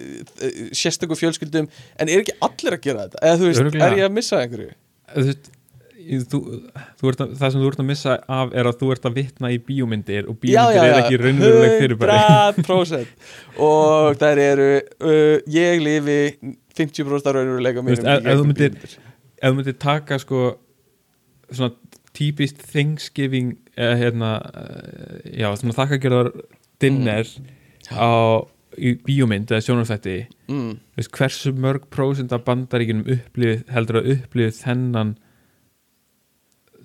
uh, 0.49 0.59
sérstöku 0.75 1.17
fjölskyldum 1.19 1.69
en 1.71 2.11
er 2.11 2.25
ekki 2.25 2.35
allir 2.43 2.75
að 2.75 2.83
gera 2.83 3.07
þetta? 3.07 3.23
Eða 3.23 3.39
þú 3.39 3.47
veist, 3.47 3.63
Örugglega. 3.63 3.87
er 3.87 4.01
ég 4.01 4.09
að 4.09 4.17
missa 4.17 4.43
einhverju? 4.43 4.75
Þú 5.13 5.25
veist 5.29 5.51
Þú, 6.09 6.39
þú 6.97 7.09
að, 7.21 7.33
það 7.37 7.51
sem 7.53 7.61
þú 7.61 7.67
ert 7.69 7.81
að 7.83 7.87
missa 7.89 8.13
af 8.33 8.53
er 8.57 8.65
að 8.69 8.77
þú 8.79 8.87
ert 8.95 9.03
að 9.05 9.17
vitna 9.19 9.51
í 9.53 9.59
bíómyndir 9.67 10.29
og 10.31 10.39
bíómyndir 10.41 10.87
er 10.87 11.01
ekki 11.03 11.19
raunveruleg 11.21 11.75
fyrirbæri 11.83 12.15
100% 12.63 13.59
og 13.67 14.17
þær 14.21 14.41
eru 14.47 14.69
uh, 14.79 15.35
ég 15.53 15.83
lifi 15.85 16.17
50% 16.79 17.29
af 17.29 17.37
raunveruleika 17.37 17.83
Þú 17.83 17.91
veist, 17.91 18.01
mínum 18.01 18.09
í 18.09 18.17
ef- 18.17 18.25
ef 18.25 18.25
þú 18.25 18.33
gegnum 18.33 18.49
myndir- 18.53 18.73
bíómyndir. 18.73 18.97
ef 19.37 19.51
þú 19.53 19.59
myndir 19.59 19.77
taka 19.85 20.19
sko 20.25 20.41
svona 21.51 21.71
típist 22.17 22.65
Thanksgiving 22.73 23.53
eða 23.77 23.95
hérna 24.01 24.31
uh, 24.49 25.21
já, 25.29 25.47
svona 25.61 25.77
þakkagjörðar 25.77 26.31
dinner 26.81 27.29
á 27.93 28.09
í 28.79 28.95
bíómynd 29.05 29.49
eða 29.51 29.61
sjónarstætti 29.65 30.17
mm. 30.49 30.73
hversu 31.13 31.53
mörg 31.57 31.85
prósent 31.93 32.33
af 32.35 32.43
bandaríkinum 32.47 33.05
upplifið, 33.05 33.63
heldur 33.73 34.01
að 34.01 34.13
upplifið 34.17 34.57
þennan 34.63 35.15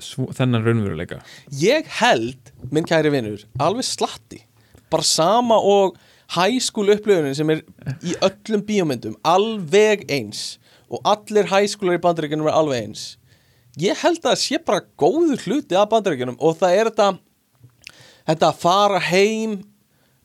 svo, 0.03 0.29
þennan 0.35 0.65
raunveruleika? 0.65 1.21
Ég 1.61 1.89
held, 2.01 2.53
minn 2.73 2.87
kæri 2.89 3.13
vinnur 3.15 3.45
alveg 3.63 3.87
slatti. 3.89 4.43
Bara 4.93 5.07
sama 5.07 5.59
og 5.59 5.99
high 6.35 6.61
school 6.63 6.93
upplifunin 6.95 7.37
sem 7.37 7.51
er 7.53 7.63
í 8.05 8.15
öllum 8.25 8.65
bíómyndum 8.67 9.19
alveg 9.27 10.07
eins. 10.13 10.57
Og 10.91 11.03
allir 11.09 11.49
high 11.51 11.69
schoolar 11.71 11.99
í 11.99 12.03
bandaríkjunum 12.03 12.49
er 12.51 12.59
alveg 12.59 12.89
eins. 12.89 13.05
Ég 13.81 13.99
held 14.05 14.21
að 14.23 14.31
það 14.31 14.43
sé 14.45 14.61
bara 14.63 14.85
góður 15.01 15.41
hluti 15.49 15.77
af 15.79 15.89
bandaríkjunum 15.91 16.39
og 16.39 16.59
það 16.61 16.77
er 16.79 16.91
þetta 16.91 17.09
þetta 18.29 18.51
að 18.51 18.61
fara 18.61 19.01
heim 19.11 19.57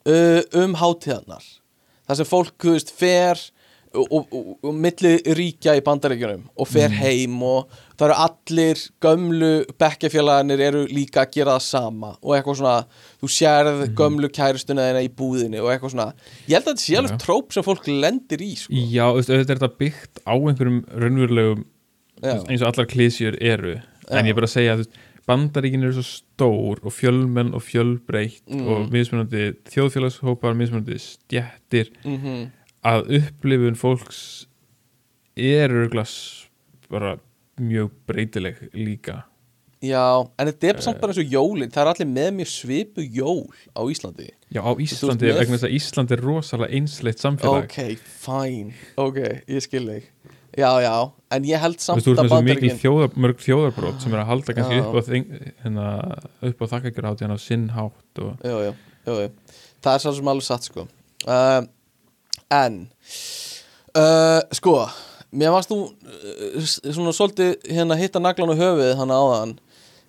uh, 0.08 0.42
um 0.62 0.76
hátíðarnar. 0.80 1.46
Það 2.10 2.20
sem 2.20 2.30
fólk, 2.30 2.56
þú 2.62 2.76
veist, 2.76 2.94
fer 2.96 3.42
og, 3.98 4.12
og, 4.14 4.34
og, 4.64 4.74
milli 4.76 5.12
ríkja 5.38 5.74
í 5.80 5.82
bandaríkjunum 5.86 6.44
og 6.62 6.68
fer 6.70 6.94
heim 6.94 7.40
og 7.46 7.72
það 7.98 8.06
eru 8.08 8.18
allir 8.26 8.84
gömlu 9.02 9.50
bekkjafélagarnir 9.82 10.62
eru 10.68 10.84
líka 10.94 11.24
að 11.26 11.34
gera 11.38 11.56
það 11.58 11.66
sama 11.66 12.12
og 12.22 12.36
eitthvað 12.38 12.60
svona, 12.62 12.76
þú 13.22 13.32
sérð 13.36 13.82
gömlu 13.98 14.30
kærustuna 14.36 14.86
þeina 14.90 15.04
í 15.08 15.10
búðinni 15.20 15.60
og 15.64 15.72
eitthvað 15.74 15.96
svona. 15.96 16.08
Ég 16.46 16.56
held 16.60 16.68
að 16.68 16.72
þetta 16.76 16.86
sé 16.86 17.00
alveg 17.02 17.20
tróp 17.26 17.54
sem 17.56 17.66
fólk 17.66 17.90
lendir 17.90 18.46
í 18.46 18.54
sko. 18.62 18.74
Já, 18.94 19.06
auðvitað 19.10 19.40
er 19.40 19.52
þetta 19.52 19.72
byggt 19.84 20.24
á 20.24 20.34
einhverjum 20.38 20.80
raunverulegum 21.04 21.66
eins 22.24 22.62
og 22.64 22.68
allar 22.74 22.90
klísjur 22.92 23.38
eru. 23.42 23.78
En 24.10 24.22
Já. 24.22 24.28
ég 24.28 24.34
er 24.34 24.38
bara 24.40 24.50
að 24.50 24.56
segja 24.56 24.78
að 24.78 24.86
bandaríkin 25.30 25.84
eru 25.86 25.94
svo 26.00 26.06
stór 26.08 26.80
og 26.82 26.94
fjölmenn 26.96 27.52
og 27.54 27.62
fjölbreytt 27.62 28.42
Mm. 28.50 28.64
og 28.68 28.88
mismunandi 28.94 29.52
þjóðfélagshópar, 29.70 30.56
mismunandi 30.58 30.98
stjettir 31.04 31.92
mm 32.04 32.48
að 32.86 33.10
upplifun 33.20 33.80
fólks 33.80 34.22
er 35.40 35.72
örgulega 35.72 36.50
bara 36.90 37.18
mjög 37.60 37.92
breytileg 38.08 38.62
líka. 38.74 39.24
Já, 39.80 40.28
en 40.36 40.50
þetta 40.50 40.68
er 40.68 40.82
samt 40.84 40.98
bara 41.00 41.14
eins 41.14 41.22
og 41.22 41.32
jólin. 41.32 41.70
Það 41.72 41.82
er 41.86 41.90
allir 41.94 42.10
með 42.12 42.34
mjög 42.40 42.50
svipu 42.52 43.04
jól 43.16 43.46
á 43.72 43.82
Íslandi. 43.88 44.28
Já, 44.52 44.60
á 44.60 44.72
Íslandi, 44.76 45.30
vegna 45.38 45.56
þess 45.56 45.68
að 45.70 45.76
Íslandi 45.78 46.16
er 46.18 46.24
rosalega 46.26 46.80
einsleitt 46.80 47.24
samfélag. 47.24 47.70
Ok, 47.70 48.10
fine. 48.26 48.76
Ok, 49.00 49.22
ég 49.48 49.64
skil 49.64 49.86
þig. 49.88 50.10
Já, 50.58 50.72
já, 50.82 50.96
en 51.32 51.46
ég 51.46 51.62
held 51.62 51.78
Þú 51.78 51.86
samt 51.86 52.00
veist, 52.00 52.08
þú 52.08 52.12
ert 52.12 52.20
að 52.20 52.26
með 52.26 52.34
svo 52.34 52.94
mikil 52.98 53.22
mörg 53.24 53.42
þjóðarbrót 53.46 54.04
sem 54.04 54.14
er 54.16 54.22
að 54.24 54.30
halda 54.32 54.56
kannski 54.58 54.80
Já. 54.80 54.82
upp 54.82 54.96
á, 54.98 55.02
hérna, 55.62 55.90
á 56.42 56.66
þakkagjur 56.74 57.08
á 57.30 57.38
sinn 57.40 57.68
hátt 57.76 58.22
og 58.26 58.48
Jú, 58.50 58.56
jú, 58.66 58.72
jú, 59.06 59.18
jú 59.22 59.28
Það 59.80 59.92
er 59.94 60.04
svo 60.04 60.14
sem 60.18 60.32
alveg 60.34 60.48
satt, 60.48 60.66
sko. 60.68 60.88
Uh, 61.24 61.62
En 62.50 62.80
uh, 63.94 64.42
Sko, 64.58 64.76
mér 65.32 65.54
varst 65.54 65.70
þú 65.70 65.82
uh, 65.86 66.70
svona 66.90 67.14
svolítið 67.16 67.58
hérna 67.70 67.98
hitta 68.00 68.22
naglan 68.22 68.54
á 68.54 68.62
höfuðið 68.62 68.96
hann 68.98 69.14
áðan. 69.14 69.54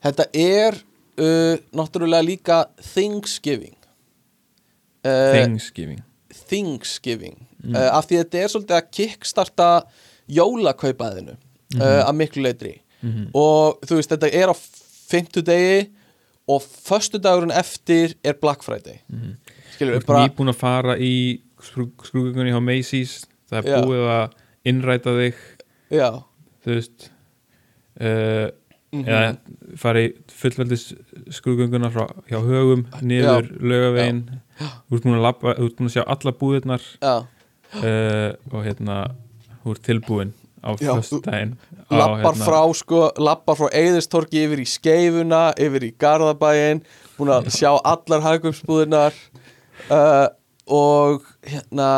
Þetta 0.00 0.28
er 0.32 0.78
uh, 1.20 1.56
náttúrulega 1.76 2.24
líka 2.24 2.60
Thanksgiving. 2.80 3.76
Uh, 5.04 5.36
Thanksgiving. 5.36 6.00
Thanksgiving. 6.48 7.36
Uh, 7.60 7.90
af 7.92 8.08
því 8.08 8.20
að 8.20 8.24
þetta 8.24 8.40
er 8.40 8.52
svolítið 8.54 8.78
að 8.78 8.90
kickstarta 8.96 9.70
jólakaupaðinu 10.30 11.34
uh, 11.36 12.02
að 12.06 12.14
miklu 12.16 12.44
leitri 12.46 12.78
og 13.32 13.80
þú 13.88 13.96
veist 13.96 14.10
þetta 14.12 14.28
er 14.36 14.50
á 14.52 14.54
fimmtudegi 15.10 15.76
og 16.50 16.64
föstudagurinn 16.64 17.54
eftir 17.54 18.12
er 18.26 18.36
Black 18.40 18.64
Friday. 18.66 19.00
Þú 19.08 19.76
skilur 19.76 19.96
við 19.96 20.06
bara 20.08 20.24
nýbúin 20.26 20.52
að 20.52 20.58
fara 20.60 20.96
í 21.00 21.14
skrúgungunni 21.64 22.52
hjá 22.54 22.60
Macy's 22.64 23.16
það 23.50 23.58
er 23.60 23.68
Já. 23.70 23.80
búið 23.84 24.06
að 24.14 24.38
innræta 24.70 25.14
þig 25.16 25.38
já, 25.90 26.08
þú 26.64 26.74
veist 26.76 27.06
uh, 28.00 28.48
eða 28.90 29.22
fara 29.78 30.02
í 30.02 30.10
fullveldis 30.40 30.88
skrúgunguna 31.36 31.90
frá 31.94 32.06
hjá 32.30 32.38
högum 32.42 32.86
niður 33.06 33.50
lögavegin 33.62 34.24
þú 34.58 34.98
ert 34.98 35.06
búin 35.06 35.18
að 35.18 35.26
labba, 35.28 35.54
þú 35.58 35.68
ert 35.68 35.78
búin 35.78 35.90
að 35.90 35.96
sjá 35.96 36.04
alla 36.16 36.36
búðirnar 36.40 36.86
já, 36.98 37.14
uh, 37.80 38.30
og 38.52 38.62
hérna 38.66 39.00
þú 39.62 39.76
ert 39.76 39.84
tilbúin 39.86 40.32
á 40.60 40.76
Já, 40.76 40.92
föstudaginn. 40.92 41.54
Á, 41.88 41.96
lappar 41.96 42.34
hérna, 42.34 42.44
frá 42.44 42.60
sko, 42.76 42.98
lappar 43.16 43.56
frá 43.56 43.70
Eðistorki 43.80 44.42
yfir 44.44 44.60
í 44.60 44.66
Skeifuna, 44.68 45.54
yfir 45.56 45.86
í 45.88 45.94
Garðabæin 45.96 46.82
búin 47.16 47.32
að 47.32 47.48
sjá 47.54 47.70
allar 47.80 48.20
hagumsbúðinar 48.26 49.16
uh, 49.88 50.28
og 50.70 51.26
hérna 51.46 51.90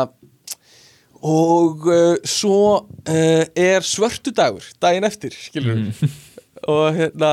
og 1.23 1.85
uh, 1.87 2.15
svo 2.27 2.57
uh, 2.83 3.45
er 3.55 3.85
svörtudagur 3.87 4.65
daginn 4.83 5.07
eftir, 5.07 5.31
skilur 5.35 5.77
Mhm. 5.79 6.11
og 6.73 6.95
hérna 6.97 7.31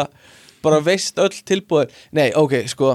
bara 0.63 0.81
veist 0.85 1.17
öll 1.19 1.35
tilbúðir 1.47 1.91
nei, 2.13 2.31
ok, 2.37 2.59
sko 2.69 2.95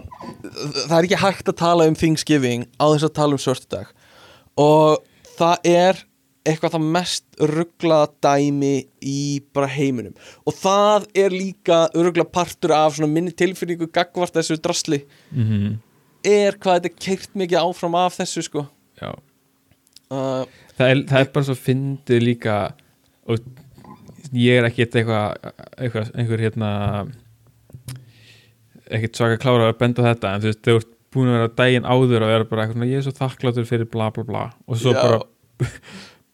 það 0.85 0.97
er 0.99 1.07
ekki 1.07 1.19
hægt 1.23 1.47
að 1.49 1.57
tala 1.63 1.88
um 1.89 1.95
Thanksgiving 1.97 2.67
á 2.77 2.85
þess 2.93 3.07
að 3.09 3.15
tala 3.17 3.38
um 3.38 3.41
svörtudag 3.41 3.88
og 4.61 5.01
það 5.39 5.72
er 5.72 6.03
eitthvað 6.45 6.76
það 6.76 6.84
mest 6.93 7.39
rugglaða 7.41 8.07
dæmi 8.22 8.73
í 9.01 9.41
bara 9.55 9.65
heiminum. 9.65 10.13
Og 10.45 10.53
það 10.53 11.07
er 11.17 11.34
líka 11.34 11.80
ruggla 11.97 12.22
partur 12.30 12.69
af 12.77 12.93
svona 12.93 13.09
minni 13.09 13.34
tilfinningu 13.34 13.88
gagvart 13.89 14.35
þessu 14.38 14.59
drasli. 14.61 14.99
Mhm, 15.34 15.72
er 16.30 16.57
hvað 16.61 16.80
þetta 16.80 17.06
keirt 17.07 17.38
mikið 17.38 17.61
áfram 17.61 17.99
af 17.99 18.18
þessu 18.19 18.45
sko 18.47 18.65
já. 19.02 19.11
uh, 20.14 20.43
það, 20.77 20.88
er, 20.88 21.03
það 21.11 21.19
er 21.22 21.30
bara 21.35 21.47
svo 21.49 21.57
fyndið 21.60 22.26
líka 22.26 22.57
og 23.26 23.45
ég 24.35 24.60
er 24.60 24.68
ekkert 24.69 24.97
eitthvað 24.99 25.53
eitthvað, 25.77 26.11
einhver 26.15 26.43
hérna 26.45 26.72
ekkert 28.85 29.18
svaka 29.18 29.39
klára 29.41 29.72
að 29.72 29.80
benda 29.81 30.06
þetta 30.06 30.34
en 30.34 30.43
þú 30.43 30.52
veist, 30.52 30.65
þau 30.65 30.76
ert 30.80 30.91
búin 31.15 31.31
að 31.31 31.38
vera 31.38 31.53
daginn 31.61 31.88
áður 31.88 32.26
og 32.26 32.34
vera 32.34 32.49
bara 32.49 32.65
eitthvað, 32.65 32.76
svona, 32.76 32.91
ég 32.91 32.99
er 32.99 33.06
svo 33.06 33.15
þakkláttur 33.15 33.69
fyrir 33.69 33.89
bla 33.91 34.11
bla 34.14 34.27
bla 34.27 34.43
og 34.68 34.81
svo 34.81 34.93
Já. 34.93 35.02
bara 35.02 35.69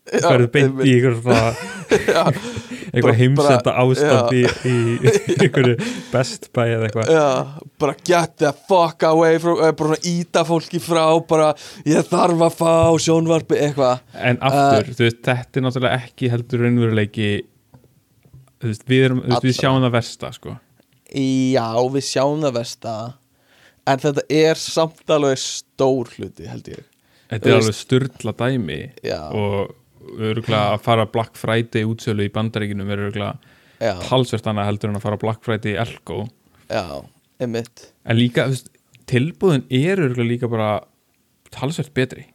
ferðu 0.10 0.48
beint 0.54 0.82
í 0.88 0.96
Bara- 1.22 2.32
einhver 2.92 3.16
heimsenda 3.16 3.74
ástand 3.80 4.34
í, 4.36 4.42
í 4.68 4.74
einhverju 5.44 5.76
best 6.12 6.50
buy 6.56 6.66
eða 6.74 6.90
eitthvað. 6.90 7.54
Bara 7.82 7.96
get 8.08 8.34
the 8.42 8.52
fuck 8.68 9.06
away 9.08 9.38
from, 9.40 9.62
eh, 9.64 9.72
bara 9.78 9.98
íta 10.08 10.44
fólki 10.48 10.82
frá 10.84 11.06
bara 11.28 11.52
ég 11.88 12.04
þarf 12.10 12.44
að 12.48 12.58
fá 12.60 12.74
sjónvarpi 13.06 13.60
eitthvað. 13.62 14.04
En 14.18 14.42
aftur, 14.44 14.92
þú 14.98 15.08
veist, 15.08 15.22
þetta 15.28 15.62
er 15.62 15.66
náttúrulega 15.68 16.02
ekki 16.02 16.32
heldur 16.34 16.66
raunveruleiki 16.66 17.32
þú 18.62 18.70
veist, 18.74 18.86
við, 18.90 19.08
erum, 19.08 19.24
þú 19.30 19.42
við 19.48 19.58
sjáum 19.62 19.82
það 19.88 19.96
versta 19.98 20.32
sko. 20.36 20.56
Já, 21.12 21.68
við 21.96 22.08
sjáum 22.08 22.44
það 22.46 22.58
versta. 22.60 22.96
En 23.90 24.00
þetta 24.04 24.24
er 24.30 24.60
samt 24.62 25.10
alveg 25.12 25.40
stór 25.42 26.12
hluti 26.18 26.48
held 26.48 26.68
ég. 26.72 26.84
Þetta 27.32 27.48
Þú 27.48 27.52
er 27.52 27.62
alveg 27.62 27.78
styrla 27.80 28.34
dæmi 28.38 28.82
Já. 29.08 29.22
og 29.32 29.72
örgulega 30.18 30.76
að 30.76 30.84
fara 30.86 31.08
Black 31.10 31.40
Friday 31.40 31.88
útsölu 31.88 32.28
í 32.28 32.34
bandaríkinum 32.34 32.92
er 32.92 33.06
örgulega 33.08 33.58
Já, 33.82 33.96
talsvert 34.06 34.46
annað 34.50 34.70
heldur 34.70 34.92
en 34.92 35.00
að 35.00 35.06
fara 35.08 35.22
Black 35.22 35.42
Friday 35.46 35.74
í 35.74 35.80
Elko. 35.82 36.24
Já, 36.70 37.02
einmitt. 37.42 37.88
En 38.06 38.20
líka, 38.20 38.46
þú 38.46 38.56
veist, 38.56 38.70
tilbúðin 39.10 39.66
er 39.74 40.02
örgulega 40.06 40.30
líka 40.30 40.52
bara 40.52 40.72
talsvert 41.54 41.94
betri. 41.98 42.28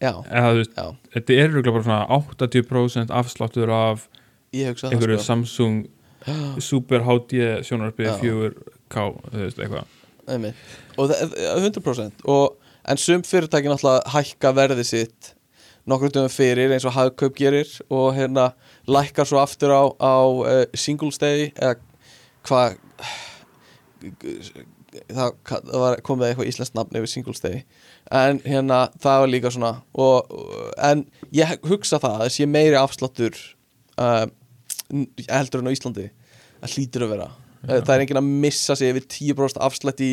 Já, 0.00 0.12
eða 0.28 0.52
veist, 0.56 0.76
já, 0.76 0.92
þetta 1.14 1.36
er 1.36 1.48
örgulega 1.48 1.76
bara 1.76 1.86
svona 1.88 2.20
80% 2.20 3.14
afsláttur 3.20 3.72
af 3.76 4.06
einhverju 4.52 5.18
sko. 5.20 5.26
Samsung 5.26 5.80
Super 6.68 7.04
HD 7.06 7.60
sjónarpið 7.64 8.08
Já. 8.08 8.14
4K 8.20 9.04
þú 9.30 9.42
veist, 9.44 9.60
eitthvað. 9.60 9.96
Einmitt. 10.30 10.58
og 11.00 11.10
það 11.10 11.36
er 11.42 11.62
100% 11.64 12.24
og, 12.30 12.56
en 12.90 13.00
sum 13.00 13.22
fyrirtæki 13.26 13.70
náttúrulega 13.72 14.12
hækka 14.14 14.52
verði 14.56 14.84
sitt 14.86 15.32
nokkur 15.90 16.12
dögum 16.14 16.32
fyrir 16.32 16.72
eins 16.74 16.86
og 16.88 16.94
hagkaup 16.96 17.36
gerir 17.38 17.70
og 17.90 18.14
hérna 18.16 18.50
lækkar 18.90 19.28
svo 19.28 19.40
aftur 19.42 19.74
á, 19.74 19.82
á 19.98 20.16
uh, 20.24 20.64
singles 20.74 21.20
day 21.22 21.50
eða 21.56 21.76
hvað 22.48 22.78
það, 25.10 25.34
það 25.46 25.80
var 25.84 26.02
komið 26.06 26.30
eitthvað 26.30 26.50
íslenskt 26.50 26.78
nafn 26.78 27.00
yfir 27.00 27.12
singles 27.12 27.42
day 27.44 27.64
en 28.10 28.40
hérna 28.46 28.86
það 29.02 29.24
var 29.24 29.32
líka 29.34 29.52
svona 29.54 29.74
og, 29.92 30.30
en 30.78 31.04
ég 31.36 31.58
hugsa 31.68 32.00
það 32.02 32.24
að 32.24 32.32
sé 32.36 32.48
meiri 32.50 32.78
afsláttur 32.80 33.36
uh, 34.00 34.26
heldur 35.28 35.62
en 35.62 35.70
á 35.70 35.74
Íslandi 35.76 36.08
það 36.60 36.74
hlýtur 36.74 37.06
að 37.06 37.14
vera. 37.14 37.30
Já. 37.60 37.74
það 37.84 37.94
er 37.94 38.02
enginn 38.04 38.20
að 38.20 38.28
missa 38.42 38.76
sig 38.78 38.92
yfir 38.94 39.06
10% 39.36 39.60
afslætt 39.60 40.02
í 40.04 40.10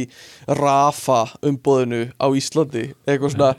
Rafa 0.59 1.21
umbóðinu 1.47 2.01
á 2.19 2.27
Íslandi. 2.35 2.89
Eitthvað 3.07 3.35
svona 3.35 3.51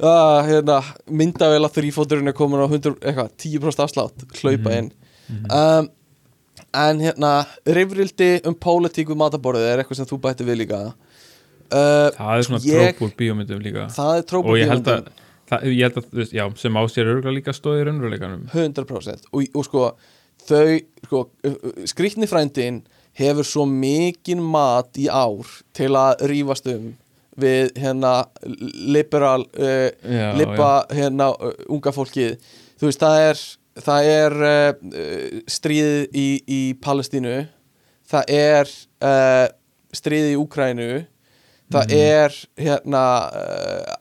uh, 0.00 0.40
hérna, 0.48 0.80
myndavel 1.06 1.62
að 1.66 1.76
þrýfóturinn 1.78 2.32
er 2.32 2.36
komin 2.36 2.62
á 2.62 2.68
100, 2.68 2.98
eitthvað, 3.00 3.32
10% 3.44 3.84
afslátt 3.86 4.26
hlaupa 4.40 4.76
inn. 4.78 4.92
Um, 5.46 5.90
en 6.76 7.02
hérna 7.04 7.32
rifrildi 7.66 8.30
um 8.48 8.56
pólitík 8.58 9.10
við 9.10 9.20
mataborðið 9.20 9.70
er 9.70 9.82
eitthvað 9.82 10.00
sem 10.02 10.10
þú 10.10 10.20
bætti 10.26 10.46
við 10.48 10.62
líka. 10.64 10.82
Uh, 11.70 12.08
það 12.16 12.30
er 12.36 12.46
svona 12.48 12.62
Ég- 12.66 12.94
tróp 12.94 13.04
úr 13.06 13.16
bíómyndum 13.18 13.60
líka. 13.62 13.88
Það 13.94 14.14
er 14.16 14.70
held 14.70 14.88
að, 14.90 15.10
það, 15.50 15.66
ég 15.70 15.82
held 15.86 16.00
að 16.00 16.32
já, 16.34 16.44
sem 16.58 16.80
á 16.80 16.82
sér 16.90 17.12
örgulega 17.14 17.36
líka 17.36 17.54
stóðir 17.54 17.86
raunveruleikanum. 17.90 18.48
100% 18.54 19.30
og, 19.30 19.44
og 19.54 19.68
sko 19.68 19.84
þau, 20.48 20.80
sko, 21.06 21.22
skrýtni 21.90 22.28
frændin 22.30 22.82
hefur 23.18 23.46
svo 23.46 23.66
mikinn 23.68 24.42
mat 24.42 24.98
í 24.98 25.08
ár 25.10 25.46
til 25.76 25.92
að 25.98 26.26
rífast 26.30 26.68
um 26.70 26.92
við 27.38 27.70
hérna 27.78 28.14
liberal 28.90 29.44
uh, 29.58 29.90
Já, 30.02 30.32
lipa 30.36 30.86
hérna 30.90 31.30
uh, 31.36 31.52
unga 31.68 31.92
fólkið. 31.94 32.36
Þú 32.80 32.88
veist 32.90 33.00
það 33.04 33.20
er 33.28 33.40
það 33.80 34.08
er 34.16 34.36
uh, 34.48 35.40
stríð 35.48 36.08
í, 36.16 36.26
í 36.50 36.60
Palestínu. 36.82 37.36
Það 38.10 38.32
er 38.34 38.72
uh, 39.06 39.46
stríði 39.94 40.34
í 40.34 40.40
Úkrænu 40.40 40.90
það 41.70 41.84
Mhm. 41.86 41.98
er 42.02 42.32
hérna 42.58 43.00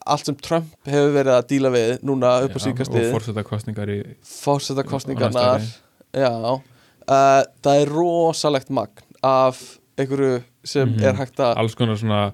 allt 0.10 0.26
sem 0.26 0.36
Trump 0.42 0.72
hefur 0.90 1.12
verið 1.14 1.36
að 1.36 1.44
díla 1.52 1.70
við 1.70 1.92
núna 2.02 2.32
upp 2.48 2.56
á 2.58 2.60
Já, 2.60 2.64
síkastið 2.66 3.04
og 3.04 3.12
fórseta 3.14 3.44
kostningar 3.46 3.92
í 3.94 3.98
fórseta 4.26 4.82
á 4.82 4.90
kostningarnar 4.90 5.60
næsta 5.62 6.18
já, 6.18 6.32
uh, 6.34 7.44
það 7.62 7.82
er 7.84 7.92
rosalegt 7.94 8.72
magn 8.74 9.06
af 9.22 9.62
einhverju 10.02 10.40
sem 10.66 10.90
Mhm. 10.90 11.04
er 11.12 11.14
hægt 11.22 11.38
að 11.46 11.58
alls 11.62 11.76
konar 11.78 11.98
svona 12.02 12.34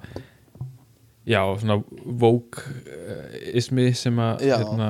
já, 1.26 1.42
svona 1.62 1.78
woke-ismi 2.24 3.90
sem 3.98 4.20
að 4.22 4.46
hérna 4.46 4.90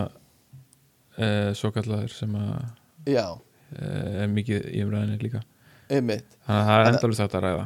uh, 1.18 1.52
svo 1.58 1.72
kallaður 1.76 2.12
sem 2.16 2.36
að 2.40 2.54
uh, 3.16 3.36
er 4.26 4.32
mikið 4.34 4.70
í 4.76 4.84
umræðinni 4.86 5.20
líka. 5.24 5.44
Einmitt. 5.90 6.28
Þannig 6.48 6.62
að 6.62 6.70
það 6.70 6.80
er 6.80 6.88
En- 6.88 6.94
endalist 6.98 7.24
hægt 7.26 7.38
að 7.40 7.46
ræða. 7.50 7.66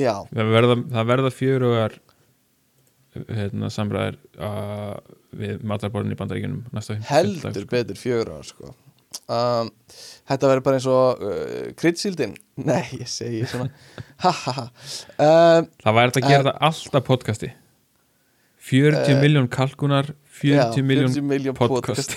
Já, 0.00 0.14
það 0.32 0.50
verða, 0.56 0.76
það 0.94 1.08
verða 1.12 1.30
fjörugar 1.36 1.98
hérna, 3.28 3.68
samræðir 3.72 4.14
uh, 4.40 4.94
við 5.36 5.66
matarborðin 5.68 6.14
í 6.14 6.16
bandaríkjunum 6.16 6.62
næsta 6.72 6.96
heldur 7.10 7.42
fimmtudag, 7.42 7.66
sko. 7.66 7.74
betur 7.74 7.98
fjögur 8.00 8.30
ára 8.32 8.46
sko. 8.48 8.70
um, 9.36 9.68
þetta 10.30 10.48
verður 10.48 10.64
bara 10.64 10.78
eins 10.80 10.86
og 10.88 11.20
uh, 11.28 11.66
kryddsíldin 11.76 12.32
nei, 12.70 12.86
ég 13.02 13.10
segi 13.12 13.42
svona. 13.52 13.68
Ha 14.24 14.32
ha 14.32 14.54
ha. 14.62 14.64
Um, 15.20 15.68
það 15.84 15.98
væri 15.98 16.08
hægt 16.08 16.20
að 16.22 16.30
gera 16.30 16.46
það 16.48 16.64
alltaf 16.70 17.06
podcasti 17.10 17.52
40 18.62 19.10
Eh, 19.10 19.20
miljón 19.20 19.48
kalkunar 19.50 20.12
40 20.38 20.78
já, 20.78 20.82
miljón 20.86 21.10
40 21.10 21.26
milljón 21.26 21.56
podcast, 21.58 22.14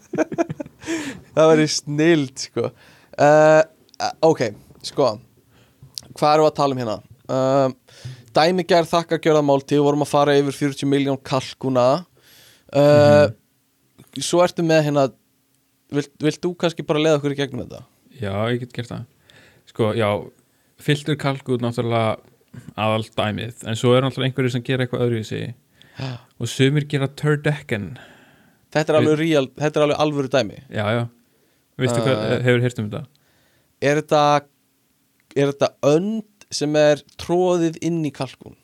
það 1.34 1.50
verður 1.52 1.72
snild 1.74 2.44
sko. 2.46 2.70
uh, 2.70 3.62
uh, 4.00 4.12
ok, 4.30 4.44
sko. 4.86 5.12
Hvað 6.16 6.40
við 6.40 6.46
að 6.48 6.56
tala 6.58 6.76
um 6.76 6.80
hérna? 6.82 6.96
Um, 7.30 7.74
dæmigerð 8.34 8.90
þakkargjörðamáltíð 8.90 9.82
vorum 9.84 10.04
að 10.06 10.10
fara 10.12 10.36
yfir 10.38 10.56
40 10.56 10.90
miljón 10.90 11.18
kalkuna. 11.22 11.86
Uh, 12.70 13.30
svo 14.18 14.42
ertu 14.44 14.64
með 14.66 14.84
hérna 14.88 15.06
vilt, 15.94 16.12
vilt 16.22 16.42
þú 16.42 16.54
kannski 16.58 16.86
bara 16.86 17.02
leiða 17.02 17.20
okkur 17.20 17.34
í 17.34 17.38
gegnum 17.38 17.64
þetta? 17.66 17.84
Já, 18.20 18.34
ég 18.52 18.62
get 18.64 18.74
gert 18.76 18.90
það. 18.92 19.06
Sko, 19.70 19.92
já, 19.98 20.08
fylltur 20.82 21.18
kalkun 21.20 21.62
náttúrulega 21.62 22.18
aðal 22.74 23.04
dæmið 23.16 23.64
en 23.68 23.78
svo 23.78 23.94
er 23.94 24.04
náttúrulega 24.04 24.30
einhverju 24.30 24.54
sem 24.56 24.64
gera 24.66 24.86
eitthvað 24.86 25.04
öðru 25.06 25.20
í 25.22 25.26
sig 25.28 25.54
og 26.40 26.48
sumir 26.50 26.86
gera 26.90 27.08
turdecken 27.08 27.92
þetta 28.72 28.92
er 28.94 29.00
alveg, 29.00 29.18
real, 29.20 29.48
þetta 29.58 29.80
er 29.80 29.86
alveg 29.86 30.02
alvöru 30.04 30.30
dæmi. 30.32 30.60
Já, 30.70 30.84
já, 30.94 31.02
veistu 31.80 32.00
Uh, 32.00 32.06
hvað, 32.06 32.44
hefur 32.46 32.64
heyrt 32.64 32.80
um 32.80 32.90
þetta? 32.90 33.02
er 33.80 34.00
þetta 34.02 34.22
er 35.36 35.52
þetta 35.52 35.70
önd 35.86 36.46
sem 36.50 36.74
er 36.76 37.02
tróðið 37.20 37.78
inn 37.86 38.00
í 38.06 38.12
kalkun 38.14 38.56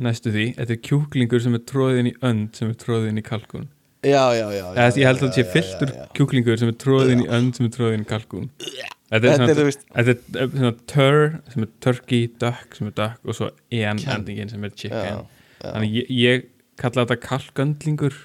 næstu 0.00 0.32
því, 0.32 0.46
þetta 0.56 0.74
er 0.74 0.80
kjúklingur 0.86 1.42
sem 1.44 1.54
er 1.56 1.62
tróðið 1.68 2.00
inn 2.02 2.10
í 2.10 2.16
önd 2.24 2.56
sem 2.56 2.72
er 2.72 2.78
tróðið 2.80 3.12
inn 3.12 3.20
í 3.20 3.26
kalkun 3.26 3.68
já, 4.02 4.22
já, 4.32 4.46
já, 4.56 4.64
já, 4.74 4.86
ég 4.96 5.10
held 5.10 5.20
að 5.20 5.26
þetta 5.26 5.34
sé 5.36 5.42
já, 5.42 5.46
já, 5.46 5.52
fylltur 5.54 5.92
já, 5.92 5.98
já. 6.00 6.08
kjúklingur 6.18 6.60
sem 6.60 6.72
er 6.72 6.78
tróðið 6.84 7.12
inn 7.14 7.24
í 7.24 7.28
önd 7.38 7.58
sem 7.58 7.68
er 7.68 7.74
tróðið 7.76 7.98
inn 7.98 8.06
í 8.06 8.10
kalkun 8.14 8.48
er 8.60 8.99
Þetta 9.10 9.26
er, 9.26 9.40
svona, 9.40 9.72
þetta 9.96 10.12
er 10.14 10.44
eh, 10.44 10.52
svona 10.54 10.72
tur 10.86 11.24
sem 11.50 11.64
er 11.64 11.70
turkey, 11.82 12.28
duck 12.38 12.76
sem 12.78 12.90
er 12.90 12.94
duck 12.94 13.26
og 13.26 13.34
svo 13.34 13.48
en 13.74 14.02
endingin 14.14 14.52
sem 14.52 14.66
er 14.66 14.70
já, 14.70 14.76
chicken. 14.84 15.24
Já. 15.24 15.64
þannig 15.64 15.96
ég, 15.98 16.12
ég 16.14 16.44
kalla 16.78 17.02
þetta 17.02 17.16
kalkgöndlingur 17.24 18.20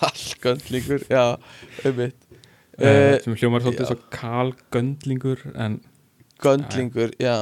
kalkgöndlingur, 0.00 1.04
já, 1.06 1.36
einmitt. 1.86 2.18
Uh, 2.80 2.88
uh, 2.88 3.14
sem 3.22 3.36
hljómar 3.38 3.62
svolítið 3.62 3.84
já. 3.86 3.90
svo 3.92 3.98
kalgöndlingur 4.16 5.46
en 5.54 5.78
göndlingur, 6.42 7.14
já. 7.22 7.36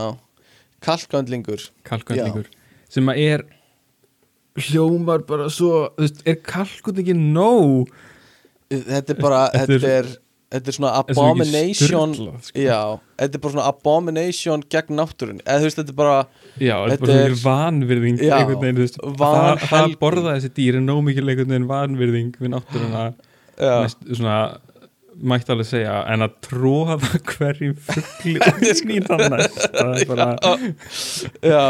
Kalkgöndlingur 0.84 1.64
kalkgöndlingur 1.88 2.52
sem 2.90 3.08
að 3.08 3.24
er 3.24 3.46
hljómar 4.60 5.24
bara 5.24 5.48
svo 5.48 5.86
þú 5.96 6.04
veist, 6.04 6.24
er 6.28 6.40
kalkgöndlingin 6.44 7.30
nóg? 7.32 7.88
Þetta 8.70 9.14
er 9.14 9.22
bara, 9.24 9.46
Þetta 9.54 9.94
er- 9.96 10.16
þetta 10.50 10.72
er 10.72 10.74
svona 10.76 10.92
abomination 10.98 12.14
sko. 12.16 12.54
já, 12.58 12.78
þetta 13.20 13.38
er 13.38 13.42
bara 13.44 13.52
svona 13.54 13.66
abomination 13.70 14.64
gegn 14.74 14.96
náttúrun, 14.98 15.38
eða 15.44 15.60
þú 15.62 15.68
veist, 15.68 15.78
þetta 15.80 15.94
er 15.94 15.98
bara 16.00 16.16
Já, 16.58 16.74
þetta 16.90 16.96
er 16.96 17.04
bara 17.04 17.12
svo 17.14 17.28
er- 17.28 17.36
vanvirðing 17.44 18.18
Já, 18.24 18.32
einhvern 18.40 18.64
veginn, 18.64 18.80
þú 18.80 18.86
veist, 18.86 18.98
það, 19.20 19.62
það 19.70 19.94
borða 20.02 20.34
þessi 20.38 20.50
dýr 20.58 20.80
er 20.80 20.84
nóg 20.88 21.04
mikil 21.06 21.26
einhvern 21.28 21.54
veginn 21.54 21.68
vanvirðing 21.70 22.32
við 22.40 22.52
náttúruna. 22.56 23.04
Mest, 23.60 24.02
svona, 24.16 24.36
mætti 25.20 25.52
alveg 25.52 25.68
segja 25.68 25.94
en 26.14 26.24
að 26.24 26.36
tróða 26.48 26.98
hverjum 27.34 27.74
fuggli 27.86 28.36
í 28.96 29.00
þann 29.06 29.24
næst 29.34 29.58
það 29.76 29.96
er 30.00 30.10
bara, 30.10 30.28
já. 31.52 31.64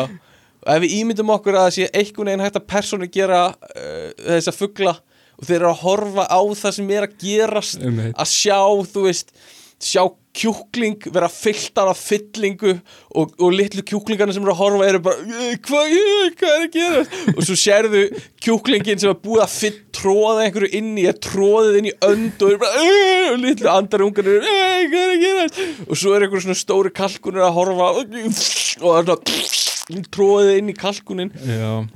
Og 0.60 0.68
ef 0.76 0.82
við 0.84 0.92
ímyndum 1.00 1.30
okkur 1.32 1.56
að 1.56 1.66
það 1.66 1.76
sé 1.78 1.86
einhvern 1.96 2.28
veginn 2.30 2.42
hægt 2.44 2.58
að 2.60 2.66
persónu 2.68 3.06
gera 3.12 3.38
uh, 3.50 4.10
þessa 4.28 4.52
fugla 4.52 4.92
og 5.40 5.46
þeir 5.48 5.60
eru 5.62 5.70
að 5.72 5.82
horfa 5.86 6.28
á 6.28 6.40
það 6.62 6.74
sem 6.78 6.90
er 6.96 7.06
að 7.08 7.18
gerast 7.24 7.80
um 7.82 8.00
að 8.12 8.28
sjá, 8.28 8.58
þú 8.92 9.06
veist 9.08 9.32
sjá 9.80 10.02
kjúkling 10.36 11.06
vera 11.10 11.26
fylltar 11.32 11.88
af 11.90 11.98
fyllingu 11.98 12.74
og, 13.16 13.32
og 13.40 13.54
litlu 13.56 13.80
kjúklingarnir 13.82 14.36
sem 14.36 14.44
eru 14.44 14.52
að 14.52 14.58
horfa 14.60 14.86
eru 14.86 14.98
bara 15.02 15.16
"Eh, 15.24 15.56
hvað, 15.64 15.94
hvað 16.38 16.52
er 16.52 16.66
að 16.66 16.74
gera 16.76 17.00
og 17.36 17.40
svo 17.48 17.56
sérðu 17.58 18.02
kjúklingin 18.44 19.00
sem 19.00 19.10
er 19.10 19.16
búið 19.24 19.42
að 19.42 19.54
fyll 19.56 19.78
tróða 19.96 20.44
einhverju 20.44 20.70
inn 20.78 20.92
í 21.00 21.06
er 21.10 21.16
tróðið 21.24 21.78
inn 21.80 21.88
í 21.90 21.94
önd 22.06 22.44
og 22.44 22.52
eru 22.52 22.60
bara 22.62 22.84
og 23.32 23.40
litlu 23.42 23.72
andarungarnir 23.72 24.36
eru 24.36 24.52
"Eh, 24.52 24.84
hvað 24.92 25.06
er 25.08 25.16
að 25.16 25.24
gera 25.24 25.48
og 25.88 25.96
svo 25.96 26.14
er 26.14 26.26
einhverju 26.28 26.44
svona 26.46 26.60
stóri 26.60 26.92
kalkunir 27.00 27.42
að 27.48 27.56
horfa 27.58 27.88
og 27.96 28.04
það 28.04 29.00
er 29.00 29.08
svona 29.08 30.06
tróðið 30.14 30.58
inn 30.60 30.70
í 30.70 30.76
kalkunin. 30.78 31.32
Já. 31.42 31.88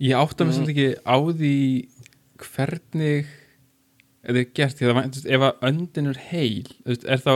Ég 0.00 0.14
átta 0.14 0.44
Mm. 0.44 0.46
mig 0.48 0.54
svolítið 0.56 0.74
ekki 0.74 0.90
á 1.06 1.16
því 1.38 1.54
hvernig 2.42 3.28
þetta 4.24 4.42
er 4.42 4.50
gert, 4.56 4.78
því 4.78 4.90
að 4.90 5.22
ef 5.36 5.46
að 5.46 5.64
öndin 5.70 6.10
er 6.10 6.20
heil 6.28 6.68
er 6.88 7.22
þá 7.22 7.32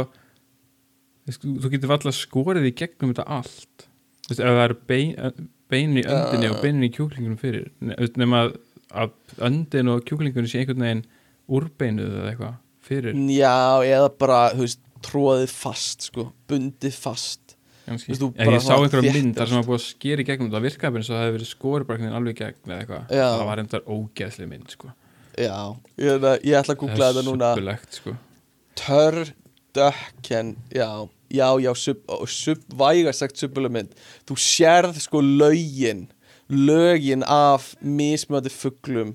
þú 1.33 1.71
getur 1.73 1.95
alltaf 1.95 2.17
skorið 2.19 2.69
í 2.69 2.75
gegnum 2.77 3.13
þetta 3.13 3.27
allt. 3.39 3.89
Ef 4.31 4.39
það 4.39 4.63
er 4.65 4.77
bein, 4.91 5.13
bein 5.71 5.99
í 5.99 6.05
öndinni 6.07 6.51
og 6.51 6.61
beinin 6.63 6.87
í 6.87 6.93
kjúklingunum 6.95 7.41
fyrir 7.41 7.71
nema 8.19 8.47
að 8.93 9.15
öndin 9.43 9.91
og 9.93 10.05
kjúklingunum 10.09 10.51
sé 10.51 10.63
einhvern 10.63 10.85
veginn 10.85 11.05
úrbeinuð 11.53 12.17
eða 12.21 12.33
eitthvað 12.33 12.57
fyrir. 12.83 13.19
Já, 13.33 13.83
eða 13.87 14.11
bara, 14.19 14.41
þú 14.57 14.67
veist, 14.67 14.83
tróðið 15.03 15.51
fast 15.51 16.09
sko, 16.09 16.29
bundið 16.51 16.95
fast 16.95 17.42
bara 17.87 18.57
ég 18.57 18.65
sá 18.65 18.75
einhverja 18.77 19.15
mynd 19.17 19.37
þar 19.39 19.51
sem 19.51 19.59
var 19.59 19.69
búið 19.69 19.79
að 19.81 19.87
skera 19.87 20.23
í 20.23 20.27
gegnum 20.29 20.51
þetta 20.51 20.65
virkaði 20.67 20.93
bara 20.95 21.03
eins 21.03 21.11
og 21.11 21.17
það 21.17 21.25
hefði 21.25 21.37
verið 21.39 21.51
veginn 22.03 22.19
alveg 22.19 22.35
í 22.35 22.41
gegn 22.43 22.73
eða 22.73 22.81
eitthvað, 22.83 23.09
það 23.13 23.47
var 23.49 23.61
reyndar 23.61 23.89
ógeðsli 23.97 24.49
mynd 24.51 24.75
sko, 24.77 24.93
já, 25.37 25.57
ég, 25.99 26.29
ég 26.47 26.61
ætla 26.61 26.77
að 26.77 26.81
googla 26.85 27.11
þetta 27.13 27.27
núna. 27.27 27.79
sko. 27.91 28.15
Tördökken 28.79 30.57
Já, 30.73 31.09
já, 31.33 31.49
já, 31.61 31.73
sub, 31.75 31.99
sub, 32.29 32.63
vægast 32.77 33.23
sagt 33.23 33.41
subbulamynd 33.41 33.93
Þú 34.29 34.37
sérð 34.41 34.99
sko 35.01 35.21
lögin. 35.21 36.07
Lögin 36.53 37.23
af 37.25 37.73
mismöndi 37.81 38.53
fuglum 38.53 39.15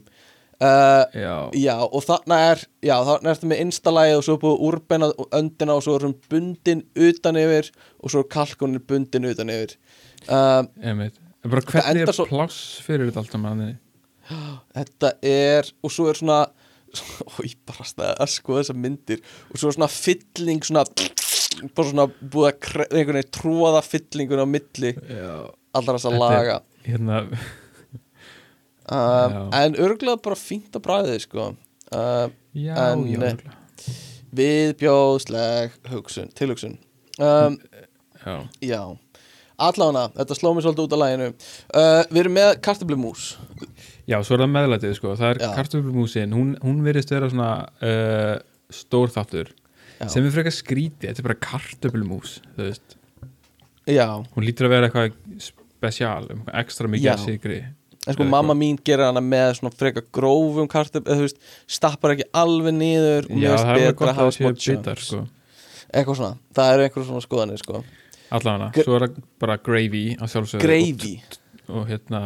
uh, 0.61 1.03
já, 1.13 1.33
Já, 1.61 1.75
og 1.85 2.03
þarna 2.05 2.37
er 2.51 2.63
já, 2.85 2.95
þarna 3.07 3.33
ertu 3.33 3.49
með 3.51 3.61
instalægið 3.65 4.17
og 4.19 4.25
svo 4.27 4.35
er 4.37 4.43
búið 4.43 4.63
úrbeina 4.69 5.09
öndina 5.39 5.75
og 5.77 5.83
svo 5.85 5.95
er 5.99 6.05
hún 6.07 6.15
bundin 6.31 6.83
utan 6.95 7.39
yfir 7.41 7.71
og 8.01 8.13
svo 8.13 8.23
er 8.25 8.29
kalkunin 8.33 8.83
bundin 8.89 9.27
utan 9.31 9.51
yfir. 9.53 9.75
Uh, 10.27 10.63
einmitt. 10.81 11.19
En 11.45 11.51
bara 11.53 11.61
hvernig 11.69 12.07
er 12.07 12.25
pláss 12.31 12.61
fyrir 12.83 13.07
þetta 13.11 13.21
allt 13.23 13.35
saman 13.35 13.59
þannig? 13.61 13.83
Þetta 14.75 15.11
er, 15.23 15.69
og 15.85 15.93
svo 15.93 16.09
er 16.11 16.17
svona 16.19 16.39
ég 17.45 17.53
bara 17.67 17.85
stæði 17.87 18.15
að 18.23 18.31
skoða 18.33 18.63
þessar 18.63 18.77
myndir 18.81 19.21
og 19.51 19.59
svo 19.59 19.69
er 19.69 19.75
svona 19.77 19.89
fylling 19.91 20.63
svona 20.65 20.83
bara 21.75 21.87
svona 21.91 22.05
búið 22.19 22.47
að 22.49 22.87
einhvern 22.87 23.19
veginn 23.19 23.31
tróða 23.37 23.81
fyllingun 23.85 24.43
á 24.43 24.47
milli 24.49 24.91
já, 24.95 25.31
allra 25.77 25.95
þess 25.97 26.07
að 26.09 26.15
Þetta 26.17 26.27
er- 26.27 26.35
laga. 26.41 26.57
hérna 26.87 27.19
Já. 28.87 29.41
en 29.61 29.75
örgulega 29.83 30.21
bara 30.23 30.37
fínt 30.39 30.75
að 30.77 30.83
bræðið 30.87 31.19
sko. 31.25 31.47
Uh, 31.91 32.27
já, 32.55 32.73
En, 32.91 33.03
já, 33.07 33.17
eh, 33.17 33.33
örugglega. 33.33 33.55
viðbjóðsleg 34.37 35.75
hugsun, 35.91 36.29
tilhugsun. 36.37 36.77
Um, 37.19 37.57
já, 38.23 38.37
já. 38.61 38.81
Allána, 39.57 40.03
þetta 40.13 40.35
sló 40.37 40.51
mig 40.53 40.61
svolítið 40.65 40.83
út 40.85 40.93
af 40.93 40.99
læginu 41.01 41.27
uh, 41.31 42.03
við 42.11 42.19
erum 42.21 42.35
með 42.37 42.49
kartöflumús. 42.61 43.23
Já, 44.07 44.19
svo 44.23 44.35
er 44.37 44.43
það 44.43 44.51
meðlætið 44.53 44.93
sko. 44.99 45.15
Það 45.17 45.31
er 45.33 45.39
Já. 45.41 45.47
kartöflumúsin, 45.57 46.35
hún, 46.37 46.51
hún 46.61 46.83
verðist 46.85 47.09
vera 47.11 47.29
svona 47.31 47.49
uh, 47.81 48.35
stór 48.71 49.09
þáttur. 49.15 49.49
Sem 50.05 50.27
er 50.27 50.35
frekar 50.35 50.53
skrítið, 50.53 51.07
þetta 51.09 51.23
er 51.23 51.25
bara 51.31 51.39
kartöflumús 51.41 52.35
þú 52.53 52.67
veist, 52.67 52.93
já, 53.89 54.05
hún 54.35 54.45
lítur 54.45 54.67
að 54.67 54.75
vera 54.75 54.91
eitthvað 54.91 55.41
spesial, 55.41 56.27
um 56.35 56.43
ekstra 56.61 56.91
mikið 56.93 57.09
að 57.15 57.23
sigri 57.25 57.57
en 58.07 58.15
sko 58.17 58.27
mamma 58.27 58.55
mín 58.57 58.77
gerir 58.87 59.05
hana 59.09 59.21
með 59.23 59.57
svona 59.59 59.73
frekar 59.75 60.05
grófum 60.15 60.69
kartöfl 60.71 61.03
eða 61.05 61.17
þú 61.19 61.25
veist, 61.27 61.41
stappar 61.67 62.15
ekki 62.15 62.27
alveg 62.33 62.77
niður. 62.77 63.27
Og 63.31 63.47
alveg 63.51 63.83
betra 63.91 64.13
að 64.13 64.21
hafa 64.21 64.35
smá 64.37 64.51
bitar 64.57 65.03
sko. 65.03 65.23
Eitthvað 65.93 66.19
svona, 66.21 66.37
það 66.57 66.71
eru 66.73 66.87
einhver 66.87 67.07
svona 67.09 67.25
skoðanir 67.25 67.61
sko. 67.63 67.83
Allavega, 68.37 68.71
Gr- 68.75 68.87
svo 68.87 68.95
er 68.97 69.05
það 69.07 69.19
bara 69.39 69.57
gravy 69.63 70.05
að 70.17 70.31
sjálfsögðu. 70.33 70.63
Gravy, 70.65 71.13
og, 71.67 71.75
og 71.77 71.85
hérna 71.91 72.21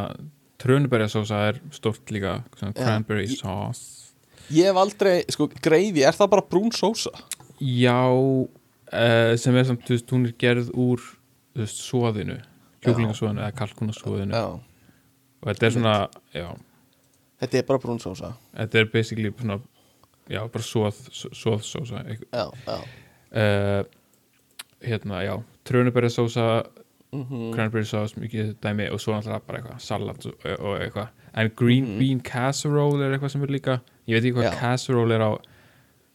trönuberjasósa 0.62 1.42
er 1.50 1.60
stórt 1.74 2.10
líka 2.14 2.40
svona 2.58 2.74
cranberry 2.78 3.26
Ég- 3.28 3.38
sauce. 3.38 4.12
Ég 4.52 4.66
hef 4.68 4.76
aldrei 4.82 5.22
sko, 5.30 5.46
gravy, 5.62 6.02
er 6.02 6.14
það 6.18 6.32
bara 6.34 6.42
brún 6.50 6.72
sósa? 6.74 7.14
já 7.62 7.94
uh, 8.92 9.36
sem 9.38 9.56
er 9.56 9.64
samt, 9.68 9.84
þú 9.86 9.94
veist, 9.94 10.10
hún 10.10 10.26
er 10.26 10.34
gerð 10.42 10.70
úr 10.74 10.98
þú 11.54 11.62
veist, 11.62 11.78
svoðinu 11.86 12.38
kjúklingasvoðinu 12.82 13.44
eða 13.44 13.54
kalkunasvoðinu 13.60 14.34
já, 14.34 14.46
og 15.42 15.50
þetta 15.50 15.66
er 15.66 15.76
svona, 15.76 15.94
já. 16.34 16.48
Þetta 17.42 17.58
er 17.58 17.68
bara 17.68 17.82
brún 17.82 18.02
sósa 18.02 18.34
þetta 18.54 18.78
er 18.78 18.90
basically 18.92 19.32
svona 19.34 19.58
já, 20.30 20.42
bara 20.46 20.62
svoð, 20.66 21.00
svoðsósa 21.12 22.04
já, 22.06 22.46
já. 22.66 22.78
Uh, 23.32 23.82
hérna, 24.82 25.22
já 25.26 25.34
trönuberjasósa, 25.64 26.62
mm 27.12 27.52
cranberry 27.52 27.84
sauce 27.84 28.16
mikið 28.16 28.54
dæmi 28.64 28.86
og 28.88 29.00
svo 29.00 29.12
náttúrulega 29.12 29.44
bara 29.46 29.58
eitthvað 29.60 29.80
salat 29.84 30.26
og, 30.26 30.46
og 30.48 30.78
eitthvað. 30.80 31.10
En 31.36 31.50
green 31.56 31.90
bean 31.98 32.22
casserole 32.24 33.04
er 33.04 33.12
eitthvað 33.12 33.34
sem 33.34 33.44
er 33.44 33.52
líka 33.52 33.74
ég 34.08 34.16
veit 34.16 34.24
ekki 34.24 34.36
hvað 34.38 34.56
casserole 34.60 35.16
er 35.18 35.24
á 35.28 35.32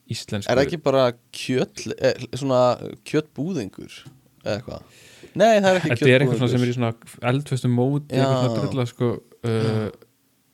íslensku. 0.09 0.51
Er 0.51 0.61
ekki 0.63 0.79
bara 0.81 1.11
kjöt 1.35 1.85
eh, 1.97 2.25
svona 2.33 2.61
kjötbúðingur 3.07 3.99
eða 4.43 4.55
eitthvað 4.55 5.05
nei, 5.38 5.55
það 5.64 5.69
er 5.72 5.80
ekki 5.80 5.91
þetta 5.93 6.09
er 6.11 6.23
eitthvað 6.26 6.39
svona 6.41 6.51
sem 6.53 6.64
er 6.65 6.72
kjötbúðingur 6.72 6.72
í 6.72 6.77
svona 6.77 7.31
eldföstu 7.31 7.72
móti 7.73 8.18
Já. 8.18 8.23
eitthvað 8.23 8.39
svona 8.43 8.61
drölla 8.61 8.85
sko 8.91 9.09
uh, 9.18 9.84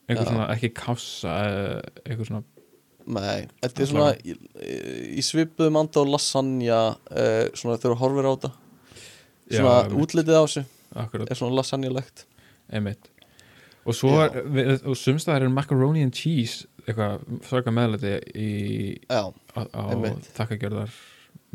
eitthvað 0.08 0.26
Já. 0.26 0.32
svona 0.32 0.50
ekki 0.56 0.72
kássa 0.80 1.38
uh, 1.44 1.80
eitthvað 2.04 2.30
svona 2.32 2.44
nei, 3.04 3.48
þetta 3.64 3.84
er 3.84 3.90
svona 3.92 4.12
í, 4.24 4.36
í 5.20 5.24
svipuðum 5.26 5.80
anda 5.82 6.04
og 6.04 6.12
lasagna 6.14 6.82
uh, 6.94 7.48
svona 7.56 7.80
þegar 7.80 7.96
þú 7.96 8.02
horfir 8.04 8.30
á 8.30 8.32
þetta 8.34 8.54
Já, 8.54 9.58
svona 9.58 9.74
einmitt. 9.80 9.98
útlitið 10.06 10.38
á 10.40 10.44
þessu 10.44 10.64
er 11.28 11.40
svona 11.40 11.58
lasagnalegt 11.58 12.28
Einmitt. 12.74 13.10
og 13.84 13.98
svo 13.98 14.14
Já. 14.16 14.30
er, 14.32 14.78
og 14.88 14.96
sumstaðar 14.98 15.48
er 15.48 15.52
macaroni 15.54 16.06
and 16.06 16.16
cheese 16.16 16.68
eitthvað 16.84 17.24
svaka 17.48 17.72
meðlæti 17.72 18.14
í, 18.36 18.50
já, 19.08 19.24
á, 19.32 19.60
á 19.72 19.84
þakkagjörðar 20.36 20.96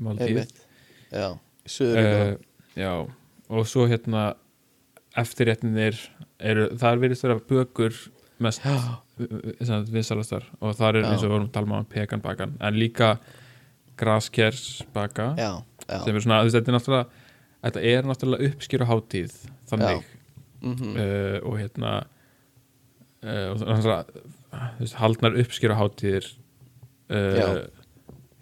máltíð 0.00 0.30
einmitt 0.30 0.62
já, 1.12 1.28
söður 1.68 2.09
uh, 2.09 2.36
já, 2.78 2.92
og 3.48 3.68
svo 3.68 3.88
hérna 3.90 4.30
eftirréttinir 5.18 5.98
eru, 6.38 6.68
það 6.78 6.90
er 6.92 7.02
verið 7.02 7.24
vera 7.24 7.44
bökur 7.48 7.96
mest 8.38 8.62
vinsalastar 9.90 10.46
og 10.60 10.76
það 10.78 10.88
er 10.88 11.00
Já. 11.00 11.09
eins 11.10 11.22
og 11.22 11.26
við 11.26 11.34
vorum 11.34 11.48
að 11.48 11.55
tala 11.56 11.80
um 11.80 11.88
pekanbakan 11.90 12.52
en 12.60 12.78
líka 12.78 13.16
já, 15.34 15.50
sem 16.05 16.14
er 16.14 16.22
svona, 16.22 16.44
þetta 16.46 16.70
er 16.70 16.76
náttúrulega 16.76 17.24
þetta 17.64 17.82
er 17.90 18.06
náttúrulega 18.06 18.52
uppskýru 18.52 18.88
hátíð 18.88 19.34
þannig. 19.70 20.06
Mm 20.62 20.74
uh, 20.98 21.38
og 21.46 21.59
hérna 21.59 21.92
uh, 23.22 23.50
og 23.52 23.60
að 23.62 24.09
þú 24.78 24.84
veist, 24.84 24.96
haldnar 24.98 25.38
uppskýru 25.42 25.78
hátíðir 25.78 26.30
uh. 27.10 27.66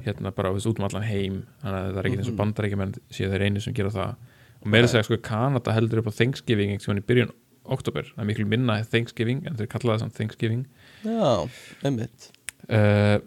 Hérna 0.07 0.33
bara 0.35 0.51
þú 0.51 0.59
veist, 0.59 0.67
út 0.71 0.81
um 0.97 1.03
heim 1.03 1.43
þannig 1.63 1.81
að 1.81 1.93
það 1.93 1.99
er 1.99 2.09
ekki 2.11 2.19
eins 2.19 2.29
og 2.29 2.35
Mhm. 2.35 2.41
bandarækjumenn 2.43 2.95
séu 3.11 3.31
þeir 3.31 3.43
einu 3.47 3.61
sem 3.61 3.75
gera 3.75 3.91
það. 3.91 4.15
Og 4.63 4.67
meira 4.73 4.87
segja 4.89 5.05
sko 5.05 5.17
Kanada 5.23 5.73
heldur 5.73 5.99
upp 5.99 6.07
á 6.11 6.15
Thanksgiving 6.17 6.71
einhvern 6.71 6.97
veginn 6.97 7.03
í 7.03 7.07
byrjun 7.07 7.33
oktober 7.67 8.03
það 8.03 8.19
er 8.23 8.25
miklu 8.31 8.47
minna 8.47 8.83
Thanksgiving 8.85 9.47
en 9.47 9.57
þeir 9.57 9.69
kalla 9.69 9.97
það 9.97 10.01
samt 10.01 10.15
Thanksgiving. 10.15 10.67
Já, 11.05 11.49
einmitt. 11.85 12.31
Uh, 12.69 13.19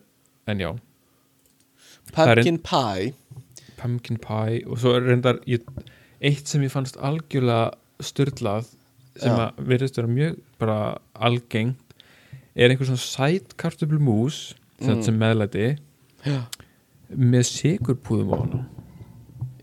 en 0.47 0.57
já, 0.59 0.71
pumpkin 2.13 2.57
pie. 2.63 3.13
Pumpkin 3.79 4.17
pie 4.19 4.63
og 4.67 4.79
svo 4.81 4.95
er 4.97 5.05
reyndar 5.07 5.39
ég, 5.47 5.63
eitt 6.21 6.47
sem 6.49 6.61
ég 6.65 6.71
fannst 6.73 6.97
algjörlega 6.97 7.73
styrlað 8.03 8.67
sem 9.19 9.31
Já. 9.35 9.49
að 9.51 9.61
virðist 9.69 9.97
vera 9.99 10.07
mjög 10.11 10.39
bara 10.59 10.79
algengt 11.15 11.95
er 12.55 12.69
einhver 12.73 12.87
svona 12.89 13.03
sæt 13.03 13.55
kartöflu 13.57 13.99
mús 13.99 14.53
Mm. 14.79 15.03
sem 15.03 15.17
meðlæti. 15.19 15.77
Já, 16.23 16.45
með 17.09 17.45
sigurpúðum 17.49 18.33
á 18.33 18.37
hana 18.39 18.61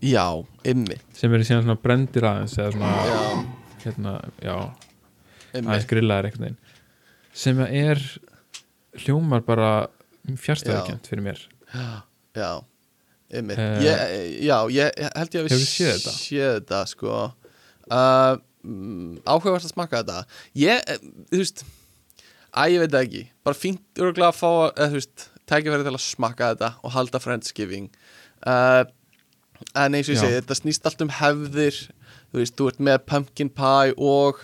já 0.03 0.25
einmitt. 0.67 1.03
Sem 1.17 1.33
eru 1.33 1.47
síðan 1.47 1.63
svona 1.65 1.79
brendir 1.81 2.27
aðeins 2.29 2.57
eða 2.59 2.73
svona, 2.75 2.93
já, 3.07 3.21
hérna, 3.83 4.15
já 4.43 4.55
aðeins 5.57 5.89
grillaðir 5.89 6.29
einhvern 6.29 6.47
veginn. 6.47 6.59
Sem 7.37 7.61
að 7.63 7.77
er 7.81 8.03
hljómar 9.03 9.45
bara 9.45 9.71
fjárstæðarkjönt 10.27 11.09
fyrir 11.09 11.25
mér. 11.25 11.45
Já, 11.73 11.87
já 12.37 12.51
Eh, 13.27 13.43
ég, 13.83 14.43
já, 14.47 14.55
ég 14.71 14.91
held 14.95 15.33
ég 15.35 15.41
að 15.41 15.49
hefurðu 15.49 15.67
séð 15.67 15.89
þetta? 15.97 16.11
séð 16.15 16.51
þetta 16.53 16.77
sko. 16.87 17.15
Uh, 17.87 18.37
áhugavert 19.27 19.67
að 19.67 19.73
smakka 19.73 19.99
þetta. 19.99 20.21
Ég, 20.55 20.79
eh, 20.87 21.01
þú 21.33 21.41
veist 21.41 21.63
að 22.55 22.71
ég 22.71 22.85
veit 22.85 22.95
ekki, 23.01 23.23
bara 23.43 23.59
fínt 23.59 23.99
örgulega 23.99 24.31
að 24.31 24.39
fá, 24.39 24.51
eða 24.69 24.87
þú 24.93 24.99
veist, 25.01 25.25
tækifæri 25.49 25.85
til 25.87 25.95
að 25.95 26.03
smakka 26.05 26.51
þetta 26.53 26.71
og 26.83 26.91
halda 26.95 27.21
friendsgiving. 27.23 27.89
Uh, 28.45 28.83
en 29.73 29.95
eins 29.97 30.09
og 30.09 30.15
ég 30.15 30.21
segi, 30.21 30.39
þetta 30.41 30.57
snýst 30.61 30.85
allt 30.89 31.01
um 31.05 31.13
hefðir. 31.19 31.77
Þú 32.31 32.41
veist, 32.41 32.57
þú 32.59 32.67
ert 32.71 32.81
með 32.83 32.97
pumpkin 33.07 33.49
pie 33.55 33.93
og 33.97 34.41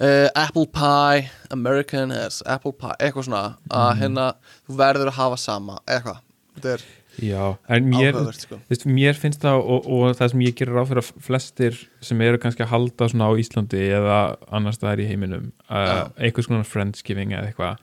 uh, 0.00 0.28
apple 0.34 0.66
pie 0.72 1.28
American 1.52 2.10
as 2.16 2.40
apple 2.46 2.72
pie 2.72 2.96
eitthvað 2.98 3.28
svona, 3.28 3.44
að 3.70 3.90
Mhm. 3.92 4.00
hérna 4.02 4.26
þú 4.68 4.78
verður 4.80 5.12
að 5.12 5.18
hafa 5.20 5.36
sama, 5.38 5.78
eitthvað. 5.86 6.18
Þetta 6.56 6.72
er 6.74 6.82
já, 7.20 7.44
en 7.68 7.84
mér, 7.90 8.14
áhugavert 8.14 8.40
sko. 8.40 8.58
Vist, 8.70 8.86
mér 8.86 9.14
finnst 9.20 9.40
það 9.44 9.60
og, 9.60 9.86
og 9.86 10.16
það 10.16 10.30
sem 10.32 10.40
ég 10.46 10.54
gerir 10.56 10.74
ráð 10.74 10.88
fyrir 10.90 11.02
að 11.04 11.12
flestir 11.28 11.78
sem 12.00 12.20
eru 12.24 12.38
kannski 12.38 12.64
að 12.64 12.72
halda 12.72 13.08
svona 13.12 13.28
á 13.28 13.32
Íslandi 13.38 13.82
eða 14.00 14.18
annars 14.50 14.76
staðar 14.80 15.00
í 15.04 15.06
heiminum 15.10 15.52
uh, 15.68 16.08
einhvers 16.18 16.48
konar 16.50 16.64
friendsgiving 16.68 17.32
eða 17.36 17.50
eitthvað 17.52 17.78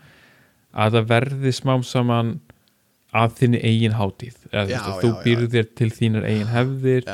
að 0.78 0.98
það 0.98 1.08
verði 1.14 1.54
smám 1.56 1.84
saman 1.86 2.40
að 3.16 3.38
þinni 3.40 3.64
eigin 3.64 3.98
hátíð. 3.98 4.38
Eða 4.52 4.66
þú 4.68 4.76
Já, 4.76 5.00
þú 5.02 5.12
já. 5.12 5.18
býrð 5.24 5.50
þér 5.56 5.68
til 5.80 5.90
þínar 5.96 6.28
eigin 6.28 6.52
hefðir. 6.52 7.10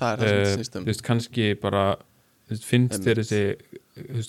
Það 0.00 0.24
er 0.26 0.34
það 0.50 0.64
sem 0.68 0.88
uh, 0.90 1.04
kannski 1.04 1.46
bara 1.60 1.84
veist, 2.50 2.66
finnst 2.66 3.04
þér 3.04 3.22
þessi 3.22 3.42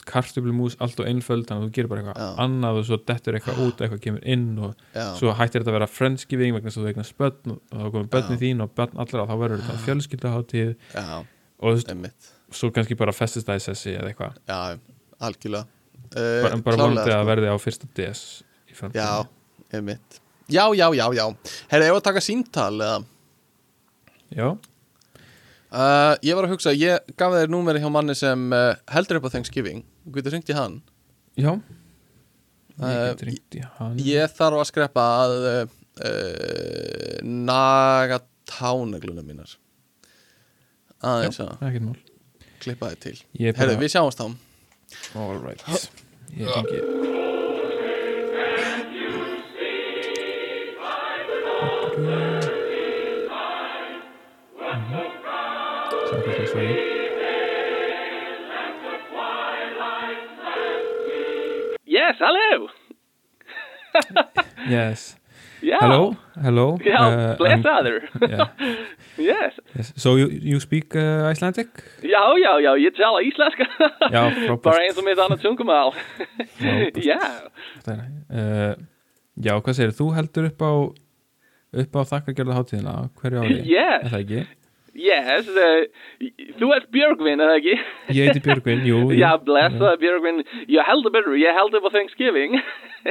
kartöflumús 0.07 0.75
allt 0.83 0.99
og 0.99 1.07
einföld 1.07 1.47
þannig 1.47 1.63
að 1.63 1.67
þú 1.69 1.75
gerir 1.75 1.89
bara 1.91 2.01
eitthvað 2.03 2.39
annað 2.43 2.79
og 2.81 2.87
svo 2.87 2.97
dettur 3.07 3.37
eitthvað 3.37 3.61
út, 3.65 3.83
eitthvað 3.83 4.01
kemur 4.03 4.25
inn 4.33 4.47
og 4.67 4.87
svo 5.19 5.35
hættir 5.37 5.61
þetta 5.61 5.71
að 5.71 5.77
vera 5.77 5.89
friendsgiving 5.91 6.55
vegna 6.57 6.73
að 6.73 6.79
þú 6.79 6.87
eignast 6.91 7.17
börn 7.21 7.53
og 7.55 7.61
þá 7.69 7.85
komið 7.95 8.09
börnin 8.15 8.39
Já. 8.39 8.41
þín 8.41 8.65
og 8.65 8.73
börn 8.79 9.03
allra 9.03 9.27
þá 9.29 9.35
verður 9.43 9.63
þetta 9.63 9.85
fjölskyldaháttíð 9.85 10.73
já, 10.73 11.05
og 11.61 11.77
þú 11.79 12.01
veist, 12.01 12.33
svo 12.61 12.71
kannski 12.75 12.99
bara 12.99 13.15
festist 13.15 13.47
það 13.47 13.61
í 13.61 13.63
sessi 13.67 13.93
eða 13.95 14.11
eitthvað. 14.11 14.41
Já, 14.49 14.59
algjörlega. 15.29 15.69
Bara, 16.11 16.25
uh, 16.25 16.41
bara 16.41 16.57
klárlega, 16.59 16.81
vonandi 16.81 17.07
að 17.07 17.21
sko. 17.21 17.29
verði 17.31 17.53
á 17.53 17.57
fyrsta 17.61 17.91
DS 17.95 18.25
Já, 18.97 19.11
einmitt 19.71 20.20
Já, 20.51 20.65
já, 20.75 20.87
já, 20.97 21.05
já. 21.15 21.25
Herra, 21.71 21.85
ég 21.87 21.93
var 21.95 22.01
að 22.01 22.07
taka 22.09 22.23
síntal 22.25 22.75
eða? 22.83 22.97
Já, 24.35 24.47
uh, 24.51 26.15
Ég 26.23 26.35
var 26.37 26.47
að 26.47 26.53
hugsa, 26.55 26.73
ég 26.75 27.13
gaf 27.19 27.33
þér 27.35 27.51
númeri 27.51 27.81
hjá 27.83 27.89
manni 27.91 28.15
sem 28.15 28.47
uh, 28.55 28.73
heldur 28.91 29.19
upp 29.19 29.27
á 29.31 29.33
Thanksgiving. 29.37 29.83
Þú 30.05 30.15
getur 30.17 30.35
hringt 30.35 30.51
í 30.51 30.57
hann? 30.57 30.81
Já. 31.39 31.53
Ég 31.55 31.79
Uh, 32.81 33.13
ringt 33.27 33.55
hann. 33.77 33.97
Ég 34.01 34.31
þarf 34.33 34.57
að 34.63 34.69
skreppa 34.71 35.03
að 35.21 35.33
uh, 35.45 35.73
uh, 36.01 37.17
naga 37.27 38.21
tánegluna 38.49 39.21
mínar. 39.21 39.51
Aðeins 41.05 41.39
að 41.43 41.91
klippa 42.61 42.89
þið 42.93 42.99
til. 43.03 43.13
Ég 43.41 43.51
er 43.51 43.59
bara, 43.59 43.77
við 43.81 43.93
sjáumst 43.93 44.21
þá. 44.21 44.31
All 45.19 45.37
right. 45.43 45.61
Ég 46.33 46.49
tengi 46.55 46.81
Yes, 61.85 62.15
hello. 62.19 62.69
yes 64.69 65.15
Yeah. 65.61 65.77
hello 65.79 66.15
hello 66.41 66.79
Yeah, 66.81 67.05
uh, 67.05 67.37
bless 67.37 67.61
um, 67.65 67.69
other. 67.69 68.09
yeah, 68.21 68.47
yes. 69.17 69.53
yes. 69.75 69.93
so 69.95 70.15
you, 70.15 70.25
you 70.29 70.59
speak 70.59 70.95
uh, 70.95 71.29
Icelandic 71.29 71.69
Já, 72.01 72.33
já, 72.41 72.59
já, 72.61 72.77
ég 72.77 72.93
tala 72.97 73.21
íslenska. 73.21 73.65
já, 74.11 74.31
frábært 74.31 74.63
Bara 74.63 74.81
eins 74.87 74.97
og 74.97 75.05
mitt 75.05 75.19
annað 75.21 75.41
tungumál. 75.45 75.93
Já. 76.97 77.19
Uh, 78.31 78.73
já, 79.37 79.53
hvað 79.59 79.73
segir 79.75 79.91
þú 79.93 80.05
heldur 80.15 80.47
upp 80.49 80.61
á 80.65 80.71
upp 81.73 81.95
á 81.95 82.01
þakkargjörða 82.15 82.57
hátíðina 82.59 82.95
hverju 83.21 83.43
ári, 83.45 83.61
Yes. 83.69 84.01
er 84.03 84.09
það 84.15 84.25
ekki? 84.25 84.41
Yes, 84.91 85.47
uh, 85.47 85.85
þú 86.59 86.67
ert 86.75 86.89
Björgvin, 86.91 87.39
eða 87.39 87.53
ekki? 87.61 87.75
Ég 88.11 88.25
heiti 88.27 88.41
Björgvin, 88.43 88.81
jú, 88.83 88.97
Já, 89.15 89.37
blessa 89.39 89.93
Björgvin. 90.01 90.41
Ég 90.67 90.83
heldur 90.83 91.13
betur, 91.15 91.37
ég 91.39 91.55
heldur 91.55 91.79
på 91.85 91.91
Thanksgiving. 91.93 92.57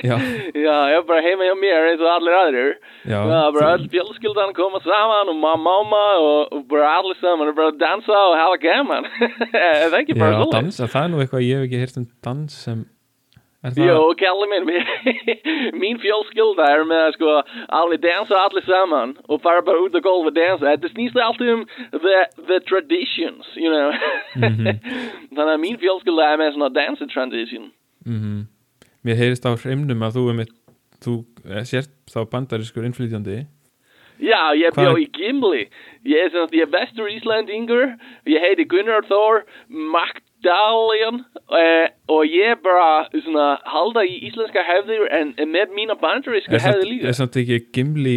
Já, 0.04 0.12
Já, 0.66 0.74
ég 0.92 0.98
er 0.98 1.06
bara 1.08 1.22
heima 1.24 1.48
hjá 1.48 1.54
mér 1.56 1.88
eins 1.88 2.04
og 2.04 2.10
allir 2.12 2.36
aðrir 2.36 2.74
já 3.08 3.16
Já, 3.16 3.40
bara 3.56 3.70
þú- 3.72 3.72
öll 3.78 3.88
fjölskyldan 3.96 4.52
koma 4.54 4.78
saman 4.84 5.32
og 5.32 5.40
mamma, 5.40 5.64
mamma 5.80 6.02
og, 6.20 6.52
og 6.52 6.68
bara 6.68 6.92
allir 7.00 7.16
saman 7.18 7.48
og 7.48 7.56
bara 7.56 7.72
dansa 7.80 8.12
og 8.28 8.36
hafa 8.38 8.60
gaman 8.62 9.08
Er 9.56 9.88
það 9.88 9.98
ekki 10.04 10.18
bara 10.20 10.36
Já, 10.36 10.36
svoleiðis? 10.36 10.52
dansa, 10.60 10.86
það 10.92 11.02
er 11.08 11.10
nú 11.16 11.24
eitthvað 11.24 11.46
ég 11.48 11.56
hef 11.56 11.66
ekki 11.70 11.80
heyrt 11.80 11.96
um 12.04 12.06
dans 12.28 12.60
sem 12.68 12.84
er 12.84 12.88
það, 13.64 13.80
Jó, 13.84 13.96
kalli 14.20 14.46
minn, 14.50 14.68
mín 15.82 15.98
fjölskylda 16.00 16.68
er 16.74 16.84
með 16.88 17.02
að 17.08 17.16
sko 17.18 17.34
alveg 17.80 18.00
dansa 18.04 18.38
allir 18.40 18.64
saman 18.68 19.16
og 19.28 19.42
fara 19.44 19.62
bara 19.66 19.82
út 19.84 19.96
á 19.96 20.00
gólf 20.04 20.30
og 20.30 20.36
dansa. 20.36 20.64
Þetta 20.72 20.92
snýst 20.94 21.18
alltaf 21.20 21.52
um 21.54 21.66
the, 21.92 22.16
the 22.48 22.60
traditions, 22.70 23.46
you 23.56 23.68
know. 23.72 23.92
Þannig 25.36 25.52
að 25.54 25.60
mín 25.66 25.78
fjölskylda 25.82 26.30
er 26.32 26.40
með 26.40 26.56
svona 26.56 26.72
dansa 26.80 27.10
tradition. 27.12 27.70
mm 28.08 28.40
Mér 29.00 29.16
heyrist 29.16 29.46
á 29.48 29.56
hreimnum 29.56 30.02
að 30.04 30.16
þú 30.18 30.22
er 30.28 30.34
mitt 30.42 30.50
þú 31.00 31.12
eh, 31.48 31.62
sért 31.64 31.88
þá 32.12 32.18
bandarískur 32.28 32.84
innflytjandi 32.84 33.38
Já, 34.20 34.52
ég 34.52 34.74
Hvað- 34.76 34.90
bjó 34.90 34.98
í 35.00 35.06
Gimli. 35.16 35.62
Ég 36.04 36.26
er 36.26 36.28
svona, 36.34 36.50
ég 36.52 36.66
er 36.66 36.72
vestur 36.74 37.08
Íslandingur. 37.08 37.94
Ég 38.28 38.42
heiti 38.44 38.66
Gunnar 38.68 39.06
Þór 39.08 39.40
Magdaljan 40.40 41.24
uh, 41.52 41.88
og 42.08 42.24
ég 42.24 42.60
bara 42.64 43.08
svona 43.12 43.58
halda 43.68 44.04
í 44.04 44.20
íslenska 44.28 44.62
hefðir 44.64 45.08
en, 45.12 45.34
en 45.38 45.50
með 45.52 45.74
mína 45.76 45.96
bandaríska 46.00 46.58
hefðir 46.58 46.88
líka. 46.88 47.08
er 47.08 47.16
samt 47.18 47.36
ekki 47.36 47.58
Gimli 47.74 48.16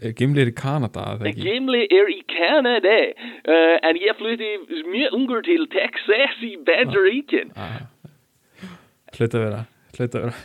eh, 0.00 0.14
Gimli 0.16 0.42
er 0.42 0.52
í 0.52 0.54
Kanada, 0.56 1.18
það? 1.20 1.40
Gimli 1.40 1.82
er 1.84 2.08
í 2.12 2.20
Canada 2.30 2.96
uh, 3.12 3.76
en 3.84 4.00
ég 4.00 4.16
flutti 4.16 4.52
mjög 4.88 5.16
ungur 5.18 5.44
til 5.44 5.66
Texas 5.72 6.40
í 6.42 6.56
Bandaríkin. 6.64 7.52
Ah, 7.56 7.82
Hlaut 9.16 9.34
að 9.34 9.44
vera, 9.44 9.64
hlaut 9.98 10.14
að 10.14 10.24
vera 10.28 10.38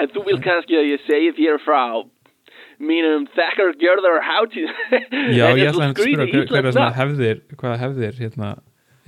En 0.00 0.10
þú 0.14 0.24
vil 0.26 0.40
kannski 0.42 0.78
að 0.78 0.88
ég 0.92 1.06
segi 1.06 1.30
þér 1.38 1.62
frá 1.62 1.82
mínum 2.80 3.26
þekkar 3.34 3.74
gjörðar 3.78 4.20
hátíð. 4.24 4.70
Já, 5.34 5.46
ég 5.58 5.66
ætla 5.68 5.90
að 5.90 5.96
spyrja 5.98 6.92
hefð. 6.96 7.24
hefðir 7.82 8.22
hérna 8.22 8.52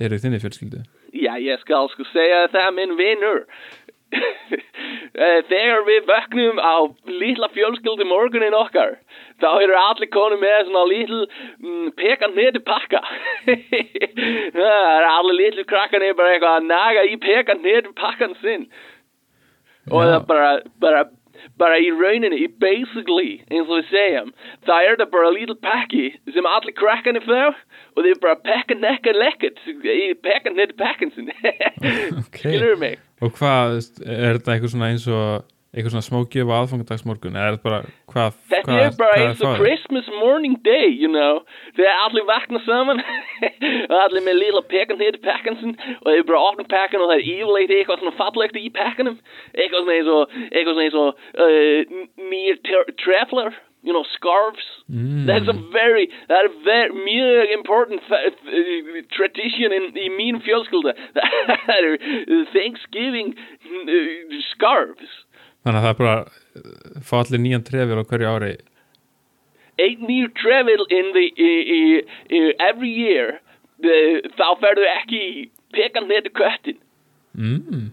eru 0.03 0.19
þinni 0.19 0.41
fjölskyldu 0.43 0.83
Já, 1.13 1.33
ég 1.37 1.61
skal 1.61 1.89
sko 1.93 2.05
segja 2.09 2.47
það 2.53 2.75
minn 2.79 2.97
vinnur. 2.99 3.45
Eh, 5.13 5.39
Þegar 5.45 5.83
við 5.85 6.07
vöknum 6.09 6.57
á 6.57 6.89
litla 7.05 7.47
fjölskyldi 7.53 8.05
morgunin 8.09 8.53
okkar 8.57 8.95
þá 9.41 9.47
eru 9.61 9.75
allir 9.77 10.09
konum 10.13 10.41
með 10.41 10.67
svona 10.67 10.83
lítil 10.89 11.19
mm, 11.61 11.91
pekan 11.97 12.33
neti 12.37 12.61
pakka. 12.65 13.01
Er 13.47 15.05
allir 15.09 15.37
litlu 15.37 15.65
krakkarnir 15.69 16.15
bara 16.17 16.33
eitthvað 16.33 16.57
að 16.59 16.67
naga 16.69 17.05
í 17.09 17.17
pekan 17.21 17.61
neti 17.65 17.93
pakkan 17.97 18.33
sinn. 18.41 18.65
Og 19.91 20.01
það 20.01 20.15
er 20.15 20.25
bara, 20.29 20.49
bara 20.81 21.03
bara 21.59 21.77
í 21.81 21.89
rauninni, 21.93 22.47
basically 22.61 23.41
eins 23.49 23.67
og 23.69 23.79
við 23.81 23.89
segjum, 23.91 24.33
það 24.67 24.89
er 24.89 24.99
það 25.01 25.11
bara 25.15 25.31
lítil 25.35 25.57
pakki 25.63 26.05
sem 26.33 26.49
allir 26.49 26.75
krakkarnir 26.79 27.25
fá 27.27 27.53
og 27.53 28.03
þeir 28.05 28.21
bara 28.23 28.39
pekka 28.43 28.77
nekka 28.79 29.15
lekkert 29.17 29.63
í 29.67 30.11
pekka 30.23 30.53
neti 30.53 30.77
pakkan 30.79 31.13
sinn 31.15 31.31
Ok. 32.23 32.39
skilur 32.41 32.77
mig 32.81 32.99
Og 33.23 33.31
hvað, 33.37 33.77
er 34.03 34.35
þetta 34.37 34.55
eitthvað 34.57 34.71
svona 34.73 34.89
eins 34.91 35.05
og 35.07 35.45
eitthvað 35.73 35.95
svona 35.95 36.05
smókjöf 36.05 36.51
á 36.53 36.55
aðfangadagsmorgun 36.59 37.37
eða 37.37 37.47
er 37.49 37.55
þetta 37.55 37.65
bara, 37.65 37.79
hvað, 38.13 38.35
Þetta 38.51 38.75
er 38.77 38.91
bara 38.99 39.17
eins 39.23 39.41
og? 39.41 39.55
Christmas 39.57 40.09
morning 40.19 40.59
day, 40.65 40.91
you 40.93 41.09
know. 41.09 41.41
Þegar 41.73 42.03
allir 42.05 42.27
vakna 42.29 42.61
saman 42.67 43.01
og 43.91 43.97
allir 44.03 44.25
með 44.27 44.39
lilla 44.43 44.63
pekan 44.69 45.01
hér 45.01 45.17
í 45.17 45.23
pekkansin 45.25 45.73
og 45.97 46.07
þeir 46.11 46.27
bara 46.29 46.45
opna 46.51 46.67
pekkan 46.69 47.01
og 47.01 47.09
það 47.09 47.17
er 47.17 47.27
yfirleitt 47.33 47.73
eitthvað 47.73 48.03
svona 48.03 48.17
fallegt 48.21 48.61
í 48.61 48.69
pekkanum 48.77 49.19
eitthvað 49.57 49.81
svona 49.81 49.97
eins 49.97 50.13
og 50.13 50.39
eitthvað 50.45 50.73
svona 50.73 50.87
eins 50.87 50.99
og 51.01 51.09
uh, 51.41 52.57
ter- 52.69 52.97
traveler 53.01 53.53
you 53.83 53.91
know, 53.91 54.05
scarves. 54.15 54.63
Mm. 54.89 55.25
That's 55.27 55.47
a 55.47 55.57
very, 55.73 56.07
that 56.29 56.45
is 56.45 56.55
very 56.63 56.89
mjög 56.89 57.51
important 57.51 58.01
tradition 59.11 59.73
in, 59.75 59.91
í 59.97 60.07
mín 60.13 60.39
fjölskylda 60.45 60.93
Það 61.65 61.75
er 61.75 62.45
Thanksgiving 62.53 63.35
uh, 63.35 64.39
scarves 64.53 65.22
Þannig 65.63 65.79
að 65.79 65.85
það 65.85 65.93
er 65.93 65.99
bara 66.01 66.19
uh, 66.19 67.01
fá 67.07 67.15
allir 67.21 67.43
nýjan 67.43 67.65
trefil 67.67 67.99
á 67.99 68.03
hverju 68.03 68.29
ári. 68.29 68.53
Eitt 69.81 70.03
nýr 70.05 70.29
travel 70.37 70.85
in 70.93 71.11
the 71.15 71.25
uh, 71.33 72.03
uh, 72.37 72.51
every 72.61 72.91
year 72.91 73.39
uh, 73.83 74.31
þá 74.37 74.47
ferðu 74.61 74.87
ekki 74.91 75.23
pekan 75.73 76.07
neti 76.09 76.31
köttin 76.37 76.79
mm. 77.33 77.89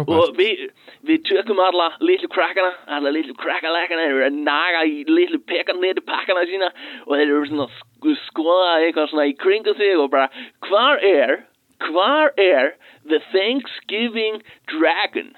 og 0.00 0.34
við, 0.38 0.66
við 1.06 1.24
tökum 1.28 1.60
alla 1.62 1.90
litlu 2.00 2.30
krakkana 2.32 2.72
alla 2.96 3.12
litlu 3.14 3.36
krakkalækana 3.40 4.08
eru 4.08 4.24
að 4.26 4.40
naga 4.48 4.84
í 4.88 5.02
litlu 5.08 5.40
pekan 5.48 5.82
neti 5.84 6.04
pakkana 6.08 6.46
sína 6.48 6.72
og 7.06 7.16
þeir 7.16 7.26
eru 7.28 7.48
svona 7.50 7.68
að 7.68 7.78
sk 7.78 8.16
skoða 8.26 8.70
eitthvað 8.80 9.10
svona 9.12 9.28
í 9.30 9.36
kringu 9.38 9.76
sig 9.78 9.98
og 10.00 10.10
bara 10.14 10.28
hvar 10.68 11.04
er 11.06 11.42
hvar 11.82 12.32
er 12.40 12.72
the 13.10 13.20
Thanksgiving 13.32 14.40
dragon 14.70 15.32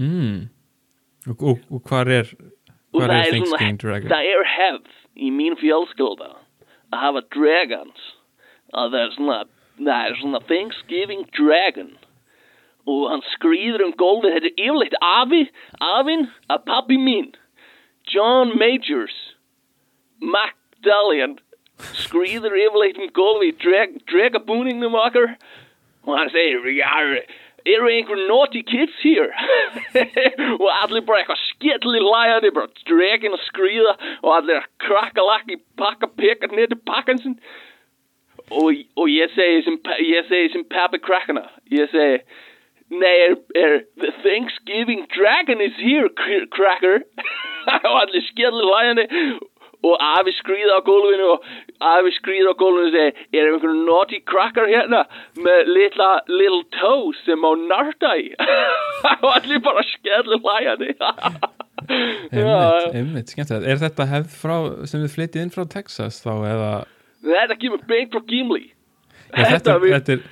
mm. 0.00 0.48
og, 1.30 1.42
og, 1.42 1.58
og 1.70 1.82
hvar 1.88 2.10
er 2.10 2.30
og 2.94 3.00
hvar 3.00 3.10
það 3.10 3.18
er 3.18 3.20
er, 3.20 3.30
svona, 3.30 3.58
Thanksgiving 3.58 3.80
Dragon? 3.82 4.10
það 4.12 4.30
er 4.30 4.48
hefð 4.54 5.02
í 5.14 5.30
mín 5.34 5.58
fjölskylda 5.60 6.30
að 6.94 7.02
hafa 7.02 7.22
dragons. 7.34 8.08
Að 8.74 8.94
það 8.94 9.04
er 9.04 9.14
svona 9.18 9.38
það 9.78 10.08
er 10.08 10.18
svona 10.20 10.40
Thanksgiving 10.48 11.24
dragon. 11.36 11.94
Og 12.86 13.08
hann 13.10 13.24
skrýður 13.32 13.86
um 13.86 13.94
gólfið. 13.98 14.36
Þetta 14.36 14.50
er 14.50 14.66
yfirleitt 14.66 14.98
afi 15.00 15.42
afinn 15.80 16.28
að 16.52 16.66
pappi 16.68 16.98
mín. 17.00 17.32
John 18.12 18.52
Majors 18.60 19.16
Magdallian 20.20 21.38
skrýður 22.04 22.54
yfirleitt 22.60 23.00
um 23.00 23.10
gólfið 23.16 23.50
í 23.50 23.56
drag, 23.64 23.96
dragabúningnum 24.10 24.98
okkar. 25.00 25.34
Og 26.04 26.18
hann 26.18 26.30
segir 26.34 26.68
já, 26.76 27.24
eru 27.66 27.88
einhver 27.88 28.20
naughty 28.28 28.62
kids 28.62 28.96
hér 29.02 29.30
og 30.62 30.70
allir 30.82 31.04
bara 31.08 31.22
eitthvað 31.22 31.44
skelli 31.48 32.02
hlæjandi 32.04 32.50
bara 32.56 32.72
dregin 32.90 33.36
að 33.36 33.44
skrýða 33.48 33.94
og 34.22 34.32
allir 34.38 34.60
að 34.60 34.70
krakka 34.86 35.24
lakki 35.24 35.60
pakka 35.80 36.10
pekka 36.20 36.50
niður 36.52 36.82
pakkan 36.88 37.22
sinn. 37.22 37.38
Og, 38.52 38.76
og 39.00 39.08
ég 39.08 39.32
segi 39.32 39.62
sem 39.64 39.78
ég 40.04 40.26
segi 40.28 40.50
sem 40.52 40.66
pappi 40.68 41.00
krakkana 41.00 41.46
ég 41.72 41.88
segi 41.92 42.20
nei 42.92 43.14
er, 43.26 43.36
er 43.56 43.78
the 43.96 44.12
Thanksgiving 44.22 45.06
dragon 45.16 45.60
is 45.64 45.76
here 45.80 46.08
kr- 46.08 46.48
cracker. 46.50 47.00
Og 47.88 47.94
allir 47.96 48.20
skelli 48.28 48.60
hlæjandi 48.60 49.06
og 49.84 49.96
afi 50.00 50.32
skrýða 50.38 50.78
á 50.78 50.86
gólfinu 50.86 51.26
og 51.34 51.44
afi 51.92 52.12
skrýða 52.18 52.52
á 52.52 52.60
gólfinu 52.60 52.86
og 52.88 52.94
segir 52.94 53.40
er 53.40 53.50
einhver 53.50 53.74
naughty 53.88 54.20
krakkar 54.30 54.70
hérna 54.70 55.04
með 55.36 55.70
litla 55.76 56.10
little 56.30 56.62
toes 56.78 57.20
sem 57.26 57.44
á 57.44 57.50
narta 57.68 58.14
í? 58.20 58.30
Og 59.24 59.30
allir 59.34 59.60
bara 59.64 59.82
skelli 59.84 60.38
hlæjandi. 60.40 60.94
Einmitt, 62.94 63.32
skemmtilegt. 63.32 63.66
Er 63.68 63.80
þetta 63.82 64.06
hefð 64.08 64.38
frá, 64.40 64.54
sem 64.88 65.02
þið 65.04 65.16
flytið 65.18 65.42
inn 65.42 65.52
frá 65.52 65.66
Texas 65.68 66.22
þá 66.24 66.32
eða? 66.48 66.70
Þetta 67.24 67.58
kemur 67.60 67.84
beint 67.88 68.14
frá 68.14 68.24
Gimli. 68.30 68.64
Þetta, 69.34 69.76
er 70.14 70.24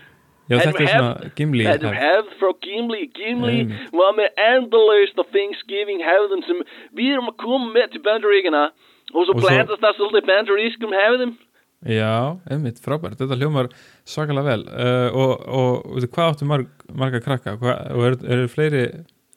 Já, 0.51 0.59
Þetta 0.59 0.83
er 0.83 0.89
svona 0.91 1.31
gimli 1.39 1.65
Þetta 1.67 1.91
er 1.93 1.99
hefð. 2.01 2.33
frá 2.41 2.51
Gimli. 2.65 3.03
Gimli 3.15 3.59
var 3.95 4.17
með 4.19 4.41
endalaust 4.47 5.21
af 5.23 5.31
Thanksgiving 5.35 6.03
hefðum 6.05 6.43
sem 6.49 6.65
við 6.99 7.13
erum 7.15 7.31
að 7.31 7.39
koma 7.45 7.71
með 7.73 7.93
til 7.95 8.03
Bandaríkina 8.05 8.65
og 8.69 8.92
Og 9.13 9.27
svo- 9.29 9.39
blandast 9.39 9.83
það 9.83 9.99
svolítið 9.99 10.29
bandarískum 10.31 10.95
hefðum 10.99 11.35
Já, 11.83 12.39
einmitt, 12.47 12.79
frábært, 12.79 13.19
þetta 13.19 13.35
hljómar 13.41 13.67
svakalega 14.07 14.53
vel. 14.53 14.61
Uh, 14.71 15.09
og, 15.19 15.33
og, 15.51 15.89
og 15.91 16.05
hvað 16.15 16.29
áttu 16.31 16.47
marg, 16.47 16.69
marga 16.95 17.19
krakka? 17.25 17.57
Hva, 17.59 17.75
og 17.91 18.05
eru 18.07 18.45
er 18.47 18.53
fleiri 18.53 18.85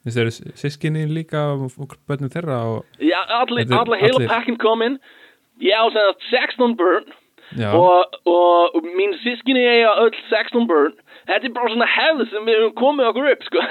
eru 0.06 0.30
sískinni 0.54 1.08
líka 1.10 1.40
og, 1.56 1.72
börnum 2.06 2.30
þeirra 2.30 2.60
og, 2.70 2.84
Já, 3.02 3.18
allir, 3.40 3.66
er 3.66 3.80
allir 3.80 4.04
heila 4.04 4.28
pakkin 4.30 4.58
komin 4.62 5.00
Ég 5.58 5.74
á 5.74 5.90
sem 5.90 6.06
sagt 6.12 6.22
16 6.30 6.76
börn 6.76 7.06
og, 7.72 8.14
og 8.28 8.74
mín 8.98 9.14
sískinni 9.22 9.62
eiga 9.64 9.94
öll 10.02 10.14
16 10.28 10.66
börn. 10.68 10.92
Þetta 11.26 11.48
er 11.48 11.54
bara 11.54 11.70
svona 11.72 11.88
hefð 11.88 12.24
sem 12.30 12.46
við 12.46 12.58
höfum 12.60 12.74
komið 12.78 13.08
okkur 13.10 13.30
upp 13.32 13.46
sko. 13.46 13.62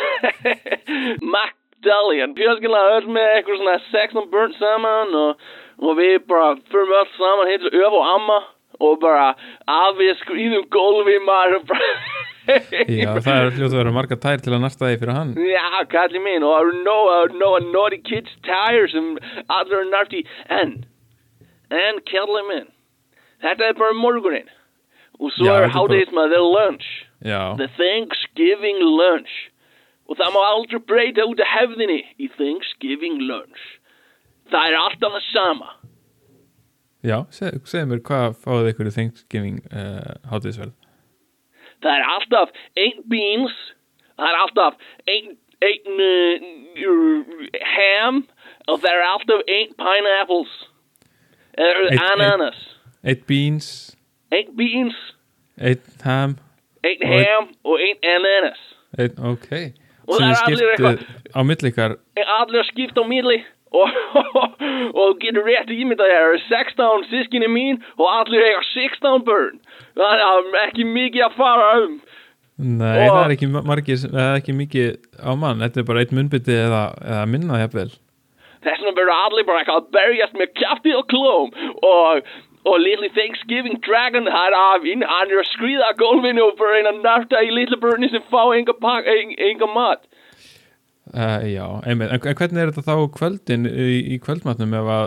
Magdallian 1.36 2.34
Fjölskynlega 2.38 2.96
öll 3.00 3.12
með 3.18 3.32
eitthvað 3.36 3.62
svona 3.62 3.78
16 3.92 4.32
börn 4.34 4.56
saman 4.60 5.14
og, 5.20 5.46
og 5.82 5.98
við 6.00 6.20
bara 6.30 6.56
förum 6.72 6.94
öll 7.02 7.10
saman 7.18 7.50
heitir 7.52 7.76
öf 7.86 7.94
og 8.00 8.06
amma 8.16 8.40
og 8.80 9.00
bara 9.00 9.30
afið 9.72 10.14
skrýðum 10.22 10.66
gólfi 10.74 11.18
maður 11.28 11.58
og 11.62 11.68
bara 11.72 11.90
já, 12.46 13.10
það 13.26 13.38
er 13.40 13.56
hljótt 13.56 13.72
að 13.74 13.80
vera 13.80 13.94
marga 13.96 14.18
tær 14.22 14.42
til 14.44 14.54
að 14.54 14.62
narta 14.66 14.86
því 14.90 14.98
fyrir 15.02 15.16
hann. 15.18 15.32
Já, 15.50 15.64
kalli 15.90 16.20
minn 16.22 16.44
og 16.46 16.52
það 16.54 16.66
eru 16.68 16.84
nóg 16.86 17.08
að 17.16 17.38
nóg 17.42 17.56
að 17.60 17.70
naughty 17.74 18.00
kids 18.06 18.36
tire 18.46 18.86
sem 18.92 19.08
allir 19.48 19.80
er 19.82 19.90
narti 19.94 20.22
en, 20.60 20.76
en 21.74 22.02
kalli 22.12 22.44
minn 22.52 22.68
þetta 23.46 23.72
er 23.72 23.80
bara 23.80 23.98
morgunin 23.98 24.52
og 25.20 25.32
svo 25.34 25.48
Já, 25.48 25.56
er 25.56 25.66
þetta 25.66 25.66
er 25.66 25.74
bara- 25.74 25.80
hádegismað 25.80 26.36
the 26.36 26.44
lunch. 26.44 26.88
Já, 27.26 27.42
the 27.58 27.68
Thanksgiving 27.80 28.80
lunch. 28.84 29.32
Og 30.12 30.18
það 30.20 30.34
má 30.36 30.42
aldrei 30.52 30.80
breyta 30.86 31.24
út 31.26 31.40
af 31.42 31.48
hefðinni 31.56 32.02
í 32.22 32.28
Thanksgiving 32.38 33.22
lunch. 33.26 33.62
Það 34.52 34.68
er 34.70 34.76
alltaf 34.80 35.16
það 35.16 35.26
sama. 35.32 35.70
Já, 37.06 37.18
seg, 37.34 37.60
segðu 37.70 37.88
mér 37.92 38.02
hvað 38.08 38.36
fáið 38.44 38.68
ykkur 38.72 38.90
í 38.90 38.94
Thanksgiving 38.96 39.58
uh, 39.70 40.16
hátíðisverð 40.32 40.74
Það 41.84 41.92
er 42.00 42.06
alltaf 42.10 42.54
einn 42.82 43.02
beans, 43.12 43.56
það 44.18 44.30
er 44.32 44.38
alltaf 44.42 44.78
einn 45.14 45.36
ein, 45.66 46.00
uh, 46.02 47.60
ham 47.76 48.22
og 48.70 48.80
það 48.82 48.90
er 48.96 49.04
alltaf 49.12 49.44
einn 49.56 49.76
pineapples. 49.82 50.56
Eða 51.56 51.84
Einn- 51.92 52.02
ananas. 52.12 52.58
Eitt 53.06 53.22
beans, 53.30 53.68
Einn 54.34 54.50
beans, 54.58 54.98
eitt 55.62 56.02
ham 56.04 56.34
einn 56.84 57.06
einn- 57.06 57.22
ham 57.30 57.52
og 57.64 57.80
einn 57.86 58.02
ananas. 58.16 58.62
eitt, 58.98 59.20
Ok 59.20 59.48
Og 60.08 60.20
Sem 60.20 60.26
það 60.26 60.30
er 60.30 60.42
allir 60.42 60.58
skiptið 60.58 60.72
eitthvað- 60.72 61.06
á 61.34 61.40
milli 61.50 61.70
ykkar 61.72 61.94
allir 62.40 62.60
að 62.62 62.68
skipta 62.72 63.02
á 63.02 63.06
milli 63.10 63.38
og, 63.74 63.90
og 65.02 65.18
getur 65.24 65.48
rétt 65.48 65.72
ímyndað 65.74 66.12
það 66.12 66.22
eru 66.22 66.42
16 66.46 67.08
sískinni 67.12 67.50
mín 67.52 67.82
og 67.98 68.08
allir 68.12 68.46
eiga 68.46 68.64
16 68.74 69.26
börn. 69.28 69.60
Það 69.98 70.26
er 70.28 70.60
ekki 70.68 70.88
mikið 70.90 71.28
að 71.28 71.38
fara 71.40 71.70
um. 71.84 72.00
Nei, 72.56 73.08
Og- 73.10 73.12
það 73.12 73.22
er 73.26 73.36
ekki 73.36 73.52
er 74.16 74.40
ekki 74.40 74.56
mikið 74.56 74.90
á 75.20 75.32
mann, 75.36 75.62
þetta 75.64 75.82
er 75.82 75.88
bara 75.92 76.04
eitt 76.04 76.16
munnbytti 76.16 76.56
eða, 76.56 76.84
eða 77.04 77.28
minna 77.28 77.62
jafnvel. 77.66 77.92
Þess 78.66 78.82
vegna 78.82 78.98
verður 78.98 79.16
allir 79.20 79.46
bara 79.46 79.62
eitthvað 79.62 79.82
að 79.82 79.90
berjast 79.94 80.38
með 80.40 80.54
kjafti 80.58 80.94
og 80.98 81.08
klóm. 81.12 81.52
Og 81.86 82.30
og 82.66 82.80
litli 82.82 83.12
Thanksgiving 83.14 83.78
Dragon 83.86 84.26
hann 84.26 84.56
er 85.30 85.38
að 85.38 85.50
skrýða 85.52 85.92
að 85.92 86.00
gólfinu 86.02 86.48
og 86.48 86.56
bara 86.58 86.80
að 86.90 87.02
narta 87.04 87.44
í 87.46 87.52
litli 87.54 87.78
börni 87.78 88.10
sem 88.10 88.24
fá 88.32 88.42
enga, 88.58 88.74
enga 89.06 89.70
mat 89.70 90.02
uh, 91.14 91.44
Já, 91.50 91.66
einmitt, 91.86 92.10
en 92.16 92.26
en 92.32 92.40
hvernig 92.40 92.64
er 92.64 92.72
þetta 92.74 92.88
þá 92.88 93.06
kvöldin 93.18 93.68
í, 93.70 93.88
í 94.16 94.18
kvöldmatnum 94.24 94.74
ef 94.80 94.90
að 94.96 95.06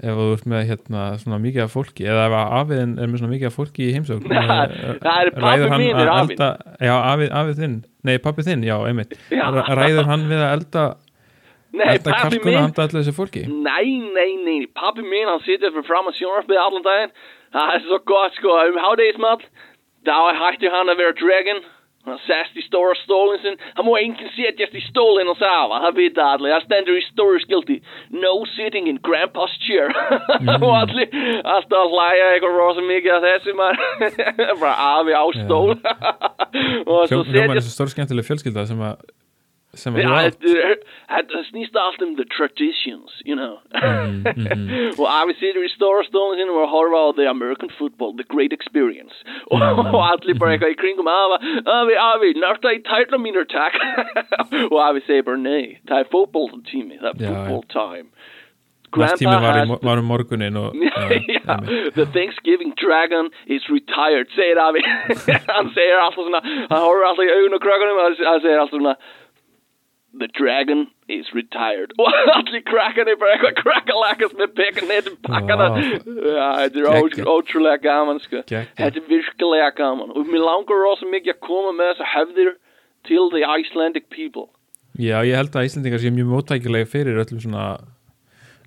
ef 0.00 0.16
þú 0.16 0.26
ert 0.32 0.46
með 0.48 0.62
hérna 0.70 1.02
svona 1.20 1.38
mikið 1.42 1.64
af 1.66 1.74
fólki? 1.76 2.06
Eða 2.08 2.22
ef 2.30 2.36
að 2.38 2.54
afiðin 2.60 2.94
er 2.96 3.10
með 3.10 3.20
svona 3.20 3.32
mikið 3.34 3.50
af 3.50 3.56
fólki 3.58 3.84
í 3.84 3.92
heimsókn? 3.96 4.30
Það- 5.04 5.28
er 5.28 5.74
minn 5.76 6.00
að 6.00 6.02
er 6.06 6.12
elda- 6.14 6.50
Já, 6.80 6.94
afið, 7.12 7.34
afið 7.42 7.60
þinn, 7.64 7.76
nei 8.08 8.14
pappi 8.24 8.46
þinn, 8.48 8.64
já, 8.64 8.76
einmitt. 8.88 9.12
Já. 9.28 9.44
Ræður 9.68 10.08
hann 10.08 10.26
við 10.30 10.40
að 10.46 10.54
elda 10.56 10.86
Nei, 11.70 11.84
elda 11.92 12.14
kalkuna 12.16 12.48
minn 12.48 12.56
handa 12.64 12.82
allir 12.86 13.04
þessu 13.04 13.12
fólki? 13.14 13.44
Nei, 13.46 14.00
nei, 14.16 14.30
nei, 14.42 14.56
pappi 14.74 15.04
minn 15.06 15.28
hann 15.30 15.44
sitter 15.44 15.70
fyrir 15.70 15.86
fram 15.86 16.08
að 16.10 16.16
sjónarspið 16.18 16.58
allan 16.64 16.86
daginn. 16.86 17.12
Það 17.54 17.74
er 17.76 17.84
svo 17.84 17.98
gott 18.08 18.34
sko, 18.38 18.56
um 18.70 18.80
hádegismat 18.80 19.44
Þá 20.06 20.16
hætti 20.40 20.70
hann 20.72 20.88
að 20.88 21.00
vera 21.02 21.16
dragon 21.18 21.58
Hann 22.08 22.16
sest 22.24 22.56
í 22.56 22.62
stóra 22.64 22.94
stólinn 23.02 23.42
sin 23.42 23.58
Hann 23.76 23.84
má 23.84 23.92
enginn 24.00 24.30
setjast 24.32 24.72
í 24.72 24.80
stólinn 24.86 25.28
og 25.28 25.36
safa 25.36 25.82
Það 25.84 25.98
vita 25.98 26.28
allir, 26.34 26.54
það 26.54 26.64
stendur 26.64 26.96
í 26.96 27.04
stóru 27.04 27.42
skilti. 27.44 27.76
No 28.14 28.32
sitting 28.54 28.88
in 28.88 29.00
grandpa's 29.04 29.52
chair. 29.66 29.92
Og 30.64 30.72
allir 30.76 31.12
alltaf 31.44 31.78
að 31.82 31.94
hlæja 31.94 32.28
eitthvað 32.34 32.58
rosa 32.58 32.84
mikið 32.86 33.16
að 33.16 33.26
þessu 33.28 33.56
maður. 33.58 34.18
Bara 34.62 34.74
afi 34.98 35.16
á 35.16 35.24
stól. 35.40 35.76
Og 36.90 37.08
svo 37.10 37.22
Hljómar 37.24 37.56
setjast 37.56 37.58
þessu 37.60 37.74
stór 37.74 37.92
skemmtileg 37.94 38.28
fjölskylda 38.28 38.66
sem 38.70 38.84
að 38.84 39.04
sem 39.74 39.94
að 39.94 40.02
Já, 40.02 40.08
þú 40.08 40.14
átt 40.18 40.38
þetta 40.40 40.62
er- 40.70 40.80
þetta 41.14 41.42
snýst 41.50 41.76
allt 41.78 42.02
um 42.02 42.16
the 42.16 42.24
traditions, 42.36 43.12
you 43.24 43.36
know. 43.36 43.58
og 44.98 45.06
afi 45.06 45.36
situr 45.38 45.62
í 45.66 45.70
stóra 45.74 46.02
stólinn 46.08 46.40
sinum 46.40 46.58
og 46.62 46.68
horfa 46.72 47.02
á 47.06 47.16
the 47.16 47.28
American 47.30 47.70
football, 47.78 48.12
the 48.16 48.24
great 48.24 48.52
experience. 48.52 49.14
og, 49.52 49.62
og 49.62 50.02
allir 50.08 50.38
bara 50.40 50.56
eitthvað 50.56 50.74
í 50.74 50.80
kringum 50.80 51.10
afa, 51.12 51.38
afi, 51.76 51.96
afi, 52.08 52.32
narta 52.42 52.74
í 52.76 52.82
tætla 52.86 53.20
mínur 53.22 53.46
takk. 53.50 53.78
og 54.72 54.78
afi 54.88 55.04
segir 55.06 55.24
bara 55.30 55.38
nei, 55.44 55.78
það 55.88 56.04
er 56.04 56.10
fótballtími, 56.16 56.98
það 57.00 57.10
er 57.14 57.16
Já, 57.20 57.30
já. 57.30 57.32
football 57.38 57.64
time. 57.76 58.08
Næst 58.90 59.20
tími 59.22 59.36
var, 59.38 59.54
í, 59.54 59.58
has 59.62 59.68
mo- 59.70 59.76
var 59.86 60.00
um 60.02 60.08
morgunin 60.10 60.56
og 60.58 60.72
Já, 60.82 60.90
einmitt. 61.14 61.94
the 61.94 62.06
Thanksgiving 62.10 62.72
dragon 62.74 63.28
is 63.46 63.62
retired 63.70 64.26
segir 64.34 64.58
afi 64.58 64.82
hann 64.82 65.70
segir 65.76 65.94
alltaf 66.02 66.18
svona 66.26 66.40
hann 66.42 66.82
horfir 66.82 67.06
alltaf 67.12 67.22
í 67.22 67.30
augun 67.36 67.54
og 67.54 67.62
krökkunum 67.62 68.00
og 68.02 68.08
hann 68.08 68.16
hann 68.32 68.42
segir 68.42 68.58
alltaf 68.64 68.74
svona 68.74 68.96
the 70.18 70.26
dragon 70.38 70.86
is 71.08 71.26
retired 71.34 71.92
og 72.00 72.08
allir 72.34 72.62
krakkarnir 72.66 73.18
bara 73.20 73.36
eitthvað 73.36 73.60
krakkalakast 73.62 74.34
með 74.40 74.54
pekan 74.58 74.88
neitt 74.90 75.10
um 75.10 75.18
pakkana 75.26 75.68
Vá. 75.70 75.78
já, 75.80 76.48
þetta 76.60 76.80
er 76.82 76.88
ó- 76.90 76.96
Geggjað. 76.96 77.28
ótrúlega 77.34 77.82
gaman 77.84 78.18
sko. 78.24 78.42
Geggjað. 78.50 78.72
þetta 78.80 79.02
er 79.02 79.06
virkilega 79.12 79.70
gaman 79.78 80.10
og 80.14 80.26
mér 80.32 80.42
langar 80.46 80.82
rosa 80.84 81.06
mikið 81.06 81.34
að 81.36 81.40
koma 81.46 81.72
með 81.78 81.92
þessa 81.94 82.08
hefðir 82.16 82.50
til 83.08 83.28
the 83.36 83.44
Icelandic 83.58 84.10
people 84.10 84.48
Já, 84.98 85.20
ég 85.24 85.36
held 85.38 85.54
að 85.56 85.68
Íslendingar 85.70 86.02
sé 86.02 86.10
mjög 86.12 86.28
móttækilega 86.34 86.88
fyrir 86.90 87.20
öllum 87.22 87.38
svona 87.40 87.68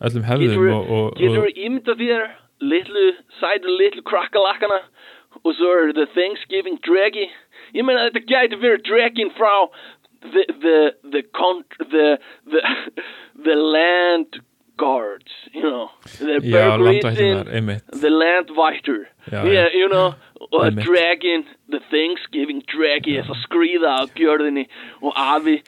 öllum 0.04 0.24
hefðum 0.28 0.54
Getur 0.56 0.72
og, 0.74 0.88
og, 0.98 1.10
Getur 1.20 1.44
og 1.44 1.50
þú 1.52 1.66
ímyndað 1.68 2.00
þér 2.04 2.24
litlu, 2.64 3.04
sætu 3.42 3.76
litlu 3.78 4.04
krakkalakkana 4.08 4.80
og 5.44 5.52
svo 5.58 5.74
er 5.84 5.92
the 5.98 6.06
Thanksgiving 6.16 6.80
draggy 6.88 7.28
ég 7.76 7.84
meina 7.86 8.08
þetta 8.08 8.24
gæti 8.32 8.60
verið 8.64 8.84
dragging 8.88 9.32
frá 9.38 9.52
the, 10.32 10.44
the, 10.64 10.78
the, 11.12 11.22
con- 11.38 11.66
the, 11.80 12.18
the, 12.48 12.62
the 13.46 13.56
land 13.56 14.40
guards 14.78 15.32
you 15.54 15.62
know 15.62 15.90
the 16.20 16.40
Já, 16.42 16.78
landvættunar, 16.78 17.44
Bergrisin 17.46 17.48
einmitt 17.56 17.84
the 18.02 18.10
landvættur 18.10 19.06
Já, 19.32 19.44
yeah, 19.46 19.68
já. 19.70 19.78
you 19.80 19.88
know 19.90 20.14
og 20.52 20.66
Einmitt. 20.66 20.86
dragging 20.86 21.46
the 21.72 21.80
Thanksgiving 21.92 22.62
draggy 22.74 23.16
þess 23.20 23.30
að 23.36 23.44
skrýða 23.46 23.92
á 24.02 24.04
gjörðinni 24.18 24.66
og 25.02 25.14
afi 25.16 25.60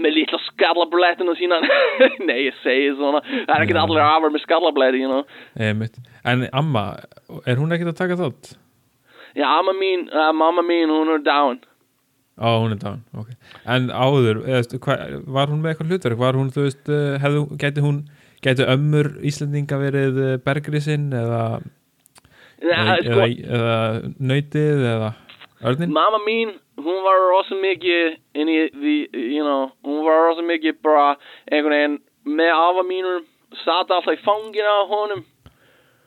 með 0.00 0.16
litla 0.16 0.40
skallablættinu 0.48 1.36
sína 1.38 1.60
nei 2.26 2.40
ég 2.48 2.56
segi 2.64 2.88
svona 2.96 3.20
það 3.22 3.52
er 3.58 3.66
ekki 3.66 3.76
Já. 3.76 3.82
allir 3.84 4.02
afar 4.08 4.32
með 4.34 4.42
skallablætti 4.48 5.04
you 5.04 5.10
know 5.12 5.22
einmitt. 5.60 6.00
En 6.24 6.48
amma, 6.56 6.86
er 7.46 7.60
hún 7.60 7.70
ekkert 7.76 7.92
að 7.92 8.00
taka 8.00 8.16
þátt? 8.16 8.54
já 9.36 9.44
amma 9.58 9.72
mín, 9.76 10.08
uh, 10.08 10.32
mamma 10.32 10.62
mín 10.64 10.88
hún 10.88 11.12
er 11.14 11.20
down 11.22 11.60
Á, 12.34 12.48
hún 12.58 12.74
er 12.74 12.80
dán, 12.82 13.02
ok 13.14 13.30
En 13.70 13.90
áður, 13.94 14.42
eða, 14.42 14.78
hva, 14.82 14.96
var 15.36 15.52
hún 15.52 15.62
með 15.62 15.74
eitthvað 15.74 15.92
hlutverk? 15.92 16.18
Var 16.18 16.38
hún, 16.38 16.50
þú 16.54 16.64
veist, 16.66 16.88
eh, 16.90 17.14
hefðu, 17.22 17.44
gæti 17.60 17.84
hún 17.84 18.00
gæti 18.44 18.66
ömmur 18.68 19.12
Íslendinga 19.24 19.78
verið 19.80 20.20
eh, 20.24 20.34
bergrisinn 20.44 21.12
eða, 21.14 21.42
ja, 22.60 22.80
eða, 22.80 22.96
sko, 23.04 23.20
eða, 23.20 23.28
eða 23.58 23.76
nautið 24.18 24.84
eða 24.94 25.12
örnin? 25.64 25.94
mamma 25.94 26.20
mín 26.26 26.56
hún 26.82 26.98
var 27.06 27.20
rosa 27.30 27.58
mikið 27.60 28.18
inn 28.40 28.50
í 28.50 28.58
því, 28.74 28.96
you 29.36 29.44
know, 29.44 29.70
hún 29.86 30.02
var 30.06 30.26
rosa 30.28 30.44
mikið 30.46 30.80
bara 30.84 31.06
einhvern 31.50 31.76
veginn 31.76 32.00
með 32.40 32.50
afa 32.56 32.84
mínur 32.88 33.22
sat 33.62 33.92
alltaf 33.94 34.10
í 34.10 34.24
fangina 34.24 34.80
á 34.80 34.84
honum 34.90 35.24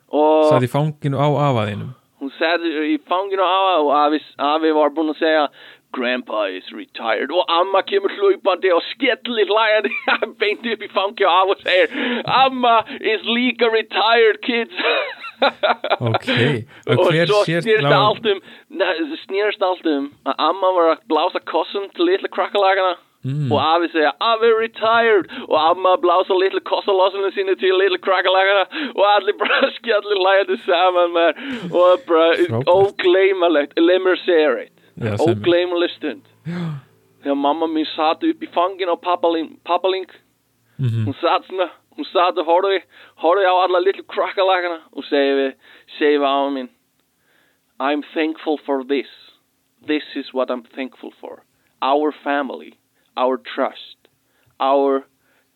Satt 0.08 0.64
í 0.64 0.70
fanginu 0.72 1.20
á 1.20 1.28
afaðinum 1.48 1.96
hún 2.18 2.32
sat 2.38 2.62
í 2.64 2.96
fanginu 3.08 3.44
á 3.44 3.48
afa 3.48 3.74
og 3.82 3.90
afi, 4.02 4.22
afi 4.36 4.72
var 4.76 4.94
búinn 4.94 5.12
að 5.14 5.20
segja 5.22 5.44
Grandpa 5.92 6.44
is 6.52 6.66
retired. 6.72 7.30
Og 7.32 7.44
amma 7.48 7.80
kemur 7.82 8.12
hlaupandi 8.18 8.70
og 8.74 8.82
skellir 8.92 9.48
hlægandi 9.48 9.92
beint 10.42 10.66
upp 10.72 10.82
í 10.84 10.90
fangi 10.92 11.24
og 11.24 11.32
afa 11.40 11.54
og 11.56 11.62
segir 11.64 12.22
Amma 12.42 12.76
is 13.00 13.22
líka 13.24 13.70
retired 13.72 14.42
kids. 14.42 14.74
Ok, 16.00 16.28
og 16.90 16.98
og 16.98 17.10
hver 17.14 17.26
svo 17.30 17.40
sér 17.46 17.60
snýrst 17.62 17.84
lá- 17.86 17.98
allt 18.06 18.24
um 18.26 18.40
nei, 18.80 18.94
það 18.98 19.18
snýrst 19.26 19.62
allt 19.62 19.86
um 19.86 20.08
að 20.26 20.34
amma 20.48 20.70
var 20.78 20.88
að 20.94 21.04
blása 21.12 21.38
kossum 21.46 21.84
til 21.94 22.08
litla 22.10 22.28
krakkalagana. 22.36 22.96
Mm. 23.26 23.50
og 23.52 23.58
afi 23.58 23.88
segja 23.92 24.12
afi 24.22 24.48
retired 24.62 25.26
og 25.48 25.56
amma 25.70 25.96
blása 26.02 26.34
litla 26.38 26.60
kossalossunum 26.70 27.32
sínu 27.34 27.54
til 27.60 27.74
litla 27.78 27.98
krakkalagana. 28.02 28.64
Og 28.94 29.04
allir 29.14 29.38
bara 29.40 29.70
skellir 29.78 30.18
hlægandi 30.22 30.58
saman 30.66 31.14
með 31.16 31.30
og 31.74 32.04
bara 32.10 32.28
Frábært. 32.34 32.74
ógleymalegt 32.74 33.78
lemur 35.00 35.16
segir 35.16 35.16
eitt 35.16 35.20
Já, 35.20 35.24
sem- 35.24 35.42
ógleymaleg 35.42 35.90
stund 35.96 36.22
þegar 37.22 37.36
mamma 37.36 37.66
mín 37.66 37.86
satt 37.96 38.22
upp 38.24 38.42
í 38.42 38.48
fangin 38.54 38.88
á 38.88 38.96
pappaling, 38.96 39.58
pappaling 39.64 40.06
Mhm. 40.78 41.04
hún 41.06 41.14
satt 41.20 41.44
svona 41.48 41.70
hún 41.96 42.06
satt 42.12 42.38
og 42.38 42.46
horfði 42.46 42.82
horfði 43.18 43.46
á 43.50 43.54
alla 43.64 43.80
litlu 43.80 44.04
krakkalakana 44.06 44.80
og 44.92 45.04
segi 45.04 45.32
við 45.38 45.54
segi 45.98 46.18
við 46.18 46.26
á 46.26 46.50
minn 46.52 46.68
I'm 47.80 48.02
thankful 48.14 48.58
for 48.66 48.84
this 48.84 49.08
this 49.86 50.04
is 50.16 50.32
what 50.34 50.50
I'm 50.50 50.62
thankful 50.62 51.12
for 51.20 51.42
our 51.82 52.12
family 52.12 52.74
our 53.16 53.36
trust 53.38 53.96
our 54.60 55.04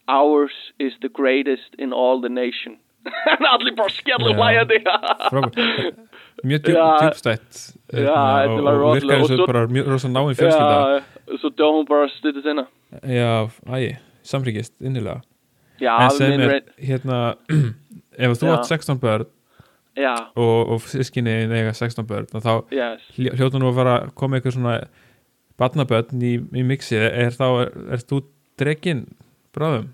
ours 0.09 0.53
is 0.79 0.93
the 1.01 1.09
greatest 1.09 1.75
in 1.79 1.93
all 1.93 2.21
the 2.21 2.29
nation 2.29 2.79
en 3.31 3.47
allir 3.47 3.75
bara 3.77 3.89
skellu 3.91 4.31
Já. 4.31 4.37
hlæjandi 4.39 4.79
Frábært. 5.31 5.95
Mjög 6.45 6.61
djúp, 6.63 6.77
Já. 6.77 6.99
djúbstætt 7.01 7.77
Já, 7.93 8.15
hérna, 8.15 8.53
og, 8.53 8.59
og 8.59 8.81
rosalega- 8.81 8.95
virkar 9.01 9.19
eins 9.19 9.31
og 9.31 9.41
og 9.41 9.47
bara 9.53 9.67
mjög 9.69 9.89
rosa 9.93 10.09
náinn 10.09 10.37
fjölskylda. 10.39 10.79
Já, 10.81 11.37
svo 11.43 11.51
dó 11.59 11.67
hún 11.77 11.87
bara 11.89 12.09
stuttu 12.09 12.43
sinna 12.43 12.65
Já, 13.05 13.51
æ, 13.69 13.97
samfríkist 14.25 14.73
innilega. 14.81 15.21
Já, 15.81 15.97
En 16.05 16.11
sem 16.11 16.33
er, 16.41 16.49
reynd 16.49 16.69
hérna 16.79 17.19
ef 18.19 18.39
þú 18.41 18.53
átt 18.55 18.67
16 18.71 18.99
börn 19.03 19.27
Já, 19.97 20.15
og, 20.37 20.69
og 20.73 20.81
sískinni 20.89 21.35
eiga 21.53 21.73
16 21.77 22.07
börn 22.09 22.27
þá 22.33 22.65
yes. 22.73 23.01
hljó- 23.19 23.35
hljóta 23.37 23.59
nú 23.61 23.69
að 23.69 23.75
fara 23.81 23.97
að 24.07 24.15
koma 24.15 24.39
eitthvað 24.39 24.55
svona 24.57 24.77
barnabötn 25.61 26.23
í, 26.25 26.33
í 26.41 26.63
mixið. 26.65 27.03
Er 27.13 27.35
þá, 27.37 27.45
er, 27.67 27.73
er 27.93 28.01
þú 28.09 28.23
dregin 28.59 29.03
bráðum? 29.55 29.91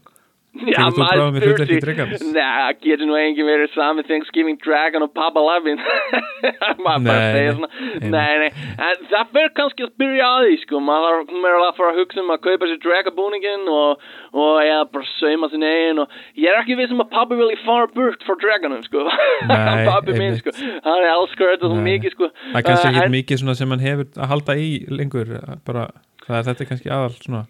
Já, 0.58 0.88
Tekur 0.88 0.94
þú 0.96 1.02
bráðum 1.04 1.36
í 1.36 1.40
hlutverki 1.44 1.76
drekans? 1.82 2.22
Nei, 2.32 2.74
getur 2.82 3.06
nú 3.06 3.16
engin 3.20 3.46
verið 3.46 3.74
sami 3.74 4.02
Thanksgiving 4.08 4.56
Dragon 4.62 5.04
og 5.04 5.10
Papa 5.14 5.42
bara 7.04 7.68
Nei, 8.00 8.32
nei, 8.42 8.48
það 9.10 9.34
fyrir 9.34 9.52
kannski 9.58 9.84
að 9.84 9.92
byrja 10.00 10.30
að 10.32 10.46
því 10.46 10.56
sko. 10.62 10.80
Maður 10.88 11.18
þarf 11.18 11.34
meira 11.44 11.60
að 11.66 11.76
fara 11.78 11.92
að 11.92 12.00
hugsa 12.00 12.22
um 12.24 12.32
að 12.32 12.40
kaupa 12.46 12.70
sér 12.70 12.80
dragabúningin 12.86 13.68
og, 13.74 14.08
og 14.32 14.62
eða 14.64 14.88
bara 14.94 15.10
sauma 15.18 15.50
sin 15.52 15.66
eigin 15.68 16.02
og 16.04 16.16
ég 16.40 16.48
er 16.50 16.62
ekki 16.62 16.78
viss 16.80 16.96
um 16.96 17.04
að 17.04 17.12
pabbi 17.12 17.38
vilji 17.42 17.60
fara 17.66 17.92
burt 17.92 18.26
frá 18.26 18.38
dragonum 18.40 18.82
sko. 18.88 19.04
Pabbi 19.90 20.16
minn 20.16 20.40
sko, 20.40 20.56
hann 20.86 21.04
er 21.04 21.12
elskar 21.12 21.54
þetta 21.54 21.70
svo 21.70 21.84
mikið 21.84 22.16
sko. 22.16 22.32
Það 22.48 22.60
er 22.62 22.68
kannski 22.70 22.88
Uh, 22.88 22.96
ekki 22.96 23.12
mikið 23.12 23.40
sem 23.58 23.72
hann 23.74 23.82
hefur 23.84 24.06
að 24.16 24.30
halda 24.32 24.54
í 24.56 24.68
lengur 24.88 25.32
bara, 25.68 25.88
það 26.24 26.38
er 26.38 26.46
þetta 26.48 26.64
er 26.64 26.68
kannski 26.72 26.92
aðal 26.94 27.14
svona 27.20 27.42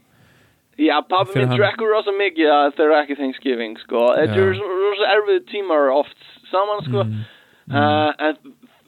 Já, 0.78 1.00
pabbi 1.10 1.34
minn 1.40 1.48
hann. 1.48 1.58
drekkur 1.58 1.90
rosa 1.90 2.12
mikið 2.14 2.48
að 2.54 2.74
þeir 2.76 2.84
eru 2.86 2.96
ekki 3.02 3.16
Thanksgiving, 3.18 3.72
sko. 3.82 4.04
Þetta 4.14 4.36
Já. 4.36 4.44
er 4.46 4.78
rosa 4.84 5.08
erfið 5.16 5.40
tímar 5.50 5.90
oft 5.94 6.16
saman, 6.52 6.84
sko. 6.86 7.04
Mm, 7.04 7.26
Uh, 7.68 8.14
en 8.18 8.36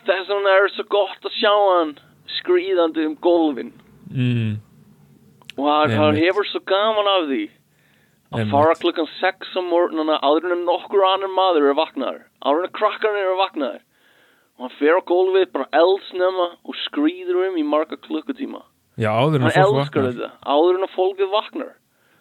þess 0.09 0.29
vegna 0.31 0.53
er 0.57 0.71
svo 0.73 0.85
gott 0.89 1.27
að 1.29 1.35
sjá 1.37 1.51
hann 1.53 1.91
skrýðandi 2.41 3.03
um 3.05 3.17
gólfin. 3.21 3.73
mm, 4.09 4.55
Og 5.59 5.67
hann, 5.69 5.91
hann 5.91 6.15
Einmitt. 6.15 6.23
hefur 6.25 6.47
svo 6.49 6.61
gaman 6.65 7.05
af 7.13 7.27
því 7.29 7.43
að 8.33 8.39
Einmitt. 8.41 8.51
fara 8.55 8.75
klukkan 8.81 9.09
6 9.21 9.53
á 9.53 9.61
morgununa 9.61 10.17
áður 10.25 10.53
en 10.57 10.65
nokkur 10.65 11.05
annar 11.05 11.29
maður 11.29 11.69
er 11.69 11.75
vaknaður. 11.77 12.23
Áður 12.41 12.65
en 12.65 12.73
krakkarnir 12.73 13.29
er 13.35 13.37
vaknaður. 13.37 13.83
Og 14.57 14.61
hann 14.65 14.77
fer 14.79 14.97
á 14.97 15.01
gólfið 15.05 15.53
bara 15.53 15.69
eldsnema 15.77 16.47
og 16.65 16.75
skrýður 16.89 17.49
um 17.51 17.57
í 17.61 17.65
marga 17.69 17.97
klukkutíma. 18.01 18.63
Já, 18.97 19.13
áður 19.13 19.35
en 19.35 19.41
Hann 19.43 19.51
fólk 19.53 19.77
elskar 19.77 20.03
vaknar 20.09 20.13
þetta. 20.13 20.31
Áður 20.49 20.75
en 20.81 20.89
að 20.89 20.97
fólkið 20.97 21.31
vaknar. 21.37 21.73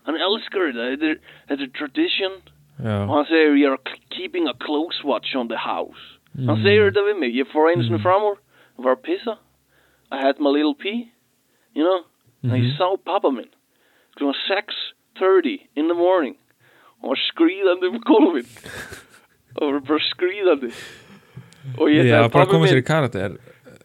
Hann 0.09 0.17
elskar 0.25 0.63
þetta. 0.71 0.85
Þetta 0.95 1.09
er, 1.13 1.19
þetta 1.51 1.65
er 1.67 1.73
tradition. 1.77 2.37
Já, 2.81 2.95
Og 3.05 3.11
hann 3.13 3.25
segir, 3.29 3.57
you're 3.59 3.77
keeping 4.09 4.47
a 4.49 4.53
close 4.65 5.03
watch 5.05 5.35
on 5.37 5.47
the 5.51 5.57
house. 5.61 5.99
Hann 6.35 6.57
Mm. 6.57 6.63
segir 6.63 6.89
þetta 6.89 7.03
við 7.09 7.19
mig. 7.19 7.35
Ég 7.35 7.47
fór 7.53 7.69
einu 7.69 7.83
sinni 7.83 7.99
Mm. 7.99 8.03
fram 8.03 8.21
úr, 8.23 8.37
var 8.79 8.95
að 8.95 9.03
pissa. 9.03 9.37
I 10.11 10.17
had 10.17 10.39
my 10.39 10.49
little 10.49 10.73
pee, 10.73 11.11
you 11.75 11.83
know. 11.83 12.01
Og 12.43 12.57
ég 12.57 12.63
Mhm. 12.71 12.77
sá 12.79 12.97
pappa 13.05 13.29
minn. 13.31 13.49
Klukkan 14.17 14.35
6.30 14.47 15.67
in 15.75 15.87
the 15.87 15.93
morning. 15.93 16.35
Og 17.03 17.09
var 17.09 17.19
skrýðandi 17.29 17.87
um 17.93 17.99
gólfin. 18.01 18.47
og 19.61 19.73
var 19.73 19.79
bara 19.81 19.99
skrýðandi. 19.99 20.71
Og 21.77 21.87
ég 21.89 22.05
Já, 22.05 22.23
sagði, 22.23 22.31
bara 22.31 22.45
pabbi 22.45 22.51
koma 22.51 22.65
sér 22.65 22.73
minn, 22.73 22.83
í 22.83 22.87
karakter 22.87 23.31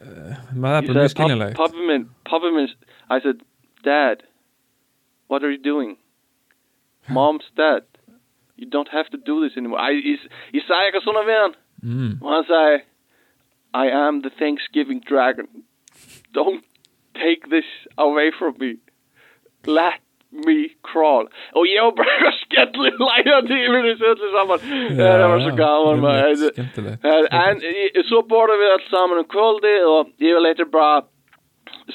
uh, 0.04 0.36
maður 0.54 0.76
er 0.78 0.82
ég 0.82 0.86
bara 0.86 0.94
mjög 0.94 0.94
sagði, 0.94 1.02
"Papp- 1.02 1.14
skiljanlegt 1.14 1.56
Pabbi 1.56 1.86
minn, 1.86 2.08
pabbi 2.24 2.50
minn, 2.54 2.68
I 3.10 3.20
said, 3.20 3.40
Dad, 3.82 4.22
what 5.28 5.42
are 5.42 5.50
you 5.50 5.58
doing? 5.58 5.96
Mom's 7.08 7.44
dead. 7.56 7.82
You 8.56 8.66
don't 8.70 8.88
have 8.92 9.08
to 9.10 9.18
do 9.18 9.40
this 9.46 9.56
anymore. 9.56 9.80
I, 9.80 9.92
ég, 9.98 10.20
ég 10.54 10.62
sagði 10.68 10.90
eitthvað 10.92 11.04
svona 11.08 11.24
við 11.26 11.40
hann 11.42 11.54
mm. 11.82 12.12
og 12.22 12.30
hann 12.32 12.44
sagði, 12.48 12.82
I 13.74 13.86
am 13.90 14.22
the 14.22 14.30
Thanksgiving 14.30 15.00
dragon. 15.08 15.48
Don't 16.32 16.62
take 17.14 17.50
this 17.50 17.66
away 17.98 18.30
from 18.38 18.54
me. 18.60 18.76
Let 19.66 20.00
me 20.32 20.70
crawl. 20.82 21.26
Og 21.54 21.66
ég 21.70 21.82
var 21.82 21.92
bara 21.98 22.14
eitthvað 22.14 22.38
skellir 22.44 22.96
lægjandi 23.02 23.58
yfir 23.66 23.88
þessu 23.88 24.08
öllu 24.12 24.30
saman. 24.34 24.64
það 24.98 25.24
var 25.32 25.42
svo 25.44 25.54
gaman 25.60 26.00
maður. 26.04 26.30
einmitt, 26.30 26.54
skemmtilegt 26.54 27.04
En, 27.10 27.28
en 27.42 27.60
í- 27.70 28.06
svo 28.08 28.22
borðum 28.30 28.62
við 28.62 28.72
alls 28.76 28.88
saman 28.90 29.20
um 29.22 29.28
kvöldi 29.34 29.74
og 29.90 30.10
ég 30.22 30.38
vil 30.38 30.48
eitthvað 30.50 30.72
bara 30.74 31.02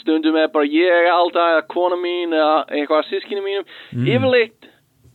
stundum 0.04 0.36
er 0.40 0.48
bara 0.54 0.68
ég 0.70 1.08
alltaf 1.12 1.50
eða 1.56 1.66
kona 1.72 1.98
mín 2.00 2.36
eða 2.36 2.56
eitthvað 2.70 3.04
af 3.04 3.10
sískinu 3.12 3.44
mínum 3.44 3.66
Mm. 3.96 4.06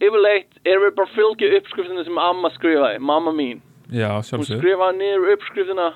Yfirleitt, 0.00 0.58
erum 0.64 0.86
við 0.88 0.96
bara 0.98 1.10
að 1.10 1.16
fylgja 1.18 1.52
uppskriftinu 1.60 2.04
sem 2.06 2.18
amma 2.18 2.50
skrifaði, 2.56 3.00
mamma 3.00 3.34
mín. 3.34 3.62
Já, 3.92 4.10
hún 4.18 4.46
skrifaði 4.48 4.98
niður 5.00 5.34
uppskriftina. 5.36 5.90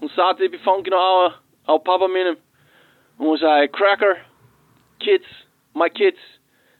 Hún 0.00 0.12
satt 0.14 0.40
upp 0.40 0.54
í 0.54 0.62
fanginu 0.64 0.98
á, 0.98 1.34
á 1.68 1.74
pappa 1.78 2.08
mínum. 2.10 2.38
Og 3.16 3.30
hún 3.32 3.38
sagði 3.40 3.72
cracker, 3.72 4.18
kids 5.00 5.46
my 5.76 5.88
kids, 5.88 6.18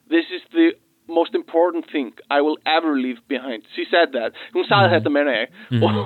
this 0.09 0.25
is 0.33 0.43
the 0.53 0.73
most 1.09 1.35
important 1.35 1.85
thing 1.93 2.13
I 2.31 2.41
will 2.41 2.59
ever 2.67 2.97
leave 2.99 3.21
behind. 3.29 3.63
She 3.77 3.85
said 3.91 4.11
that, 4.17 4.33
hún 4.55 4.67
sagði 4.67 4.97
þetta 4.97 5.13
meina 5.15 5.35
ég. 5.37 5.53
Og, 5.79 6.01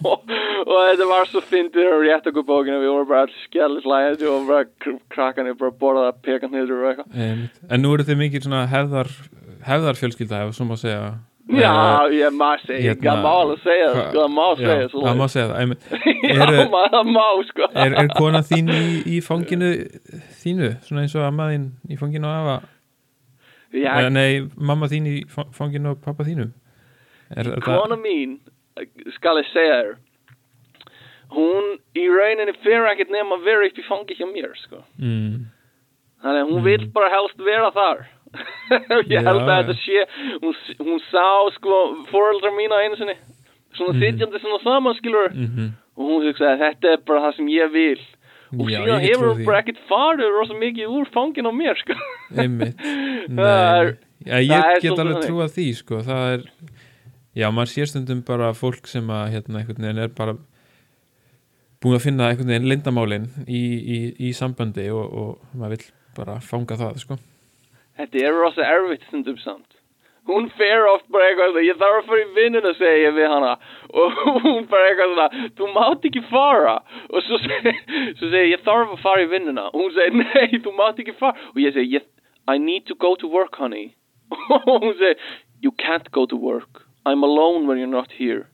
og 0.70 0.78
þetta 0.88 1.08
var 1.10 1.28
svo 1.28 1.42
fyndir 1.44 1.90
og 1.92 2.04
rétt 2.06 2.30
okkur 2.30 2.46
bókina 2.46 2.78
við 2.80 2.94
vorum 2.94 3.10
bara 3.10 3.26
skellis 3.42 3.84
lægandi 3.84 4.30
og 4.30 4.46
bara 4.48 4.64
kr- 4.80 5.02
krakkarnir 5.12 5.58
bara 5.60 5.74
borðað 5.82 6.08
að 6.12 6.22
peka 6.28 6.52
niður 6.52 6.78
og 6.78 6.92
eitthvað. 6.92 7.50
En 7.68 7.84
nú 7.84 7.92
eru 7.96 8.06
þið 8.08 8.22
mikið 8.22 8.48
hefðar 8.72 9.12
hefðar 9.66 9.98
fjölskylda, 10.00 10.44
ef 10.48 10.54
svo 10.56 10.66
má 10.68 10.76
segja. 10.80 11.14
Já, 11.46 11.72
ég 12.10 12.32
maður 12.34 12.62
segja, 12.66 12.94
hérna, 12.96 13.04
það 13.12 13.20
má 13.22 13.32
alveg 13.40 13.60
segja 13.62 13.88
það, 13.92 13.98
sko, 14.08 14.22
það 14.22 14.32
má 14.34 14.46
Já, 14.46 14.56
segja 14.62 14.88
það 14.94 15.18
má 15.20 15.26
segja 15.30 15.48
það. 15.50 15.74
Já, 16.26 16.46
maður, 16.72 16.88
það 16.96 17.10
má, 17.14 17.26
sko. 17.50 17.68
er, 17.84 17.94
er 18.02 18.08
kona 18.16 18.40
þín 18.48 18.72
í, 18.74 18.80
í 19.14 19.20
fanginu 19.22 19.68
þínu, 20.40 20.70
svona 20.88 21.04
eins 21.04 21.14
og 21.14 21.26
amma 21.28 21.46
þín 21.52 21.68
í 21.94 21.98
fanginu 22.00 22.26
af 22.32 22.40
afa? 22.40 22.56
Já, 23.76 23.92
Eða 24.00 24.10
nei, 24.16 24.42
mamma 24.56 24.88
þín 24.90 25.06
í 25.06 25.14
fa- 25.30 25.46
fanginu 25.54 25.92
af 25.94 26.02
pappa 26.02 26.26
þínu 26.26 26.48
er, 27.36 27.52
er 27.54 27.62
kona 27.66 27.96
mín 28.02 28.38
skal 29.14 29.38
ég 29.42 29.48
segja 29.54 29.78
þér 29.84 29.94
hún 31.36 31.72
í 31.98 32.04
rauninni 32.10 32.54
fyrir 32.62 32.86
ekkert 32.92 33.10
nema 33.14 33.38
að 33.38 33.46
vera 33.48 33.66
upp 33.70 33.78
í 33.82 33.86
fangi 33.86 34.14
hjá 34.18 34.26
mér 34.30 34.52
sko. 34.64 34.82
mm, 34.98 35.46
þannig 36.22 36.42
að 36.42 36.50
hún 36.50 36.60
Mm. 36.60 36.66
vill 36.70 36.86
bara 36.94 37.10
helst 37.14 37.38
vera 37.38 37.70
þar 37.74 38.04
ég 39.14 39.24
held 39.26 39.42
að 39.46 39.50
þetta 39.50 39.76
sé 39.84 40.04
hún, 40.42 40.54
hún 40.82 41.00
sá 41.10 41.26
sko 41.56 41.80
foreldrar 42.10 42.54
mína 42.56 42.82
einu 42.84 42.96
sinni. 43.00 43.16
Svona 43.76 43.92
Mhm. 43.92 44.00
sitjandi 44.02 44.40
svona 44.40 44.62
saman 44.64 44.94
skilur 45.00 45.32
mm 45.34 45.72
og 45.96 46.04
hún 46.10 46.24
hugsaði 46.28 46.58
þetta 46.60 46.90
er 46.92 46.98
bara 47.08 47.20
það 47.24 47.36
sem 47.38 47.46
ég 47.54 47.70
vil. 47.72 48.00
Og 48.56 48.68
Já, 48.70 48.78
síðan 48.84 49.00
hefur 49.00 49.30
hún 49.32 49.44
bara 49.46 49.60
ekkert 49.62 49.78
farið 49.88 50.34
rosa 50.36 50.54
mikið 50.60 50.90
úr 50.92 51.06
fangin 51.14 51.48
á 51.48 51.52
mér 51.56 51.78
sko. 51.80 51.94
Einmitt. 52.42 52.82
Er- 53.32 53.96
já, 54.26 54.36
ég 54.44 54.82
get 54.82 54.92
alveg 54.98 55.16
þannig. 55.16 55.24
trúa 55.30 55.46
því 55.54 55.64
sko, 55.80 56.02
það 56.04 56.26
er 56.34 56.44
já, 57.36 57.46
maður 57.52 57.72
sér 57.72 57.88
stundum 57.90 58.20
bara 58.28 58.52
fólk 58.56 58.86
sem 58.92 59.08
að 59.08 59.32
hérna 59.34 59.62
einhvern 59.62 59.82
veginn 59.88 60.02
er 60.04 60.12
bara 60.20 60.36
búin 61.82 61.96
að 61.98 62.04
finna 62.06 62.28
einhvern 62.30 62.52
veginn 62.52 62.68
lindamálin 62.70 63.26
í, 63.48 63.62
í, 63.96 63.98
í 64.28 64.32
sambandi 64.36 64.86
og, 64.92 65.06
og 65.12 65.56
maður 65.56 65.76
vill 65.76 65.88
bara 66.16 66.38
fanga 66.44 66.76
það 66.80 67.00
sko. 67.02 67.18
Þetta 67.96 68.22
er 68.22 68.36
rosa 68.36 68.64
erfitt 68.66 69.04
stundum 69.08 69.38
samt. 69.40 69.76
Hún 70.26 70.48
fer 70.58 70.88
oft 70.90 71.06
bara 71.14 71.28
eitthvað 71.28 71.52
svona, 71.52 71.62
ég 71.62 71.76
þarf 71.78 72.00
að 72.00 72.08
fara 72.08 72.22
í 72.24 72.30
vinnuna 72.34 72.72
segja 72.74 73.02
ég 73.04 73.12
við 73.14 73.28
hana. 73.30 73.52
Og 73.94 74.16
hún 74.42 74.64
bara 74.72 74.88
eitthvað 74.88 75.12
svona, 75.12 75.44
þú 75.58 75.68
mátt 75.70 76.08
ekki 76.08 76.22
fara. 76.32 76.74
Og 77.12 77.22
svo 77.22 77.38
segi, 77.44 77.74
svo 78.18 78.30
segi 78.32 78.40
ég, 78.42 78.56
ég 78.56 78.64
þarf 78.66 78.96
að 78.96 79.04
fara 79.04 79.22
í 79.22 79.30
vinnuna. 79.30 79.68
Og 79.70 79.84
hún 79.84 79.94
segi, 79.94 80.24
nei, 80.24 80.58
þú 80.64 80.74
mátt 80.74 80.98
ekki 81.04 81.14
fara. 81.20 81.46
Og 81.54 81.62
ég 81.62 81.76
segi, 81.76 82.00
ég, 82.00 82.08
I 82.50 82.58
need 82.58 82.88
to 82.90 82.98
go 82.98 83.14
to 83.22 83.30
work, 83.30 83.54
honey. 83.62 83.94
Og 84.34 84.66
hún 84.66 84.98
segi, 84.98 85.14
you 85.62 85.70
can't 85.70 86.10
go 86.10 86.26
to 86.26 86.36
work. 86.36 86.82
I'm 87.06 87.22
alone 87.22 87.70
when 87.70 87.78
you're 87.78 87.86
not 87.86 88.10
here. 88.18 88.48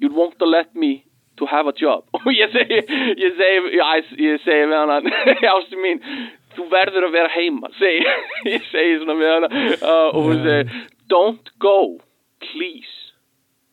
You 0.00 0.08
won't 0.16 0.40
let 0.40 0.74
me 0.74 1.04
to 1.36 1.44
have 1.44 1.68
a 1.68 1.76
job. 1.76 2.08
Og 2.16 2.32
ég 2.32 2.56
segi, 2.56 2.80
ég 3.20 3.36
segi, 3.36 3.76
ég, 3.76 4.12
ég 4.16 4.44
segi 4.48 4.64
við 4.64 4.78
hana, 4.80 5.02
ástu 5.54 5.76
mín 5.76 6.00
þú 6.60 6.68
verður 6.72 7.08
að 7.08 7.16
vera 7.18 7.32
heima 7.34 7.72
segi, 7.80 8.06
ég 8.54 8.70
segi 8.70 8.98
svona 9.02 9.18
við 9.20 9.34
hana 9.34 9.50
uh, 9.80 10.08
og 10.14 10.22
hún 10.30 10.40
Já. 10.40 10.46
segi 10.48 10.82
don't 11.10 11.50
go, 11.58 11.76
please 12.52 12.96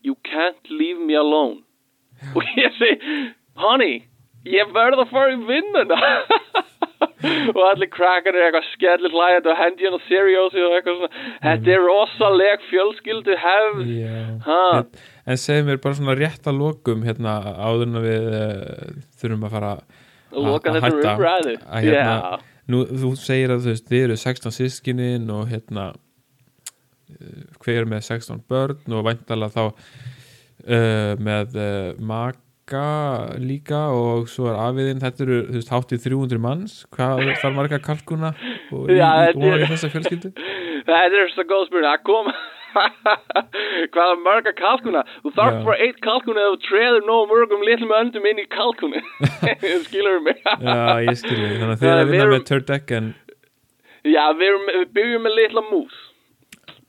you 0.07 0.15
can't 0.25 0.71
leave 0.71 0.97
me 1.03 1.17
alone 1.19 1.61
og 2.33 2.47
ég 2.57 2.73
segi 2.79 3.17
honey, 3.61 3.99
ég 4.47 4.71
verð 4.73 5.03
að 5.03 5.11
fara 5.13 5.35
í 5.35 5.39
vinnuna 5.47 5.97
og 7.57 7.59
allir 7.65 7.89
krakkar 7.93 8.35
er 8.37 8.47
eitthvað 8.47 8.67
skellir 8.71 9.13
hlægjandi 9.13 9.49
og 9.51 9.57
hendi 9.59 9.85
hann 9.87 9.97
á 9.97 10.01
seriósi 10.07 10.61
og 10.65 10.75
eitthvað 10.77 10.99
svona 10.99 11.23
þetta 11.43 11.71
er 11.75 11.83
rosaleg 11.85 12.65
fjölskyldu 12.69 13.37
hefð. 13.41 13.81
Ha. 14.47 14.59
en, 15.25 15.39
segðu 15.41 15.67
mér 15.71 15.79
bara 15.83 15.97
svona 15.99 16.15
rétt 16.17 16.49
að 16.49 16.61
lokum 16.61 17.05
hérna 17.05 17.35
áður 17.57 17.87
en 17.87 17.99
að 18.01 18.05
við 18.09 18.27
uh, 18.37 18.91
þurfum 19.21 19.47
að 19.49 19.55
fara 19.57 19.71
að 19.77 19.81
hætta. 20.85 21.15
Að 21.65 21.89
hérna- 21.89 22.19
Já. 22.37 22.45
Nú, 22.67 22.81
þú 22.85 23.13
segir 23.19 23.53
að 23.53 23.63
þú 23.65 23.71
veist, 23.73 23.87
við 23.93 24.05
eru 24.09 24.17
16 24.19 24.51
sískinin 24.57 25.29
og 25.31 25.45
hérna 25.51 25.85
uh, 25.93 27.43
hver 27.63 27.83
er 27.83 27.89
með 27.89 28.03
16 28.09 28.41
börn 28.51 28.97
og 28.97 29.05
væntalega 29.07 29.53
þá 29.55 29.63
uh, 29.67 31.13
með 31.23 31.55
uh, 31.55 31.93
maka 31.99 32.83
líka 33.39 33.85
og 33.95 34.27
svo 34.27 34.49
er 34.51 34.57
afiðinn, 34.59 34.99
þetta 34.99 35.23
eru 35.23 35.37
þú 35.47 35.59
veist, 35.61 35.71
háttið 35.71 36.03
300 36.09 36.41
manns, 36.43 36.73
hvað 36.91 37.23
þarf 37.39 37.55
marga 37.55 37.79
kalkuna 37.85 38.33
og 38.75 38.91
Já, 38.91 39.07
í, 39.07 39.31
þetta 39.31 39.53
er- 39.55 39.67
þessa 39.71 39.93
fjölskyldu? 39.95 40.33
Þetta 40.87 41.19
er 41.19 41.31
svo 41.33 41.43
góð 41.43 41.65
spurning. 41.67 41.89
Það 41.91 42.03
kom, 42.07 42.27
hvaða 43.93 44.15
marga 44.23 44.53
kalkuna 44.57 45.03
þú 45.23 45.31
þarf 45.37 45.59
bara 45.67 45.77
eitt 45.85 45.99
kalkuna 46.05 46.43
eða 46.43 46.55
þú 46.55 46.59
treður 46.67 47.05
nóg 47.07 47.29
mörgum 47.31 47.63
litlum 47.67 47.93
öndum 47.99 48.27
inn 48.31 48.41
í 48.43 48.47
kalkunu 48.53 49.01
skilur 49.87 50.19
mig? 50.25 50.41
Já, 50.43 50.99
ég 51.07 51.17
skilji, 51.21 51.53
þannig 51.61 51.73
að 51.73 51.81
þið 51.81 51.89
Já, 51.89 51.95
er 51.95 52.03
að 52.03 52.11
vinna 52.13 52.27
erum- 52.27 52.35
með 52.37 52.45
turducken 52.51 53.09
Já, 54.07 54.23
við, 54.39 54.45
erum, 54.51 54.67
við 54.71 54.91
byggjum 54.95 55.23
með 55.27 55.33
litla 55.35 55.61
mús. 55.67 55.95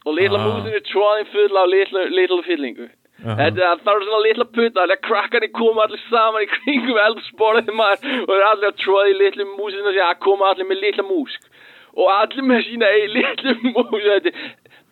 Og 0.06 0.14
litla 0.14 0.38
Ah. 0.38 0.44
músin 0.46 0.76
er 0.78 0.82
tróðin 0.86 1.26
full 1.32 1.56
af 1.58 1.66
litla, 1.72 2.02
litla 2.14 2.36
fyllingu. 2.46 2.86
Þetta 3.24 3.70
það 3.82 3.88
er 3.96 4.04
svona 4.06 4.20
litla 4.22 4.46
putta 4.54 4.84
þegar 4.84 5.00
krakkarnir 5.08 5.50
koma 5.56 5.82
allir 5.88 6.02
saman 6.12 6.44
í 6.44 6.50
kringum 6.52 7.00
eldsporið 7.08 7.72
maður. 7.74 8.12
Og 8.22 8.30
þeir 8.30 8.46
allir 8.52 8.68
að 8.70 8.78
tróða 8.84 9.08
í 9.10 9.16
litlu 9.18 9.48
músinu 9.56 9.82
og 9.90 9.96
segja 9.96 10.06
að 10.12 10.20
koma 10.28 10.52
allir 10.52 10.68
með 10.70 10.80
litla 10.84 11.06
músk. 11.08 11.50
Og 11.98 12.12
allir 12.14 12.46
með 12.52 12.62
sína 12.68 12.92
eigi 12.94 13.10
litlu 13.16 13.56
mús 13.74 14.06
Þetta- 14.06 14.36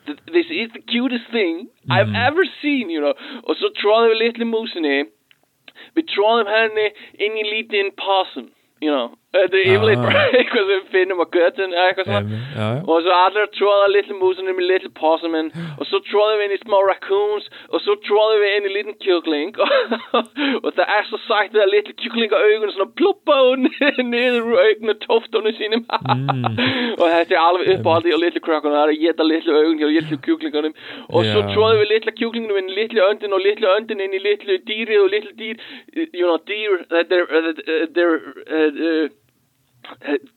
This 0.07 0.47
is 0.51 0.71
the 0.73 0.83
cutest 0.87 1.31
thing 1.33 1.69
I've 1.91 2.15
ever 2.15 2.45
seen, 2.63 2.91
you 2.91 3.01
know. 3.01 3.15
Og 3.45 3.59
svo 3.59 3.73
tróðum 3.81 4.13
við 4.15 4.21
litlu 4.23 4.49
músinni 4.51 4.97
við 5.97 6.09
tróðum 6.15 6.51
henni 6.51 6.89
inn 7.27 7.37
í 7.37 7.45
lítinn 7.51 7.93
possum, 7.99 8.51
you 8.81 8.91
know 8.91 9.15
Þetta 9.35 9.57
er 9.59 9.67
yfirleitt 9.69 9.99
Ah. 10.01 10.07
bara 10.07 10.21
eitthvað 10.39 10.65
sem 10.65 10.69
við 10.71 10.85
finnum 10.95 11.19
á 11.21 11.27
götun 11.35 11.73
eða 11.75 11.87
eitthvað 11.91 12.07
svona. 12.07 12.37
Já, 12.57 12.57
já. 12.57 12.69
og 12.87 13.01
svo 13.05 13.13
allir 13.17 13.49
tróða 13.57 13.89
litlu 13.93 14.15
músunum 14.21 14.61
í 14.63 14.67
litlu 14.71 14.91
possuminn 14.97 15.51
og 15.77 15.85
svo 15.91 15.99
tróðum 16.07 16.39
við 16.41 16.45
inn 16.47 16.55
í 16.57 16.61
smá 16.63 16.77
raccoons. 16.87 17.49
Og 17.75 17.83
svo 17.85 17.97
tróðum 18.07 18.41
við 18.45 18.55
inn 18.57 18.69
í 18.71 18.73
lítinn 18.77 18.97
kjúkling. 19.03 19.51
Og, 20.65 20.71
það 20.77 20.93
er 20.97 21.05
svo 21.09 21.19
sagt 21.27 21.57
að 21.59 21.69
litlu 21.75 21.93
kjúklinga 22.01 22.39
augun 22.41 22.73
svona 22.73 22.89
pluppa 22.97 23.37
og 23.51 23.67
niður 24.13 24.47
úr 24.55 24.63
augnu 24.63 24.95
tóftunum 25.05 25.55
sínum. 25.59 25.85
Og 26.97 27.05
þetta 27.05 27.37
er 27.37 27.43
alveg 27.43 27.71
uppáhaldi 27.77 28.15
á 28.17 28.19
litlu 28.23 28.41
krakkunum 28.47 28.77
það 28.79 28.87
er 28.87 28.95
að 28.95 29.03
geta 29.05 29.27
litlu 29.27 29.59
augun 29.59 29.79
hjá 29.83 29.89
litlu 29.93 30.19
kjúklingunum. 30.27 30.75
Og 31.13 31.29
svo 31.29 31.45
tróðum 31.51 31.83
við 31.83 31.93
litlu 31.93 32.17
kjúklingunum 32.23 32.63
inn 32.63 32.73
í 32.73 32.79
litlu 32.81 33.05
öndin 33.11 33.37
og 33.37 33.45
litlu 33.45 33.69
öndin 33.75 34.01
inn 34.07 34.17
í 34.17 34.23
litlu 34.25 34.59
dýri 34.71 34.97
og 35.03 35.13
litlu 35.13 35.35
dýr 35.37 35.61
you 36.17 36.25
know, 36.25 36.39
dýr 36.49 36.87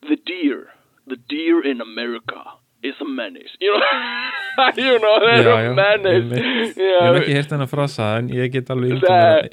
the 0.10 0.18
deer, 0.26 0.68
the 1.08 1.18
deer 1.30 1.62
in 1.66 1.82
America 1.82 2.42
is 2.82 2.96
a 3.02 3.06
menace. 3.06 3.52
You 3.60 3.74
know, 3.78 4.70
you 4.78 5.00
know, 5.00 5.16
they're 5.20 5.72
a 5.72 5.76
menace. 5.76 6.32
Ég 6.32 6.78
Yeah, 6.80 7.08
hef 7.12 7.18
ekki 7.22 7.34
heyrt 7.36 7.52
hennar 7.52 7.68
frasa 7.68 8.06
en 8.20 8.30
ég 8.32 8.52
get 8.54 8.70
alveg 8.72 9.02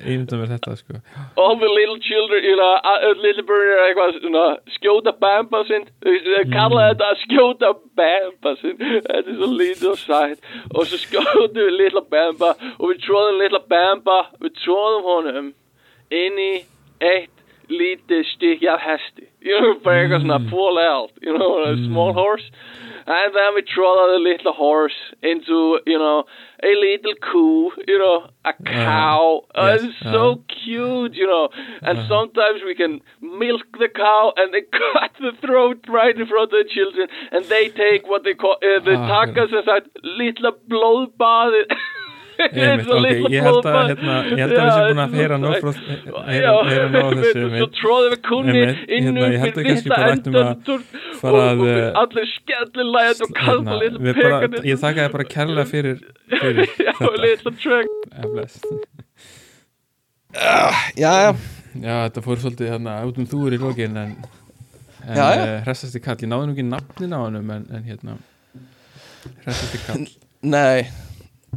ímynda 0.06 0.38
mér 0.38 0.52
þetta 0.54 0.76
sko. 0.78 1.00
all 1.36 1.56
the 1.58 1.66
little 1.78 1.98
children, 1.98 2.44
you 2.46 2.54
know, 2.60 2.70
uh, 2.92 3.10
little 3.24 3.42
bird 3.48 3.66
er 3.74 3.82
eitthvað 3.88 4.20
svona 4.20 4.44
skjóta 4.76 5.12
bamba 5.24 5.64
sinn, 5.66 5.88
þeir 6.06 6.46
kalla 6.54 6.86
þetta 6.92 7.10
að 7.10 7.20
skjóta 7.24 7.72
bamba 7.98 8.54
sinn, 8.62 8.78
þetta 8.78 9.16
er 9.18 9.38
svo 9.40 9.50
lítið 9.58 9.90
og 9.90 9.98
sætt. 10.04 10.46
Og 10.74 10.86
svo 10.92 11.02
skjótu 11.02 11.66
við 11.66 11.74
litla 11.82 12.04
bamba 12.14 12.52
og 12.78 12.92
við 12.92 13.02
tróðum 13.08 13.42
litla 13.42 13.62
bamba, 13.74 14.20
við 14.42 14.54
tróðum 14.62 15.10
honum 15.10 15.50
inn 16.14 16.38
í 16.38 16.52
eitt 17.02 17.32
lítið 17.70 18.24
stykki 18.34 18.68
af 18.70 18.80
hesti, 18.80 19.28
you 19.42 19.60
know, 19.60 19.76
bara 19.84 20.04
eitthvað 20.04 20.26
svona 20.26 20.40
full 20.50 20.78
out, 20.78 21.12
you 21.22 21.36
know, 21.36 21.62
a 21.64 21.76
small 21.86 22.12
horse 22.12 22.50
and 23.06 23.34
then 23.34 23.54
we 23.54 23.62
trodda 23.62 24.14
the 24.14 24.18
little 24.18 24.52
horse 24.52 24.96
into, 25.22 25.78
you 25.86 25.98
know, 25.98 26.24
a 26.62 26.72
little 26.74 27.14
cow, 27.22 27.70
you 27.86 27.98
know, 27.98 28.30
a 28.44 28.52
cow. 28.64 29.42
Oh, 29.54 29.66
yes, 29.66 29.82
it's 29.84 29.98
so 30.00 30.32
uh-huh. 30.32 30.54
cute, 30.64 31.14
you 31.14 31.26
know. 31.26 31.48
And 31.82 32.08
sometimes 32.08 32.62
we 32.66 32.74
can 32.74 33.00
milk 33.20 33.62
the 33.78 33.88
cow 33.94 34.32
and 34.36 34.52
then 34.52 34.62
cut 34.72 35.12
the 35.20 35.32
throat 35.40 35.84
right 35.88 36.18
in 36.18 36.26
front 36.26 36.52
of 36.52 36.58
the 36.58 36.68
children, 36.68 37.06
and 37.30 37.44
they 37.44 37.68
take 37.68 38.08
what 38.08 38.24
they 38.24 38.34
call 38.34 38.56
uh, 38.56 38.82
the 38.82 38.96
Ah, 38.96 39.24
taka 39.24 39.46
sem 39.50 39.62
sagt 39.62 39.86
litla 40.02 40.52
blóðbaði. 40.66 41.62
Einmitt, 42.36 42.80
It's 42.80 42.86
a 42.86 42.96
ok, 42.96 43.00
litla 43.06 43.30
ég 43.32 43.42
held 43.46 43.66
að, 43.66 43.76
hérna, 43.90 44.14
ég 44.28 44.40
held 44.42 44.52
að 44.52 44.60
við 44.60 44.72
séum 44.76 44.86
búin 44.90 45.00
að 45.02 45.10
þetta 45.10 45.16
heyra 45.16 45.36
nóg 45.40 45.54
frá 45.56 45.70
þessu 45.72 47.32
Svo 47.32 47.46
einmitt. 47.46 47.76
tróðum 47.78 48.10
við 48.12 48.20
kunni 48.26 48.52
Einmitt, 48.60 48.82
inn 48.96 49.04
hérna, 49.06 49.16
um 49.16 49.32
ég 49.32 49.40
held 49.42 49.56
að 49.56 49.56
fyrir 49.56 49.66
kannski 49.66 49.88
fyrsta 49.88 49.96
bara 49.96 50.12
ættum 50.16 50.34
að 50.36 50.40
endandur 50.46 50.80
fara 51.20 51.32
og, 51.32 51.40
að, 51.46 51.56
og 51.56 51.68
eh, 51.72 52.00
allir 52.02 52.26
skellilæðið 52.32 53.20
og 53.26 53.30
kalpa 53.40 53.56
Hérna, 53.56 53.78
litla 53.82 54.00
við 54.06 54.14
bara, 54.20 54.36
pekanir 54.44 54.68
ég 54.70 54.82
þakka 54.84 55.00
þér 55.06 55.12
bara 55.16 55.26
kærlega 55.32 55.66
fyrir, 55.72 55.98
fyrir 56.36 56.66
Já, 60.96 61.12
þetta. 61.16 61.96
þetta 62.06 62.24
fór 62.26 62.40
svolítið 62.42 62.70
hérna 62.74 62.98
út 63.08 63.16
um 63.22 63.28
þúur 63.30 63.56
í 63.56 63.60
lokin 63.62 63.96
en, 64.02 64.12
uh, 65.08 65.62
hressasti 65.64 66.00
kall, 66.04 66.18
ég 66.20 66.28
náði 66.30 66.50
nú 66.50 66.56
ekki 66.56 66.66
nafnin 66.68 67.16
á 67.16 67.18
hannum 67.24 67.52
en, 67.56 67.66
en 67.72 67.86
hérna 67.88 68.18
hressasti 69.46 69.80
kall 69.86 70.04
nei 70.44 70.84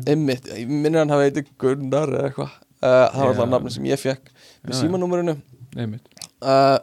Einmitt, 0.07 0.47
ég 0.55 0.69
minnir 0.69 1.01
hann 1.03 1.11
hafa 1.13 1.27
eitthvað 1.27 1.49
Gunnar 1.63 2.13
eða 2.13 2.29
eitthvað 2.29 2.53
uh, 2.53 2.61
Það 2.83 3.17
var 3.19 3.25
Já. 3.25 3.31
alltaf 3.33 3.49
nafni 3.55 3.73
sem 3.75 3.89
ég 3.89 3.99
fekk 4.03 4.29
með 4.29 4.75
Já, 4.75 4.79
símanúmerinu 4.83 5.35
einmitt 5.75 6.23
uh, 6.43 6.77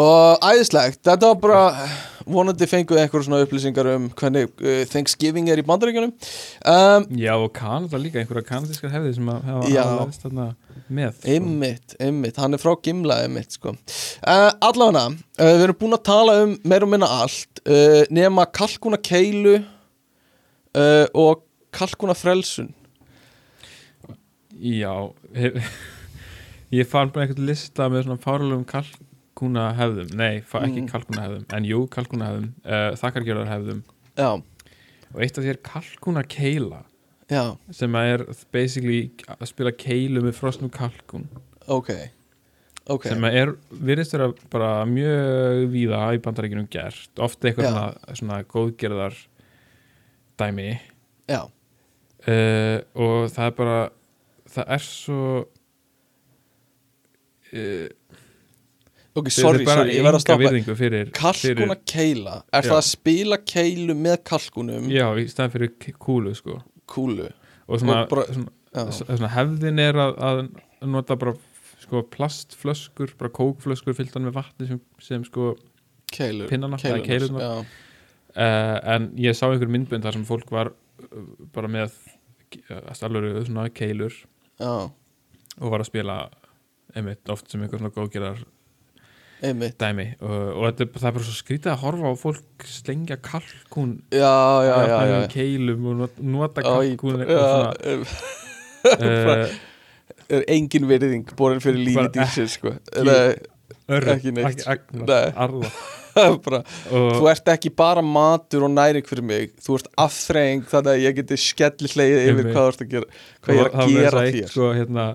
Og 0.00 0.42
æðislegt 0.50 1.04
Þetta 1.06 1.30
var 1.30 1.38
bara 1.44 1.62
vonandi 2.24 2.64
fenguð 2.66 2.98
einhver 3.02 3.24
svona 3.26 3.42
upplýsingar 3.44 3.88
um 3.94 4.06
hvernig 4.16 4.48
uh, 4.64 4.82
Thanksgiving 4.88 5.50
er 5.52 5.60
í 5.60 5.64
bandaríkjunum 5.68 6.14
um, 6.14 7.06
Já, 7.20 7.34
og 7.36 7.50
Kanada 7.56 8.00
líka, 8.00 8.22
einhverja 8.22 8.46
kanadískar 8.48 8.92
hefði 8.94 9.12
sem 9.18 9.28
að 9.28 9.42
hafa 9.50 9.68
Já. 9.72 9.82
aðlæðist 9.84 10.24
þarna 10.24 10.46
með 10.88 11.12
sko. 11.18 11.28
Einmitt, 11.34 11.94
einmitt, 12.00 12.40
hann 12.40 12.56
er 12.56 12.62
frá 12.62 12.72
Gimla 12.84 13.20
einmitt 13.26 13.58
sko 13.58 13.74
uh, 13.74 14.50
Allavega, 14.64 15.04
uh, 15.12 15.52
við 15.52 15.66
erum 15.68 15.80
búin 15.84 15.98
að 15.98 16.04
tala 16.08 16.36
um 16.46 16.56
meir 16.64 16.86
og 16.88 16.92
minna 16.94 17.10
allt 17.20 17.62
uh, 17.68 18.02
nema 18.12 18.48
kalkuna 18.56 19.00
keilu 19.04 19.58
uh, 19.60 21.06
og 21.12 21.44
kalkuna 21.74 22.14
frelsun? 22.16 22.72
Já 24.54 24.92
hef, 25.34 25.58
Ég 26.74 26.88
fann 26.90 27.10
bara 27.14 27.26
einhvern 27.28 27.46
lista 27.46 27.86
með 27.92 28.06
svona 28.06 28.18
fárlegum 28.22 28.64
kalkuna 28.66 29.68
hefðum. 29.78 30.08
Nei, 30.18 30.40
ekki 30.40 30.80
Mm. 30.82 30.88
kalkuna 30.90 31.22
hefðum 31.26 31.44
En 31.54 31.64
jú, 31.68 31.84
kalkuna 31.90 32.28
hefðum, 32.30 32.48
uh, 32.64 32.90
þakkargjörðar 32.98 33.50
hefðum. 33.52 33.82
Já, 34.18 34.30
Og 35.14 35.20
eitt 35.22 35.38
af 35.38 35.44
því 35.44 35.50
er 35.52 35.60
kalkuna 35.62 36.22
keila 36.26 36.80
já, 37.30 37.56
sem 37.70 37.94
er 37.94 38.24
basically 38.52 39.10
að 39.28 39.46
spila 39.48 39.70
keilu 39.72 40.20
með 40.22 40.34
frosnum 40.34 40.70
kalkun 40.70 41.28
ok 41.68 41.90
Ok, 42.90 43.06
sem 43.08 43.24
er, 43.24 43.54
virðist 43.72 44.12
vera 44.12 44.26
bara 44.52 44.84
mjög 44.84 45.70
víða 45.72 46.00
í 46.12 46.18
bandaríkjunum 46.20 46.66
gert. 46.68 47.08
Oft 47.16 47.40
eitthvað 47.40 47.70
svona, 47.70 48.14
svona 48.18 48.42
góðgerðar 48.44 49.14
dæmi 50.36 50.66
já, 51.30 51.46
uh, 52.28 52.78
og 52.94 53.28
það 53.34 53.46
er 53.50 53.54
bara 53.58 53.78
það 54.54 54.72
er 54.76 54.84
svo 54.86 55.20
uh, 57.54 57.88
ok, 59.14 59.30
sorry, 59.30 59.64
sorry, 59.68 59.94
ég 59.94 60.04
verð 60.06 60.18
að 60.18 60.24
stoppa 60.24 60.76
fyrir, 60.80 61.10
Kalkuna 61.14 61.76
keila, 61.86 62.36
er 62.50 62.64
Já. 62.66 62.70
það 62.72 62.78
að 62.80 62.86
spila 62.90 63.38
keilu 63.46 63.96
með 63.98 64.20
kalkunum 64.26 64.86
fyrir 64.88 64.98
já, 64.98 65.06
í 65.22 65.26
staðan 65.30 65.54
fyrir 65.54 65.74
kúlu 66.02 66.34
sko. 66.38 66.58
Kúlu. 66.90 67.28
Og 67.68 67.80
svona, 67.80 68.02
Og 68.04 68.10
bara- 68.10 68.26
svona, 68.34 68.94
svona 69.06 69.30
hefðin 69.32 69.78
er 69.80 69.94
að, 70.02 70.16
að 70.18 70.42
nota 70.90 71.16
bara 71.16 71.36
sko 71.84 72.02
plastflöskur, 72.10 73.14
bara 73.20 73.30
kókflöskur 73.32 73.94
fylltan 73.96 74.26
með 74.26 74.36
vatni 74.40 74.68
sem, 74.68 74.80
sem 75.00 75.24
sko 75.24 75.54
keilu 76.14 76.48
pinnana, 76.50 76.78
keilurnar. 76.80 77.40
Já, 77.40 77.52
uh, 78.34 78.78
en 78.96 79.10
ég 79.20 79.36
sá 79.36 79.46
einhver 79.50 79.70
myndbönd 79.70 80.04
þar 80.04 80.18
sem 80.18 80.26
fólk 80.28 80.50
var 80.54 80.72
uh, 80.72 81.24
bara 81.54 81.70
með 81.70 81.94
alveg 82.70 83.46
svona 83.48 83.68
keilur. 83.74 84.14
Já, 84.60 84.72
og 85.60 85.70
var 85.72 85.82
að 85.84 85.88
spila 85.90 86.16
einmitt 86.94 87.30
oft 87.34 87.50
sem 87.50 87.62
einhver 87.64 87.80
svona 87.82 87.94
góðgerðar 87.94 88.44
einmitt. 89.44 89.74
dæmi. 89.80 90.06
Og, 90.22 90.32
og 90.54 90.64
þetta, 90.70 90.86
það 90.94 91.08
er 91.10 91.16
bara 91.18 91.26
svo 91.28 91.34
skrítið 91.40 91.72
að 91.74 91.82
horfa 91.82 92.10
á 92.10 92.14
fólk 92.22 92.66
slengja 92.70 93.16
kalkún 93.22 93.96
Já, 94.14 94.34
já, 94.68 94.76
já, 94.88 94.98
já, 95.10 95.18
keilum 95.34 95.86
og 95.90 95.96
not- 96.04 96.22
nota 96.22 96.62
kalkún 96.64 97.18
já, 97.18 97.26
eitthvað 97.26 97.48
svona 97.52 97.72
uh, 98.94 99.54
er 100.38 100.46
engin 100.54 100.86
virðing 100.88 101.26
borin 101.36 101.60
fyrir 101.64 101.82
lífi 101.82 101.98
Bara 101.98 102.12
dýrsins 102.14 102.56
sko. 102.60 102.72
ekki- 104.14 104.32
neitt, 104.38 104.64
arða 105.34 105.70
bara, 106.44 106.60
og, 106.94 107.08
þú 107.18 107.28
ert 107.32 107.48
ekki 107.54 107.70
bara 107.76 108.02
matur 108.06 108.66
og 108.68 108.70
næring 108.74 109.06
fyrir 109.08 109.24
mig 109.26 109.52
þú 109.64 109.78
ert 109.80 109.88
afþreying 110.04 110.64
þannig 110.70 110.92
að 110.94 111.04
ég 111.04 111.16
geti 111.20 111.38
skelli 111.42 111.90
hlegið 111.94 112.26
yfir 112.32 112.50
hvað 112.50 112.66
þú 112.66 112.72
ert 112.74 112.84
að 112.84 112.92
gera 112.94 113.06
hvað 113.44 113.54
ég 113.56 113.64
er 113.64 113.70
að 113.74 113.94
gera 113.94 114.20
að 114.24 114.34
þér 114.38 114.52
sko, 114.52 114.68
hérna, 114.78 115.06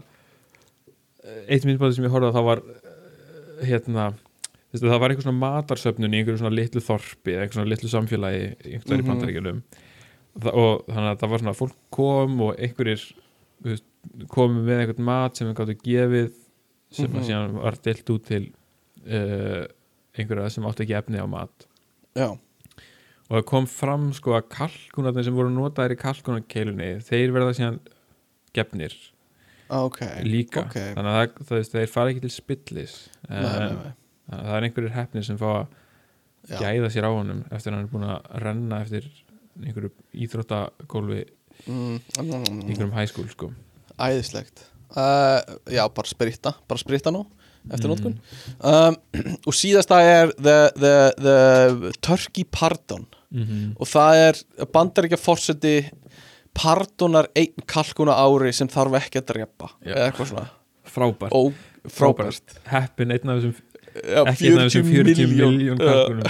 eitt 1.50 1.68
myndbæði 1.70 1.98
sem 2.00 2.08
ég 2.08 2.14
horfði 2.16 2.32
á 2.32 2.36
það 2.40 2.48
var 2.50 2.64
eh, 2.70 3.68
hérna 3.70 4.08
veistu, 4.70 4.86
það 4.90 5.00
var 5.04 5.14
einhver 5.14 5.26
svona 5.28 5.44
matarsöfnun 5.44 6.14
í 6.16 6.20
einhverju 6.22 6.42
svona 6.44 6.56
litlu 6.60 6.84
þorpi 6.86 7.36
eða 7.36 7.46
einhver 7.46 7.58
svona 7.60 7.72
litlu 7.74 7.92
samfélagi 7.96 8.44
í 8.66 8.76
einhverju 8.80 9.06
mm 9.08 9.62
Mhm. 10.30 10.44
Þa, 10.46 10.52
og 10.54 10.84
þannig 10.86 11.10
að 11.10 11.18
það 11.24 11.32
var 11.32 11.42
svona 11.42 11.56
fólk 11.58 11.72
kom 11.92 12.36
og 12.46 12.60
einhverjir 12.62 13.02
komu 14.32 14.62
með 14.64 14.84
einhvern 14.84 15.04
mat 15.08 15.36
sem 15.40 15.48
við 15.50 15.56
gáttu 15.58 15.76
gefið 15.84 16.28
sem 16.96 17.10
Mhm. 17.10 17.18
að 17.20 17.26
síðan 17.28 17.56
var 17.64 17.78
deilt 17.84 18.12
út 18.14 18.24
til 18.30 18.44
uh, 19.10 19.66
einhverja 20.20 20.54
sem 20.54 20.68
áttu 20.68 20.86
ekki 20.86 20.98
efni 21.00 21.22
á 21.24 21.28
mat. 21.30 21.68
Já, 22.18 22.34
og 23.30 23.38
það 23.38 23.46
kom 23.52 23.68
fram 23.70 24.10
sko 24.18 24.34
að 24.40 24.50
kalkunarnir 24.56 25.28
sem 25.28 25.36
voru 25.38 25.54
notaðir 25.54 25.94
í 25.94 26.02
kalkunarkeilunni 26.02 26.90
þeir 27.06 27.34
verða 27.36 27.56
síðan 27.58 27.80
gefnir. 28.58 28.96
Ok. 29.70 30.02
Líka. 30.26 30.64
Ok. 30.66 30.78
þannig 30.96 31.12
að 31.12 31.20
það, 31.20 31.44
það, 31.52 31.68
þeir 31.76 31.92
fara 31.94 32.10
ekki 32.10 32.24
til 32.24 32.32
spillis 32.34 32.96
Nei, 33.28 33.36
nei, 33.38 33.44
nei. 33.46 33.92
Þannig 34.26 34.40
að 34.40 34.48
það 34.48 34.56
er 34.56 34.66
einhverjir 34.66 34.96
hefnir 34.96 35.28
sem 35.28 35.38
fá 35.38 35.50
að 35.52 35.68
Já. 36.50 36.58
gæða 36.64 36.90
sér 36.96 37.06
á 37.06 37.12
honum 37.14 37.44
eftir 37.54 37.70
að 37.70 37.76
hann 37.76 37.84
er 37.84 37.92
búin 37.92 38.08
að 38.08 38.32
renna 38.46 38.80
eftir 38.82 39.06
einhverju 39.60 39.92
íþróttagólfi 40.26 41.20
mm, 41.68 41.78
mm, 41.78 42.26
mm, 42.26 42.60
einhverjum 42.64 42.96
hæskúl 42.98 43.30
sko. 43.30 43.52
Æðislegt. 44.00 44.66
Uh, 44.90 45.38
já, 45.70 45.84
bara 45.94 46.10
spritta, 46.10 46.56
bara 46.66 46.82
spritta 46.82 47.14
nú 47.14 47.28
eftir 47.72 47.90
Mm. 47.90 47.94
nótkun 47.94 48.16
um, 48.64 48.96
og 49.48 49.54
síðasta 49.54 50.00
er 50.02 50.32
the, 50.38 50.58
the, 50.80 50.94
the 51.20 51.92
Turkey 52.02 52.44
Pardon. 52.52 53.06
Mm 53.32 53.44
-hmm. 53.44 53.74
og 53.80 53.88
það 53.88 54.16
er 54.28 54.36
bandaríkja 54.74 55.18
fórseti 55.22 55.76
pardonar 56.54 57.28
einn 57.36 57.62
kalkuna 57.68 58.16
ári 58.18 58.52
sem 58.54 58.68
þarf 58.68 58.96
ekki 58.98 59.20
að 59.22 59.26
drepa 59.34 59.70
eða 59.86 60.06
eitthvað 60.10 60.28
svona. 60.32 60.48
Frábært, 60.90 61.32
Ó, 61.32 61.52
frábært. 61.86 62.56
Heppin 62.66 63.12
einn 63.12 63.30
af 63.30 63.38
þessum 63.38 63.54
já, 63.94 64.24
ekki 64.26 64.48
einn 64.50 64.60
af 64.60 64.72
þessum 64.72 64.88
40 64.90 65.28
miljón 65.28 65.78
kalkunum 65.78 66.24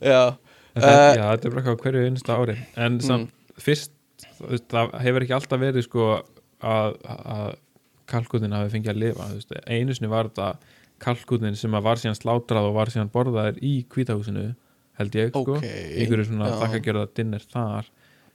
já, 0.00 0.22
það, 0.74 0.86
Eh, 0.86 1.16
já, 1.18 1.24
þetta 1.34 1.48
er 1.48 1.54
bara 1.56 1.74
hverju 1.82 2.04
einsta 2.06 2.36
ári. 2.38 2.54
En 2.76 3.00
samt, 3.02 3.30
fyrst 3.58 3.90
þú 4.38 4.50
veist, 4.52 4.68
það 4.70 4.92
hefur 5.02 5.24
ekki 5.26 5.34
alltaf 5.34 5.60
verið 5.60 5.82
sko 5.88 6.04
að, 6.62 6.94
að 7.08 7.54
kalkunin 8.10 8.56
hafi 8.56 8.74
fengið 8.74 8.92
að 8.94 9.00
lifa 9.04 9.28
veist, 9.32 9.54
einu 9.66 9.96
sinni 9.96 10.10
var 10.12 10.30
þetta 10.30 10.76
kalkunin 11.00 11.56
sem 11.56 11.78
var 11.86 12.00
síðan 12.00 12.18
slátrað 12.18 12.68
og 12.68 12.76
var 12.76 12.92
síðan 12.92 13.12
borðaðir 13.12 13.62
í 13.64 13.72
kvítahúsinu 13.90 14.50
held 15.00 15.16
ég 15.16 15.32
sko. 15.32 15.56
Ok, 15.56 15.64
einhverju 15.64 16.28
svona 16.28 16.52
þakkagjörða 16.60 17.06
dinner 17.16 17.46
þar. 17.50 17.88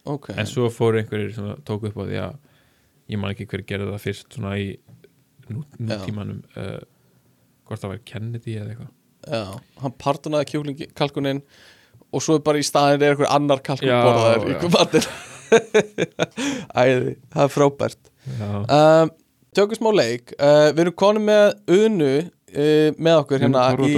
Ok. 0.09 0.31
En 0.33 0.49
svo 0.49 0.69
fóru 0.73 1.01
einhverjir 1.01 1.35
sem 1.37 1.51
tóku 1.67 1.91
upp 1.91 2.01
á 2.01 2.03
því 2.05 2.19
að 2.23 2.35
ég 3.13 3.21
man 3.21 3.33
ekki 3.35 3.47
hver 3.51 3.63
gerði 3.69 3.91
það 3.93 4.03
fyrst 4.05 4.37
svona 4.37 4.55
í 4.61 4.67
nú, 5.51 5.61
nútímanum 5.77 6.41
uh, 6.57 6.81
hvort 7.65 7.83
það 7.83 7.93
var 7.93 8.03
Kennedy 8.09 8.57
eða 8.57 8.73
eitthvað. 8.73 8.91
Já, 9.25 9.43
hann 9.81 9.95
pardonaði 10.01 10.49
kjúklingi 10.51 10.89
kalkunin 10.97 11.41
og 12.13 12.21
svo 12.21 12.37
bara 12.45 12.61
í 12.61 12.65
staðin 12.65 13.01
er 13.01 13.15
eitthvað 13.15 13.33
annar 13.33 13.61
kalkun 13.65 13.89
borðaður 13.89 14.51
í 14.53 14.73
matur 14.73 15.07
æði, 16.81 17.15
það 17.33 17.45
er 17.45 17.53
frábært. 17.53 18.11
Um, 18.25 19.13
tökum 19.55 19.75
smá 19.79 19.91
leik. 19.95 20.33
Uh, 20.37 20.69
við 20.73 20.79
erum 20.85 20.95
konum 20.99 21.23
með 21.29 21.45
Unu 21.71 22.13
uh, 22.21 22.89
með 22.97 23.15
okkur 23.23 23.39
hérna 23.45 23.59
í 23.87 23.89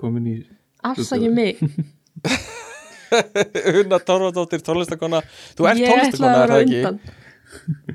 komin 0.00 0.26
í 0.30 0.32
Afsaki 0.86 1.28
mig. 1.32 1.54
Una 3.80 3.98
Torfadóttir, 3.98 4.60
tónlistakona 4.62 5.18
Þú 5.58 5.66
ert 5.66 5.80
ætlaði 5.82 6.30
er 6.30 6.34
að 6.40 6.50
það 6.52 6.60
ekki? 6.66 6.82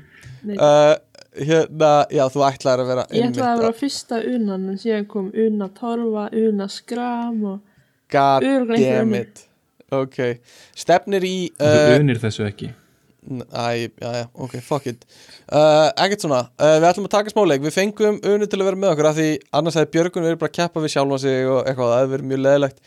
Uh, 0.46 0.94
hérna, 1.42 2.06
já, 2.14 2.22
þú 2.30 2.40
ætlaðir 2.46 2.80
að 2.84 2.90
vera 2.92 3.04
Ég 3.10 3.24
ætlaði 3.32 3.48
að 3.48 3.62
vera 3.64 3.78
fyrsta 3.80 4.16
unan 4.30 4.62
en 4.70 4.78
síðan 4.78 5.08
kom 5.10 5.26
una 5.42 5.66
torfa, 5.74 6.24
una 6.38 6.70
skram 6.70 7.40
og 7.50 7.58
God 8.14 8.46
damn 8.70 9.10
it. 9.18 9.42
Ok, 9.90 10.38
stefnir 10.78 11.26
í 11.26 11.50
þú 11.58 11.98
unir 11.98 12.22
þessu 12.22 12.46
ekki 12.46 12.70
Æ, 13.26 13.90
já, 13.90 14.10
já, 14.14 14.24
ok, 14.34 14.54
fuck 14.62 14.86
it. 14.86 15.02
Uh, 15.50 15.90
Ekkert 15.98 16.22
svona, 16.22 16.40
uh, 16.60 16.76
við 16.78 16.86
ætlum 16.90 17.08
að 17.08 17.14
taka 17.16 17.32
smáleik 17.32 17.64
Við 17.64 17.74
fengum 17.74 18.20
unu 18.22 18.46
til 18.46 18.60
að 18.60 18.68
vera 18.68 18.78
með 18.78 18.92
okkur 18.92 19.08
Því 19.16 19.28
annars 19.58 19.78
hefði 19.78 19.92
Björgun 19.96 20.26
verið 20.26 20.40
bara 20.42 20.52
að 20.52 20.58
keppa 20.60 20.82
við 20.84 20.92
sjálfa 20.94 21.18
sig 21.24 21.48
Og 21.50 21.58
eitthvað, 21.62 21.90
það 21.92 22.02
hefði 22.02 22.12
verið 22.14 22.28
mjög 22.30 22.42
leðilegt 22.44 22.78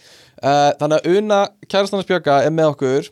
uh, 0.43 0.69
Þannig 0.79 0.95
að 0.99 1.19
una 1.19 1.39
kærastannars 1.67 2.09
Björga 2.09 2.37
er 2.45 2.55
með 2.55 2.71
okkur. 2.73 3.11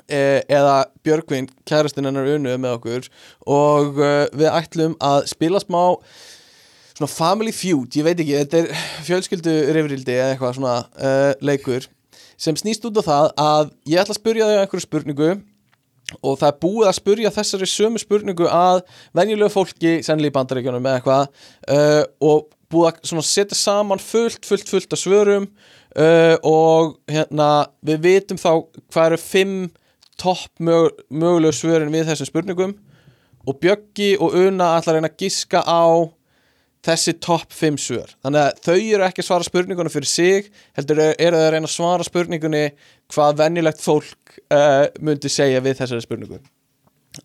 Uh, 0.00 0.40
Eða 0.46 0.74
Björgvin, 1.06 1.48
kærastinn 1.70 2.10
hennar 2.10 2.28
unu 2.34 2.50
er 2.52 2.60
með 2.62 2.76
okkur. 2.80 3.08
Og 3.46 4.02
uh, 4.02 4.26
við 4.34 4.50
ætlum 4.50 4.98
að 4.98 5.24
spila 5.30 5.62
smá 5.62 5.82
Svona 7.00 7.14
family 7.14 7.52
feud, 7.56 7.94
ég 7.96 8.04
veit 8.04 8.18
ekki 8.20 8.34
Þetta 8.42 8.58
er 8.60 8.82
fjölskyldu 9.06 9.54
rifrildi 9.72 10.18
eða 10.18 10.34
eitthvað 10.34 10.58
svona 10.58 10.74
uh, 11.00 11.30
leikur. 11.40 11.86
Sem 12.40 12.56
snýst 12.56 12.84
út 12.88 12.98
á 13.00 13.04
það 13.04 13.30
að 13.40 13.70
ég 13.88 14.02
ætla 14.02 14.14
að 14.14 14.18
spyrja 14.20 14.48
þau 14.48 14.58
einhverju 14.58 14.84
spurningu 14.84 15.30
og 16.20 16.38
það 16.40 16.48
er 16.50 16.60
búið 16.64 16.88
að 16.90 16.96
spurja 16.98 17.34
þessari 17.34 17.68
sömu 17.70 18.00
spurningu 18.02 18.48
að 18.50 18.82
venjulegu 19.16 19.54
fólki 19.54 19.98
sennilega 20.06 20.32
í 20.32 20.36
bandaríkjunum 20.38 20.88
eða 20.88 21.00
eitthvað 21.00 21.28
uh, 21.76 22.02
og 22.30 22.48
búið 22.70 23.02
að 23.18 23.26
setja 23.26 23.58
saman 23.58 24.02
fullt, 24.02 24.44
fullt, 24.46 24.68
fullt 24.70 24.94
af 24.94 25.00
svörum 25.02 25.48
uh, 25.98 26.36
og 26.46 26.96
hérna 27.10 27.50
við 27.86 28.04
vitum 28.06 28.40
þá 28.40 28.52
hvað 28.92 29.06
eru 29.06 29.20
fimm 29.22 29.58
topp 30.20 30.60
mög, 30.60 31.02
mögulegu 31.08 31.56
svörin 31.56 31.92
við 31.92 32.10
þessum 32.10 32.28
spurningum. 32.28 32.76
Og 33.48 33.56
Bjöggi 33.62 34.14
og 34.20 34.34
Una 34.36 34.74
ætla 34.76 34.92
að 34.92 34.98
reyna 34.98 35.08
að 35.08 35.22
giska 35.24 35.62
á 35.64 36.04
þessi 36.86 37.14
topp 37.20 37.52
5 37.52 37.76
svör. 37.80 38.14
Þannig 38.24 38.40
að 38.46 38.62
þau 38.64 38.76
eru 38.78 39.04
ekki 39.06 39.22
að 39.22 39.28
svara 39.28 39.46
spurningunum 39.46 39.92
fyrir 39.92 40.08
sig 40.08 40.48
heldur 40.78 41.02
eru 41.02 41.36
þau 41.36 41.44
að 41.44 41.52
reyna 41.54 41.68
að 41.68 41.74
svara 41.74 42.06
spurningunni 42.06 42.64
hvað 43.12 43.42
venjulegt 43.42 43.84
fólk 43.84 44.38
uh, 44.54 44.86
myndi 45.02 45.32
segja 45.32 45.60
við 45.64 45.76
þessari 45.82 46.04
spurningu. 46.04 46.40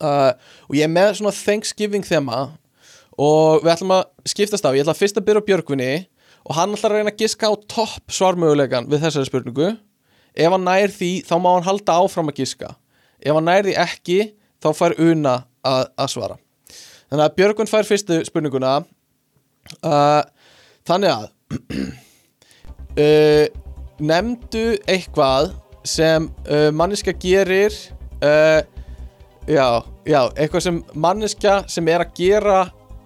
Uh, 0.02 0.34
og 0.68 0.76
ég 0.76 0.88
er 0.88 0.92
með 0.92 1.14
svona 1.20 1.36
Thanksgiving 1.38 2.06
þema 2.06 2.42
og 3.22 3.64
við 3.64 3.74
ætlum 3.76 3.96
að 3.96 4.06
skiptast 4.28 4.68
á. 4.68 4.76
Ég 4.76 4.84
ætla 4.84 4.98
fyrst 4.98 5.20
að 5.22 5.28
byrja 5.30 5.46
Björgvinni 5.48 5.92
og 6.46 6.58
hann 6.58 6.76
ætla 6.76 6.92
að 6.92 6.98
reyna 6.98 7.14
að 7.14 7.22
giska 7.24 7.52
á 7.52 7.54
topp 7.72 8.12
svarmögulegan 8.12 8.90
við 8.92 9.06
þessari 9.06 9.30
spurningu. 9.30 9.76
Ef 10.36 10.52
hann 10.52 10.68
nær 10.68 10.92
því 10.92 11.12
þá 11.30 11.36
má 11.40 11.54
hann 11.54 11.70
halda 11.70 12.00
áfram 12.02 12.34
að 12.34 12.42
giska. 12.44 12.74
Ef 13.24 13.38
hann 13.38 13.48
nær 13.48 13.64
því 13.64 13.78
ekki 13.86 14.20
þá 14.60 14.70
fær 14.76 14.98
Una 15.00 15.38
að, 15.64 15.88
að 15.96 16.12
svara. 16.12 16.38
Þannig 17.06 17.24
að 17.24 17.36
Björgvin 17.40 17.70
fær 17.70 17.88
fyrstu 17.88 18.20
spurninguna 18.28 18.80
uh, 19.86 20.22
þannig 20.88 21.12
að 21.14 21.26
uh, 23.00 23.46
nefndu 24.12 24.66
eitthvað 24.92 25.54
sem 25.86 26.30
uh, 26.50 26.70
manneska 26.76 27.14
gerir 27.22 27.74
uh, 28.26 28.62
já, 29.48 29.68
já, 30.08 30.22
eitthvað 30.36 30.66
sem 30.68 30.80
manneska 30.94 31.60
sem 31.72 31.92
er 31.92 32.06
að 32.06 32.16
gera 32.18 32.60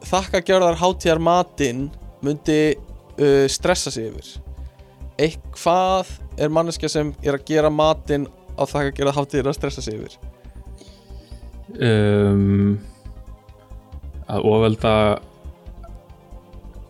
þakkagjörðar 0.09 0.79
hátíðar 0.79 1.19
matinn 1.19 1.89
myndi 2.23 2.77
stressa 3.51 3.91
sig 3.91 4.13
yfir. 4.13 4.27
Eitthvað 5.19 6.07
er 6.39 6.51
manneska 6.55 6.87
sem 6.87 7.09
er 7.19 7.35
að 7.35 7.49
gera 7.49 7.67
matinn 7.67 8.29
á 8.55 8.63
þakkagjörðar 8.63 9.17
hátíðar 9.17 9.49
að 9.51 9.57
stressa 9.57 9.83
sig 9.83 9.97
yfir. 9.99 10.15
Um, 11.83 12.79
að 14.31 14.47
ofvelda 14.47 14.93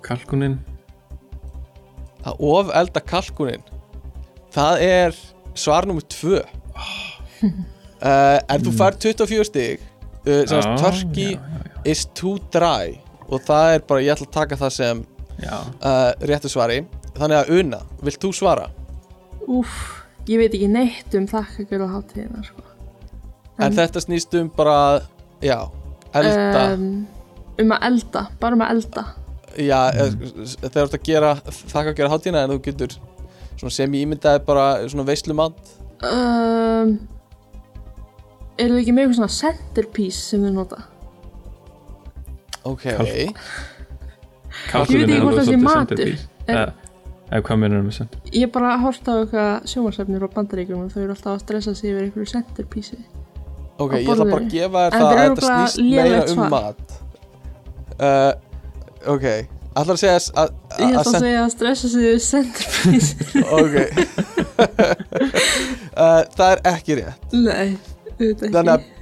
kalkunin 0.09 0.59
að 2.27 2.41
ofelda 2.51 3.01
kalkunin 3.07 3.63
það 4.53 4.83
er 4.85 5.19
svar 5.57 5.87
nummer 5.87 6.05
tvö. 6.09 6.41
Uh, 7.99 8.39
en 8.47 8.63
þú 8.63 8.71
fær 8.79 8.95
24 8.95 9.45
stig 9.47 9.81
uh, 9.83 10.43
sem 10.47 10.59
Já, 10.59 10.67
turkey 10.79 11.33
já, 11.33 11.39
já, 11.39 11.81
is 11.91 12.05
too 12.15 12.37
dry. 12.53 12.95
Og 13.29 13.43
það 13.45 13.73
er 13.75 13.83
bara, 13.87 14.03
ég 14.03 14.15
ætla 14.15 14.27
að 14.27 14.35
taka 14.37 14.57
það 14.59 14.73
sem 14.77 15.01
já. 15.43 15.55
uh, 15.59 16.11
réttu 16.31 16.51
svari. 16.51 16.81
Þannig 17.17 17.41
að 17.41 17.53
Una, 17.59 17.81
vilt 18.05 18.23
þú 18.23 18.31
svara? 18.35 18.69
Úf, 19.51 19.75
ég 20.29 20.39
veit 20.39 20.53
ekki 20.55 20.69
neitt 20.71 21.15
um 21.19 21.27
þakkagjörð 21.27 21.87
á 21.87 21.89
hátíðina 21.97 22.43
sko. 22.47 22.65
en 23.59 23.75
þetta 23.75 23.99
snýst 23.99 24.35
um 24.39 24.47
bara 24.55 25.01
já, 25.43 25.57
elda. 26.15 26.61
Um, 26.71 27.07
um 27.59 27.73
að 27.75 27.87
elda, 27.89 28.27
bara 28.39 28.55
um 28.55 28.63
að 28.63 28.77
elda 28.77 29.03
já, 29.57 29.79
mm. 29.91 30.25
þegar 30.61 30.73
þú 30.75 30.83
ert 30.83 30.97
að 30.99 31.05
gera 31.09 31.31
þakka 31.49 31.87
að 31.89 31.95
gera 31.99 32.09
hátíðina 32.13 32.43
en 32.45 32.53
þú 32.53 32.59
getur 32.69 32.95
svona 33.59 33.73
sem 33.75 33.95
ég 33.97 34.05
ímyndaði 34.07 34.43
bara 34.47 34.65
svona 34.89 35.05
veislumat 35.09 35.71
um, 36.05 36.93
Eru 38.59 38.75
þið 38.75 38.81
ekki 38.81 38.91
með 38.95 39.05
eitthvað 39.05 39.19
svona 39.21 39.35
centerpiece 39.37 40.21
sem 40.33 40.41
þið 40.43 40.55
nota? 40.57 40.81
ok, 42.67 42.85
Kalkunin 44.69 44.99
Ég 44.99 45.07
veit 45.07 45.09
ekki 45.09 45.15
er 45.15 45.23
hvort 45.23 45.37
það 45.39 45.47
sé 45.49 45.57
matur. 45.63 45.79
centerpiece. 45.79 46.27
En- 46.49 46.57
Eh, 46.59 47.35
eða 47.37 47.43
hvað 47.45 47.57
mennur 47.61 47.83
með 47.85 47.93
sent 47.99 48.15
Ég 48.33 48.43
er 48.47 48.51
bara 48.55 48.71
að 48.73 48.81
horta 48.87 49.13
á 49.13 49.17
eitthvað 49.21 49.67
sjómarsefnir 49.69 50.23
og 50.25 50.31
bandaríkjum 50.33 50.79
og 50.83 50.91
þau 50.93 51.01
eru 51.03 51.13
alltaf 51.13 51.33
að 51.35 51.41
stressa 51.43 51.75
sig 51.77 51.91
yfir 51.91 52.03
einhverju 52.07 52.31
centerpiece 52.31 52.97
ok, 53.79 53.93
ég 53.93 54.09
ætla 54.09 54.25
bara 54.25 54.41
að 54.41 54.49
gefa 54.55 54.81
þér 54.89 54.95
það 54.95 55.11
er 55.11 55.19
að 55.19 55.29
þetta 55.29 55.45
snýst 55.45 55.77
meira 55.93 56.21
um 56.23 56.33
svar. 56.33 56.49
mat 56.49 56.79
uh, 57.99 58.33
ok. 59.07 59.25
Ætla 59.79 59.93
að 59.93 59.99
segja 60.01 60.15
að, 60.17 60.53
Ég 60.79 60.85
að, 60.85 60.99
ætla 60.99 61.11
að 61.11 61.23
segja 61.23 61.41
að 61.43 61.51
stressa 61.53 61.89
sig 61.91 62.07
yfir 62.09 62.23
centerpiece. 62.25 63.11
Ok. 63.59 63.75
Uh, 64.59 66.21
það 66.37 66.49
er 66.49 66.63
ekki 66.73 66.97
rétt. 66.99 67.35
Nei, 67.35 67.77
auðvitað 68.17 68.49
þannig 68.57 68.73
ekki 68.73 68.95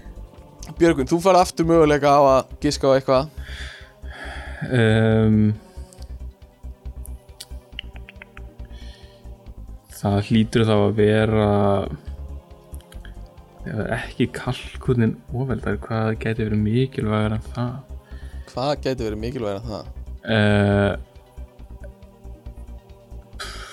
að 0.68 0.76
Björgun, 0.78 1.08
þú 1.10 1.18
fara 1.24 1.40
aftur 1.42 1.66
möguleika 1.66 2.12
á 2.12 2.22
að 2.22 2.52
giska 2.62 2.92
á 2.92 2.96
eitthvað. 2.98 3.24
Um, 4.68 5.56
það 9.98 10.20
hlýtur 10.28 10.68
þá 10.68 10.76
að 10.76 10.94
vera 11.00 11.48
er 13.68 13.94
ekki 13.98 14.30
kalkunin 14.36 15.18
ofeldar 15.36 15.80
hvað 15.84 16.14
gæti 16.22 16.46
verið 16.46 16.62
mikilvægur 16.64 17.38
en 17.38 17.48
það 17.56 17.87
Hvað 18.48 18.74
gæti 18.84 19.04
verið 19.04 19.22
mikilvægur 19.22 19.60
en 19.60 19.70
það? 19.72 19.94
uh, 20.28 20.94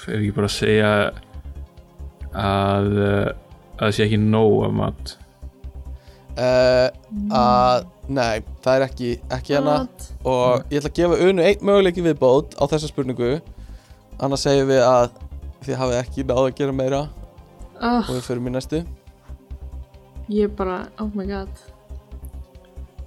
er 0.09 0.19
ekki 0.21 0.35
bara 0.37 0.51
að 0.51 0.55
segja 0.59 0.91
að 0.95 1.15
að 2.35 2.89
það 3.79 3.93
sé 3.97 4.07
ekki 4.07 4.21
nóg 4.21 4.57
af 4.69 4.75
mat? 4.79 5.13
Uh, 6.35 6.89
að, 7.31 7.85
nei, 8.11 8.43
það 8.65 8.77
er 8.77 8.85
ekki, 8.89 9.11
ekki 9.37 9.61
Mat. 9.63 10.09
og 10.27 10.65
ég 10.73 10.81
ætla 10.81 10.91
að 10.91 10.97
gefa 10.99 11.19
Unu 11.29 11.45
einn 11.47 11.63
möguleiki 11.63 12.03
viðbót 12.03 12.57
á 12.59 12.67
þessa 12.73 12.91
spurningu. 12.91 13.37
Annars 14.19 14.43
segjum 14.47 14.73
við 14.73 14.83
að 14.83 15.15
þið 15.65 15.79
hafið 15.79 16.01
ekki 16.01 16.27
náð 16.27 16.43
að 16.43 16.57
gera 16.59 16.75
meira. 16.75 17.05
Oh, 17.79 18.03
og 18.03 18.11
við 18.17 18.27
förum 18.27 18.51
í 18.51 18.55
næstu. 18.55 18.83
Ég 20.33 20.51
bara, 20.59 20.85
oh 20.99 21.11
my 21.15 21.27
god 21.29 21.74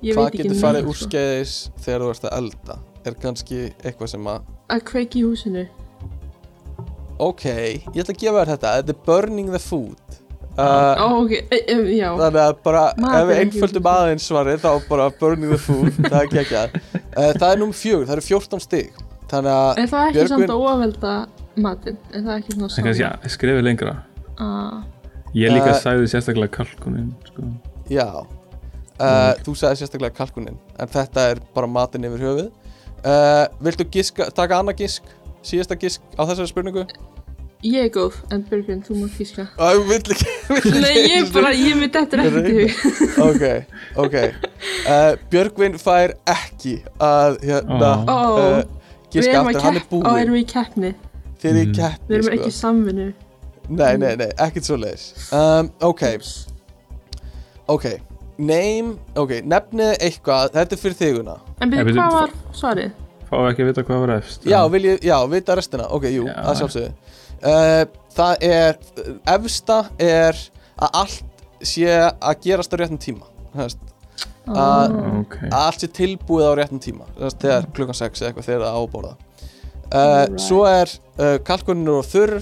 Hvað 0.01 0.27
ekki 0.29 0.43
getur 0.43 0.59
farið 0.61 0.81
neitt, 0.83 0.91
úr 0.91 0.97
sko. 0.99 1.09
skeiðis 1.09 1.55
þegar 1.85 2.03
þú 2.05 2.09
ert 2.13 2.27
að 2.29 2.37
elda? 2.37 2.75
Er 3.07 3.15
kannski 3.23 3.59
eitthvað 3.83 4.09
sem 4.13 4.27
að 4.27 4.53
Að 4.75 4.81
kveiki 4.91 5.23
húsinu 5.25 5.63
Ok, 7.17 7.43
ég 7.47 7.97
ætla 8.03 8.13
að 8.13 8.19
gefa 8.21 8.41
þér 8.43 8.49
þetta 8.53 8.71
Þetta 8.77 8.93
er 8.93 8.99
burning 9.07 9.47
the 9.53 9.61
food 9.63 10.17
uh, 10.59 11.01
Ó, 11.01 11.05
ok, 11.23 11.31
e, 11.39 11.59
e, 11.63 11.77
já 11.97 12.11
Þannig 12.19 12.41
að 12.43 12.53
bara, 12.67 12.83
Maður 13.01 13.17
ef 13.17 13.25
við 13.31 13.33
er 13.37 13.41
ekki 13.41 13.57
einföldum 13.57 13.89
aðeins 13.93 14.27
svarið 14.29 14.61
þá 14.67 14.69
bara 14.91 15.07
burning 15.21 15.53
the 15.55 15.59
food, 15.63 15.89
það 16.11 16.19
er 16.21 16.29
geggjað 16.35 16.77
uh, 16.77 17.31
Það 17.39 17.47
er 17.49 17.61
númer 17.63 17.79
fjögur, 17.79 18.05
það 18.11 18.15
eru 18.19 18.25
14 18.27 18.63
stig 18.67 19.01
Þannig 19.31 19.53
að 19.55 19.81
Er 19.81 19.89
það 19.95 20.05
ekki 20.05 20.19
Björgvin- 20.19 20.33
samt 20.35 20.53
að 20.53 20.67
ofelda 20.69 21.15
matinn? 21.65 21.97
Er 22.13 22.21
það 22.27 22.35
ekki 22.37 22.53
svona 22.53 22.69
það 22.69 22.85
kannski 22.85 23.01
sama? 23.01 23.07
ja, 23.25 23.31
skrifið 23.37 23.65
lengra 23.65 23.95
Ah, 24.37 24.83
ég 25.33 25.49
líka 25.55 25.71
Uh, 25.73 25.79
sagði 25.81 26.11
sérstaklega 26.11 26.53
kalkunin 26.59 27.07
sko. 27.25 27.47
Já 27.89 28.05
uh, 28.99 29.33
Þú 29.45 29.55
sagði 29.57 29.81
sérstaklega 29.81 30.15
kalkunin 30.17 30.57
En 30.79 30.91
þetta 30.93 31.29
er 31.33 31.43
bara 31.55 31.69
matinn 31.69 32.07
yfir 32.07 32.25
höfuð. 32.27 32.49
Uh, 33.03 33.45
Viltu 33.63 33.85
giska, 33.93 34.31
taka 34.35 34.61
annað 34.61 34.83
gisk? 34.83 35.13
Síðasta 35.45 35.77
gisk 35.79 36.01
á 36.17 36.25
þessari 36.25 36.49
spurningu? 36.51 36.87
ég 37.65 37.87
er 37.87 37.89
góð, 37.89 38.17
en 38.33 38.43
Björgvin, 38.45 38.81
þú 38.85 38.95
múr 38.99 39.09
físka 39.09 39.47
Æ, 39.57 39.69
vill 39.87 40.13
ekki, 40.13 40.33
vill 40.51 40.75
Nei, 40.77 40.91
ekki 40.91 41.13
ég 41.15 41.31
bara, 41.33 41.51
ég 41.57 41.79
þetta 41.95 42.17
er 42.17 42.23
ekkert 42.23 42.49
í 42.49 42.57
hug 42.57 43.21
Ok, 43.27 43.45
ok. 44.03 44.17
Uh, 44.85 45.11
Björgvin 45.31 45.77
fær 45.81 46.13
ekki 46.29 46.75
að 47.01 47.39
hérna 47.47 47.91
uh, 48.05 48.59
við 48.59 49.15
giska 49.15 49.33
erum 49.33 49.49
aftur, 49.49 49.63
hann 49.65 49.79
er 49.79 49.85
kepp, 49.87 49.95
ó, 49.95 50.11
erum 50.13 50.35
búinn 50.35 50.35
við 50.35 50.43
í 50.43 50.49
keppni? 50.53 50.93
Þeir 51.41 51.49
eru 51.51 51.63
í 51.63 51.67
Mm. 51.67 51.71
Við 51.71 51.79
keppni 51.81 52.15
erum 52.17 52.27
sko. 52.27 52.35
ekki 52.37 52.51
í 52.51 52.57
samvinnu. 52.57 53.07
Nei, 53.67 53.93
nei, 53.99 54.13
nei, 54.21 54.29
ekkert 54.45 54.69
svo 54.69 54.77
leiðis 54.79 55.07
um, 55.35 55.71
Ok, 55.83 56.03
ok 57.73 57.89
Name, 58.37 58.95
ok, 59.17 59.31
nefnið 59.49 59.93
eitthvað 60.05 60.51
Þetta 60.53 60.75
er 60.75 60.81
fyrir 60.81 60.97
þiguna. 60.99 61.37
En 61.61 61.71
byrju, 61.73 61.95
hvað 61.97 62.17
var 62.17 62.33
svarið? 62.53 62.91
fáum 63.27 63.47
ekki 63.49 63.63
að 63.65 63.69
vita 63.71 63.83
hvað 63.87 64.03
var 64.05 64.11
efst 64.17 64.45
Já, 64.47 64.59
vil 64.71 64.83
ég, 64.87 65.01
já, 65.03 65.15
vita 65.27 65.55
restina 65.57 65.87
Ok, 65.95 66.05
jú, 66.13 66.27
Já. 66.29 66.35
það 66.45 66.59
sjálfsögðu. 66.61 66.91
Uh, 67.37 68.03
Það 68.17 68.43
er, 68.47 68.77
efsta 69.29 69.75
er 70.01 70.39
að 70.81 70.95
allt 71.03 71.43
sé 71.65 71.91
að 71.93 72.39
gerast 72.45 72.73
á 72.73 72.77
réttum 72.81 72.97
tíma 73.01 73.27
að 74.47 74.95
ok, 75.19 75.35
að 75.51 75.59
allt 75.59 75.83
sé 75.83 75.89
tilbúið 75.93 76.47
á 76.49 76.53
réttum 76.57 76.81
tíma 76.81 77.05
veist, 77.17 77.37
þegar 77.43 77.67
klukkan 77.77 77.97
6 77.99 78.21
eða 78.21 78.29
eitthvað 78.31 78.47
þegar 78.47 78.63
það 78.65 78.77
á 78.77 78.79
að 78.79 78.87
borða. 78.95 79.11
Uh, 79.13 79.99
Alright. 79.99 80.39
Svo 80.47 80.61
er 80.69 80.93
uh, 81.19 81.35
kalkunin 81.45 81.91
er 81.91 81.99
of 81.99 82.09
þurr 82.13 82.35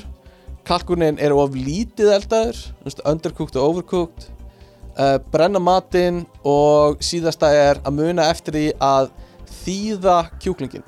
kalkunin 0.66 1.20
er 1.22 1.36
of 1.36 1.58
lítið 1.60 2.14
eldaður 2.16 2.62
undercooked 3.04 3.60
og 3.60 3.68
overcooked 3.74 4.30
uh, 4.98 5.18
brenna 5.32 5.62
matinn 5.62 6.24
og 6.44 7.02
síðasta 7.04 7.52
er 7.54 7.82
að 7.84 7.98
muna 8.00 8.30
eftir 8.32 8.58
því 8.58 8.66
að 8.84 9.10
þýða 9.66 10.20
kjúklingin 10.42 10.86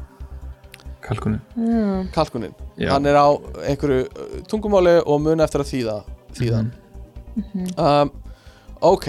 kalkunin. 1.07 1.39
Já, 1.55 2.07
kalkunin, 2.11 2.55
Já. 2.75 2.89
hann 2.91 3.05
er 3.07 3.15
á 3.15 3.31
einhverju 3.63 4.07
uh, 4.07 4.39
tungumáli 4.49 4.97
og 5.05 5.21
muna 5.23 5.45
eftir 5.47 5.63
að 5.63 5.71
þýða 5.71 5.99
þýða. 6.37 6.63
Mhm. 7.37 7.69
um, 7.77 8.11
ok, 8.81 9.07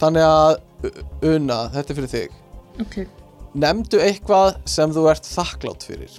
þannig 0.00 0.24
að 0.28 0.62
Una, 1.24 1.64
þetta 1.72 1.92
er 1.92 1.98
fyrir 1.98 2.12
þig. 2.12 2.38
Ok. 2.82 2.96
Nefndu 3.54 4.00
eitthvað 4.02 4.58
sem 4.68 4.92
þú 4.92 5.06
ert 5.12 5.28
þakklátt 5.28 5.86
fyrir. 5.86 6.18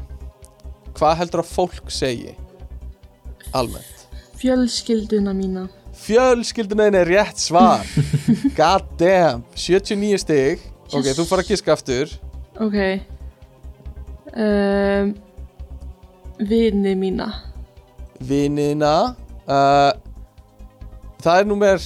Hvað 0.96 1.18
heldur 1.20 1.44
að 1.44 1.52
fólk 1.52 1.92
segi? 1.94 2.34
Almennt. 3.56 4.06
Fjölskylduna 4.40 5.36
mína 5.36 5.68
Fjölskyldunni 6.06 7.00
er 7.02 7.08
rétt 7.10 7.40
svar. 7.42 7.86
God 8.60 8.86
damn. 9.00 9.44
79 9.58 10.20
stig. 10.22 10.64
Ok, 10.94 11.06
Yes. 11.06 11.18
þú 11.18 11.26
fara 11.30 11.42
að 11.42 11.50
giska 11.56 11.74
aftur. 11.74 12.12
Ok. 12.62 12.76
Um, 14.36 15.14
Vini 16.46 16.92
mína. 17.00 17.30
Vinina 18.20 18.92
uh, 19.48 19.92
Það 21.24 21.40
er 21.40 21.46
númer 21.48 21.82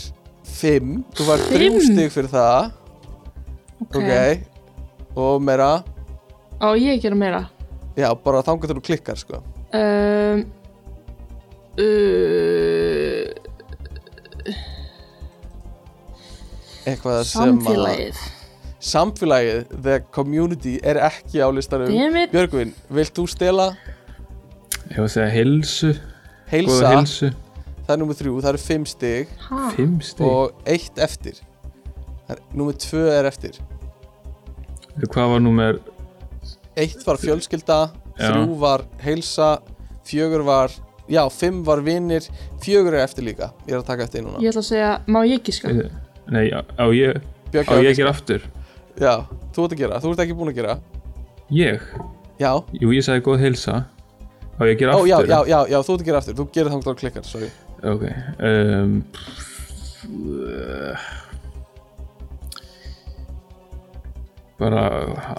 5 0.50 0.92
Þú 1.18 1.26
var 1.28 1.42
3 1.50 1.60
Fimm? 1.62 1.80
stig 1.86 2.12
fyrir 2.14 2.32
það. 2.34 2.72
Ok, 3.86 3.96
Ok. 4.02 4.46
Og 5.20 5.42
meira? 5.42 5.72
Á 6.62 6.68
ég 6.78 7.00
gera 7.02 7.16
meira. 7.18 7.44
Já, 7.98 8.10
bara 8.24 8.42
þangað 8.46 8.70
þegar 8.70 8.80
þú 8.82 8.86
klikkar 8.90 9.18
sko. 9.20 9.40
Um, 9.76 10.44
uh, 11.80 13.24
Eitthvað 16.88 17.24
sem 17.28 17.42
að 17.42 17.66
Samfélagið. 17.66 18.22
Samfélagið, 18.90 19.64
the 19.84 19.98
community 20.16 20.78
er 20.88 21.02
ekki 21.10 21.42
á 21.44 21.48
listanum. 21.52 21.92
Björgvin, 22.32 22.72
vilt 22.96 23.14
þú 23.18 23.26
stela? 23.30 23.70
Ég 24.90 24.98
var 24.98 25.06
að 25.10 25.14
segja 25.18 25.30
heilsu. 25.36 25.92
Góða 25.94 26.54
heilsa? 26.54 26.94
heilsu, 26.96 27.32
Það 27.90 27.96
er 27.96 28.00
nummið 28.04 28.20
þrjú, 28.20 28.34
það 28.44 28.50
eru 28.52 28.62
fimm 28.62 28.84
stig. 28.86 29.32
Ha, 29.50 29.62
fimm 29.74 29.96
stig? 30.06 30.26
Og 30.30 30.68
eitt 30.70 31.00
eftir. 31.02 31.40
Númer 32.54 32.78
tvö 32.78 33.08
er 33.16 33.26
eftir. 33.26 33.58
Hvað 35.10 35.32
var 35.34 35.42
númer? 35.42 35.80
Eitt 36.78 37.02
var 37.08 37.18
fjölskylda, 37.18 37.80
Já. 38.14 38.30
þrjú 38.30 38.58
var 38.62 38.86
heilsa 39.02 39.58
Fjögur 40.10 40.42
var, 40.46 40.74
já, 41.10 41.24
fimm 41.34 41.64
var 41.68 41.82
vinir 41.86 42.28
Fjögur 42.64 42.94
er 42.96 43.04
eftir 43.06 43.26
líka, 43.28 43.52
ég 43.68 43.76
er 43.76 43.82
að 43.82 43.88
taka 43.90 44.06
eftir 44.08 44.24
núna. 44.26 44.40
Ég 44.44 44.54
ætla 44.54 44.64
að 44.64 44.70
segja, 44.70 44.94
má 45.08 45.20
ég 45.28 45.44
giska? 45.46 45.74
nei, 46.30 46.48
á 46.54 46.62
á 46.78 46.86
ég, 46.94 47.18
á 47.18 47.52
Björk, 47.52 47.74
ég 47.82 47.92
að 47.94 48.00
gera 48.04 48.14
aftur? 48.14 48.46
Já, 49.00 49.14
þú 49.56 49.66
ert 49.66 49.74
að 49.74 49.82
gera, 49.84 50.00
þú 50.04 50.14
ert 50.14 50.24
ekki 50.26 50.38
búin 50.38 50.52
að 50.54 50.60
gera. 50.62 50.80
Ég, 51.50 51.82
Já, 52.40 52.54
jú 52.80 52.94
ég 52.96 53.04
sagði 53.04 53.24
góð 53.26 53.42
heilsa. 53.44 53.74
Á 54.56 54.62
ég 54.68 54.78
gera 54.80 54.96
ó, 54.96 55.04
já, 55.08 55.18
aftur? 55.18 55.32
já, 55.34 55.40
já, 55.50 55.60
já, 55.74 55.80
þú 55.84 55.96
ert 55.96 56.04
að 56.04 56.08
gera 56.08 56.22
aftur. 56.22 56.38
Þú 56.38 56.46
gerir 56.56 56.72
þangt 56.76 56.88
á 56.88 56.94
klikkar, 57.02 57.26
sorry. 57.28 57.50
Ok 57.80 58.04
um, 58.44 58.94
bara 64.60 64.82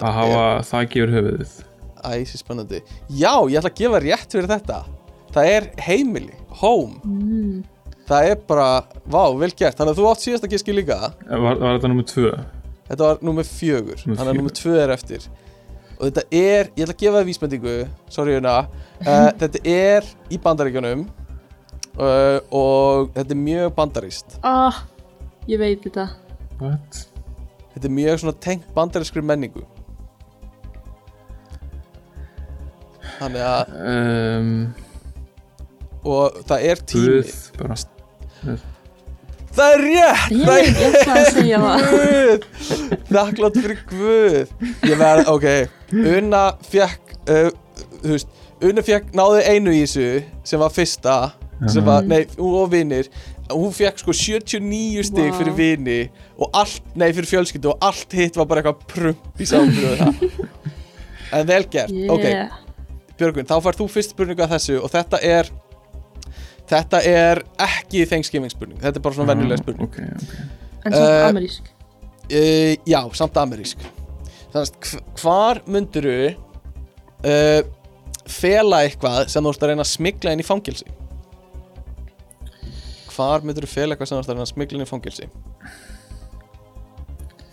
að 0.01 0.15
hafa 0.17 0.45
þakki 0.71 1.01
yfir 1.03 1.13
höfuðið. 1.17 1.53
Æsi 2.01 2.39
spennandi. 2.41 2.81
Já, 3.13 3.33
ég 3.49 3.59
ætla 3.61 3.69
að 3.69 3.77
gefa 3.81 4.01
rétt 4.01 4.33
fyrir 4.33 4.49
þetta 4.49 4.79
Það 5.31 5.51
er 5.55 5.67
heimili, 5.85 6.33
home. 6.61 6.99
Mm. 7.05 7.61
Það 8.09 8.31
er 8.31 8.41
bara, 8.49 8.65
vá, 9.07 9.21
vel 9.39 9.51
gert. 9.55 9.77
Þannig 9.79 9.93
að 9.93 10.01
þú 10.01 10.07
átt 10.09 10.25
síðasta 10.25 10.49
giski 10.51 10.75
líka? 10.75 10.97
Var, 11.29 11.61
var 11.61 11.77
þetta 11.77 11.91
númer 11.93 12.07
tvö? 12.09 12.31
Þetta 12.89 13.05
var 13.05 13.21
nummer 13.23 13.47
fjögur. 13.47 14.01
Númer 14.03 14.19
Þannig 14.19 14.33
að 14.33 14.39
nummer 14.41 14.55
tvö 14.57 14.73
er 14.81 14.91
eftir. 14.97 15.27
Og 15.95 16.09
þetta 16.09 16.23
er, 16.33 16.71
ég 16.75 16.83
ætla 16.83 16.95
að 16.97 17.03
gefa 17.05 17.17
það 17.19 17.29
vísbendingu. 17.29 17.75
Sorry 18.11 18.35
una. 18.41 18.55
Uh, 19.05 19.29
Þetta 19.41 19.61
er 19.71 20.09
í 20.33 20.37
bandaríkjunum 20.41 21.05
uh, 21.97 22.37
Og 22.53 23.07
þetta 23.15 23.33
er 23.33 23.39
mjög 23.39 23.71
bandarist 23.77 24.35
Ah, 24.45 24.83
ég 25.49 25.61
veit 25.61 25.81
þetta. 25.85 26.09
What? 26.59 26.99
Þetta 27.73 27.87
er 27.87 27.95
mjög 27.95 28.21
svona 28.21 28.35
tengt 28.43 28.67
bandarískri 28.75 29.23
menningu. 29.25 29.63
Þannig 33.21 33.45
að 33.45 33.75
Um, 33.81 34.51
Og 36.07 36.37
það 36.49 36.67
er 36.71 36.83
tími. 36.91 37.17
Guð 37.21 37.33
bara 37.59 37.79
Það 39.51 39.73
er 39.73 39.81
rétt! 39.83 40.29
Ég, 40.31 40.45
Það 40.47 40.59
ég 40.61 40.77
ætla 40.87 41.15
að 41.17 41.25
segja 41.35 41.57
það. 41.65 41.81
Guð! 41.91 42.45
Þakklátt 43.11 43.59
fyrir 43.59 43.81
Guð. 43.89 44.53
Ég 44.87 45.01
verð, 45.01 45.31
ok. 45.33 45.47
Una 46.15 46.43
fekk 46.71 47.13
uh, 47.27 47.51
Þú 48.01 48.15
veist 48.15 48.39
Una 48.61 48.83
fekk, 48.85 49.09
náði 49.17 49.43
einu 49.49 49.73
í 49.73 49.81
þessu 49.81 50.07
sem 50.45 50.61
var 50.61 50.73
fyrsta 50.73 51.15
sem 51.69 51.85
var, 51.85 52.05
nei, 52.05 52.23
og 52.41 52.71
vinnir 52.71 53.09
hún 53.51 53.73
fekk 53.75 54.01
sko 54.01 54.13
79 54.15 55.03
stig 55.09 55.31
Vá. 55.31 55.37
fyrir 55.37 55.55
vini 55.57 55.97
og 56.37 56.49
allt, 56.57 56.83
nei, 56.97 57.09
fyrir 57.13 57.29
fjölskyldu 57.29 57.73
og 57.73 57.85
allt 57.85 58.15
hitt 58.17 58.37
var 58.39 58.47
bara 58.49 58.63
eitthvað 58.63 58.85
prump 58.93 59.41
í 59.41 59.47
samfélöðu 59.49 59.97
það. 60.01 60.69
En 61.31 61.47
vel 61.47 61.63
gert, 61.71 61.93
ok. 62.11 62.25
Yeah. 62.27 62.55
Björgvin, 63.19 63.47
þá 63.47 63.57
fær 63.63 63.77
þú 63.77 63.85
fyrst 63.93 64.15
spurningu 64.15 64.43
að 64.43 64.55
þessu 64.57 64.79
og 64.81 64.91
þetta 64.91 65.21
er 65.23 65.51
Þetta 66.71 67.01
er 67.11 67.41
ekki 67.59 68.05
Thanksgiving 68.07 68.51
spurning 68.53 68.79
Þetta 68.79 68.97
er 69.01 69.03
bara 69.03 69.15
svona 69.17 69.33
venjuleg 69.33 69.59
spurning. 69.59 69.83
ok, 69.89 69.97
ok 70.15 70.33
En 70.87 70.95
samt 70.95 71.09
Eh, 71.11 71.27
amerísk. 71.27 71.67
uh, 72.31 72.73
Já, 72.89 73.01
samt 73.19 73.35
amerísk. 73.37 73.77
Þannig 74.53 74.71
að 74.71 75.03
hvar 75.21 75.59
mynduru 75.67 76.15
uh, 76.31 77.61
fela 78.31 78.81
eitthvað 78.87 79.27
sem 79.33 79.43
þú 79.45 79.51
ert 79.53 79.63
að 79.65 79.71
reyna 79.73 79.85
að 79.85 79.91
smigla 79.91 80.33
inn 80.35 80.41
í 80.43 80.47
fangilsi 80.47 80.87
Hvar 83.11 83.43
mynduru 83.45 83.67
fela 83.69 83.93
eitthvað 83.95 84.07
sem 84.09 84.17
þú 84.17 84.21
ert 84.23 84.29
að 84.31 84.35
reyna 84.37 84.47
að 84.47 84.53
smigla 84.55 84.77
inn 84.79 84.85
í 84.87 84.91
fangilsi 84.95 85.27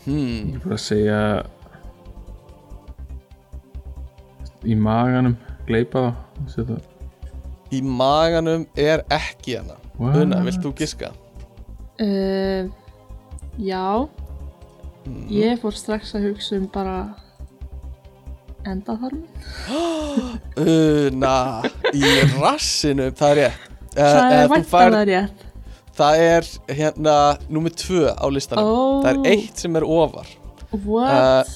Hmm. 0.08 0.44
Ég 0.48 0.54
er 0.56 0.60
bara 0.64 0.76
að 0.78 0.84
segja 0.86 1.18
Í 4.64 4.74
maganum 4.80 5.34
Gleipa 5.68 6.00
það 6.06 6.54
Setja- 6.54 6.78
Í 7.72 7.82
maganum 7.82 8.66
er 8.76 9.02
ekki 9.12 9.56
hana 9.58 9.76
What? 9.98 10.16
Una, 10.22 10.38
vilt 10.46 10.60
þú 10.62 10.74
giska? 10.78 11.12
uh, 12.00 12.68
Já 13.58 14.08
Mhm. 15.08 15.28
Ég 15.32 15.58
fór 15.62 15.72
strax 15.72 16.10
að 16.14 16.26
hugsa 16.28 16.56
um 16.58 16.66
bara 16.68 17.14
endaþarmin 18.68 19.24
Una, 20.58 21.62
í 21.94 22.02
rassinu, 22.40 23.10
það 23.16 23.30
er 23.30 23.40
rétt 23.42 23.64
Eh, 23.98 24.04
Það 24.04 24.32
er 24.32 24.44
þú 24.44 24.52
færð- 24.52 24.66
væntanlega 24.68 25.06
rétt 25.08 25.44
Það 25.98 26.18
er 26.22 26.48
hérna 26.78 27.14
númer 27.50 27.72
tvö 27.74 28.12
á 28.14 28.26
listanum 28.30 28.68
Ó. 28.68 29.02
Það 29.02 29.08
er 29.08 29.30
eitt 29.32 29.56
sem 29.64 29.76
er 29.80 29.82
ofar 29.88 30.28
What? 30.84 31.48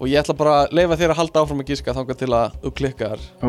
Og 0.00 0.08
ég 0.10 0.18
ætla 0.20 0.34
bara 0.36 0.56
að 0.66 0.74
leifa 0.76 0.98
þér 1.00 1.14
að 1.14 1.20
halda 1.22 1.40
áfram 1.44 1.62
að 1.62 1.70
giska 1.70 1.94
þangað 1.96 2.18
til 2.24 2.28
að 2.36 2.58
þú 2.64 2.74
klikkar 2.82 3.18
Ó, 3.46 3.48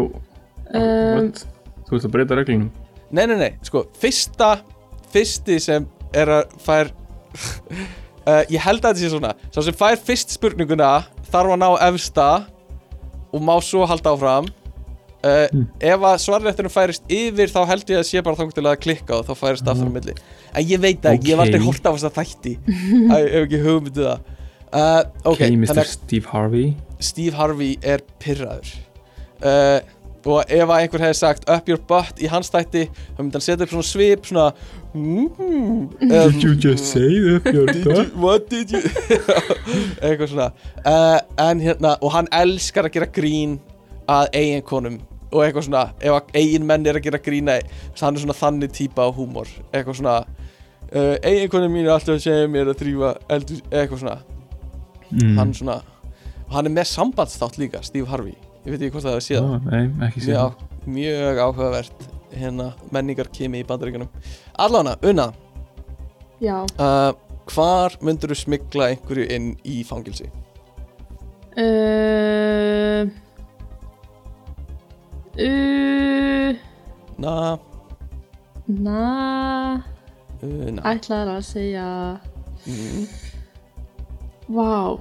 Um, 0.67 1.25
what? 1.25 1.45
Þú 1.87 1.95
ert 1.99 2.07
að 2.09 2.13
breyta 2.17 2.35
reglunum. 2.39 2.69
Nei, 3.11 3.23
nei, 3.31 3.37
nei, 3.39 3.51
sko, 3.63 3.85
fyrsta 4.01 4.57
Fyrsti 5.13 5.55
sem 5.63 5.85
er 6.11 6.27
að 6.27 6.55
fær 6.59 6.89
uh, 6.91 8.43
Ég 8.53 8.59
held 8.59 8.83
að 8.83 8.89
þetta 8.91 8.99
sé 8.99 9.11
svona. 9.13 9.31
Sá 9.55 9.61
sem 9.63 9.75
fær 9.77 9.95
fyrst 10.03 10.33
spurninguna 10.35 10.89
Þarf 11.31 11.53
að 11.55 11.61
ná 11.63 11.69
efsta 11.87 12.25
Og 13.35 13.43
má 13.43 13.53
svo 13.63 13.85
halda 13.87 14.11
áfram. 14.15 14.45
Uh, 15.25 15.47
Ef 15.83 16.03
að 16.07 16.19
svarréttunum 16.23 16.71
færist 16.71 17.07
yfir 17.11 17.49
Þá 17.51 17.59
held 17.71 17.89
ég 17.91 17.99
að 18.03 18.05
sé 18.07 18.21
bara 18.23 18.37
þangað 18.37 18.59
til 18.59 18.65
að 18.69 18.75
klikka 18.83 19.17
Og 19.17 19.25
þá 19.27 19.33
færist 19.39 19.67
aftur 19.71 19.89
á 19.89 19.93
milli. 19.95 20.13
En 20.53 20.67
ég 20.69 20.83
veit 20.83 21.07
ekki, 21.09 21.31
ég 21.31 21.39
hef 21.39 21.43
aldrei 21.47 21.61
Ok. 21.63 21.65
hort 21.71 21.87
á 21.87 21.91
þess 21.95 22.07
að 22.11 22.19
þætti 22.19 22.53
Ég 23.17 23.31
hef 23.33 23.47
ekki 23.47 23.61
hugmyndið 23.63 24.09
það. 24.11 24.27
Uh, 24.67 25.01
Ok, 25.23 25.31
Ok, 25.31 25.41
Mr. 25.55 25.71
þannig 25.71 25.81
að 25.85 25.91
Steve 25.95 26.31
Harvey. 26.35 26.67
Steve 26.99 27.39
Harvey 27.39 27.73
er 27.95 28.03
pyrraður 28.21 28.71
uh, 29.47 29.79
og 30.27 30.51
ef 30.51 30.71
einhver 30.75 31.03
hefði 31.05 31.17
sagt 31.17 31.49
up 31.49 31.69
your 31.69 31.79
butt 31.89 32.19
í 32.19 32.29
hans 32.31 32.51
þætti 32.51 32.85
þá 32.91 33.19
myndi 33.21 33.37
hann 33.37 33.45
setja 33.45 33.65
upp 33.65 33.73
svona 33.73 33.87
svip 33.87 34.27
svona 34.27 34.47
mm, 34.93 35.27
um, 36.03 36.39
just 36.59 36.91
say 36.91 37.07
that 37.07 37.47
your 37.53 37.67
did 37.71 37.85
you, 37.85 38.05
what 38.19 38.49
did 38.51 38.71
you 38.71 38.81
eitthvað 40.03 40.31
svona. 40.33 40.49
Uh, 40.83 41.19
en 41.47 41.61
hérna, 41.63 41.95
og 42.01 42.13
hann 42.15 42.29
elskar 42.35 42.87
að 42.87 42.97
gera 42.97 43.11
grín 43.19 43.57
að 44.07 44.29
eigin 44.37 44.65
konum. 44.67 44.99
Og 45.27 45.43
eitthvað 45.43 45.67
svona, 45.67 45.83
ef 45.99 46.35
eigin 46.37 46.67
menn 46.67 46.87
er 46.87 46.99
að 46.99 47.09
gera 47.09 47.19
grín 47.23 47.51
að 47.51 47.67
hann 47.99 48.15
er 48.15 48.23
svona 48.23 48.37
þannig 48.37 48.75
típa 48.75 49.07
á 49.07 49.11
húmor. 49.11 49.51
Eitthvað 49.73 49.99
svona 49.99 50.17
uh, 50.23 51.15
eigin 51.19 51.51
konum 51.51 51.75
mín 51.75 51.87
er 51.87 51.95
alltaf 51.97 52.15
að 52.15 52.25
segja 52.29 52.49
mér 52.51 52.71
að 52.71 52.83
eldur, 53.35 53.61
eitthvað 53.71 54.03
svona. 54.03 54.17
Mm. 55.07 55.37
hann 55.37 55.53
svona 55.55 55.77
og 56.47 56.55
hann 56.55 56.67
er 56.67 56.73
með 56.75 56.89
sambandsþátt 56.91 57.57
líka, 57.59 57.79
Steve 57.83 58.07
Harvey 58.11 58.35
ég 58.67 58.73
veit 58.73 58.81
ekki 58.83 58.93
hvort 58.97 59.07
það 59.07 59.15
er 59.17 59.25
síðan 59.25 59.47
Ó, 59.47 59.59
Nei, 59.71 59.83
ekki 60.09 60.23
séð. 60.25 60.33
Mjög, 60.35 60.63
mjög 60.97 61.39
áhugavert 61.45 62.07
hérna 62.37 62.67
menningar 62.93 63.29
kimi 63.33 63.61
í 63.63 63.67
bandaríkunum 63.67 64.09
allána, 64.59 64.97
Una. 65.07 65.29
Já. 66.43 66.57
Uh, 66.77 67.13
hvar 67.49 67.95
myndur 68.05 68.29
þú 68.35 68.37
smigla 68.43 68.91
einhverju 68.91 69.25
inn 69.33 69.53
í 69.65 69.79
fangilsi? 69.87 70.27
uh, 71.57 73.07
uh, 75.39 76.51
na, 77.17 77.57
Na. 78.67 79.81
Una. 80.43 80.83
Ætlaður 80.91 81.31
að 81.39 81.45
segja 81.47 81.85
mm. 82.67 83.05
Vá. 84.53 84.99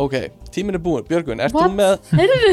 Ok, 0.00 0.14
tíminn 0.54 0.78
er 0.78 0.82
búinn, 0.82 1.06
Björgun, 1.08 1.42
ert 1.44 1.54
What? 1.56 1.70
þú 1.70 1.76
með 1.78 1.92
Heyrðu. 2.18 2.50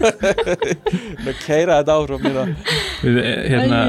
Að 1.30 1.40
keira 1.44 1.80
þetta 1.80 1.96
áhrif 1.96 2.20
Við, 3.00 3.18
eh, 3.20 3.42
hérna, 3.52 3.80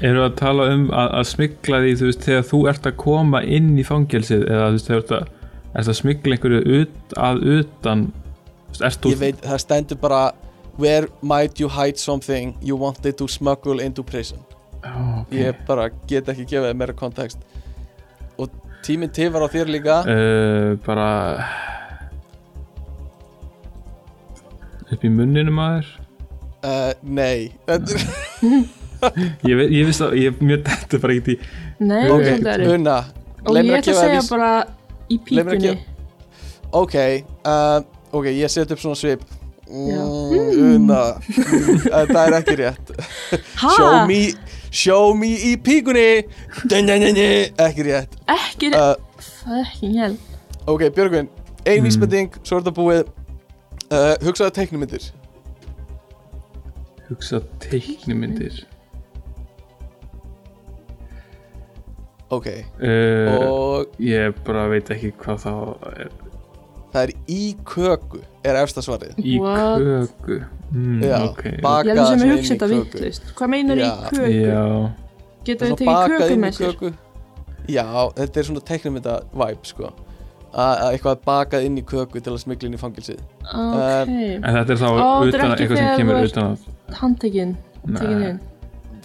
erum 0.00 0.20
við 0.20 0.26
að 0.26 0.36
tala 0.38 0.68
um 0.74 0.84
að, 0.90 1.08
að 1.20 1.28
smigla 1.30 1.82
því, 1.84 1.92
þú 2.00 2.10
veist, 2.10 2.26
þegar 2.26 2.46
þú 2.50 2.60
ert 2.72 2.88
að 2.90 2.96
koma 3.02 3.42
inn 3.58 3.72
í 3.78 3.86
fangelsið 3.86 4.46
eða 4.46 4.68
þú 4.68 4.76
veist, 4.76 4.90
þegar 4.90 5.00
þú 5.00 5.04
ert 5.04 5.16
að, 5.18 5.24
ert 5.80 5.90
að 5.90 5.98
smigla 6.00 6.36
einhverju 6.36 6.60
ut, 6.80 7.16
að 7.30 7.42
utan 7.56 8.06
þú 8.10 8.74
veist, 8.74 8.86
ert 8.90 9.02
þú 9.02 9.14
ég 9.14 9.22
veit, 9.24 9.42
það 9.46 9.62
stendur 9.64 10.00
bara 10.02 10.22
where 10.80 11.08
might 11.22 11.60
you 11.60 11.68
hide 11.68 11.98
something? 11.98 12.56
You 12.62 12.76
wanted 12.76 13.18
to 13.18 13.28
smuggle 13.28 13.80
into 13.80 14.02
prison. 14.02 14.38
Ó, 14.80 15.20
ok. 15.20 15.34
ég 15.36 15.56
bara 15.68 15.90
get 16.08 16.28
ekki 16.32 16.46
gefið 16.48 16.70
þér 16.70 16.76
meira 16.80 16.94
kontekst 16.96 17.42
og 18.40 18.48
tíminn 18.84 19.12
tifar 19.12 19.44
á 19.44 19.48
þér 19.52 19.72
líka. 19.74 19.98
Uh, 20.08 20.78
bara 20.86 21.08
upp 24.96 25.04
í 25.06 25.10
munninum 25.14 25.58
að 25.62 25.76
þér 25.76 25.88
uh, 26.64 26.92
nei. 27.02 27.50
Þetta 27.66 27.96
er 27.96 28.04
ég, 29.48 29.54
veit- 29.56 29.70
ég 29.72 29.86
veist 29.88 30.02
að 30.04 30.16
ég, 30.20 30.40
mér 30.44 30.60
þetta 30.66 31.00
bara 31.02 31.16
ekki 31.16 31.36
í 31.36 31.40
Nei, 31.80 32.02
Ok, 32.10 32.18
okay, 32.18 32.34
þetta 32.36 32.54
er 32.58 32.64
Una, 32.74 32.96
Og 33.46 33.56
ég 33.56 33.70
ætla 33.78 33.94
að 33.94 34.00
segja 34.04 34.22
bara 34.28 34.50
í 35.08 35.16
Leið 35.30 35.46
mér 35.46 35.54
að 35.54 35.60
píkunni 35.60 35.86
ok 36.70 36.96
uh, 37.50 37.78
ok, 38.14 38.26
ég 38.36 38.50
set 38.52 38.70
upp 38.70 38.78
svona 38.82 38.98
svip. 38.98 39.22
Já. 39.70 40.02
mm, 40.02 40.74
Una 40.74 41.00
mm, 41.16 41.84
það 42.10 42.20
er 42.26 42.36
ekki 42.40 42.54
rétt. 42.60 42.88
Ha? 43.62 43.70
show 43.76 43.92
me, 44.10 44.18
show 44.74 45.12
me 45.18 45.28
í 45.50 45.52
píkunni. 45.62 46.24
Dun, 46.64 46.86
dun, 46.90 47.02
dun, 47.06 47.14
dun, 47.18 47.58
ekki 47.66 47.86
rétt. 47.86 48.16
Ekki, 48.34 48.70
uh, 48.74 48.94
er 49.46 49.62
ekki 49.64 49.92
hjálp 49.94 50.66
ok, 50.70 50.84
Björgvin, 50.94 51.28
ein 51.64 51.80
Mm. 51.80 51.86
vísbending 51.88 52.34
svo 52.42 52.58
er 52.58 52.62
þetta 52.66 52.74
búið 52.76 53.00
uh, 53.90 54.14
hugsaðu 54.24 54.54
teiknumyndir 54.58 55.10
hugsa 57.10 57.40
teiknumyndir 57.62 58.60
ok, 62.30 62.46
uh, 62.46 63.36
og 63.50 64.00
ég 64.02 64.36
bara 64.46 64.68
veit 64.70 64.90
ekki 64.94 65.10
hvað 65.18 65.40
þá 65.42 65.52
er. 65.90 66.12
Það 66.90 67.02
er 67.06 67.12
í 67.30 67.42
köku 67.66 68.20
er 68.46 68.56
efsta 68.64 68.82
svarið. 68.82 69.18
Í 69.22 69.36
What? 69.42 69.82
köku. 69.82 70.38
Mm, 70.70 71.00
Já, 71.02 71.16
ok. 71.26 71.44
Ég 71.50 71.90
held 71.90 72.00
sem 72.06 72.22
inn 72.24 72.32
hugsa 72.36 72.54
þetta 72.54 72.68
vittlust 72.70 73.30
Hvað 73.38 73.50
meinar 73.50 73.80
í 73.82 73.88
köku? 74.06 74.28
já, 74.30 74.64
Getur 75.48 75.70
þið 75.72 75.80
tekið 75.80 76.14
köku 76.14 76.38
með 76.44 76.54
sér? 76.58 76.76
köku. 76.78 76.92
Já, 77.70 77.86
þetta 78.18 78.40
er 78.42 78.48
svona 78.48 78.62
teiknumynda 78.70 79.16
vibe 79.34 79.70
sko 79.70 79.90
að 80.50 80.84
að 80.84 80.92
eitthvað 80.94 81.24
bakað 81.26 81.66
inn 81.68 81.78
í 81.78 81.84
köku 81.86 82.20
til 82.20 82.32
að 82.34 82.40
smigla 82.42 82.68
inn 82.70 82.76
í 82.76 82.80
fangilsið 82.80 83.20
Ok, 83.20 84.10
en 84.10 84.46
þetta 84.58 84.74
er 84.74 84.80
þá 84.80 84.88
Ó, 84.90 84.94
er 85.22 85.28
utan 85.30 85.52
ekki 85.54 85.66
eitthvað 85.66 85.82
sem 85.82 86.00
kemur 86.00 86.30
utan 86.30 86.48
að 86.50 86.96
handtekinn 87.00 87.52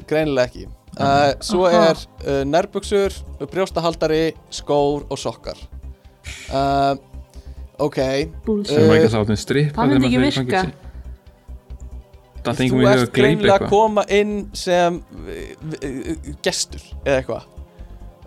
Greinilega 0.06 0.46
ekki. 0.46 0.68
Uh, 0.96 1.34
Svo 1.44 1.66
Aha. 1.68 1.90
er 1.90 2.02
uh, 2.30 2.44
nærbuksur, 2.48 3.16
brjóstahaldari, 3.52 4.36
skór 4.54 5.08
og 5.10 5.20
sokkar. 5.20 5.60
Uh, 6.54 6.96
Ok. 7.76 7.98
Sem 8.00 8.32
Uh, 8.48 8.94
ekki 8.96 9.08
að 9.10 9.12
sátum 9.12 9.36
strippa 9.40 9.82
það 9.82 9.90
myndi 9.92 10.08
ekki 10.08 10.22
virka. 10.24 10.62
Þú 12.46 12.78
við 12.78 12.88
að 12.88 13.02
ert 13.02 13.12
greinilega 13.18 13.58
að 13.58 13.72
koma 13.74 14.06
inn 14.16 14.36
sem 14.56 15.02
gestur 16.46 16.86
eða 17.04 17.18
eitthvað. 17.18 17.50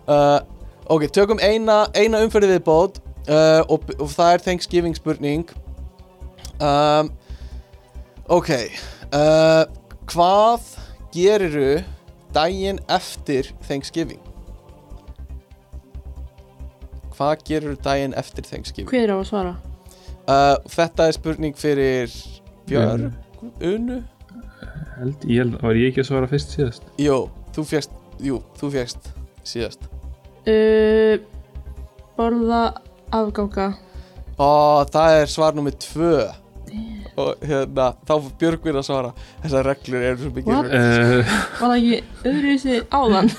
Uh, 0.04 0.40
Ok, 0.88 1.04
tökum 1.12 1.40
eina, 1.44 1.82
eina 1.96 2.20
umferði 2.24 2.54
viðbót 2.54 3.00
uh, 3.28 3.62
og, 3.68 3.88
og 3.98 4.08
það 4.12 4.32
er 4.32 4.44
Thanksgiving 4.46 4.96
spurning 4.96 5.48
um, 6.60 7.12
Ok 8.28 8.50
uh, 8.56 9.64
Hvað 10.08 10.72
geriru 11.14 11.78
daginn 12.34 12.80
eftir 12.92 13.52
Thanksgiving? 13.68 14.20
Hvað 17.16 17.44
geriru 17.48 17.76
daginn 17.84 18.14
eftir 18.16 18.46
Thanksgiving? 18.46 18.88
Hver 18.92 19.12
á 19.12 19.16
að 19.18 19.26
svara? 19.28 19.56
Uh, 20.28 20.56
þetta 20.68 21.08
er 21.08 21.16
spurning 21.16 21.56
fyrir 21.56 22.12
Björn, 22.68 23.10
Unu 23.64 24.02
held, 24.98 25.24
ég 25.24 25.40
held, 25.40 25.56
var 25.62 25.78
ég 25.78 25.92
ekki 25.92 26.02
að 26.04 26.10
svara 26.10 26.28
fyrst 26.30 26.56
síðast 26.56 26.88
Jú, 27.00 27.22
þú 27.56 27.64
fjast, 27.70 27.94
jú, 28.24 28.42
þú 28.60 28.74
fjast 28.76 29.12
síðast 29.46 29.88
Uh, 30.48 31.18
borða 32.16 32.60
afganga. 33.14 33.70
Ó, 34.38 34.50
það 34.92 35.16
er 35.22 35.32
svar 35.32 35.56
nummið 35.56 35.80
tvö. 35.88 36.12
Og 37.18 37.40
hérna, 37.42 37.88
þá 38.06 38.12
fór 38.12 38.34
Björgvin 38.38 38.76
að 38.78 38.84
svara. 38.86 39.08
Þessar 39.42 39.66
reglur 39.66 40.04
eru 40.06 40.20
svo 40.20 40.32
mikið 40.36 40.52
What? 40.52 40.68
uh, 40.70 41.32
Var 41.58 41.72
það 41.72 41.76
ekki 41.78 42.28
öðruvísi 42.30 42.76
áðan? 42.94 43.30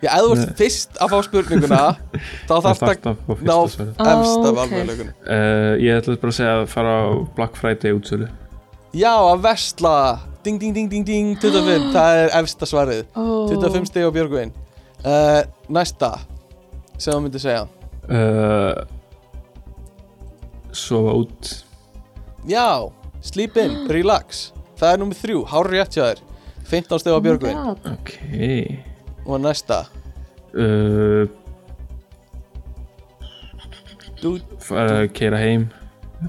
Já, 0.00 0.10
ef 0.12 0.20
þú 0.22 0.36
ert 0.36 0.52
fyrst 0.60 1.00
að 1.02 1.10
fá 1.12 1.16
spurninguna 1.26 1.80
þá 2.48 2.54
þarf 2.54 2.78
það 2.84 2.92
að 3.10 3.42
ná 3.48 3.56
efst 3.64 3.82
af 3.82 4.52
ok. 4.52 4.60
alvegleikunum 4.62 5.10
uh, 5.26 5.74
Ég 5.82 5.98
ætla 5.98 6.14
bara 6.22 6.32
að 6.32 6.38
segja 6.38 6.54
að 6.60 6.68
fara 6.72 6.94
á 6.94 7.08
Black 7.36 7.58
Friday 7.58 7.96
útsölu. 7.98 8.30
Já, 8.96 9.12
að 9.16 9.42
vesla 9.48 9.94
Ding, 10.40 10.56
ding, 10.56 10.72
ding, 10.72 10.88
ding, 10.88 11.04
ding. 11.04 11.34
25, 11.36 11.90
það 11.96 12.18
er 12.22 12.30
efsta 12.38 12.68
svarið. 12.68 13.02
Ó, 13.12 13.50
25 13.50 13.90
stig 13.90 14.06
á 14.08 14.10
Björgvin. 14.14 14.54
Uh, 15.04 15.42
Næsta 15.72 16.14
sem 17.00 17.12
þú 17.12 17.20
myndir 17.26 17.42
segja 17.42 17.66
uh, 18.10 18.86
Sofa 20.72 21.12
út. 21.18 21.50
Já, 22.48 22.90
sleep 23.20 23.56
in, 23.60 23.86
relax. 23.90 24.50
Það 24.80 24.92
er 24.94 25.02
nummið 25.02 25.22
þrjú, 25.24 25.40
hár 25.50 25.70
rétt 25.70 25.96
hjá 25.96 26.04
þér. 26.06 26.22
15 26.70 27.02
steg 27.02 27.16
á 27.16 27.20
Björgvin. 27.24 27.58
Oh 27.58 27.74
god. 27.74 27.98
Ok. 27.98 28.14
Og 29.26 29.42
næsta. 29.42 29.82
Uh, 30.54 31.26
Þú 34.20 34.34
uh, 34.36 35.06
Keira 35.16 35.40
heim. 35.40 35.68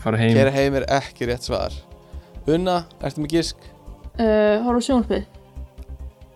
Fara 0.01 0.19
heim. 0.19 0.35
Kera 0.35 0.51
heim 0.55 0.77
er 0.79 0.87
ekki 0.95 1.27
rétt 1.29 1.45
svar. 1.45 1.75
Unna, 2.49 2.81
ertu 3.03 3.21
með 3.23 3.35
gisk? 3.37 3.65
Uh, 4.17 4.61
Horfa 4.65 4.79
á 4.79 4.85
sjónvarpið. 4.87 5.25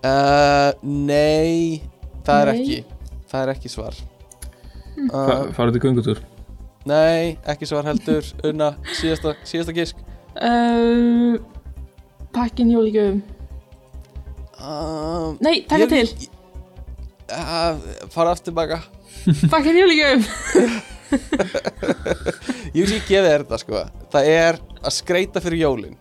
Uh, 0.06 0.72
nei, 0.84 1.82
það 2.28 2.42
er 2.42 2.52
Nei. 2.52 2.60
ekki. 2.60 2.84
Það 3.32 3.42
er 3.46 3.54
ekki 3.56 3.72
svar 3.74 4.04
uh, 5.12 5.52
Fara 5.56 5.72
til 5.76 5.82
göngutúr 5.84 6.22
Nei, 6.86 7.38
ekki 7.50 7.66
svar 7.66 7.82
heldur. 7.88 8.22
Unna, 8.46 8.68
síðasta, 8.94 9.32
síðasta 9.50 9.74
gisk. 9.74 9.98
Uh, 10.38 11.40
Pakkin 12.36 12.70
jólíkjöfum 12.70 13.24
uh, 14.62 15.34
Nei, 15.42 15.64
taka 15.70 15.88
til. 15.90 16.06
Uh, 17.26 17.80
Fara 18.14 18.36
aftur 18.36 18.54
baka 18.54 18.82
Pakkin 19.54 19.80
jólíkjöfum 19.82 20.28
Ég 22.76 22.82
vil 22.86 22.96
ekki 23.00 23.14
gefa 23.16 23.28
þér 23.32 23.44
þetta 23.46 23.60
sko. 23.62 23.82
Það 24.14 24.30
er 24.36 24.58
að 24.86 24.94
skreita 24.96 25.42
fyrir 25.44 25.62
jólin. 25.64 25.96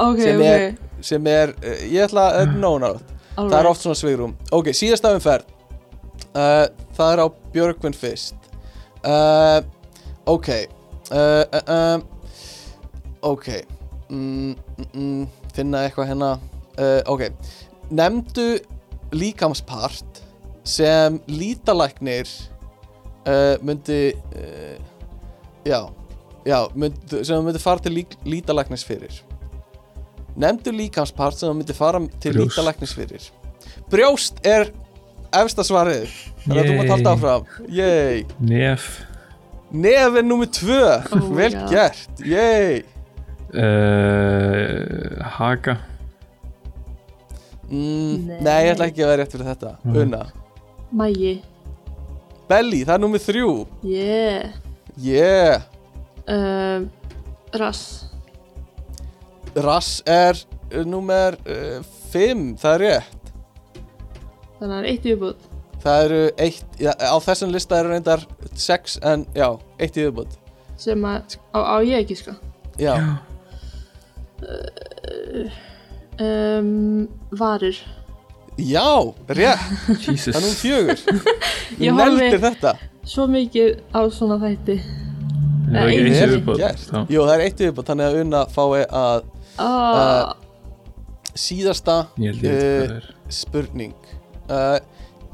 Ok, 0.00 0.20
Sem 0.24 0.42
er- 0.46 0.76
Sem 1.04 1.26
er, 1.32 1.52
uh, 1.64 1.80
ég 1.88 2.04
ætla 2.06 2.26
að 2.42 2.54
nóna 2.60 2.94
það 2.94 3.00
alright. 3.40 3.52
Það 3.54 3.58
er 3.60 3.68
oft 3.70 3.84
svona 3.84 3.96
svigrum 3.96 4.32
Ok, 4.52 4.66
síðasta 4.76 5.12
umferð 5.16 5.46
uh, 6.34 6.66
Það 6.96 7.12
er 7.14 7.22
á 7.24 7.26
Björgvin 7.54 7.96
fyrst. 7.96 8.34
Uh, 9.04 9.60
Ok. 10.26 10.48
Uh, 11.10 11.44
uh, 11.50 11.74
um, 11.74 12.02
Ok. 13.22 13.48
Mm, 14.10 14.54
mm, 14.54 14.86
mm, 14.94 15.24
Finna 15.54 15.84
eitthvað 15.86 16.10
hérna. 16.12 16.30
Uh, 16.78 17.00
Ok. 17.06 17.26
Nemndu 17.90 18.58
líkamspart 19.12 20.20
sem 20.64 21.16
lítalæknir 21.26 22.28
uh, 23.26 23.56
myndi 23.66 24.12
já, 25.66 25.80
já 26.46 26.58
myndi, 26.78 27.24
sem 27.26 27.42
myndi 27.44 27.58
fara 27.58 27.82
til 27.82 27.96
lík, 27.98 28.14
lítalæknis 28.24 28.84
fyrir. 28.86 29.16
Nefndu 30.38 30.70
líkamspart 30.70 31.40
sem 31.40 31.56
myndi 31.56 31.74
fara 31.74 31.98
til 32.20 32.36
Brjóst. 32.36 32.54
lítalæknis 32.54 32.94
fyrir. 32.94 33.26
Brjóst 33.90 34.38
er 34.46 34.70
efsta 35.32 35.62
svarið 35.66 36.08
þannig 36.44 36.60
að 36.60 36.68
þú 36.68 36.74
maður 36.76 36.86
Yay. 36.86 36.90
talta 36.90 37.12
áfram 37.14 37.44
Yay. 37.68 38.24
Nef 38.40 38.88
nefn 39.70 40.26
nummer 40.26 40.46
tvö 40.50 40.80
Oh 41.14 41.28
vel 41.36 41.52
God. 41.54 41.70
gert 41.70 42.24
Yay. 42.26 42.82
uh, 43.54 45.22
Haga 45.38 45.76
Mm, 47.70 48.26
nei. 48.26 48.38
Nei. 48.42 48.54
ég 48.66 48.72
ætla 48.74 48.86
ekki 48.90 49.02
að 49.04 49.10
vera 49.12 49.22
rétt 49.22 49.34
fyrir 49.36 49.46
þetta 49.46 49.76
Mm. 49.84 49.96
Unna 50.02 50.22
Mægi 50.92 51.34
Belly, 52.50 52.80
það 52.84 52.94
er 52.96 53.02
nummer 53.04 53.22
þrjú 53.22 53.50
Yeah 53.86 54.48
Yeah 54.98 55.62
uh, 56.26 56.82
Rass 57.54 58.06
Rass 59.54 60.02
er 60.06 60.34
nummer 60.86 61.36
uh, 61.46 61.78
fimm, 62.10 62.56
það 62.58 62.74
er 62.74 62.82
rétt 62.88 63.19
Þannig 64.60 64.68
að 64.68 64.76
það 64.76 64.78
er 64.84 64.90
eitt 64.92 65.08
viðbúð 65.08 65.48
Það 65.80 66.02
eru 66.04 66.20
eitt, 66.44 66.64
já, 66.76 66.90
á 66.92 67.16
þessum 67.24 67.52
lista 67.54 67.78
eru 67.80 67.88
reyndar 67.94 68.24
sex 68.60 68.98
en 69.00 69.22
já, 69.34 69.46
eitt 69.80 69.96
í 69.96 70.04
viðbútt 70.04 70.36
sem 70.80 71.02
að 71.04 71.38
á, 71.56 71.58
á 71.60 71.76
ég 71.84 72.02
ekki 72.04 72.16
sko. 72.16 72.32
Já, 72.80 72.94
um, 76.20 77.08
Varir. 77.30 77.76
Já, 78.60 79.14
rétt, 79.28 79.60
Jesus. 80.04 80.34
Það 80.34 80.40
er 80.40 80.44
nú 80.44 80.52
fjögur. 80.58 81.02
Ég 81.80 81.92
Þú 81.92 81.96
neldir 81.96 82.26
horfi- 82.26 82.42
þetta. 82.44 82.72
Svo 83.08 83.24
mikið 83.30 83.78
á 83.96 84.00
svona 84.12 84.36
þætti. 84.42 84.76
Það 85.70 85.78
er 85.80 85.90
ekki 85.92 86.00
Nei, 86.02 86.10
eins 86.10 86.22
og 86.24 86.32
viðbót 86.34 86.60
gert. 86.60 86.82
þá. 86.90 86.98
Jú, 87.14 87.22
það 87.24 87.34
er 87.36 87.44
eitt 87.46 87.60
í 87.62 87.68
viðbútt, 87.68 87.88
þannig 87.92 88.08
að 88.10 88.18
Unna 88.24 88.40
fái 88.50 88.80
að 89.00 89.28
ah, 89.64 90.32
síðasta 91.38 91.96
Ég 92.20 92.32
held 92.34 92.44
ég 92.44 92.50
veit 92.50 92.60
hvað 92.60 92.80
uh, 92.80 92.88
það 92.90 92.96
er. 92.96 93.10
spurning 93.40 93.94
uh, 94.50 94.78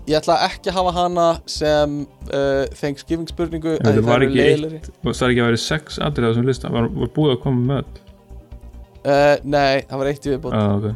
Ég 0.07 0.15
ætla 0.21 0.37
ekki 0.47 0.71
að 0.71 0.77
hafa 0.79 0.91
hana 0.95 1.27
sem 1.51 1.95
uh, 2.31 2.65
Thanksgiving 2.79 3.27
spurningu 3.27 3.75
Það 3.83 3.97
var 4.07 4.23
ekki 4.23 4.43
eitt 4.45 4.91
það 5.03 5.25
er 5.27 5.33
ekki 5.33 5.43
að 5.43 5.49
vera 5.49 5.63
sex 5.65 5.99
atrið 5.99 6.27
á 6.27 6.31
þessum 6.31 6.47
lista. 6.47 6.71
Var, 6.71 6.87
var 6.95 7.11
búið 7.17 7.33
að 7.35 7.41
koma 7.43 7.65
með 7.73 7.89
uh, 9.03 9.35
Nei, 9.43 9.83
það 9.89 10.03
var 10.03 10.11
eitt 10.13 10.29
í 10.29 10.33
viðbútt 10.35 10.59
ah, 10.61 10.77
ok. 10.77 10.87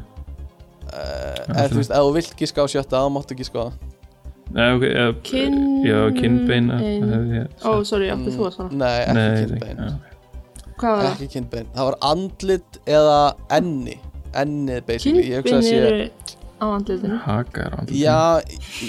Uh, 0.91 1.57
En 1.57 1.73
þú 1.73 1.81
veist, 1.81 1.91
ef 1.91 2.05
þú 2.07 2.15
vilt 2.21 2.37
gíska 2.39 2.63
á 2.63 2.67
sjötta, 2.71 3.03
þá 3.03 3.11
máttu 3.17 3.39
gíska 3.39 3.59
á 3.59 3.63
það. 3.67 3.81
Nei, 4.51 4.69
ok, 4.75 4.85
eða, 4.91 5.11
Kinn- 5.27 5.59
Já, 5.87 5.99
ég 7.35 7.67
Ó, 7.67 7.71
sorry, 7.87 8.11
áttu 8.15 8.35
þú 8.35 8.47
að 8.49 8.57
svara? 8.57 8.79
Nei, 8.81 8.97
ekki 9.03 9.19
Nei, 9.19 9.29
kinnbein 9.45 9.83
já. 9.85 9.91
Hvað 10.81 10.95
var 10.95 11.05
það? 11.05 11.13
Ekki 11.13 11.29
kinnbein, 11.35 11.71
það 11.75 11.91
var 11.91 11.99
andlit 12.11 12.81
eða 12.87 13.21
enni. 13.59 13.97
Ennið 14.41 14.85
basically, 14.87 15.27
sé 15.67 15.79
eru 15.83 16.05
á 16.61 16.67
andlitinu 16.77 17.17
Haka 17.25 17.63
er 17.67 17.73
á 17.73 17.77
andlitinu. 17.81 18.01
Já, 18.05 18.19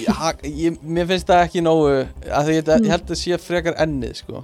já 0.06 0.32
ég, 0.62 0.78
mér 0.84 1.08
finnst 1.12 1.30
það 1.32 1.44
ekki 1.46 1.64
nógu 1.66 1.92
að 2.28 2.50
því 2.50 2.58
ég, 2.58 2.72
ég 2.86 2.92
held 2.94 3.14
að 3.16 3.20
sé 3.22 3.38
frekar 3.42 3.78
ennið 3.86 4.16
sko. 4.22 4.44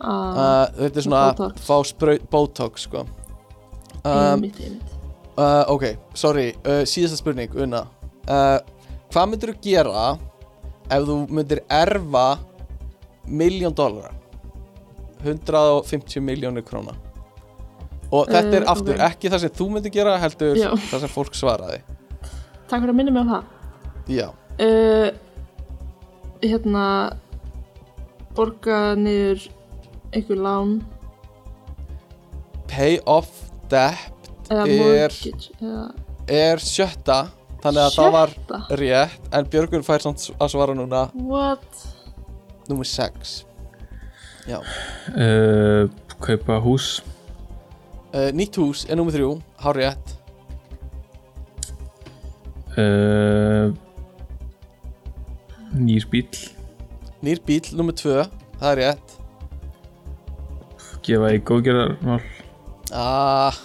ah, 0.00 0.08
uh, 0.08 0.66
Þetta 0.80 1.00
er 1.02 1.06
svona 1.08 1.22
Botox. 1.32 1.60
að 1.60 1.68
fá 1.68 1.76
spraut, 1.90 2.26
botox 2.32 2.86
sko. 2.88 3.04
um, 4.04 4.10
Einmitt, 4.10 4.58
einmitt 4.60 4.90
uh, 5.38 5.64
Ok, 5.72 5.84
sorry, 6.14 6.50
uh, 6.66 6.82
síðasta 6.88 7.20
spurning 7.22 7.54
Una 7.56 7.84
uh, 8.28 8.58
Hvað 9.14 9.30
myndir 9.30 9.54
þú 9.54 9.60
gera 9.64 10.06
ef 10.92 11.06
þú 11.08 11.14
myndir 11.32 11.62
erfa 11.72 12.26
miljón 13.24 13.72
dólara 13.72 14.10
150 15.24 16.20
miljónir 16.20 16.64
króna 16.66 16.92
og 18.14 18.28
þetta 18.28 18.58
er 18.58 18.64
Uh, 18.66 18.70
aftur 18.74 18.94
ok. 18.98 19.04
ekki 19.08 19.30
það 19.32 19.40
sem 19.46 19.52
þú 19.56 19.66
myndir 19.72 19.92
gera 19.94 20.18
heldur 20.20 20.58
Já. 20.60 20.68
það 20.90 21.00
sem 21.06 21.12
fólk 21.14 21.34
svaraði 21.38 21.78
Takk 22.68 22.80
fyrir 22.80 22.92
að 22.94 22.98
minna 22.98 23.12
mig 23.14 23.22
á 23.24 23.26
það. 23.32 23.44
Já, 24.08 24.28
uh, 24.60 25.10
Hérna 26.44 26.86
Borga 28.36 28.80
niður 28.98 29.46
einhver 30.12 30.40
lán. 30.44 30.74
Pay 32.68 32.98
off 33.06 33.30
debt 33.70 34.30
eða 34.50 34.66
Er- 34.68 35.14
eða 35.62 35.84
er 36.28 36.58
sjötta 36.62 37.18
þannig 37.62 37.82
að 37.84 37.94
það 37.96 38.12
var 38.12 38.28
sjötta? 38.34 38.58
rétt 38.80 39.28
en 39.32 39.46
Björgur 39.52 39.82
fær 39.86 40.00
samt 40.04 40.24
að 40.40 40.48
svara 40.52 40.74
núna. 40.76 41.06
What? 41.14 41.64
nummer 42.68 42.84
6 42.84 43.44
Já, 44.48 44.58
uh, 44.60 45.88
Kaupa 46.20 46.58
hús. 46.60 47.02
Uh, 48.14 48.30
nýtt 48.32 48.56
hús 48.56 48.84
er 48.88 48.96
nummer 48.96 49.12
3 49.12 49.40
hár 49.60 49.74
rétt 49.76 50.14
uh, 52.78 53.72
Nýr 55.74 56.04
bíl 56.10 56.28
nýr 57.24 57.40
bíl 57.46 57.64
nummer 57.74 57.94
2 57.96 58.14
það 58.60 58.70
er 58.70 58.78
rétt. 58.82 59.14
Gefa 61.04 61.30
í 61.34 61.38
góðgerðarmál. 61.44 62.20
Ah, 62.94 63.56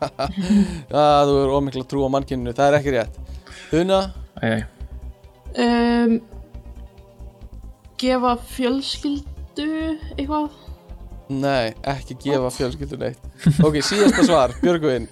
ah, 0.96 1.22
þú 1.28 1.34
er 1.42 1.52
ómikla 1.54 1.84
trú 1.88 2.02
á 2.04 2.10
mannkyninu 2.12 2.54
það 2.56 2.70
er 2.72 2.78
ekki 2.80 2.94
rétt. 2.96 3.18
Una, 3.82 4.00
Æ, 4.42 4.48
æ, 4.48 4.62
Um, 5.52 6.14
gefa 8.00 8.30
fjölskyldu 8.54 9.66
eitthvað? 10.16 10.46
nei, 11.28 11.74
ekki 11.92 12.16
gefa 12.24 12.48
fjölskyldu 12.56 12.96
neitt. 13.02 13.20
Ok, 13.60 13.76
síðasta 13.84 14.24
svar, 14.24 14.54
Björgvin. 14.64 15.04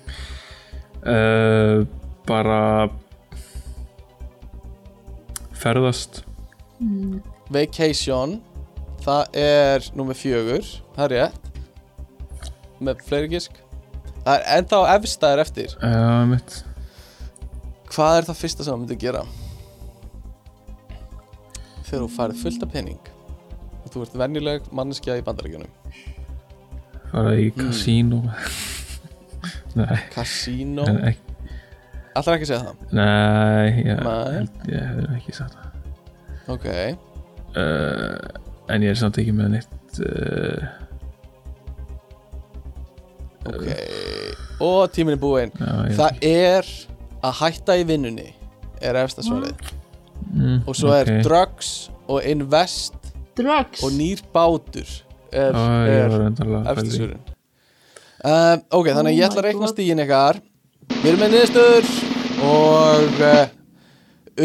Uh, 1.05 1.85
Bara 2.25 2.89
Ferðast. 5.61 6.23
Vacation 7.53 8.39
það 9.05 9.23
er 9.43 9.79
nummer 9.97 10.17
4 10.17 10.61
það 10.97 11.05
er 11.07 11.13
rétt. 11.17 11.43
Með 12.81 12.95
fleiri 13.05 13.29
gisk. 13.35 13.53
Það 14.25 14.35
er 14.35 14.43
ennþá 14.57 14.79
efstæðar 14.95 15.41
eftir. 15.45 15.71
Uh, 15.85 16.37
Hvað 17.91 18.13
er 18.21 18.25
það 18.29 18.41
fyrsta 18.41 18.63
sem 18.65 18.75
þú 18.75 18.79
myndir 18.85 19.01
gera? 19.03 19.23
Þegar 21.89 22.03
þú 22.05 22.11
færið 22.15 22.43
fullt 22.45 22.63
af 22.67 22.71
pening. 22.73 23.03
Og 23.81 23.87
þú 23.93 23.99
ert 24.05 24.21
venjuleg 24.23 24.61
manneskja 24.77 25.19
í 25.19 25.27
bandaríkjunum. 25.27 25.73
Fara 27.11 27.33
í 27.35 27.37
nei, 29.79 29.99
Casino 30.15 30.83
en 30.87 30.99
ekki 31.11 31.30
Alltaf 32.19 32.35
ekki 32.37 32.49
segja 32.49 32.63
það? 32.67 32.85
Nei, 32.97 33.85
ég 33.87 34.01
held 34.03 34.69
ég 34.73 34.87
hefði 34.91 35.09
ekki 35.19 35.35
sagt 35.37 35.55
það. 35.55 35.67
Ok. 36.51 36.67
Uh, 37.55 38.17
En 38.71 38.83
ég 38.87 38.93
er 38.93 38.99
samt 38.99 39.17
ekki 39.19 39.33
með 39.35 39.49
neitt 39.57 40.01
uh, 40.07 40.63
Ok. 43.51 43.67
Og 44.63 44.91
tíminn 44.95 45.17
er 45.17 45.21
búinn. 45.23 45.53
Það 45.97 46.19
er 46.29 46.69
að 47.25 47.37
hætta 47.41 47.77
í 47.81 47.85
vinnunni 47.89 48.29
er 48.85 48.99
efsta 49.01 49.25
svarið. 49.25 49.71
Mm, 50.31 50.61
og 50.69 50.77
svo 50.77 50.93
er 50.95 51.09
ok. 51.09 51.23
drugs 51.25 51.71
og 52.11 52.27
invest 52.29 52.95
Drugs? 53.39 53.81
og 53.87 53.95
nýr 53.97 54.21
bátur 54.35 54.91
er, 55.33 55.57
ég 55.57 55.95
er 56.05 56.35
pæla 56.37 56.61
í- 56.85 56.93
svörin 56.93 57.23
um, 58.21 58.63
Ok, 58.77 58.91
þannig 58.93 59.11
að 59.11 59.17
ég 59.17 59.25
Oh 59.25 59.31
ætla 59.31 59.41
að 59.41 59.47
reikna 59.49 59.71
stígin 59.73 60.03
ykkar 60.05 60.41
Við 60.99 61.09
erum 61.11 61.23
með 61.23 61.35
niðurstöður 61.35 61.91
og 62.51 63.23
uh, 63.25 63.43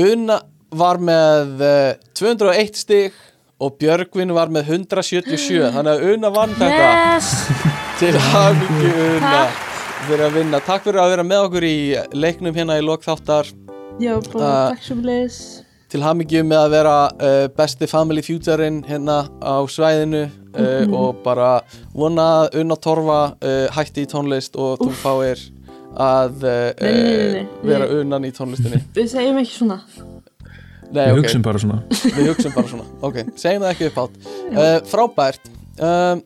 Una 0.06 0.38
var 0.75 0.99
með 1.03 1.64
uh, 1.65 1.91
201 2.17 2.80
stig 2.80 3.17
og 3.64 3.75
Björgvin 3.82 4.33
var 4.35 4.53
með 4.53 4.72
177 4.77 5.69
þannig 5.75 5.91
að 5.93 6.07
Una 6.14 6.32
vann 6.35 6.56
þetta. 6.59 6.88
Yes! 7.15 7.33
Til 8.01 8.15
hafingju 8.30 8.95
Una 9.17 9.45
fyrir 10.06 10.25
að 10.27 10.35
vinna. 10.40 10.61
Takk 10.61 10.85
fyrir 10.85 11.01
að 11.01 11.14
vera 11.15 11.27
með 11.27 11.45
okkur 11.49 11.65
í 11.65 11.77
leiknum 12.14 12.56
hérna 12.56 12.80
í 12.80 12.85
lokþáttar 12.85 13.53
Já, 14.03 14.17
bara 14.33 14.43
Uh, 14.45 14.74
takk 14.75 14.83
sem 14.83 14.99
leis 15.07 15.38
til 15.95 16.01
hamingju 16.03 16.41
með 16.43 16.59
að 16.59 16.74
vera 16.74 16.93
uh, 17.14 17.45
besti 17.56 17.88
family 17.88 18.24
futureinn 18.25 18.82
hérna 18.83 19.22
á 19.40 19.64
svæðinu 19.69 20.25
uh, 20.25 20.83
og 20.91 21.22
bara 21.24 21.59
vona 21.95 22.25
að 22.41 22.57
unna 22.64 22.75
torfa 22.82 23.19
uh, 23.38 23.67
hætti 23.75 24.03
í 24.03 24.09
tónlist 24.11 24.57
og 24.59 24.82
þú 24.82 24.90
fáir 24.99 25.43
að 25.95 26.43
uh, 26.43 26.59
Nei, 26.82 26.91
nei, 26.91 27.15
nei, 27.15 27.32
nei. 27.40 27.48
vera 27.72 27.88
unnan 27.99 28.27
í 28.27 28.32
tónlistinni. 28.35 28.82
Við 28.98 29.09
segjum 29.14 29.41
ekki 29.41 29.56
svona. 29.56 29.80
Nei, 30.91 31.01
Við 31.09 31.15
ok, 31.15 31.19
hugsim 31.24 31.43
bara 31.45 31.61
svona. 31.64 31.82
Við 32.17 32.30
hugsum 32.32 32.56
bara 32.56 32.72
svona. 32.72 32.88
Ok, 33.07 33.19
segjum 33.41 33.65
það 33.65 33.74
ekki 33.74 33.90
upp 33.91 33.99
átt 34.06 34.15
uh, 34.30 34.77
Frábært. 34.91 35.51
Um, 35.80 36.24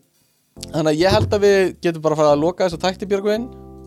Þannig 0.60 0.90
að 0.92 1.00
ég 1.00 1.14
held 1.16 1.34
að 1.38 1.44
við 1.46 1.62
getum 1.86 2.02
bara 2.04 2.16
að 2.18 2.20
fara 2.20 2.32
að 2.36 2.42
loka 2.44 2.66
þessu 2.68 2.80
tækti 2.84 3.08
Björgvin. 3.08 3.46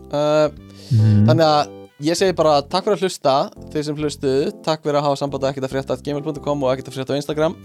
Uh, 0.09 0.47
mm, 0.89 1.19
Þannig 1.29 1.43
að 1.45 1.75
ég 2.07 2.17
segi 2.17 2.33
bara 2.35 2.55
takk 2.65 2.87
fyrir 2.87 2.97
að 2.97 3.03
hlusta 3.05 3.33
þeir 3.71 3.85
sem 3.85 3.99
hlustuðu, 4.01 4.47
takk 4.65 4.81
fyrir 4.81 4.97
að 4.97 5.05
hafa 5.05 5.19
samband 5.21 5.45
ekkert 5.51 5.67
að 5.67 5.75
frétta 5.75 5.97
gmail.com 6.03 6.65
og 6.65 6.71
ekkert 6.73 6.89
að 6.89 6.97
frétta 6.97 7.13
á 7.13 7.19
Instagram. 7.21 7.55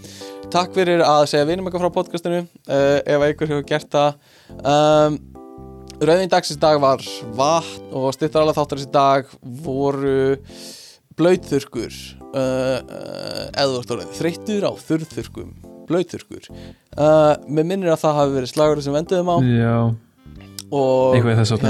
Takk 0.53 0.77
fyrir 0.77 1.01
að 1.03 1.23
segja 1.33 1.49
vinum 1.49 1.65
eitthvað 1.67 1.87
frá 1.87 1.95
podcastinu 1.97 2.43
uh, 2.45 2.99
ef 3.01 3.25
einhver 3.31 3.51
hefur 3.55 3.65
gert 3.73 3.89
það. 3.97 4.21
Um, 4.61 5.17
Rauðin 5.99 6.29
dagsins 6.31 6.59
dag 6.61 6.77
var 6.79 7.01
vatn 7.35 7.89
og 7.91 8.13
styrtar 8.15 8.45
alveg 8.45 8.55
þáttar 8.55 8.79
þessi 8.79 8.91
dag 8.93 9.31
voru 9.65 10.37
blöytþurkur 11.19 11.97
uh, 12.31 12.39
uh, 12.39 13.41
eða 13.51 13.97
þreyttur 14.15 14.63
á 14.63 14.71
þurrþurkum 14.79 15.49
blöytþurkur 15.89 16.47
uh, 16.53 17.35
með 17.51 17.67
minnir 17.73 17.91
að 17.91 18.05
það 18.05 18.19
hafi 18.21 18.35
verið 18.37 18.53
slagur 18.53 18.83
sem 18.85 18.95
venduðum 18.95 19.33
á. 19.33 19.37
Já, 19.43 19.75
og 20.71 21.17
eitthvað 21.17 21.33
í 21.33 21.37
þess 21.41 21.57
að 21.57 21.67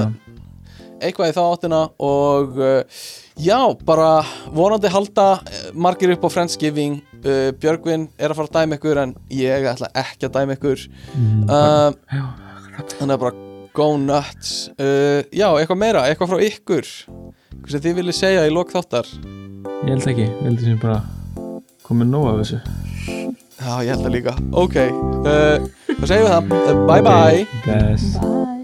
eitthvað 1.00 1.32
í 1.32 1.38
þá 1.40 1.42
áttina 1.48 1.82
og 2.12 2.62
uh, 2.62 3.04
já, 3.42 3.60
bara 3.90 4.14
vonandi 4.54 4.94
halda 4.94 5.30
uh, 5.40 5.68
margir 5.74 6.14
upp 6.14 6.30
á 6.30 6.34
Friendsgiving. 6.38 7.02
Uh, 7.24 7.50
Björgvin 7.58 8.12
er 8.20 8.30
að 8.30 8.44
fara 8.44 8.54
að 8.54 8.62
dæma 8.62 8.78
ykkur 8.78 9.06
en 9.08 9.18
ég 9.34 9.70
ætla 9.74 9.90
ekki 9.98 10.30
að 10.30 10.38
dæma 10.38 10.60
ykkur. 10.60 10.90
Mm, 11.18 11.46
þannig 12.94 13.16
að 13.16 13.24
bara 13.26 13.49
go 13.80 13.90
nuts. 14.02 14.70
Uh, 14.76 15.24
já, 15.32 15.48
eitthvað 15.54 15.82
meira, 15.82 16.06
eitthvað 16.10 16.34
frá 16.34 16.44
ykkur. 16.50 16.92
Hvað 17.60 17.72
sem 17.74 17.86
þið 17.88 17.98
viljið 18.02 18.20
segja 18.20 18.46
í 18.48 18.54
lok 18.54 18.76
þáttar? 18.76 19.10
Ég 19.88 19.94
held 19.94 20.12
ekki, 20.14 20.28
ég 20.28 20.46
held 20.50 20.64
sem 20.66 20.84
bara 20.84 21.02
komið 21.88 22.14
nóg 22.14 22.30
af 22.34 22.44
þessu. 22.44 22.62
Já, 23.60 23.74
ég 23.84 23.92
held 23.94 24.06
það 24.06 24.16
líka. 24.16 24.38
Ok, 24.66 24.80
uh, 25.24 25.68
þá 25.96 26.06
segjum 26.06 26.30
við 26.30 26.32
það. 26.36 26.56
Uh, 26.60 26.86
bye 26.88 27.04
bye. 27.10 27.44
Bless 27.66 28.16
Bye 28.20 28.59